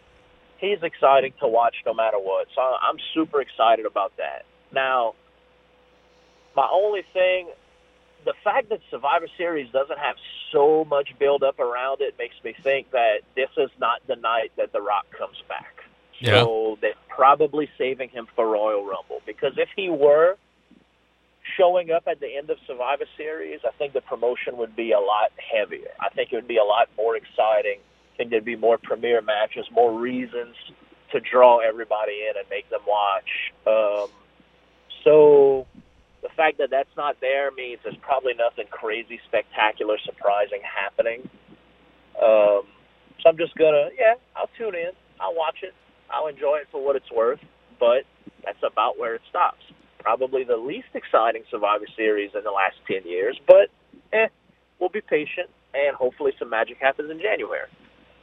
he's 0.58 0.82
exciting 0.82 1.32
to 1.40 1.48
watch 1.48 1.76
no 1.86 1.94
matter 1.94 2.18
what. 2.18 2.48
So 2.54 2.60
I'm 2.60 2.96
super 3.14 3.40
excited 3.40 3.86
about 3.86 4.12
that. 4.18 4.44
Now, 4.72 5.14
my 6.56 6.68
only 6.70 7.02
thing, 7.12 7.48
the 8.24 8.34
fact 8.44 8.68
that 8.70 8.80
Survivor 8.90 9.28
Series 9.36 9.70
doesn't 9.72 9.98
have 9.98 10.16
so 10.52 10.84
much 10.84 11.10
build 11.18 11.42
up 11.42 11.58
around 11.58 12.00
it 12.00 12.14
makes 12.18 12.34
me 12.44 12.54
think 12.62 12.90
that 12.90 13.18
this 13.36 13.50
is 13.56 13.70
not 13.78 14.00
the 14.06 14.16
night 14.16 14.52
that 14.56 14.72
The 14.72 14.80
Rock 14.80 15.06
comes 15.16 15.42
back. 15.48 15.84
Yeah. 16.20 16.42
So 16.42 16.78
they're 16.80 16.94
probably 17.08 17.68
saving 17.78 18.08
him 18.10 18.26
for 18.34 18.48
Royal 18.48 18.84
Rumble 18.84 19.22
because 19.24 19.52
if 19.56 19.68
he 19.76 19.88
were 19.88 20.36
showing 21.56 21.90
up 21.90 22.04
at 22.06 22.20
the 22.20 22.36
end 22.36 22.50
of 22.50 22.58
Survivor 22.66 23.04
Series, 23.16 23.60
I 23.64 23.70
think 23.78 23.92
the 23.92 24.00
promotion 24.00 24.56
would 24.56 24.74
be 24.74 24.92
a 24.92 25.00
lot 25.00 25.30
heavier. 25.36 25.90
I 26.00 26.08
think 26.10 26.32
it 26.32 26.36
would 26.36 26.48
be 26.48 26.58
a 26.58 26.64
lot 26.64 26.88
more 26.96 27.16
exciting. 27.16 27.78
I 28.14 28.16
think 28.16 28.30
there'd 28.30 28.44
be 28.44 28.56
more 28.56 28.78
premier 28.78 29.22
matches, 29.22 29.66
more 29.70 29.96
reasons 29.96 30.56
to 31.12 31.20
draw 31.20 31.58
everybody 31.58 32.26
in 32.28 32.36
and 32.36 32.48
make 32.50 32.68
them 32.68 32.80
watch. 32.86 33.52
Um, 33.66 34.10
so 35.04 35.66
the 36.22 36.28
fact 36.36 36.58
that 36.58 36.70
that's 36.70 36.94
not 36.96 37.16
there 37.20 37.50
means 37.50 37.80
there's 37.84 37.96
probably 38.02 38.34
nothing 38.34 38.66
crazy, 38.70 39.20
spectacular, 39.26 39.96
surprising 40.04 40.60
happening. 40.62 41.28
Um, 42.20 42.62
so 43.22 43.28
I'm 43.28 43.36
just 43.38 43.54
gonna, 43.56 43.90
yeah, 43.98 44.14
I'll 44.36 44.50
tune 44.58 44.74
in, 44.74 44.90
I'll 45.20 45.34
watch 45.34 45.58
it, 45.62 45.74
I'll 46.10 46.26
enjoy 46.26 46.58
it 46.58 46.68
for 46.70 46.84
what 46.84 46.96
it's 46.96 47.10
worth, 47.14 47.40
but 47.78 48.04
that's 48.44 48.62
about 48.62 48.98
where 48.98 49.14
it 49.14 49.22
stops. 49.28 49.62
Probably 50.00 50.44
the 50.44 50.56
least 50.56 50.88
exciting 50.94 51.42
Survivor 51.50 51.86
Series 51.96 52.30
in 52.34 52.42
the 52.44 52.50
last 52.50 52.76
ten 52.86 53.08
years, 53.08 53.38
but 53.46 53.68
eh, 54.12 54.28
we'll 54.80 54.90
be 54.90 55.00
patient 55.00 55.50
and 55.74 55.94
hopefully 55.96 56.32
some 56.38 56.50
magic 56.50 56.78
happens 56.80 57.10
in 57.10 57.20
January. 57.20 57.68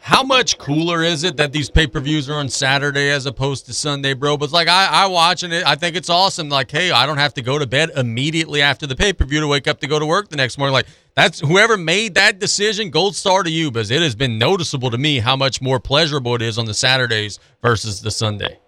How 0.06 0.22
much 0.22 0.60
cooler 0.60 1.02
is 1.02 1.24
it 1.24 1.38
that 1.38 1.52
these 1.52 1.72
pay 1.72 1.88
per 1.88 2.00
views 2.00 2.30
are 2.30 2.36
on 2.36 2.48
Saturday 2.48 3.10
as 3.10 3.26
opposed 3.26 3.66
to 3.66 3.74
Sunday, 3.74 4.14
bro? 4.14 4.38
But 4.38 4.52
like 4.52 4.68
I, 4.68 4.86
I 4.86 5.08
watching 5.08 5.52
it, 5.52 5.66
I 5.66 5.74
think 5.74 5.96
it's 5.96 6.12
awesome. 6.12 6.48
Like, 6.48 6.70
hey, 6.70 6.92
I 6.92 7.08
don't 7.08 7.18
have 7.18 7.34
to 7.34 7.42
go 7.42 7.58
to 7.58 7.66
bed 7.66 7.90
immediately 7.96 8.62
after 8.62 8.86
the 8.86 8.96
pay 8.96 9.14
per 9.14 9.26
view 9.26 9.40
to 9.40 9.48
wake 9.48 9.68
up 9.68 9.80
to 9.80 9.88
go 9.88 9.98
to 9.98 10.06
work 10.06 10.30
the 10.30 10.36
next 10.36 10.60
morning. 10.60 10.74
Like, 10.74 10.86
that's 11.16 11.40
whoever 11.40 11.76
made 11.76 12.14
that 12.14 12.38
decision, 12.38 12.92
gold 12.92 13.16
star 13.16 13.42
to 13.42 13.50
you, 13.50 13.72
because 13.72 13.90
it 13.90 14.04
has 14.04 14.14
been 14.14 14.38
noticeable 14.38 14.92
to 14.92 14.98
me 15.00 15.18
how 15.18 15.36
much 15.36 15.60
more 15.60 15.80
pleasurable 15.80 16.36
it 16.36 16.44
is 16.44 16.60
on 16.60 16.66
the 16.66 16.76
Saturdays 16.76 17.40
versus 17.64 18.02
the 18.02 18.12
Sunday. 18.12 18.60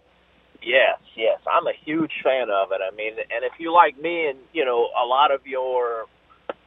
Yes, 0.64 0.98
yes, 1.16 1.40
I'm 1.46 1.68
a 1.68 1.74
huge 1.86 2.14
fan 2.24 2.50
of 2.50 2.72
it. 2.72 2.82
I 2.82 2.90
mean, 2.96 3.14
and 3.14 3.46
if 3.46 3.54
you 3.60 3.72
like 3.72 3.96
me, 4.02 4.26
and 4.26 4.40
you 4.54 4.66
know, 4.66 4.90
a 5.00 5.06
lot 5.06 5.32
of 5.32 5.46
your 5.46 6.06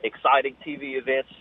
exciting 0.05 0.55
TV 0.65 0.97
events 0.97 1.33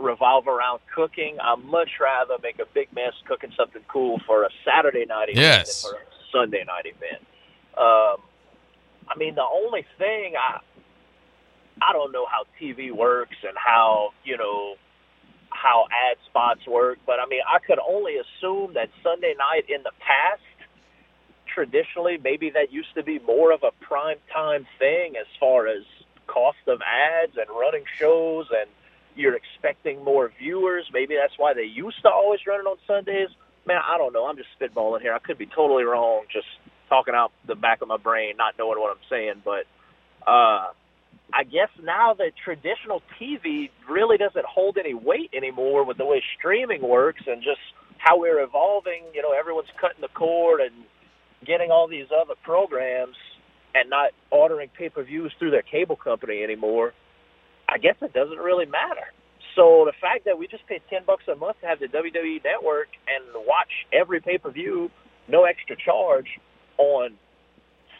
revolve 0.00 0.48
around 0.48 0.80
cooking, 0.94 1.36
I'd 1.40 1.62
much 1.64 1.90
rather 2.00 2.34
make 2.42 2.58
a 2.58 2.66
big 2.72 2.92
mess 2.94 3.12
cooking 3.26 3.52
something 3.56 3.82
cool 3.88 4.20
for 4.26 4.44
a 4.44 4.48
Saturday 4.64 5.04
night 5.06 5.28
event 5.30 5.38
Yes. 5.38 5.82
than 5.82 5.92
for 5.92 5.98
a 5.98 6.04
Sunday 6.32 6.64
night 6.64 6.86
event. 6.86 7.22
Um, 7.76 8.20
I 9.08 9.16
mean, 9.16 9.34
the 9.34 9.44
only 9.44 9.84
thing 9.98 10.34
I 10.36 10.60
I 11.82 11.92
don't 11.94 12.12
know 12.12 12.26
how 12.26 12.44
TV 12.60 12.90
works 12.92 13.36
and 13.46 13.56
how 13.56 14.10
you 14.24 14.36
know 14.36 14.74
how 15.50 15.86
ad 16.10 16.16
spots 16.26 16.66
work, 16.66 16.98
but 17.06 17.18
I 17.20 17.26
mean, 17.26 17.40
I 17.48 17.58
could 17.58 17.78
only 17.86 18.16
assume 18.16 18.74
that 18.74 18.90
Sunday 19.02 19.34
night 19.38 19.64
in 19.68 19.82
the 19.82 19.90
past, 19.98 20.42
traditionally, 21.46 22.18
maybe 22.22 22.50
that 22.50 22.72
used 22.72 22.94
to 22.94 23.02
be 23.02 23.18
more 23.20 23.52
of 23.52 23.62
a 23.62 23.72
prime 23.84 24.18
time 24.32 24.66
thing 24.78 25.16
as 25.16 25.26
far 25.38 25.66
as 25.66 25.82
cost 26.26 26.58
of 26.68 26.80
ads 26.82 27.36
and 27.36 27.46
running 27.50 27.84
shows, 27.98 28.46
and 28.50 28.68
you're 29.16 29.36
expecting 29.36 30.04
more 30.04 30.32
viewers. 30.38 30.86
Maybe 30.92 31.16
that's 31.20 31.34
why 31.38 31.54
they 31.54 31.64
used 31.64 32.02
to 32.02 32.10
always 32.10 32.40
run 32.46 32.60
it 32.60 32.66
on 32.68 32.78
Sundays. 32.86 33.28
Man, 33.66 33.78
I 33.86 33.98
don't 33.98 34.12
know. 34.12 34.26
I'm 34.26 34.36
just 34.36 34.48
spitballing 34.60 35.02
here. 35.02 35.14
I 35.14 35.20
could 35.20 35.38
be 35.38 35.46
totally 35.46 35.84
wrong, 35.84 36.24
just 36.32 36.46
talking 36.88 37.14
out 37.14 37.32
the 37.46 37.54
back 37.56 37.82
of 37.82 37.88
my 37.88 37.98
brain, 37.98 38.36
not 38.38 38.54
knowing 38.58 38.80
what 38.80 38.90
I'm 38.92 39.04
saying, 39.10 39.42
but. 39.44 39.64
uh 40.30 40.68
I 41.34 41.44
guess 41.44 41.70
now 41.82 42.14
that 42.14 42.32
traditional 42.44 43.02
TV 43.20 43.70
really 43.88 44.18
doesn't 44.18 44.46
hold 44.46 44.78
any 44.78 44.94
weight 44.94 45.30
anymore 45.34 45.84
with 45.84 45.98
the 45.98 46.06
way 46.06 46.22
streaming 46.38 46.82
works 46.82 47.22
and 47.26 47.42
just 47.42 47.60
how 47.98 48.20
we're 48.20 48.42
evolving. 48.42 49.04
You 49.14 49.22
know, 49.22 49.32
everyone's 49.32 49.68
cutting 49.80 50.00
the 50.02 50.08
cord 50.08 50.60
and 50.62 50.74
getting 51.46 51.70
all 51.70 51.88
these 51.88 52.06
other 52.14 52.34
programs 52.44 53.16
and 53.74 53.90
not 53.90 54.12
ordering 54.30 54.70
pay 54.76 54.88
per 54.90 55.04
views 55.04 55.32
through 55.38 55.52
their 55.52 55.62
cable 55.62 55.96
company 55.96 56.42
anymore. 56.44 56.94
I 57.70 57.78
guess 57.78 57.96
it 58.02 58.12
doesn't 58.12 58.38
really 58.38 58.66
matter. 58.66 59.12
So 59.54 59.84
the 59.86 59.92
fact 60.00 60.24
that 60.24 60.38
we 60.38 60.46
just 60.48 60.66
pay 60.66 60.80
ten 60.90 61.02
bucks 61.06 61.24
a 61.28 61.34
month 61.34 61.60
to 61.60 61.66
have 61.66 61.80
the 61.80 61.86
WWE 61.86 62.42
network 62.44 62.88
and 63.08 63.24
watch 63.46 63.86
every 63.92 64.20
pay 64.20 64.38
per 64.38 64.50
view, 64.50 64.90
no 65.28 65.44
extra 65.44 65.76
charge 65.76 66.38
on 66.78 67.16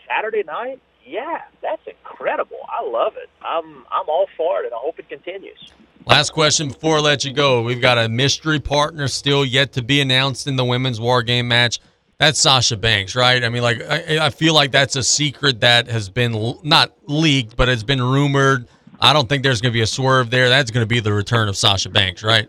Saturday 0.09 0.43
night, 0.43 0.81
yeah, 1.05 1.43
that's 1.63 1.83
incredible. 1.87 2.59
I 2.69 2.85
love 2.85 3.15
it. 3.17 3.29
I'm 3.43 3.85
I'm 3.91 4.09
all 4.09 4.27
for 4.37 4.61
it, 4.61 4.67
and 4.67 4.75
I 4.75 4.79
hope 4.79 4.99
it 4.99 5.09
continues. 5.09 5.73
Last 6.07 6.31
question 6.31 6.69
before 6.69 6.99
I 6.99 7.01
let 7.01 7.25
you 7.25 7.33
go. 7.33 7.63
We've 7.63 7.81
got 7.81 7.99
a 7.99 8.09
mystery 8.09 8.59
partner 8.59 9.07
still 9.07 9.45
yet 9.45 9.73
to 9.75 9.83
be 9.83 10.01
announced 10.01 10.47
in 10.47 10.57
the 10.57 10.65
women's 10.65 11.01
war 11.01 11.23
game 11.23 11.49
match. 11.49 11.79
That's 12.19 12.39
Sasha 12.39 12.77
Banks, 12.77 13.15
right? 13.15 13.43
I 13.43 13.49
mean, 13.49 13.63
like 13.63 13.83
I, 13.83 14.27
I 14.27 14.31
feel 14.31 14.55
like 14.55 14.73
that's 14.73 14.97
a 14.97 15.03
secret 15.03 15.61
that 15.61 15.89
has 15.89 16.09
been 16.09 16.59
not 16.63 16.93
leaked, 17.07 17.57
but 17.57 17.69
it's 17.69 17.83
been 17.83 18.03
rumored. 18.03 18.69
I 19.01 19.13
don't 19.13 19.29
think 19.29 19.43
there's 19.43 19.61
going 19.61 19.73
to 19.73 19.77
be 19.77 19.83
a 19.83 19.87
swerve 19.87 20.31
there. 20.31 20.49
That's 20.49 20.71
going 20.71 20.83
to 20.83 20.89
be 20.89 21.01
the 21.01 21.13
return 21.13 21.49
of 21.49 21.57
Sasha 21.57 21.89
Banks, 21.89 22.23
right? 22.23 22.49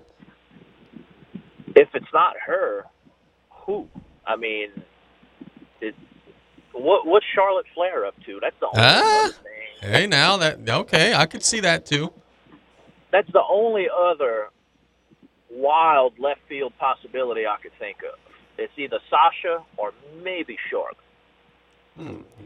If 1.76 1.90
it's 1.94 2.12
not 2.14 2.36
her, 2.46 2.86
who? 3.50 3.88
I 4.26 4.36
mean, 4.36 4.70
it, 5.80 5.96
what 6.74 7.08
what's 7.08 7.26
Charlotte 7.34 7.66
Flair 7.74 8.06
up 8.06 8.16
to? 8.26 8.40
That's 8.42 8.56
the 8.60 8.66
only 8.68 8.80
Ah, 8.80 9.30
thing. 9.82 9.90
hey, 9.92 10.08
now 10.08 10.38
that 10.38 10.68
okay, 10.68 11.14
I 11.14 11.26
could 11.26 11.44
see 11.44 11.62
that 11.62 11.86
too. 11.86 12.12
That's 13.12 13.32
the 13.32 13.42
only 13.50 13.88
other 13.90 14.50
wild 15.50 16.20
left 16.20 16.42
field 16.50 16.74
possibility 16.78 17.46
I 17.48 17.58
could 17.62 17.74
think 17.80 17.98
of. 18.00 18.20
It's 18.58 18.74
either 18.78 19.00
Sasha 19.10 19.64
or 19.78 19.94
maybe 20.22 20.58
Charlotte. 20.70 20.98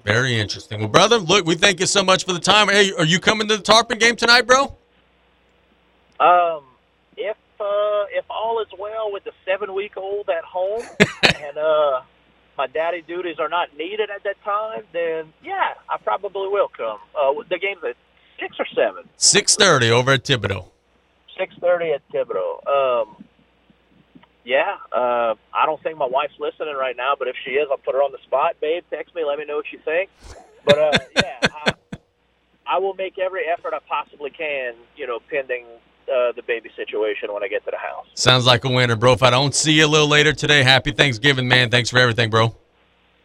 Very 0.03 0.39
interesting. 0.39 0.79
Well, 0.79 0.89
brother, 0.89 1.17
look, 1.17 1.45
we 1.45 1.55
thank 1.55 1.79
you 1.79 1.85
so 1.85 2.03
much 2.03 2.25
for 2.25 2.33
the 2.33 2.39
time. 2.39 2.69
Hey, 2.69 2.91
are 2.93 3.05
you 3.05 3.19
coming 3.19 3.47
to 3.47 3.57
the 3.57 3.63
Tarpon 3.63 3.97
game 3.97 4.15
tonight, 4.15 4.43
bro? 4.43 4.75
Um, 6.19 6.63
if 7.17 7.37
uh, 7.59 8.05
if 8.11 8.25
all 8.29 8.61
is 8.61 8.67
well 8.77 9.11
with 9.11 9.23
the 9.23 9.31
seven 9.45 9.73
week 9.73 9.97
old 9.97 10.29
at 10.29 10.43
home 10.43 10.83
and 11.23 11.57
uh, 11.57 12.01
my 12.57 12.67
daddy 12.67 13.01
duties 13.01 13.37
are 13.39 13.49
not 13.49 13.75
needed 13.77 14.09
at 14.09 14.23
that 14.23 14.41
time, 14.43 14.83
then 14.93 15.33
yeah, 15.43 15.73
I 15.89 15.97
probably 15.97 16.47
will 16.47 16.69
come. 16.75 16.99
Uh, 17.15 17.33
the 17.49 17.59
game's 17.59 17.83
at 17.83 17.95
six 18.39 18.55
or 18.59 18.65
seven. 18.75 19.07
Six 19.17 19.55
thirty 19.55 19.91
over 19.91 20.11
at 20.11 20.23
Thibodaux. 20.23 20.65
Six 21.37 21.53
thirty 21.59 21.91
at 21.91 22.01
Thibodaux. 22.11 22.65
Um, 22.67 23.25
yeah, 24.45 24.77
uh, 24.91 25.33
I 25.53 25.65
don't 25.65 25.81
think 25.81 25.97
my 25.97 26.05
wife's 26.05 26.39
listening 26.39 26.75
right 26.75 26.95
now, 26.95 27.13
but 27.17 27.27
if 27.27 27.35
she 27.43 27.51
is, 27.51 27.67
I'll 27.69 27.77
put 27.77 27.95
her 27.95 28.01
on 28.01 28.11
the 28.11 28.19
spot. 28.23 28.55
Babe, 28.61 28.83
text 28.91 29.15
me, 29.15 29.25
let 29.25 29.39
me 29.39 29.45
know 29.45 29.55
what 29.55 29.65
you 29.73 29.79
think. 29.83 30.09
But 30.63 30.77
uh, 30.77 30.97
yeah, 31.15 31.39
I, 31.41 31.73
I 32.67 32.77
will 32.77 32.93
make 32.93 33.17
every 33.17 33.41
effort 33.47 33.73
I 33.73 33.79
possibly 33.89 34.29
can. 34.29 34.75
You 34.95 35.07
know, 35.07 35.19
pending 35.29 35.65
uh, 36.07 36.31
the 36.35 36.43
baby 36.45 36.69
situation 36.75 37.33
when 37.33 37.43
I 37.43 37.47
get 37.47 37.65
to 37.65 37.71
the 37.71 37.77
house. 37.77 38.05
Sounds 38.13 38.45
like 38.45 38.63
a 38.65 38.69
winner, 38.69 38.95
bro. 38.95 39.13
If 39.13 39.23
I 39.23 39.31
don't 39.31 39.55
see 39.55 39.73
you 39.73 39.85
a 39.85 39.87
little 39.87 40.07
later 40.07 40.31
today, 40.31 40.61
happy 40.63 40.91
Thanksgiving, 40.91 41.47
man. 41.47 41.71
Thanks 41.71 41.89
for 41.89 41.97
everything, 41.97 42.29
bro. 42.29 42.55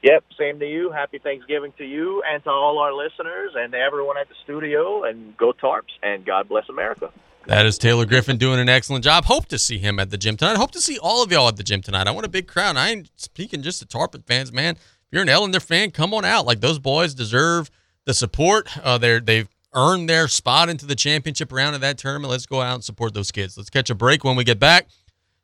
Yep, 0.03 0.25
same 0.39 0.59
to 0.61 0.67
you. 0.67 0.91
Happy 0.91 1.19
Thanksgiving 1.19 1.75
to 1.77 1.85
you 1.85 2.23
and 2.27 2.43
to 2.45 2.51
all 2.51 2.79
our 2.79 2.95
listeners 2.95 3.53
and 3.55 3.73
to 3.73 3.79
everyone 3.79 4.17
at 4.17 4.29
the 4.31 4.35
studio. 4.45 5.05
And 5.05 5.37
go 5.37 5.53
Tarps 5.53 5.93
and 6.03 6.25
God 6.25 6.49
bless 6.49 6.69
America. 6.71 7.13
That 7.47 7.67
is 7.67 7.79
Taylor 7.79 8.07
Griffin 8.07 8.37
doing 8.37 8.61
an 8.61 8.69
excellent 8.69 9.03
job. 9.03 9.25
Hope 9.25 9.47
to 9.47 9.59
see 9.59 9.79
him 9.79 9.99
at 9.99 10.11
the 10.11 10.19
gym 10.19 10.37
tonight. 10.37 10.57
Hope 10.57 10.71
to 10.73 10.81
see 10.81 10.99
all 10.99 11.23
of 11.23 11.33
y'all 11.33 11.49
at 11.49 11.57
the 11.57 11.63
gym 11.63 11.81
tonight. 11.81 12.07
I 12.07 12.11
want 12.11 12.27
a 12.27 12.31
big 12.31 12.47
crowd. 12.47 12.77
I 12.77 12.91
ain't 12.91 13.11
speaking 13.17 13.63
just 13.63 13.81
to 13.81 13.87
Tarpon 13.87 14.23
fans, 14.23 14.53
man. 14.53 14.77
If 14.77 15.09
you're 15.11 15.23
an 15.23 15.29
Ellender 15.29 15.61
fan, 15.61 15.91
come 15.91 16.15
on 16.15 16.25
out. 16.25 16.47
Like 16.47 16.61
those 16.61 16.79
boys 16.79 17.15
deserve 17.15 17.71
the 18.05 18.15
support. 18.15 18.69
Uh, 18.79 18.99
they're 18.99 19.21
they've 19.21 19.49
earned 19.75 20.09
their 20.09 20.29
spot 20.29 20.69
into 20.69 20.87
the 20.87 20.95
championship 20.95 21.51
round 21.51 21.75
of 21.75 21.81
that 21.81 21.99
tournament. 21.99 22.31
Let's 22.31 22.47
go 22.47 22.61
out 22.61 22.75
and 22.75 22.85
support 22.85 23.15
those 23.15 23.33
kids. 23.33 23.57
Let's 23.57 23.71
catch 23.71 23.91
a 23.91 23.95
break 23.95 24.23
when 24.23 24.37
we 24.37 24.45
get 24.45 24.61
back. 24.61 24.89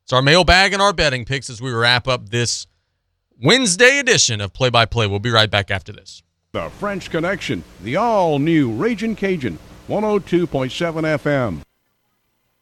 It's 0.03 0.13
our 0.13 0.21
mailbag 0.21 0.73
and 0.73 0.81
our 0.81 0.93
betting 0.93 1.25
picks 1.25 1.49
as 1.49 1.61
we 1.61 1.71
wrap 1.71 2.07
up 2.07 2.29
this 2.29 2.67
Wednesday 3.41 3.99
edition 3.99 4.39
of 4.39 4.53
Play 4.53 4.69
by 4.69 4.85
Play. 4.85 5.07
We'll 5.07 5.19
be 5.19 5.31
right 5.31 5.49
back 5.49 5.69
after 5.69 5.91
this. 5.91 6.23
The 6.53 6.69
French 6.69 7.09
Connection, 7.09 7.63
the 7.83 7.97
all 7.97 8.39
new 8.39 8.71
Raging 8.71 9.15
Cajun, 9.15 9.59
102.7 9.89 10.47
FM. 10.47 11.61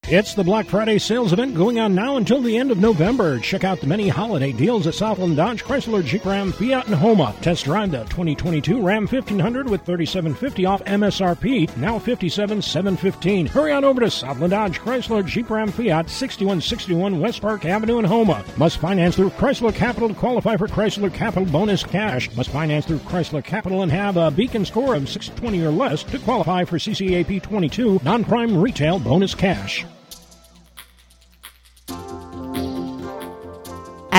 It's 0.07 0.35
the 0.35 0.43
Black 0.43 0.67
Friday 0.67 0.99
sales 0.99 1.33
event 1.33 1.55
going 1.55 1.79
on 1.79 1.95
now 1.95 2.17
until 2.17 2.39
the 2.39 2.59
end 2.59 2.69
of 2.69 2.77
November. 2.77 3.39
Check 3.39 3.63
out 3.63 3.81
the 3.81 3.87
many 3.87 4.07
holiday 4.07 4.51
deals 4.51 4.85
at 4.85 4.93
Southland 4.93 5.35
Dodge, 5.35 5.63
Chrysler, 5.63 6.05
Jeep 6.05 6.23
Ram, 6.25 6.51
Fiat, 6.51 6.85
and 6.85 6.93
Houma. 6.93 7.35
Test 7.41 7.65
drive 7.65 7.89
the 7.89 8.03
2022 8.03 8.83
Ram 8.83 9.07
1500 9.07 9.67
with 9.67 9.81
3750 9.81 10.65
off 10.67 10.83
MSRP, 10.83 11.75
now 11.77 11.97
57715. 11.97 13.47
Hurry 13.47 13.71
on 13.71 13.83
over 13.83 14.01
to 14.01 14.11
Southland 14.11 14.51
Dodge, 14.51 14.79
Chrysler, 14.79 15.25
Jeep 15.25 15.49
Ram, 15.49 15.71
Fiat, 15.71 16.07
6161 16.07 17.19
West 17.19 17.41
Park 17.41 17.65
Avenue 17.65 17.97
in 17.97 18.05
Houma. 18.05 18.45
Must 18.57 18.77
finance 18.77 19.15
through 19.15 19.31
Chrysler 19.31 19.73
Capital 19.73 20.09
to 20.09 20.13
qualify 20.13 20.55
for 20.55 20.67
Chrysler 20.67 21.11
Capital 21.11 21.47
bonus 21.47 21.83
cash. 21.83 22.31
Must 22.35 22.51
finance 22.51 22.85
through 22.85 22.99
Chrysler 22.99 23.43
Capital 23.43 23.81
and 23.81 23.91
have 23.91 24.17
a 24.17 24.29
beacon 24.29 24.65
score 24.65 24.93
of 24.93 25.09
620 25.09 25.65
or 25.65 25.71
less 25.71 26.03
to 26.03 26.19
qualify 26.19 26.63
for 26.63 26.77
CCAP 26.77 27.41
22 27.41 28.01
non-prime 28.03 28.55
retail 28.55 28.99
bonus 28.99 29.33
cash. 29.33 29.83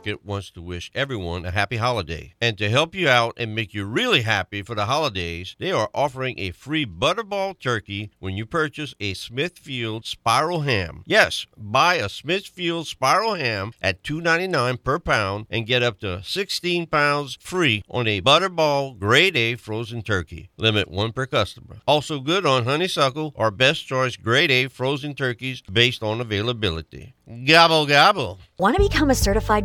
Supermarket 0.00 0.24
wants 0.24 0.50
to 0.52 0.62
wish 0.62 0.90
everyone 0.94 1.44
a 1.44 1.50
happy 1.50 1.76
holiday. 1.76 2.32
And 2.40 2.56
to 2.56 2.70
help 2.70 2.94
you 2.94 3.06
out 3.08 3.34
and 3.36 3.54
make 3.54 3.74
you 3.74 3.84
really 3.84 4.22
happy 4.22 4.62
for 4.62 4.74
the 4.74 4.86
holidays, 4.86 5.56
they 5.58 5.72
are 5.72 5.90
offering 5.94 6.38
a 6.38 6.52
free 6.52 6.86
Butterball 6.86 7.58
turkey 7.58 8.10
when 8.18 8.34
you 8.34 8.46
purchase 8.46 8.94
a 8.98 9.12
Smithfield 9.12 10.06
Spiral 10.06 10.62
Ham. 10.62 11.02
Yes, 11.04 11.46
buy 11.54 11.96
a 11.96 12.08
Smithfield 12.08 12.86
Spiral 12.86 13.34
Ham 13.34 13.72
at 13.82 14.02
$2.99 14.02 14.82
per 14.82 14.98
pound 14.98 15.46
and 15.50 15.66
get 15.66 15.82
up 15.82 16.00
to 16.00 16.22
16 16.22 16.86
pounds 16.86 17.36
free 17.38 17.82
on 17.90 18.06
a 18.06 18.22
Butterball 18.22 18.98
Grade 18.98 19.36
A 19.36 19.56
frozen 19.56 20.00
turkey. 20.00 20.48
Limit 20.56 20.90
one 20.90 21.12
per 21.12 21.26
customer. 21.26 21.76
Also 21.86 22.20
good 22.20 22.46
on 22.46 22.64
Honeysuckle 22.64 23.34
or 23.36 23.50
Best 23.50 23.86
Choice 23.86 24.16
Grade 24.16 24.50
A 24.50 24.68
frozen 24.68 25.14
turkeys 25.14 25.60
based 25.60 26.02
on 26.02 26.22
availability. 26.22 27.12
Gobble 27.46 27.86
gobble. 27.86 28.40
Want 28.58 28.76
to 28.76 28.82
become 28.82 29.08
a 29.08 29.14
certified 29.14 29.64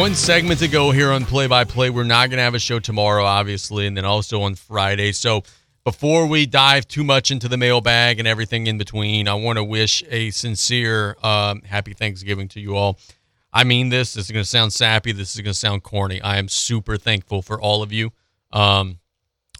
One 0.00 0.14
segment 0.14 0.60
to 0.60 0.68
go 0.68 0.92
here 0.92 1.12
on 1.12 1.26
Play 1.26 1.46
by 1.46 1.64
Play. 1.64 1.90
We're 1.90 2.04
not 2.04 2.30
going 2.30 2.38
to 2.38 2.42
have 2.42 2.54
a 2.54 2.58
show 2.58 2.78
tomorrow, 2.78 3.22
obviously, 3.22 3.86
and 3.86 3.94
then 3.94 4.06
also 4.06 4.40
on 4.40 4.54
Friday. 4.54 5.12
So 5.12 5.42
before 5.84 6.26
we 6.26 6.46
dive 6.46 6.88
too 6.88 7.04
much 7.04 7.30
into 7.30 7.48
the 7.48 7.58
mailbag 7.58 8.18
and 8.18 8.26
everything 8.26 8.66
in 8.66 8.78
between, 8.78 9.28
I 9.28 9.34
want 9.34 9.58
to 9.58 9.62
wish 9.62 10.02
a 10.08 10.30
sincere 10.30 11.18
um, 11.22 11.60
happy 11.60 11.92
Thanksgiving 11.92 12.48
to 12.48 12.60
you 12.60 12.76
all. 12.76 12.98
I 13.52 13.64
mean 13.64 13.90
this. 13.90 14.14
This 14.14 14.24
is 14.24 14.30
going 14.30 14.42
to 14.42 14.48
sound 14.48 14.72
sappy. 14.72 15.12
This 15.12 15.34
is 15.34 15.42
going 15.42 15.52
to 15.52 15.58
sound 15.58 15.82
corny. 15.82 16.18
I 16.22 16.38
am 16.38 16.48
super 16.48 16.96
thankful 16.96 17.42
for 17.42 17.60
all 17.60 17.82
of 17.82 17.92
you. 17.92 18.10
Um, 18.54 19.00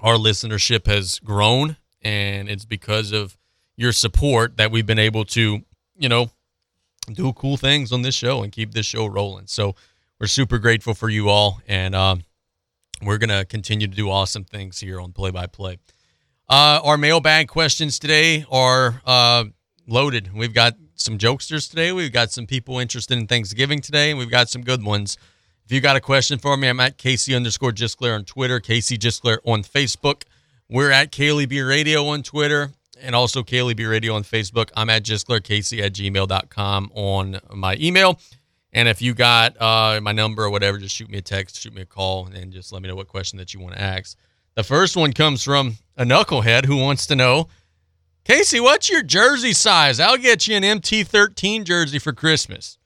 our 0.01 0.15
listenership 0.15 0.87
has 0.87 1.19
grown, 1.19 1.77
and 2.01 2.49
it's 2.49 2.65
because 2.65 3.13
of 3.13 3.37
your 3.77 3.93
support 3.93 4.57
that 4.57 4.71
we've 4.71 4.87
been 4.87 4.99
able 4.99 5.27
to, 5.27 5.61
you 5.99 6.09
know, 6.09 6.31
do 7.13 7.31
cool 7.35 7.59
things 7.59 7.93
on 7.93 8.01
this 8.01 8.15
show 8.15 8.43
and 8.43 8.53
keep 8.53 8.73
this 8.73 8.87
show 8.87 9.05
rolling. 9.05 9.47
So 9.47 9.75
we're 10.21 10.27
super 10.27 10.59
grateful 10.59 10.95
for 10.95 11.09
you 11.09 11.29
all, 11.29 11.61
and 11.67 11.95
um, 11.95 12.23
we're 13.03 13.19
gonna 13.19 13.45
continue 13.45 13.89
to 13.89 13.97
do 13.97 14.11
awesome 14.11 14.45
things 14.45 14.79
here 14.79 15.01
on 15.01 15.13
Play 15.13 15.31
by 15.31 15.47
Play. 15.47 15.79
Our 16.49 16.99
mailbag 16.99 17.49
questions 17.49 17.99
today 17.99 18.45
are 18.51 19.01
uh, 19.07 19.45
loaded. 19.87 20.35
We've 20.35 20.53
got 20.53 20.75
some 20.95 21.17
jokesters 21.17 21.71
today. 21.71 21.93
We've 21.93 22.13
got 22.13 22.31
some 22.33 22.47
people 22.47 22.79
interested 22.79 23.17
in 23.17 23.27
Thanksgiving 23.27 23.81
today, 23.81 24.11
and 24.11 24.19
we've 24.19 24.31
got 24.31 24.49
some 24.51 24.63
good 24.63 24.85
ones. 24.85 25.17
If 25.65 25.73
you 25.73 25.81
got 25.81 25.97
a 25.97 26.01
question 26.01 26.39
for 26.39 26.57
me, 26.57 26.69
I'm 26.69 26.81
at 26.81 26.99
Casey 26.99 27.35
underscore 27.35 27.73
Gisclair 27.73 28.15
on 28.15 28.25
Twitter, 28.25 28.61
Casey 28.61 28.99
Gisclair 28.99 29.39
on 29.47 29.63
Facebook. 29.63 30.25
We're 30.69 30.91
at 30.91 31.13
KLEB 31.13 31.67
Radio 31.67 32.07
on 32.07 32.23
Twitter 32.23 32.73
and 33.01 33.15
also 33.15 33.43
KLEB 33.43 33.89
Radio 33.89 34.15
on 34.15 34.25
Facebook. 34.25 34.71
I'm 34.77 34.91
at 34.91 35.05
Gisclair 35.05 35.43
Casey 35.43 35.83
at 35.83 35.93
gmail.com 35.95 36.91
on 36.95 37.41
my 37.55 37.77
email. 37.81 38.21
And 38.73 38.89
if 38.89 39.03
you 39.03 39.15
got 39.15 39.61
uh, 39.61 40.01
my 40.01 40.13
number 40.13 40.45
or 40.45 40.51
whatever, 40.51 40.79
just 40.79 40.95
shoot 40.95 41.11
me 41.11 41.19
a 41.19 41.23
text, 41.23 41.61
shoot 41.61 41.75
me 41.75 41.83
a 41.83 41.87
call, 41.87 42.27
and 42.27 42.53
just 42.53 42.73
let 42.73 42.83
me 42.83 42.89
know 42.89 42.95
what 42.95 43.09
question 43.09 43.39
that 43.39 43.53
you 43.53 43.61
want 43.61 43.75
to 43.75 43.81
ask. 43.81 44.17
The 44.55 44.63
first 44.63 44.97
one 44.97 45.13
comes 45.13 45.43
from 45.43 45.77
a 45.97 46.05
knucklehead 46.05 46.67
who 46.67 46.77
wants 46.77 47.07
to 47.07 47.17
know, 47.17 47.49
Casey, 48.25 48.61
what's 48.61 48.89
your 48.89 49.03
jersey 49.03 49.53
size? 49.53 49.99
I'll 49.99 50.17
get 50.17 50.47
you 50.47 50.57
an 50.57 50.63
MT13 50.63 51.65
jersey 51.65 51.99
for 51.99 52.13
Christmas. 52.13 52.79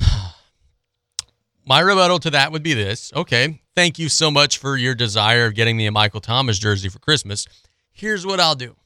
my 1.66 1.80
rebuttal 1.80 2.18
to 2.20 2.30
that 2.30 2.52
would 2.52 2.62
be 2.62 2.74
this. 2.74 3.12
Okay, 3.14 3.60
thank 3.74 3.98
you 3.98 4.08
so 4.08 4.30
much 4.30 4.58
for 4.58 4.76
your 4.76 4.94
desire 4.94 5.46
of 5.46 5.54
getting 5.54 5.76
me 5.76 5.86
a 5.86 5.92
Michael 5.92 6.20
Thomas 6.20 6.58
jersey 6.58 6.88
for 6.88 7.00
Christmas. 7.00 7.46
Here's 7.92 8.24
what 8.24 8.40
I'll 8.40 8.54
do 8.54 8.76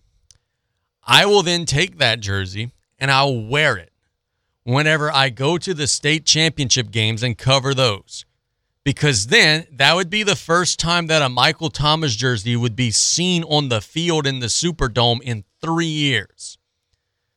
I 1.04 1.26
will 1.26 1.42
then 1.42 1.66
take 1.66 1.98
that 1.98 2.20
jersey 2.20 2.72
and 2.98 3.10
I'll 3.10 3.44
wear 3.44 3.76
it 3.76 3.89
whenever 4.64 5.10
I 5.10 5.30
go 5.30 5.58
to 5.58 5.74
the 5.74 5.86
state 5.86 6.24
championship 6.24 6.90
games 6.90 7.22
and 7.22 7.36
cover 7.36 7.74
those. 7.74 8.24
Because 8.82 9.26
then 9.26 9.66
that 9.72 9.94
would 9.94 10.08
be 10.08 10.22
the 10.22 10.36
first 10.36 10.78
time 10.78 11.06
that 11.08 11.22
a 11.22 11.28
Michael 11.28 11.70
Thomas 11.70 12.16
jersey 12.16 12.56
would 12.56 12.74
be 12.74 12.90
seen 12.90 13.44
on 13.44 13.68
the 13.68 13.80
field 13.80 14.26
in 14.26 14.40
the 14.40 14.46
Superdome 14.46 15.20
in 15.22 15.44
three 15.60 15.84
years. 15.86 16.56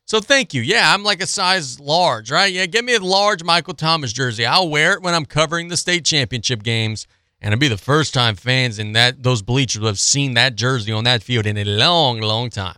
So 0.06 0.20
thank 0.20 0.54
you. 0.54 0.62
Yeah, 0.62 0.94
I'm 0.94 1.04
like 1.04 1.22
a 1.22 1.28
size 1.28 1.80
large, 1.80 2.32
right? 2.32 2.52
Yeah, 2.52 2.66
give 2.66 2.86
me 2.86 2.96
a 2.96 3.00
large 3.00 3.44
Michael 3.44 3.74
Thomas 3.74 4.14
jersey. 4.14 4.46
I'll 4.46 4.70
wear 4.70 4.94
it 4.94 5.02
when 5.02 5.14
I'm 5.14 5.26
covering 5.26 5.68
the 5.68 5.78
state 5.78 6.06
championship 6.06 6.64
games. 6.64 7.08
And 7.42 7.54
it'll 7.54 7.60
be 7.60 7.68
the 7.68 7.78
first 7.78 8.14
time 8.14 8.36
fans 8.36 8.80
in 8.80 8.94
that 8.94 9.22
those 9.24 9.42
bleachers 9.42 9.82
will 9.82 9.88
have 9.88 10.00
seen 10.00 10.34
that 10.36 10.56
jersey 10.56 10.94
on 10.94 11.04
that 11.04 11.24
field 11.24 11.46
in 11.46 11.58
a 11.58 11.66
long, 11.66 12.22
long 12.22 12.50
time. 12.50 12.78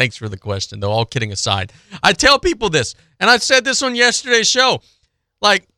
Thanks 0.00 0.16
for 0.16 0.30
the 0.30 0.38
question, 0.38 0.80
though. 0.80 0.92
All 0.92 1.04
kidding 1.04 1.30
aside, 1.30 1.74
I 2.02 2.14
tell 2.14 2.38
people 2.38 2.70
this, 2.70 2.94
and 3.20 3.28
I 3.28 3.36
said 3.36 3.66
this 3.66 3.82
on 3.82 3.94
yesterday's 3.94 4.48
show. 4.48 4.80
Like 5.42 5.68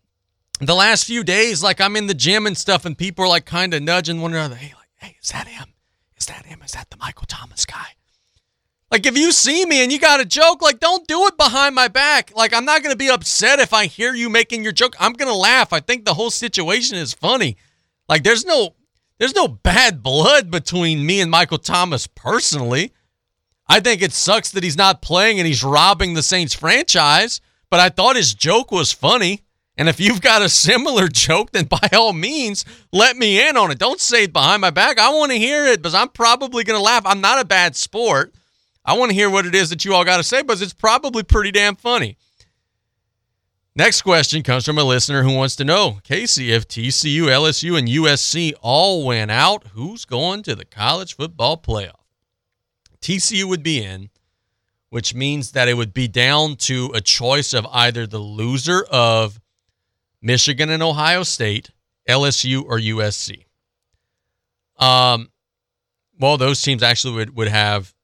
the 0.61 0.77
last 0.77 1.07
few 1.07 1.25
days, 1.25 1.61
like 1.61 1.81
I'm 1.81 1.97
in 1.97 2.07
the 2.07 2.15
gym 2.15 2.47
and 2.47 2.57
stuff, 2.57 2.85
and 2.85 2.97
people 2.97 3.25
are 3.25 3.29
like 3.29 3.47
kind 3.47 3.75
of 3.75 3.83
nudging 3.83 4.21
one 4.21 4.33
another. 4.33 4.55
Hey, 4.55 4.75
like, 4.77 4.87
hey, 4.99 5.17
is 5.21 5.31
that 5.31 5.49
him? 5.49 5.75
Is 6.17 6.27
that 6.27 6.47
him? 6.47 6.63
Is 6.65 6.71
that 6.71 6.89
the 6.91 6.99
Michael 6.99 7.27
Thomas 7.27 7.67
guy? 7.67 7.97
Like, 8.93 9.07
if 9.07 9.19
you 9.19 9.33
see 9.33 9.67
me 9.67 9.83
and 9.83 9.91
you 9.91 9.99
got 9.99 10.21
a 10.21 10.25
joke, 10.25 10.63
like, 10.63 10.79
don't 10.79 11.09
do 11.09 11.27
it 11.27 11.37
behind 11.37 11.75
my 11.75 11.89
back. 11.89 12.31
Like, 12.33 12.55
I'm 12.55 12.65
not 12.65 12.85
going 12.85 12.93
to 12.93 12.97
be 12.97 13.11
upset 13.11 13.59
if 13.59 13.75
I 13.75 13.87
hear 13.87 14.15
you 14.15 14.31
making 14.31 14.63
your 14.63 14.71
joke. 14.71 14.95
I'm 15.01 15.15
going 15.15 15.33
to 15.33 15.37
laugh. 15.37 15.73
I 15.73 15.81
think 15.81 16.05
the 16.05 16.15
whole 16.15 16.31
situation 16.31 16.97
is 16.97 17.13
funny. 17.13 17.57
Like, 18.09 18.23
there's 18.23 18.47
no, 18.47 18.77
there's 19.19 19.35
no 19.35 19.49
bad 19.49 20.01
blood 20.01 20.49
between 20.49 21.05
me 21.05 21.21
and 21.21 21.29
Michael 21.29 21.59
Thomas 21.59 22.07
personally. 22.07 22.93
I 23.69 23.81
think 23.81 24.03
it 24.03 24.13
sucks 24.13 24.51
that 24.53 24.65
he's 24.65 24.77
not 24.77 25.03
playing 25.03 25.39
and 25.39 25.47
he's 25.47 25.65
robbing 25.65 26.15
the 26.15 26.23
Saints 26.23 26.55
franchise, 26.55 27.41
but 27.71 27.81
I 27.81 27.89
thought 27.89 28.17
his 28.17 28.35
joke 28.35 28.71
was 28.71 28.93
funny. 28.93 29.43
And 29.77 29.89
if 29.89 29.99
you've 29.99 30.21
got 30.21 30.43
a 30.43 30.49
similar 30.49 31.09
joke, 31.13 31.53
then 31.53 31.65
by 31.65 31.89
all 31.93 32.13
means, 32.13 32.65
let 32.93 33.17
me 33.17 33.47
in 33.49 33.57
on 33.57 33.71
it. 33.71 33.79
Don't 33.79 34.01
say 34.01 34.25
it 34.25 34.33
behind 34.33 34.61
my 34.61 34.71
back. 34.71 34.99
I 34.99 35.11
want 35.11 35.33
to 35.33 35.39
hear 35.39 35.67
it 35.67 35.79
because 35.79 35.95
I'm 35.95 36.09
probably 36.09 36.65
going 36.65 36.79
to 36.79 36.83
laugh. 36.85 37.05
I'm 37.07 37.21
not 37.21 37.41
a 37.41 37.45
bad 37.45 37.75
sport. 37.77 38.35
I 38.85 38.95
want 38.99 39.11
to 39.11 39.15
hear 39.15 39.31
what 39.31 39.47
it 39.47 39.55
is 39.55 39.71
that 39.71 39.85
you 39.85 39.95
all 39.95 40.05
got 40.05 40.17
to 40.17 40.25
say 40.25 40.43
because 40.43 40.61
it's 40.61 40.75
probably 40.75 41.23
pretty 41.23 41.53
damn 41.53 41.77
funny. 41.77 42.19
Next 43.75 44.03
question 44.03 44.43
comes 44.43 44.67
from 44.67 44.77
a 44.77 44.85
listener 44.85 45.23
who 45.23 45.35
wants 45.35 45.57
to 45.57 45.65
know 45.65 46.01
Casey, 46.05 46.53
if 46.53 46.69
TCU, 46.69 47.23
LSU, 47.23 47.79
and 47.79 47.89
USC 47.89 48.53
all 48.61 49.07
went 49.07 49.31
out, 49.31 49.69
who's 49.69 50.05
going 50.05 50.43
to 50.43 50.55
the 50.55 50.67
college 50.67 51.17
football 51.17 51.57
playoff? 51.57 52.02
TCU 53.03 53.45
would 53.45 53.63
be 53.63 53.83
in, 53.83 54.11
which 54.91 55.15
means 55.15 55.53
that 55.53 55.69
it 55.69 55.75
would 55.75 55.93
be 55.93 56.09
down 56.09 56.57
to 56.57 56.91
a 56.95 57.01
choice 57.01 57.53
of 57.53 57.67
either 57.73 58.07
the 58.07 58.19
loser 58.19 58.85
of 58.91 59.41
Michigan 60.21 60.71
and 60.71 60.83
Ohio 60.83 61.23
State, 61.25 61.71
LSU, 62.09 62.65
or 62.65 62.79
USC. 62.79 63.45
Um, 64.79 65.31
well, 66.19 66.37
those 66.37 66.63
teams 66.63 66.83
actually 66.83 67.15
would, 67.15 67.37
would 67.37 67.49
have 67.49 67.95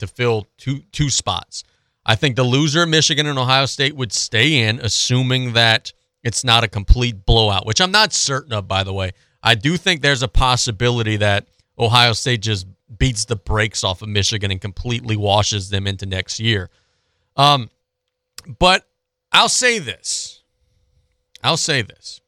to 0.00 0.06
fill 0.06 0.48
two 0.58 0.80
two 0.90 1.08
spots. 1.08 1.62
I 2.04 2.16
think 2.16 2.34
the 2.34 2.42
loser, 2.42 2.82
of 2.82 2.88
Michigan 2.88 3.26
and 3.26 3.38
Ohio 3.38 3.66
State, 3.66 3.94
would 3.94 4.12
stay 4.12 4.66
in, 4.66 4.80
assuming 4.80 5.52
that 5.52 5.92
it's 6.24 6.42
not 6.42 6.64
a 6.64 6.68
complete 6.68 7.24
blowout, 7.24 7.66
which 7.66 7.80
I'm 7.80 7.92
not 7.92 8.12
certain 8.12 8.52
of, 8.52 8.66
by 8.66 8.82
the 8.82 8.92
way. 8.92 9.12
I 9.42 9.54
do 9.54 9.76
think 9.76 10.02
there's 10.02 10.22
a 10.22 10.28
possibility 10.28 11.16
that 11.18 11.46
Ohio 11.78 12.12
State 12.12 12.42
just 12.42 12.66
beats 12.98 13.24
the 13.24 13.36
brakes 13.36 13.84
off 13.84 14.02
of 14.02 14.08
Michigan 14.08 14.50
and 14.50 14.60
completely 14.60 15.16
washes 15.16 15.70
them 15.70 15.86
into 15.86 16.06
next 16.06 16.40
year. 16.40 16.70
Um, 17.36 17.70
but 18.58 18.86
I'll 19.30 19.48
say 19.48 19.78
this. 19.78 20.42
I'll 21.42 21.56
say 21.56 21.82
this. 21.82 22.20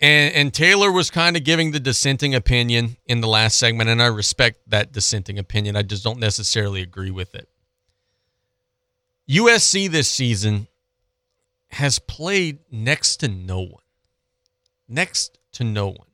And, 0.00 0.34
and 0.34 0.54
Taylor 0.54 0.90
was 0.90 1.10
kind 1.10 1.36
of 1.36 1.44
giving 1.44 1.72
the 1.72 1.80
dissenting 1.80 2.34
opinion 2.34 2.96
in 3.06 3.20
the 3.20 3.28
last 3.28 3.58
segment, 3.58 3.90
and 3.90 4.02
I 4.02 4.06
respect 4.06 4.58
that 4.68 4.92
dissenting 4.92 5.38
opinion. 5.38 5.76
I 5.76 5.82
just 5.82 6.02
don't 6.02 6.18
necessarily 6.18 6.80
agree 6.80 7.10
with 7.10 7.34
it. 7.34 7.48
USC 9.28 9.90
this 9.90 10.10
season 10.10 10.66
has 11.68 11.98
played 11.98 12.60
next 12.70 13.18
to 13.18 13.28
no 13.28 13.60
one. 13.60 13.82
Next 14.88 15.38
to 15.52 15.64
no 15.64 15.88
one. 15.88 16.09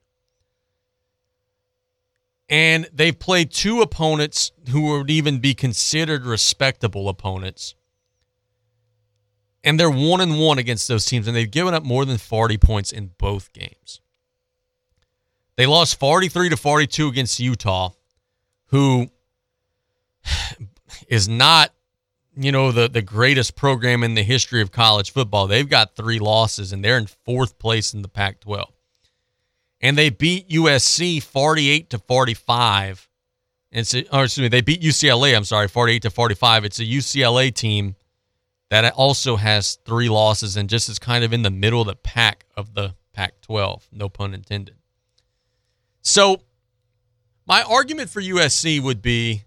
And 2.48 2.88
they've 2.92 3.18
played 3.18 3.50
two 3.50 3.80
opponents 3.80 4.52
who 4.70 4.98
would 4.98 5.10
even 5.10 5.38
be 5.38 5.54
considered 5.54 6.24
respectable 6.24 7.08
opponents. 7.08 7.74
And 9.64 9.80
they're 9.80 9.90
one 9.90 10.20
and 10.20 10.38
one 10.38 10.58
against 10.58 10.86
those 10.86 11.06
teams, 11.06 11.26
and 11.26 11.36
they've 11.36 11.50
given 11.50 11.74
up 11.74 11.82
more 11.82 12.04
than 12.04 12.18
40 12.18 12.56
points 12.58 12.92
in 12.92 13.10
both 13.18 13.52
games. 13.52 14.00
They 15.56 15.66
lost 15.66 15.98
43 15.98 16.50
to 16.50 16.56
42 16.56 17.08
against 17.08 17.40
Utah, 17.40 17.90
who 18.66 19.08
is 21.08 21.28
not, 21.28 21.72
you 22.36 22.52
know, 22.52 22.70
the, 22.70 22.88
the 22.88 23.02
greatest 23.02 23.56
program 23.56 24.04
in 24.04 24.14
the 24.14 24.22
history 24.22 24.60
of 24.62 24.70
college 24.70 25.10
football. 25.10 25.48
They've 25.48 25.68
got 25.68 25.96
three 25.96 26.20
losses, 26.20 26.72
and 26.72 26.84
they're 26.84 26.98
in 26.98 27.06
fourth 27.06 27.58
place 27.58 27.92
in 27.92 28.02
the 28.02 28.08
Pac 28.08 28.38
12 28.40 28.75
and 29.86 29.96
they 29.96 30.10
beat 30.10 30.48
USC 30.48 31.22
48 31.22 31.90
to 31.90 31.98
45. 32.00 33.08
It's 33.70 33.94
a, 33.94 34.04
or 34.12 34.24
excuse 34.24 34.42
me, 34.42 34.48
they 34.48 34.60
beat 34.60 34.82
UCLA. 34.82 35.36
I'm 35.36 35.44
sorry, 35.44 35.68
48 35.68 36.02
to 36.02 36.10
45. 36.10 36.64
It's 36.64 36.80
a 36.80 36.84
UCLA 36.84 37.54
team 37.54 37.94
that 38.68 38.92
also 38.94 39.36
has 39.36 39.78
three 39.84 40.08
losses 40.08 40.56
and 40.56 40.68
just 40.68 40.88
is 40.88 40.98
kind 40.98 41.22
of 41.22 41.32
in 41.32 41.42
the 41.42 41.52
middle 41.52 41.82
of 41.82 41.86
the 41.86 41.94
pack 41.94 42.46
of 42.56 42.74
the 42.74 42.96
Pac-12. 43.12 43.82
No 43.92 44.08
pun 44.08 44.34
intended. 44.34 44.74
So, 46.02 46.40
my 47.46 47.62
argument 47.62 48.10
for 48.10 48.20
USC 48.20 48.82
would 48.82 49.00
be 49.00 49.44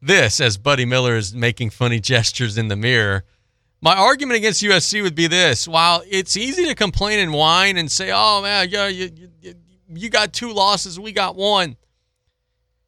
this: 0.00 0.40
as 0.40 0.56
Buddy 0.56 0.86
Miller 0.86 1.16
is 1.16 1.34
making 1.34 1.68
funny 1.68 2.00
gestures 2.12 2.56
in 2.56 2.68
the 2.68 2.76
mirror. 2.76 3.24
My 3.84 3.96
argument 3.96 4.36
against 4.38 4.62
USC 4.62 5.02
would 5.02 5.16
be 5.16 5.26
this: 5.26 5.66
while 5.66 6.02
it's 6.08 6.36
easy 6.36 6.66
to 6.66 6.74
complain 6.74 7.18
and 7.18 7.32
whine 7.32 7.76
and 7.76 7.90
say, 7.90 8.12
"Oh 8.14 8.40
man, 8.40 8.68
yeah, 8.70 8.86
you, 8.86 9.10
you, 9.40 9.54
you 9.88 10.08
got 10.08 10.32
two 10.32 10.52
losses, 10.52 11.00
we 11.00 11.10
got 11.10 11.34
one," 11.34 11.76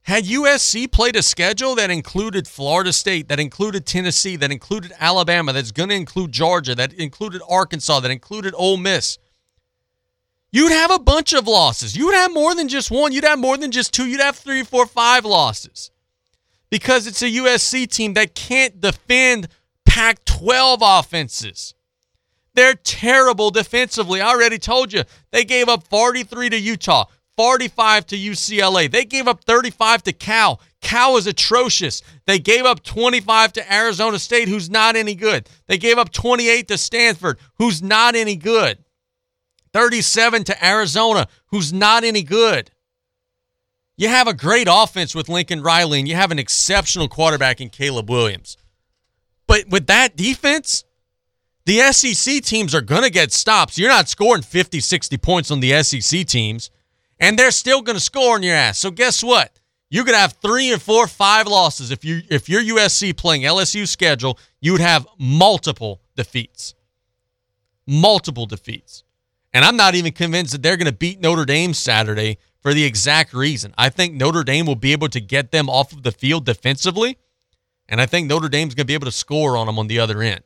had 0.02 0.24
USC 0.24 0.90
played 0.90 1.16
a 1.16 1.22
schedule 1.22 1.74
that 1.74 1.90
included 1.90 2.46
Florida 2.46 2.92
State, 2.92 3.28
that 3.28 3.40
included 3.40 3.86
Tennessee, 3.86 4.36
that 4.36 4.52
included 4.52 4.92
Alabama, 5.00 5.52
that's 5.52 5.72
going 5.72 5.88
to 5.88 5.96
include 5.96 6.30
Georgia, 6.30 6.76
that 6.76 6.92
included 6.92 7.42
Arkansas, 7.48 7.98
that 7.98 8.12
included 8.12 8.54
Ole 8.56 8.76
Miss, 8.76 9.18
you'd 10.52 10.70
have 10.70 10.92
a 10.92 11.00
bunch 11.00 11.32
of 11.32 11.48
losses. 11.48 11.96
You 11.96 12.06
would 12.06 12.14
have 12.14 12.32
more 12.32 12.54
than 12.54 12.68
just 12.68 12.92
one. 12.92 13.10
You'd 13.10 13.24
have 13.24 13.40
more 13.40 13.56
than 13.56 13.72
just 13.72 13.92
two. 13.92 14.06
You'd 14.06 14.20
have 14.20 14.36
three, 14.36 14.62
four, 14.62 14.86
five 14.86 15.24
losses 15.24 15.90
because 16.70 17.08
it's 17.08 17.22
a 17.22 17.30
USC 17.30 17.90
team 17.90 18.14
that 18.14 18.36
can't 18.36 18.80
defend 18.80 19.48
Pac 19.94 20.24
12 20.24 20.80
offenses. 20.82 21.72
They're 22.54 22.74
terrible 22.74 23.52
defensively. 23.52 24.20
I 24.20 24.30
already 24.30 24.58
told 24.58 24.92
you. 24.92 25.04
They 25.30 25.44
gave 25.44 25.68
up 25.68 25.86
43 25.86 26.50
to 26.50 26.58
Utah, 26.58 27.04
45 27.36 28.06
to 28.06 28.16
UCLA. 28.16 28.90
They 28.90 29.04
gave 29.04 29.28
up 29.28 29.44
35 29.44 30.02
to 30.02 30.12
Cal. 30.12 30.60
Cal 30.80 31.16
is 31.16 31.28
atrocious. 31.28 32.02
They 32.26 32.40
gave 32.40 32.64
up 32.64 32.82
25 32.82 33.52
to 33.52 33.72
Arizona 33.72 34.18
State, 34.18 34.48
who's 34.48 34.68
not 34.68 34.96
any 34.96 35.14
good. 35.14 35.48
They 35.68 35.78
gave 35.78 35.96
up 35.96 36.10
28 36.10 36.66
to 36.66 36.76
Stanford, 36.76 37.38
who's 37.58 37.80
not 37.80 38.16
any 38.16 38.34
good. 38.34 38.78
37 39.74 40.42
to 40.42 40.66
Arizona, 40.66 41.28
who's 41.52 41.72
not 41.72 42.02
any 42.02 42.24
good. 42.24 42.72
You 43.96 44.08
have 44.08 44.26
a 44.26 44.34
great 44.34 44.66
offense 44.68 45.14
with 45.14 45.28
Lincoln 45.28 45.62
Riley, 45.62 46.00
and 46.00 46.08
you 46.08 46.16
have 46.16 46.32
an 46.32 46.40
exceptional 46.40 47.06
quarterback 47.06 47.60
in 47.60 47.68
Caleb 47.68 48.10
Williams. 48.10 48.56
But 49.46 49.68
with 49.68 49.86
that 49.86 50.16
defense, 50.16 50.84
the 51.66 51.80
SEC 51.92 52.42
teams 52.42 52.74
are 52.74 52.80
going 52.80 53.02
to 53.02 53.10
get 53.10 53.32
stops. 53.32 53.78
You're 53.78 53.88
not 53.88 54.08
scoring 54.08 54.42
50, 54.42 54.80
60 54.80 55.16
points 55.18 55.50
on 55.50 55.60
the 55.60 55.82
SEC 55.82 56.26
teams, 56.26 56.70
and 57.18 57.38
they're 57.38 57.50
still 57.50 57.82
going 57.82 57.96
to 57.96 58.02
score 58.02 58.34
on 58.34 58.42
your 58.42 58.54
ass. 58.54 58.78
So 58.78 58.90
guess 58.90 59.22
what? 59.22 59.58
You're 59.90 60.04
going 60.04 60.14
to 60.14 60.20
have 60.20 60.34
three 60.42 60.72
or 60.72 60.78
four, 60.78 61.06
five 61.06 61.46
losses. 61.46 61.90
If 61.90 62.04
you 62.04 62.22
if 62.28 62.48
you're 62.48 62.62
USC 62.62 63.16
playing 63.16 63.42
LSU 63.42 63.86
schedule, 63.86 64.38
you 64.60 64.72
would 64.72 64.80
have 64.80 65.06
multiple 65.18 66.00
defeats, 66.16 66.74
multiple 67.86 68.46
defeats. 68.46 69.04
And 69.52 69.64
I'm 69.64 69.76
not 69.76 69.94
even 69.94 70.12
convinced 70.12 70.52
that 70.52 70.62
they're 70.62 70.76
going 70.76 70.86
to 70.86 70.92
beat 70.92 71.20
Notre 71.20 71.44
Dame 71.44 71.74
Saturday 71.74 72.38
for 72.60 72.74
the 72.74 72.82
exact 72.84 73.32
reason. 73.32 73.72
I 73.78 73.88
think 73.88 74.14
Notre 74.14 74.42
Dame 74.42 74.66
will 74.66 74.74
be 74.74 74.90
able 74.90 75.08
to 75.08 75.20
get 75.20 75.52
them 75.52 75.70
off 75.70 75.92
of 75.92 76.02
the 76.02 76.10
field 76.10 76.44
defensively 76.44 77.18
and 77.89 78.01
I 78.01 78.06
think 78.06 78.28
Notre 78.28 78.48
Dame's 78.48 78.74
going 78.74 78.85
to 78.85 78.90
be 78.90 78.94
able 78.94 79.06
to 79.06 79.12
score 79.12 79.56
on 79.56 79.66
them 79.66 79.78
on 79.78 79.86
the 79.86 80.01
other 80.01 80.23
end. 80.23 80.43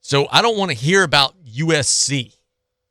So 0.00 0.26
I 0.30 0.42
don't 0.42 0.56
want 0.56 0.70
to 0.70 0.76
hear 0.76 1.02
about 1.02 1.34
USC. 1.44 2.34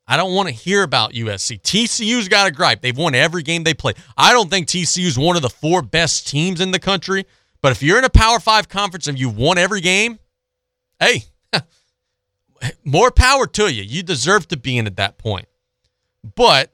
I 0.08 0.16
don't 0.16 0.34
want 0.34 0.48
to 0.48 0.54
hear 0.54 0.84
about 0.84 1.14
USC. 1.14 1.62
TCU's 1.62 2.30
got 2.30 2.48
a 2.48 2.52
gripe. 2.52 2.82
They've 2.82 2.98
won 2.98 3.14
every 3.14 3.44
game 3.44 3.64
they 3.64 3.74
play. 3.74 3.94
I 4.16 4.32
don't 4.32 4.50
think 4.50 4.68
TCU's 4.68 5.18
one 5.18 5.36
of 5.36 5.42
the 5.42 5.50
four 5.50 5.82
best 5.82 6.28
teams 6.28 6.62
in 6.62 6.72
the 6.72 6.80
country. 6.80 7.26
But 7.62 7.72
if 7.72 7.84
you're 7.84 7.98
in 7.98 8.06
a 8.06 8.10
Power 8.10 8.40
Five 8.40 8.70
conference 8.70 9.08
and 9.08 9.20
you've 9.20 9.38
won 9.38 9.58
every 9.58 9.82
game, 9.82 10.20
hey, 11.00 11.24
more 12.86 13.12
power 13.12 13.48
to 13.48 13.74
you. 13.74 13.84
You 13.84 14.04
deserve 14.04 14.48
to 14.50 14.58
be 14.58 14.78
in 14.78 14.88
at 14.88 14.96
that 14.98 15.18
point. 15.18 15.48
But 16.36 16.72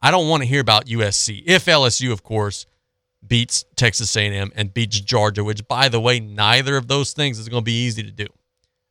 I 0.00 0.10
don't 0.10 0.28
want 0.28 0.42
to 0.42 0.48
hear 0.48 0.60
about 0.60 0.86
USC. 0.86 1.42
If 1.46 1.66
LSU, 1.66 2.12
of 2.12 2.22
course, 2.22 2.66
beats 3.28 3.64
Texas 3.76 4.16
A&M 4.16 4.52
and 4.54 4.72
beats 4.72 5.00
Georgia, 5.00 5.44
which 5.44 5.66
by 5.68 5.88
the 5.88 6.00
way, 6.00 6.20
neither 6.20 6.76
of 6.76 6.88
those 6.88 7.12
things 7.12 7.38
is 7.38 7.48
going 7.48 7.62
to 7.62 7.64
be 7.64 7.84
easy 7.84 8.02
to 8.02 8.10
do. 8.10 8.26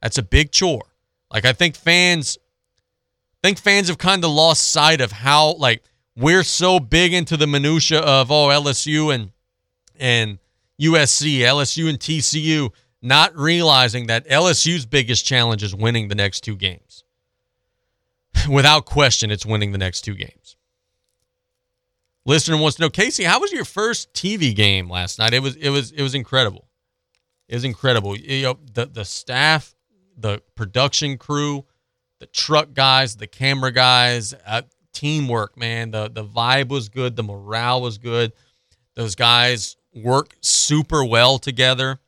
That's 0.01 0.17
a 0.17 0.23
big 0.23 0.51
chore. 0.51 0.85
Like 1.31 1.45
I 1.45 1.53
think 1.53 1.75
fans 1.75 2.37
think 3.45 3.59
fans 3.59 3.89
have 3.89 3.99
kind 3.99 4.23
of 4.23 4.31
lost 4.31 4.71
sight 4.71 5.01
of 5.01 5.11
how 5.11 5.53
like 5.55 5.83
we're 6.15 6.43
so 6.43 6.79
big 6.79 7.13
into 7.13 7.37
the 7.37 7.45
minutia 7.45 7.99
of 7.99 8.31
oh 8.31 8.47
LSU 8.47 9.13
and 9.13 9.31
and 9.99 10.39
USC, 10.81 11.39
LSU 11.39 11.87
and 11.87 11.99
TCU, 11.99 12.71
not 13.01 13.35
realizing 13.37 14.07
that 14.07 14.27
LSU's 14.27 14.85
biggest 14.85 15.25
challenge 15.25 15.63
is 15.63 15.75
winning 15.75 16.07
the 16.07 16.15
next 16.15 16.41
two 16.41 16.55
games. 16.55 17.03
Without 18.49 18.85
question, 18.85 19.31
it's 19.31 19.45
winning 19.45 19.71
the 19.71 19.77
next 19.77 20.01
two 20.01 20.15
games. 20.15 20.54
Listener 22.25 22.57
wants 22.57 22.77
to 22.77 22.83
know, 22.83 22.89
Casey, 22.89 23.23
how 23.23 23.39
was 23.39 23.51
your 23.51 23.65
first 23.65 24.13
TV 24.13 24.55
game 24.55 24.89
last 24.89 25.19
night? 25.19 25.33
It 25.33 25.41
was 25.43 25.55
it 25.57 25.69
was 25.69 25.91
it 25.91 26.01
was 26.01 26.15
incredible. 26.15 26.67
It 27.47 27.55
was 27.55 27.63
incredible. 27.63 28.17
You 28.17 28.43
know, 28.43 28.59
the 28.73 28.85
the 28.87 29.05
staff, 29.05 29.75
the 30.17 30.41
production 30.55 31.17
crew, 31.17 31.65
the 32.19 32.25
truck 32.27 32.73
guys, 32.73 33.15
the 33.17 33.27
camera 33.27 33.71
guys, 33.71 34.33
uh, 34.47 34.63
teamwork, 34.93 35.57
man. 35.57 35.91
The 35.91 36.09
the 36.09 36.25
vibe 36.25 36.69
was 36.69 36.89
good, 36.89 37.15
the 37.15 37.23
morale 37.23 37.81
was 37.81 37.97
good. 37.99 38.33
Those 38.95 39.15
guys 39.15 39.77
work 39.93 40.35
super 40.41 41.05
well 41.05 41.37
together. 41.39 41.99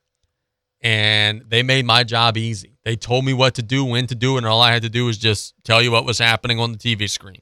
and 0.81 1.43
they 1.47 1.63
made 1.63 1.85
my 1.85 2.03
job 2.03 2.37
easy. 2.37 2.77
They 2.85 2.95
told 2.95 3.25
me 3.25 3.33
what 3.33 3.55
to 3.55 3.63
do, 3.63 3.83
when 3.85 4.07
to 4.07 4.15
do, 4.15 4.37
and 4.37 4.45
all 4.45 4.61
I 4.61 4.71
had 4.73 4.83
to 4.83 4.89
do 4.89 5.05
was 5.05 5.17
just 5.17 5.55
tell 5.63 5.81
you 5.81 5.91
what 5.91 6.05
was 6.05 6.19
happening 6.19 6.59
on 6.59 6.71
the 6.71 6.77
TV 6.77 7.09
screen. 7.09 7.41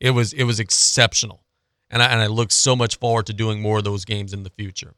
It 0.00 0.10
was 0.12 0.32
it 0.32 0.44
was 0.44 0.60
exceptional, 0.60 1.44
and 1.90 2.02
I 2.02 2.06
and 2.06 2.20
I 2.20 2.26
look 2.26 2.52
so 2.52 2.76
much 2.76 2.98
forward 2.98 3.26
to 3.26 3.32
doing 3.32 3.60
more 3.60 3.78
of 3.78 3.84
those 3.84 4.04
games 4.04 4.32
in 4.32 4.42
the 4.42 4.50
future. 4.50 4.94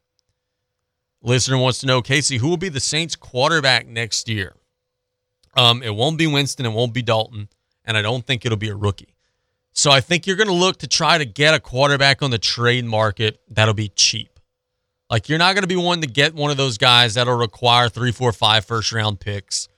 Listener 1.23 1.57
wants 1.57 1.79
to 1.79 1.87
know, 1.87 2.03
Casey, 2.03 2.39
who 2.39 2.49
will 2.49 2.57
be 2.57 2.69
the 2.69 2.81
Saints 2.81 3.15
quarterback 3.15 3.87
next 3.87 4.29
year? 4.29 4.57
Um, 5.57 5.83
it 5.83 5.95
won't 5.95 6.19
be 6.19 6.27
Winston, 6.27 6.67
it 6.67 6.73
won't 6.73 6.95
be 6.95 7.03
Dalton, 7.03 7.49
and 7.85 7.97
I 7.97 8.03
don't 8.03 8.27
think 8.27 8.45
it'll 8.45 8.59
be 8.59 8.71
a 8.71 8.75
rookie. 8.75 9.15
So 9.73 9.91
I 9.91 10.01
think 10.01 10.27
you're 10.27 10.37
going 10.37 10.49
to 10.49 10.55
look 10.55 10.79
to 10.79 10.87
try 10.87 11.19
to 11.19 11.25
get 11.25 11.55
a 11.55 11.61
quarterback 11.61 12.23
on 12.23 12.31
the 12.31 12.39
trade 12.39 12.85
market 12.85 13.41
that'll 13.49 13.75
be 13.75 13.89
cheap. 13.89 14.39
Like 15.09 15.29
you're 15.29 15.39
not 15.39 15.55
going 15.55 15.63
to 15.63 15.69
be 15.69 15.77
one 15.77 16.01
to 16.01 16.07
get 16.07 16.35
one 16.35 16.51
of 16.51 16.57
those 16.57 16.79
guys 16.79 17.15
that'll 17.15 17.37
require 17.37 17.89
three, 17.89 18.13
four, 18.13 18.33
five 18.33 18.65
first 18.65 18.93
round 18.93 19.21
picks. 19.21 19.69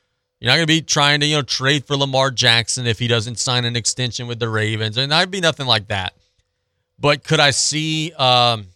You're 0.41 0.51
not 0.51 0.57
going 0.57 0.67
to 0.67 0.73
be 0.73 0.83
trying 0.83 1.21
to 1.21 1.27
you 1.27 1.37
know 1.37 1.43
trade 1.43 1.87
for 1.87 1.97
Lamar 1.97 2.31
Jackson 2.31 2.87
if 2.87 2.99
he 2.99 3.09
doesn't 3.09 3.39
sign 3.39 3.65
an 3.65 3.77
extension 3.77 4.27
with 4.27 4.39
the 4.39 4.49
Ravens, 4.49 4.97
and 4.97 5.13
I'd 5.13 5.31
be 5.31 5.41
nothing 5.41 5.67
like 5.67 5.89
that. 5.89 6.15
But 6.99 7.25
could 7.25 7.41
I 7.41 7.51
see 7.51 8.13
um, 8.13 8.67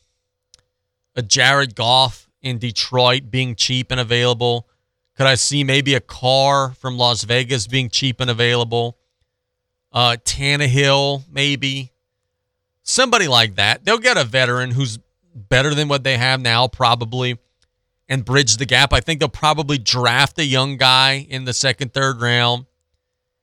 a 1.16 1.22
Jared 1.22 1.74
Goff 1.74 2.28
in 2.42 2.58
Detroit 2.58 3.30
being 3.30 3.54
cheap 3.54 3.90
and 3.90 4.00
available? 4.00 4.68
Could 5.16 5.26
I 5.26 5.34
see 5.34 5.64
maybe 5.64 5.94
a 5.94 6.00
Carr 6.00 6.74
from 6.74 6.96
Las 6.96 7.24
Vegas 7.24 7.66
being 7.66 7.90
cheap 7.90 8.20
and 8.20 8.30
available? 8.30 8.98
Uh, 9.92 10.16
Tannehill, 10.24 11.24
maybe. 11.30 11.92
Somebody 12.82 13.28
like 13.28 13.56
that. 13.56 13.84
They'll 13.84 13.98
get 13.98 14.16
a 14.16 14.24
veteran 14.24 14.70
who's 14.70 14.98
better 15.34 15.74
than 15.74 15.88
what 15.88 16.04
they 16.04 16.16
have 16.16 16.40
now, 16.40 16.68
probably, 16.68 17.38
and 18.08 18.24
bridge 18.24 18.56
the 18.56 18.66
gap. 18.66 18.92
I 18.92 19.00
think 19.00 19.20
they'll 19.20 19.28
probably 19.28 19.78
draft 19.78 20.38
a 20.38 20.44
young 20.44 20.76
guy 20.76 21.26
in 21.28 21.44
the 21.44 21.52
second, 21.52 21.92
third 21.92 22.20
round 22.20 22.66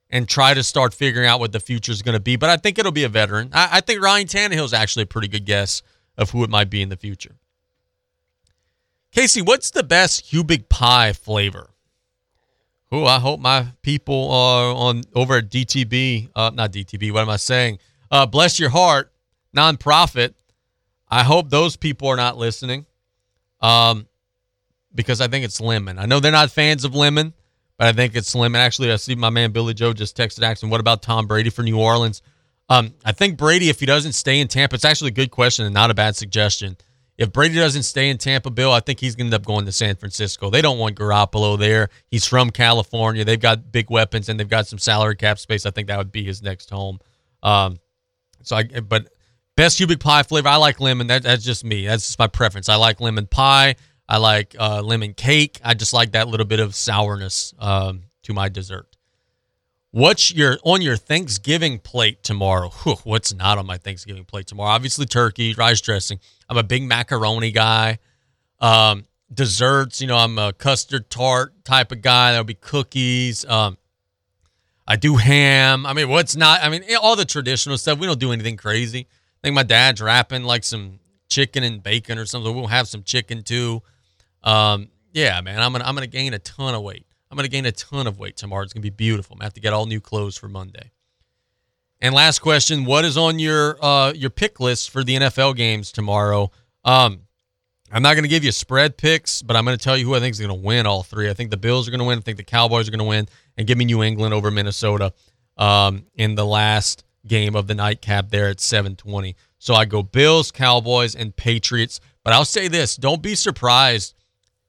and 0.10 0.28
try 0.30 0.54
to 0.54 0.64
start 0.64 0.94
figuring 0.94 1.28
out 1.28 1.40
what 1.40 1.52
the 1.52 1.60
future 1.60 1.92
is 1.92 2.02
going 2.02 2.14
to 2.14 2.20
be. 2.20 2.36
But 2.36 2.50
I 2.50 2.58
think 2.58 2.78
it'll 2.78 2.92
be 2.92 3.04
a 3.04 3.10
veteran. 3.10 3.50
I, 3.54 3.70
I 3.74 3.82
think 3.82 4.02
Ryan 4.02 4.28
Tannehill 4.28 4.66
is 4.66 4.74
actually 4.74 5.04
a 5.04 5.08
pretty 5.08 5.28
good 5.28 5.46
guess 5.46 5.82
of 6.18 6.32
who 6.32 6.44
it 6.44 6.50
might 6.50 6.70
be 6.70 6.82
in 6.82 6.90
the 6.90 6.98
future. 6.98 7.36
Casey, 9.12 9.42
what's 9.42 9.72
the 9.72 9.84
best 9.84 10.32
Hubig 10.32 10.68
pie 10.70 11.14
flavor? 11.14 11.70
Oh, 12.92 13.06
I 13.06 13.20
hope 13.20 13.40
my 13.40 13.68
people 13.82 14.32
are 14.32 14.74
on 14.74 15.04
over 15.14 15.38
at 15.38 15.50
DTB, 15.50 16.30
uh, 16.36 16.52
not 16.54 16.72
DTB, 16.72 17.12
what 17.12 17.22
am 17.22 17.30
I 17.30 17.38
saying? 17.38 17.80
Uh, 18.12 18.26
Bless 18.26 18.60
Your 18.60 18.70
Heart, 18.70 19.12
nonprofit. 19.56 20.34
I 21.10 21.24
hope 21.24 21.50
those 21.50 21.76
people 21.76 22.08
are 22.08 22.16
not 22.16 22.38
listening 22.38 22.86
um, 23.62 24.08
because 24.94 25.22
I 25.22 25.28
think 25.28 25.46
it's 25.46 25.60
lemon. 25.60 25.98
I 25.98 26.06
know 26.06 26.20
they're 26.20 26.32
not 26.32 26.52
fans 26.52 26.84
of 26.84 26.94
lemon, 26.94 27.34
but 27.78 27.88
I 27.88 27.94
think 27.94 28.16
it's 28.16 28.34
lemon. 28.36 28.60
Actually, 28.62 28.92
I 28.92 28.96
see 28.96 29.16
my 29.16 29.30
man 29.30 29.52
Billy 29.52 29.74
Joe 29.74 29.94
just 29.94 30.18
texted 30.18 30.44
Axon, 30.44 30.70
what 30.70 30.80
about 30.80 31.02
Tom 31.02 31.28
Brady 31.28 31.50
for 31.50 31.64
New 31.64 31.80
Orleans? 31.80 32.22
Um, 32.70 32.94
I 33.04 33.12
think 33.12 33.38
Brady, 33.38 33.70
if 33.70 33.80
he 33.80 33.86
doesn't 33.86 34.14
stay 34.14 34.40
in 34.40 34.48
Tampa, 34.48 34.76
it's 34.76 34.86
actually 34.86 35.10
a 35.10 35.14
good 35.14 35.32
question 35.32 35.66
and 35.66 35.74
not 35.74 35.92
a 35.92 35.94
bad 35.94 36.16
suggestion. 36.16 36.78
If 37.18 37.32
Brady 37.32 37.56
doesn't 37.56 37.84
stay 37.84 38.10
in 38.10 38.18
Tampa, 38.18 38.50
Bill, 38.50 38.72
I 38.72 38.82
think 38.82 39.00
he's 39.00 39.16
going 39.16 39.30
to 39.30 39.36
end 39.36 39.42
up 39.42 39.46
going 39.46 39.66
to 39.66 39.72
San 39.72 39.96
Francisco. 39.96 40.50
They 40.50 40.62
don't 40.62 40.80
want 40.80 40.98
Garoppolo 40.98 41.58
there. 41.58 41.90
He's 42.08 42.26
from 42.26 42.50
California. 42.50 43.24
They've 43.24 43.40
got 43.40 43.72
big 43.72 43.90
weapons 43.90 44.28
and 44.28 44.38
they've 44.40 44.50
got 44.50 44.68
some 44.68 44.80
salary 44.80 45.16
cap 45.16 45.40
space. 45.40 45.66
I 45.66 45.72
think 45.72 45.88
that 45.88 45.98
would 45.98 46.12
be 46.12 46.24
his 46.24 46.42
next 46.42 46.70
home. 46.70 47.00
Um, 47.42 47.80
so 48.42 48.58
I, 48.58 48.64
but 48.64 49.08
best 49.56 49.80
Hubig 49.80 50.02
pie 50.02 50.24
flavor, 50.24 50.50
I 50.50 50.58
like 50.58 50.82
lemon. 50.82 51.08
That, 51.08 51.24
that's 51.24 51.44
just 51.44 51.64
me. 51.64 51.86
That's 51.86 52.06
just 52.06 52.20
my 52.20 52.28
preference. 52.28 52.68
I 52.68 52.76
like 52.76 53.00
lemon 53.00 53.28
pie. 53.28 53.76
I 54.08 54.18
like 54.18 54.56
uh, 54.60 54.82
lemon 54.82 55.14
cake. 55.14 55.60
I 55.64 55.74
just 55.74 55.94
like 55.94 56.12
that 56.12 56.28
little 56.28 56.46
bit 56.46 56.60
of 56.60 56.76
sourness 56.76 57.54
um, 57.60 58.04
to 58.24 58.34
my 58.34 58.50
dessert. 58.50 58.96
What's 59.92 60.34
your 60.34 60.58
on 60.64 60.82
your 60.82 60.98
Thanksgiving 60.98 61.80
plate 61.80 62.22
tomorrow? 62.22 62.70
Whew, 62.84 62.98
what's 63.04 63.34
not 63.34 63.58
on 63.58 63.66
my 63.66 63.78
Thanksgiving 63.78 64.26
plate 64.26 64.46
tomorrow? 64.48 64.72
Obviously, 64.72 65.06
turkey, 65.06 65.54
rice 65.54 65.82
dressing. 65.82 66.20
I'm 66.50 66.58
a 66.58 66.64
big 66.64 66.84
macaroni 66.84 67.52
guy. 67.52 68.00
Um, 68.60 69.06
desserts, 69.34 70.02
you 70.02 70.08
know, 70.08 70.18
I'm 70.18 70.38
a 70.38 70.54
custard 70.54 71.10
tart 71.10 71.64
type 71.64 71.92
of 71.92 72.02
guy. 72.02 72.32
There'll 72.32 72.44
be 72.44 72.56
cookies. 72.56 73.46
Um, 73.46 73.78
I 74.88 74.98
do 74.98 75.16
ham. 75.16 75.86
I 75.86 75.94
mean, 75.94 76.10
what's 76.10 76.36
not? 76.36 76.62
I 76.62 76.70
mean, 76.70 76.84
all 77.02 77.16
the 77.16 77.26
traditional 77.26 77.78
stuff. 77.78 77.98
We 77.98 78.06
don't 78.06 78.20
do 78.20 78.32
anything 78.32 78.58
crazy. 78.58 79.08
I 79.10 79.48
think 79.48 79.56
my 79.56 79.64
dad's 79.64 80.02
wrapping 80.02 80.44
like 80.44 80.64
some 80.64 81.00
chicken 81.28 81.64
and 81.64 81.82
bacon 81.82 82.18
or 82.18 82.26
something. 82.26 82.54
We'll 82.54 82.68
have 82.68 82.88
some 82.88 83.04
chicken 83.04 83.44
too. 83.44 83.82
Um, 84.46 84.90
yeah, 85.12 85.42
man, 85.42 85.60
I'm 85.60 85.72
gonna 85.72 85.84
I'm 85.84 85.96
gonna 85.96 86.08
gain 86.08 86.34
a 86.34 86.40
ton 86.40 86.76
of 86.76 86.82
weight. 86.84 87.06
I'm 87.32 87.44
to 87.44 87.50
gain 87.50 87.66
a 87.66 87.72
ton 87.72 88.08
of 88.08 88.18
weight 88.18 88.38
tomorrow. 88.38 88.64
It's 88.64 88.74
to 88.74 88.80
be 88.80 88.90
beautiful. 88.90 89.34
I'm 89.34 89.40
to 89.40 89.46
have 89.46 89.54
to 89.54 89.60
get 89.60 89.74
all 89.74 89.88
new 89.88 90.00
clothes 90.00 90.38
for 90.38 90.48
Monday. 90.48 90.92
And 92.00 92.14
last 92.14 92.40
question, 92.40 92.86
what 92.86 93.04
is 93.04 93.18
on 93.18 93.40
your 93.40 93.84
uh, 93.84 94.14
your 94.14 94.30
pick 94.30 94.60
list 94.60 94.90
for 94.90 95.04
the 95.04 95.16
NFL 95.16 95.56
games 95.56 95.92
tomorrow? 95.92 96.52
Um, 96.84 97.22
I'm 97.92 98.02
not 98.02 98.14
going 98.14 98.24
to 98.24 98.30
give 98.30 98.44
you 98.44 98.52
spread 98.52 98.98
picks, 98.98 99.42
but 99.42 99.56
I'm 99.56 99.66
going 99.66 99.78
to 99.78 99.84
tell 99.84 99.98
you 99.98 100.06
who 100.06 100.16
I 100.16 100.20
think 100.20 100.32
is 100.32 100.40
going 100.40 100.50
to 100.50 100.66
win 100.66 100.86
all 100.86 101.04
three. 101.04 101.30
I 101.30 101.34
think 101.34 101.52
the 101.52 101.58
Bills 101.58 101.88
are 101.88 101.92
going 101.92 102.00
to 102.00 102.06
win. 102.06 102.18
I 102.20 102.22
think 102.22 102.38
the 102.38 102.44
Cowboys 102.44 102.88
are 102.88 102.92
going 102.92 103.00
to 103.00 103.06
win, 103.06 103.28
and 103.58 103.68
give 103.68 103.78
me 103.78 103.86
New 103.86 104.04
England 104.04 104.34
over 104.34 104.50
Minnesota 104.52 105.14
um, 105.58 106.06
in 106.16 106.36
the 106.36 106.46
last 106.46 107.04
game 107.28 107.56
of 107.56 107.68
the 107.68 107.76
nightcap 107.76 108.30
there 108.30 108.50
at 108.50 108.58
7:20. 108.58 109.36
So 109.58 109.74
I 109.74 109.86
go 109.86 110.04
Bills, 110.04 110.52
Cowboys, 110.52 111.16
and 111.16 111.36
Patriots. 111.36 112.00
But 112.24 112.34
I'll 112.34 112.46
say 112.46 112.68
this: 112.68 112.96
don't 112.96 113.22
be 113.22 113.36
surprised 113.36 114.16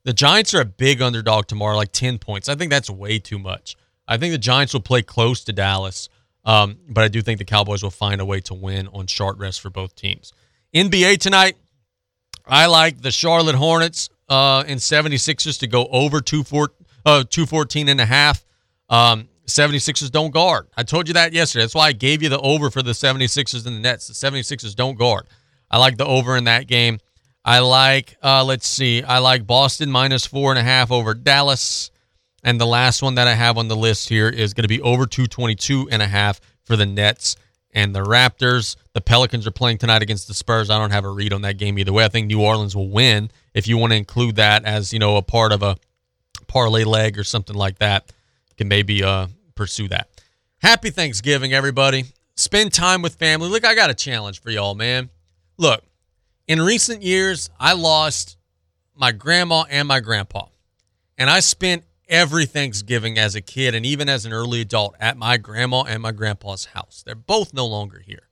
the 0.07 0.13
Giants 0.13 0.55
are 0.55 0.61
a 0.61 0.65
big 0.65 1.03
underdog 1.03 1.49
tomorrow, 1.49 1.77
like 1.77 1.91
10 1.91 2.19
points. 2.19 2.49
I 2.49 2.55
think 2.55 2.71
that's 2.71 2.89
way 2.89 3.19
too 3.19 3.41
much. 3.41 3.77
I 4.07 4.17
think 4.17 4.33
the 4.33 4.39
Giants 4.39 4.73
will 4.73 4.81
play 4.81 5.03
close 5.03 5.43
to 5.45 5.53
Dallas, 5.53 6.09
um, 6.45 6.79
but 6.89 7.03
I 7.03 7.09
do 7.09 7.21
think 7.23 7.41
the 7.41 7.45
Cowboys 7.45 7.83
will 7.83 7.91
find 7.91 8.21
a 8.21 8.25
way 8.25 8.39
to 8.43 8.55
win 8.55 8.87
on 8.93 9.09
short 9.09 9.37
rest 9.37 9.61
for 9.61 9.69
both 9.69 9.97
teams. 9.97 10.33
NBA 10.73 11.19
tonight, 11.19 11.57
I 12.47 12.67
like 12.67 13.03
the 13.03 13.11
Charlotte 13.11 13.57
Hornets 13.57 14.09
uh, 14.29 14.63
and 14.69 14.79
76ers 14.79 15.59
to 15.59 15.67
go 15.67 15.89
over 15.91 16.21
214, 16.21 16.87
uh, 17.05 17.25
214 17.29 17.89
and 17.89 18.01
a 18.01 18.07
half. 18.07 18.45
Um, 18.89 19.29
76ers 19.47 20.13
don't 20.13 20.31
guard. 20.31 20.69
I 20.77 20.85
told 20.85 21.09
you 21.09 21.15
that 21.15 21.33
yesterday. 21.33 21.65
That's 21.65 21.75
why 21.75 21.89
I 21.89 21.93
gave 21.93 22.23
you 22.23 22.29
the 22.29 22.41
over 22.41 22.71
for 22.71 22.83
the 22.83 22.93
76ers 22.93 23.67
and 23.67 23.75
the 23.75 23.81
Nets. 23.81 24.07
The 24.07 24.15
76ers 24.15 24.77
don't 24.77 24.97
guard. 24.97 25.27
I 25.69 25.79
like 25.79 25.97
the 25.97 26.07
over 26.07 26.37
in 26.37 26.45
that 26.45 26.69
game. 26.69 27.01
I 27.47 27.61
like, 27.61 28.17
uh, 28.25 28.45
let's 28.45 28.67
see, 28.67 29.05
I 29.05 29.21
like 29.21 29.47
Boston 29.47 29.89
minus 29.89 30.27
four 30.27 30.51
and 30.51 30.59
a 30.59 30.65
half 30.65 30.91
over 30.91 31.15
Dallas. 31.15 31.93
And 32.43 32.61
the 32.61 32.67
last 32.67 33.03
one 33.03 33.15
that 33.15 33.29
I 33.29 33.35
have 33.35 33.57
on 33.57 33.69
the 33.69 33.77
list 33.77 34.09
here 34.09 34.29
is 34.29 34.53
going 34.53 34.65
to 34.65 34.69
be 34.69 34.83
over 34.83 35.07
222 35.07 35.89
and 35.91 36.03
a 36.03 36.09
half 36.09 36.41
for 36.65 36.75
the 36.75 36.87
Nets 36.87 37.37
and 37.73 37.95
the 37.95 38.01
Raptors. 38.01 38.75
The 38.95 39.01
Pelicans 39.01 39.47
are 39.47 39.53
playing 39.53 39.79
tonight 39.79 40.03
against 40.03 40.27
the 40.27 40.35
Spurs. 40.35 40.71
I 40.71 40.79
don't 40.79 40.91
have 40.91 41.05
a 41.05 41.11
read 41.11 41.33
on 41.33 41.43
that 41.43 41.57
game 41.57 41.79
either 41.79 41.93
way. 41.93 42.05
I 42.05 42.09
think 42.09 42.27
New 42.27 42.43
Orleans 42.43 42.75
will 42.75 42.91
win. 42.91 43.31
If 43.55 43.69
you 43.69 43.79
want 43.79 43.93
to 43.93 43.97
include 43.97 44.37
that 44.37 44.65
as, 44.65 44.93
you 44.93 44.99
know, 44.99 45.17
a 45.17 45.23
part 45.23 45.53
of 45.53 45.63
a 45.63 45.77
parlay 46.49 46.83
leg 46.83 47.17
or 47.17 47.25
something 47.25 47.55
like 47.55 47.79
that, 47.79 48.13
you 48.51 48.57
can 48.57 48.67
maybe 48.67 49.05
uh, 49.05 49.29
pursue 49.55 49.87
that. 49.89 50.09
Happy 50.59 50.91
Thanksgiving, 50.91 51.53
everybody. 51.53 52.07
Spend 52.35 52.73
time 52.73 53.03
with 53.03 53.15
family. 53.15 53.49
Look, 53.49 53.65
I 53.65 53.77
got 53.77 53.89
a 53.91 53.95
challenge 53.95 54.41
for 54.41 54.51
y'all, 54.51 54.75
man. 54.75 55.11
Look, 55.59 55.83
in 56.47 56.61
recent 56.61 57.03
years, 57.03 57.51
I 57.59 57.73
lost 57.73 58.37
my 58.95 59.13
grandma 59.13 59.65
and 59.69 59.89
my 59.89 60.01
grandpa. 60.01 60.47
And 61.19 61.29
I 61.29 61.41
spent 61.41 61.85
every 62.09 62.47
Thanksgiving 62.47 63.19
as 63.19 63.35
a 63.35 63.41
kid 63.41 63.75
and 63.75 63.85
even 63.85 64.09
as 64.09 64.25
an 64.25 64.33
early 64.33 64.61
adult 64.61 64.95
at 65.01 65.17
my 65.17 65.37
grandma 65.37 65.83
and 65.83 66.03
my 66.03 66.13
grandpa's 66.13 66.67
house. 66.67 67.03
They're 67.05 67.15
both 67.15 67.53
no 67.53 67.67
longer 67.67 67.99
here. 67.99 68.29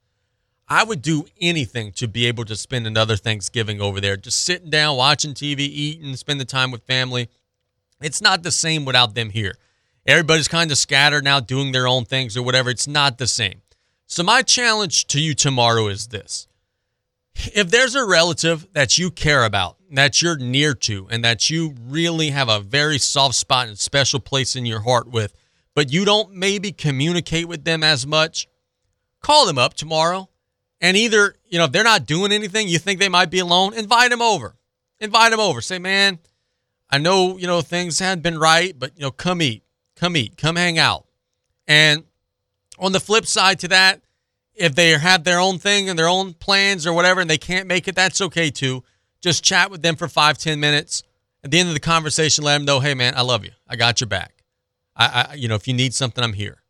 I 0.69 0.85
would 0.85 1.03
do 1.03 1.27
anything 1.41 1.93
to 1.93 2.09
be 2.09 2.27
able 2.27 2.45
to 2.47 2.57
spend 2.57 2.87
another 2.87 3.17
Thanksgiving 3.17 3.81
over 3.81 4.01
there, 4.01 4.17
just 4.17 4.45
sitting 4.45 4.71
down, 4.71 4.97
watching 4.97 5.35
TV, 5.35 5.59
eating, 5.61 6.17
spending 6.17 6.47
time 6.47 6.71
with 6.71 6.87
family. 6.87 7.29
It's 8.01 8.23
not 8.23 8.43
the 8.43 8.51
same 8.51 8.85
without 8.85 9.15
them 9.15 9.31
here. 9.31 9.57
Everybody's 10.07 10.49
kind 10.49 10.71
of 10.71 10.79
scattered 10.79 11.25
now, 11.25 11.41
doing 11.41 11.73
their 11.73 11.87
own 11.87 12.05
things 12.05 12.37
or 12.37 12.43
whatever. 12.43 12.71
It's 12.71 12.87
not 12.87 13.19
the 13.19 13.27
same. 13.27 13.63
So, 14.07 14.23
my 14.23 14.43
challenge 14.43 15.07
to 15.09 15.21
you 15.21 15.35
tomorrow 15.35 15.89
is 15.89 16.09
this 16.09 16.47
if 17.35 17.71
there's 17.71 17.95
a 17.95 18.05
relative 18.05 18.67
that 18.73 18.99
you 18.99 19.11
care 19.11 19.45
about, 19.45 19.77
that 19.91 20.23
you're 20.23 20.39
near 20.39 20.75
to, 20.75 21.09
and 21.11 21.25
that 21.25 21.51
you 21.51 21.75
really 21.87 22.31
have 22.31 22.49
a 22.49 22.61
very 22.61 22.99
soft 22.99 23.35
spot 23.35 23.69
and 23.69 23.79
special 23.79 24.21
place 24.21 24.57
in 24.57 24.67
your 24.67 24.81
heart 24.81 25.09
with, 25.09 25.35
but 25.75 25.93
you 25.93 26.05
don't 26.05 26.33
maybe 26.33 26.73
communicate 26.73 27.49
with 27.49 27.65
them 27.65 27.83
as 27.83 28.07
much, 28.07 28.49
call 29.21 29.47
them 29.47 29.59
up 29.59 29.75
tomorrow. 29.75 30.29
And 30.81 30.97
either, 30.97 31.35
you 31.49 31.59
know, 31.59 31.65
if 31.65 31.73
they're 31.73 31.85
not 31.85 32.07
doing 32.07 32.33
anything, 32.33 32.69
you 32.69 32.79
think 32.79 33.01
they 33.01 33.09
might 33.09 33.31
be 33.31 33.39
alone, 33.39 33.75
invite 33.75 34.11
them 34.11 34.23
over. 34.23 34.57
Invite 35.01 35.31
them 35.31 35.41
over. 35.41 35.61
Say, 35.61 35.79
man, 35.79 36.19
I 36.91 36.99
know, 36.99 37.39
you 37.39 37.47
know, 37.47 37.61
things 37.61 37.99
hadn't 37.99 38.23
been 38.23 38.39
right, 38.39 38.79
but, 38.79 38.93
you 38.97 39.03
know, 39.03 39.11
come 39.11 39.43
eat. 39.43 39.65
Come 39.97 40.17
eat. 40.17 40.37
Come 40.37 40.57
hang 40.57 40.79
out. 40.79 41.07
And 41.67 42.05
on 42.79 42.93
the 42.93 43.01
flip 43.01 43.27
side 43.27 43.59
to 43.61 43.69
that, 43.69 44.03
if 44.55 44.75
they 44.75 44.91
have 44.91 45.25
their 45.25 45.41
own 45.41 45.59
thing 45.59 45.89
and 45.89 45.99
their 45.99 46.09
own 46.09 46.35
plans 46.35 46.87
or 46.87 46.93
whatever 46.93 47.21
and 47.21 47.29
they 47.29 47.39
can't 47.39 47.67
make 47.67 47.89
it, 47.89 47.95
that's 47.95 48.21
okay 48.21 48.51
too. 48.51 48.85
Just 49.21 49.43
chat 49.43 49.71
with 49.71 49.83
them 49.83 49.97
for 49.97 50.09
five, 50.09 50.39
ten 50.39 50.61
minutes 50.61 51.03
At 51.43 51.51
the 51.51 51.59
end 51.59 51.69
of 51.69 51.75
the 51.75 51.81
conversation, 51.81 52.45
let 52.45 52.59
them 52.59 52.65
know, 52.65 52.81
hey 52.81 52.95
man, 52.95 53.15
I 53.17 53.23
love 53.23 53.45
you. 53.45 53.53
I 53.69 53.77
got 53.77 54.01
your 54.01 54.09
back. 54.09 54.45
I, 54.97 55.27
I 55.31 55.35
you 55.35 55.49
know, 55.49 55.55
if 55.57 55.67
you 55.67 55.75
need 55.75 55.95
something, 55.95 56.23
I'm 56.23 56.33
here. 56.33 56.63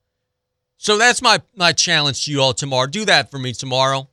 So 0.77 0.99
that's 0.99 1.23
my 1.23 1.41
my 1.55 1.73
challenge 1.73 2.25
to 2.25 2.33
you 2.33 2.41
all 2.41 2.55
tomorrow. 2.55 2.87
Do 2.87 3.05
that 3.05 3.31
for 3.31 3.39
me 3.39 3.53
tomorrow. 3.53 4.09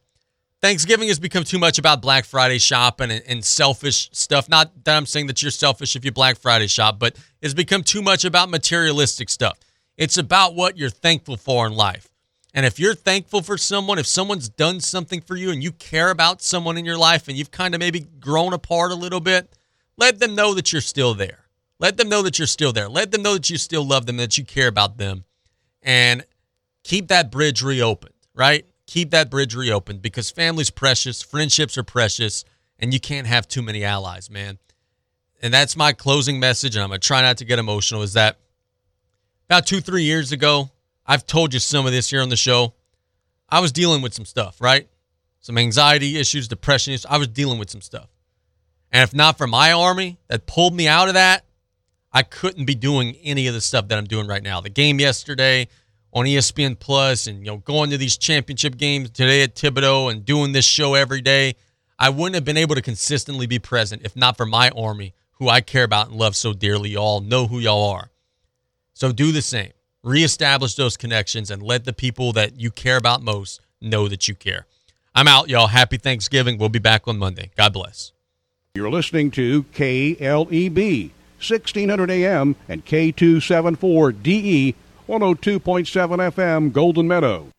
Thanksgiving 0.61 1.07
has 1.07 1.19
become 1.19 1.43
too 1.43 1.57
much 1.57 1.79
about 1.79 2.03
Black 2.03 2.23
Friday 2.23 2.59
shopping 2.59 3.09
and, 3.09 3.23
and, 3.27 3.43
selfish 3.43 4.11
stuff. 4.13 4.47
Not 4.47 4.83
that 4.83 4.95
I'm 4.95 5.07
saying 5.07 5.25
that 5.25 5.41
you're 5.41 5.49
selfish 5.49 5.95
if 5.95 6.05
you 6.05 6.11
Black 6.11 6.37
Friday 6.37 6.67
shop, 6.67 6.99
but 6.99 7.15
it's 7.41 7.55
become 7.55 7.81
too 7.81 8.03
much 8.03 8.25
about 8.25 8.47
materialistic 8.51 9.29
stuff. 9.29 9.57
It's 9.97 10.19
about 10.19 10.53
what 10.53 10.77
you're 10.77 10.91
thankful 10.91 11.35
for 11.35 11.65
in 11.65 11.73
life. 11.73 12.10
And 12.53 12.65
if 12.65 12.79
you're 12.79 12.95
thankful 12.95 13.41
for 13.41 13.57
someone, 13.57 13.97
if 13.97 14.07
someone's 14.07 14.49
done 14.49 14.81
something 14.81 15.21
for 15.21 15.35
you 15.35 15.51
and 15.51 15.63
you 15.63 15.71
care 15.71 16.09
about 16.09 16.41
someone 16.41 16.77
in 16.77 16.85
your 16.85 16.97
life 16.97 17.27
and 17.27 17.37
you've 17.37 17.51
kind 17.51 17.73
of 17.73 17.79
maybe 17.79 18.01
grown 18.19 18.53
apart 18.53 18.91
a 18.91 18.95
little 18.95 19.21
bit, 19.21 19.55
let 19.97 20.19
them 20.19 20.35
know 20.35 20.53
that 20.53 20.71
you're 20.73 20.81
still 20.81 21.13
there. 21.13 21.45
Let 21.79 21.97
them 21.97 22.09
know 22.09 22.21
that 22.23 22.37
you're 22.37 22.47
still 22.47 22.73
there. 22.73 22.89
Let 22.89 23.11
them 23.11 23.21
know 23.21 23.33
that 23.33 23.49
you 23.49 23.57
still 23.57 23.85
love 23.85 24.05
them, 24.05 24.17
that 24.17 24.37
you 24.37 24.43
care 24.43 24.67
about 24.67 24.97
them. 24.97 25.23
And 25.81 26.25
keep 26.83 27.07
that 27.07 27.31
bridge 27.31 27.63
reopened, 27.63 28.13
right? 28.35 28.65
keep 28.91 29.11
that 29.11 29.29
bridge 29.29 29.55
reopened 29.55 30.01
because 30.01 30.29
family's 30.29 30.69
precious, 30.69 31.21
friendships 31.21 31.77
are 31.77 31.83
precious, 31.83 32.43
and 32.77 32.93
you 32.93 32.99
can't 32.99 33.25
have 33.25 33.47
too 33.47 33.61
many 33.61 33.85
allies, 33.85 34.29
man. 34.29 34.57
And 35.41 35.53
that's 35.53 35.77
my 35.77 35.93
closing 35.93 36.41
message, 36.41 36.75
and 36.75 36.83
I'm 36.83 36.89
going 36.89 36.99
to 36.99 37.07
try 37.07 37.21
not 37.21 37.37
to 37.37 37.45
get 37.45 37.57
emotional, 37.57 38.01
is 38.01 38.13
that 38.13 38.37
about 39.47 39.65
two, 39.65 39.79
three 39.79 40.03
years 40.03 40.33
ago, 40.33 40.69
I've 41.05 41.25
told 41.25 41.53
you 41.53 41.59
some 41.59 41.85
of 41.85 41.91
this 41.91 42.09
here 42.09 42.21
on 42.21 42.29
the 42.29 42.37
show. 42.37 42.73
I 43.49 43.59
was 43.59 43.71
dealing 43.71 44.01
with 44.01 44.13
some 44.13 44.25
stuff, 44.25 44.61
right? 44.61 44.87
Some 45.39 45.57
anxiety 45.57 46.17
issues, 46.17 46.47
depression 46.47 46.93
issues. 46.93 47.05
I 47.07 47.17
was 47.17 47.27
dealing 47.27 47.59
with 47.59 47.69
some 47.69 47.81
stuff. 47.81 48.07
And 48.91 49.03
if 49.03 49.13
not 49.13 49.37
for 49.37 49.47
my 49.47 49.71
army 49.71 50.19
that 50.27 50.45
pulled 50.45 50.75
me 50.75 50.87
out 50.87 51.07
of 51.07 51.15
that, 51.15 51.45
I 52.13 52.23
couldn't 52.23 52.65
be 52.65 52.75
doing 52.75 53.15
any 53.23 53.47
of 53.47 53.53
the 53.53 53.61
stuff 53.61 53.87
that 53.87 53.97
I'm 53.97 54.05
doing 54.05 54.27
right 54.27 54.43
now. 54.43 54.61
The 54.61 54.69
game 54.69 54.99
yesterday, 54.99 55.67
on 56.13 56.25
ESPN 56.25 56.77
Plus 56.77 57.27
and 57.27 57.39
you 57.39 57.45
know 57.45 57.57
going 57.57 57.89
to 57.91 57.97
these 57.97 58.17
championship 58.17 58.77
games 58.77 59.09
today 59.11 59.43
at 59.43 59.55
Thibodaux 59.55 60.11
and 60.11 60.25
doing 60.25 60.51
this 60.51 60.65
show 60.65 60.93
every 60.93 61.21
day, 61.21 61.55
I 61.97 62.09
wouldn't 62.09 62.35
have 62.35 62.45
been 62.45 62.57
able 62.57 62.75
to 62.75 62.81
consistently 62.81 63.47
be 63.47 63.59
present 63.59 64.01
if 64.03 64.15
not 64.15 64.37
for 64.37 64.45
my 64.45 64.69
army, 64.69 65.13
who 65.33 65.49
I 65.49 65.61
care 65.61 65.83
about 65.83 66.09
and 66.09 66.17
love 66.17 66.35
so 66.35 66.53
dearly. 66.53 66.91
Y'all 66.91 67.21
know 67.21 67.47
who 67.47 67.59
y'all 67.59 67.91
are. 67.91 68.11
So 68.93 69.11
do 69.11 69.31
the 69.31 69.41
same. 69.41 69.71
Reestablish 70.03 70.73
those 70.73 70.97
connections 70.97 71.51
and 71.51 71.61
let 71.61 71.85
the 71.85 71.93
people 71.93 72.33
that 72.33 72.59
you 72.59 72.71
care 72.71 72.97
about 72.97 73.21
most 73.21 73.61
know 73.79 74.07
that 74.07 74.27
you 74.27 74.33
care. 74.33 74.65
I'm 75.13 75.27
out, 75.27 75.47
y'all. 75.47 75.67
Happy 75.67 75.97
Thanksgiving. 75.97 76.57
We'll 76.57 76.69
be 76.69 76.79
back 76.79 77.07
on 77.07 77.19
Monday. 77.19 77.51
God 77.55 77.73
bless. 77.73 78.11
You're 78.73 78.89
listening 78.89 79.29
to 79.31 79.61
KLEB, 79.75 81.11
1600 81.37 82.09
AM 82.09 82.55
and 82.67 82.83
K274DE 82.83 84.73
102.7 85.07 86.31
FM, 86.31 86.71
Golden 86.71 87.07
Meadow. 87.07 87.49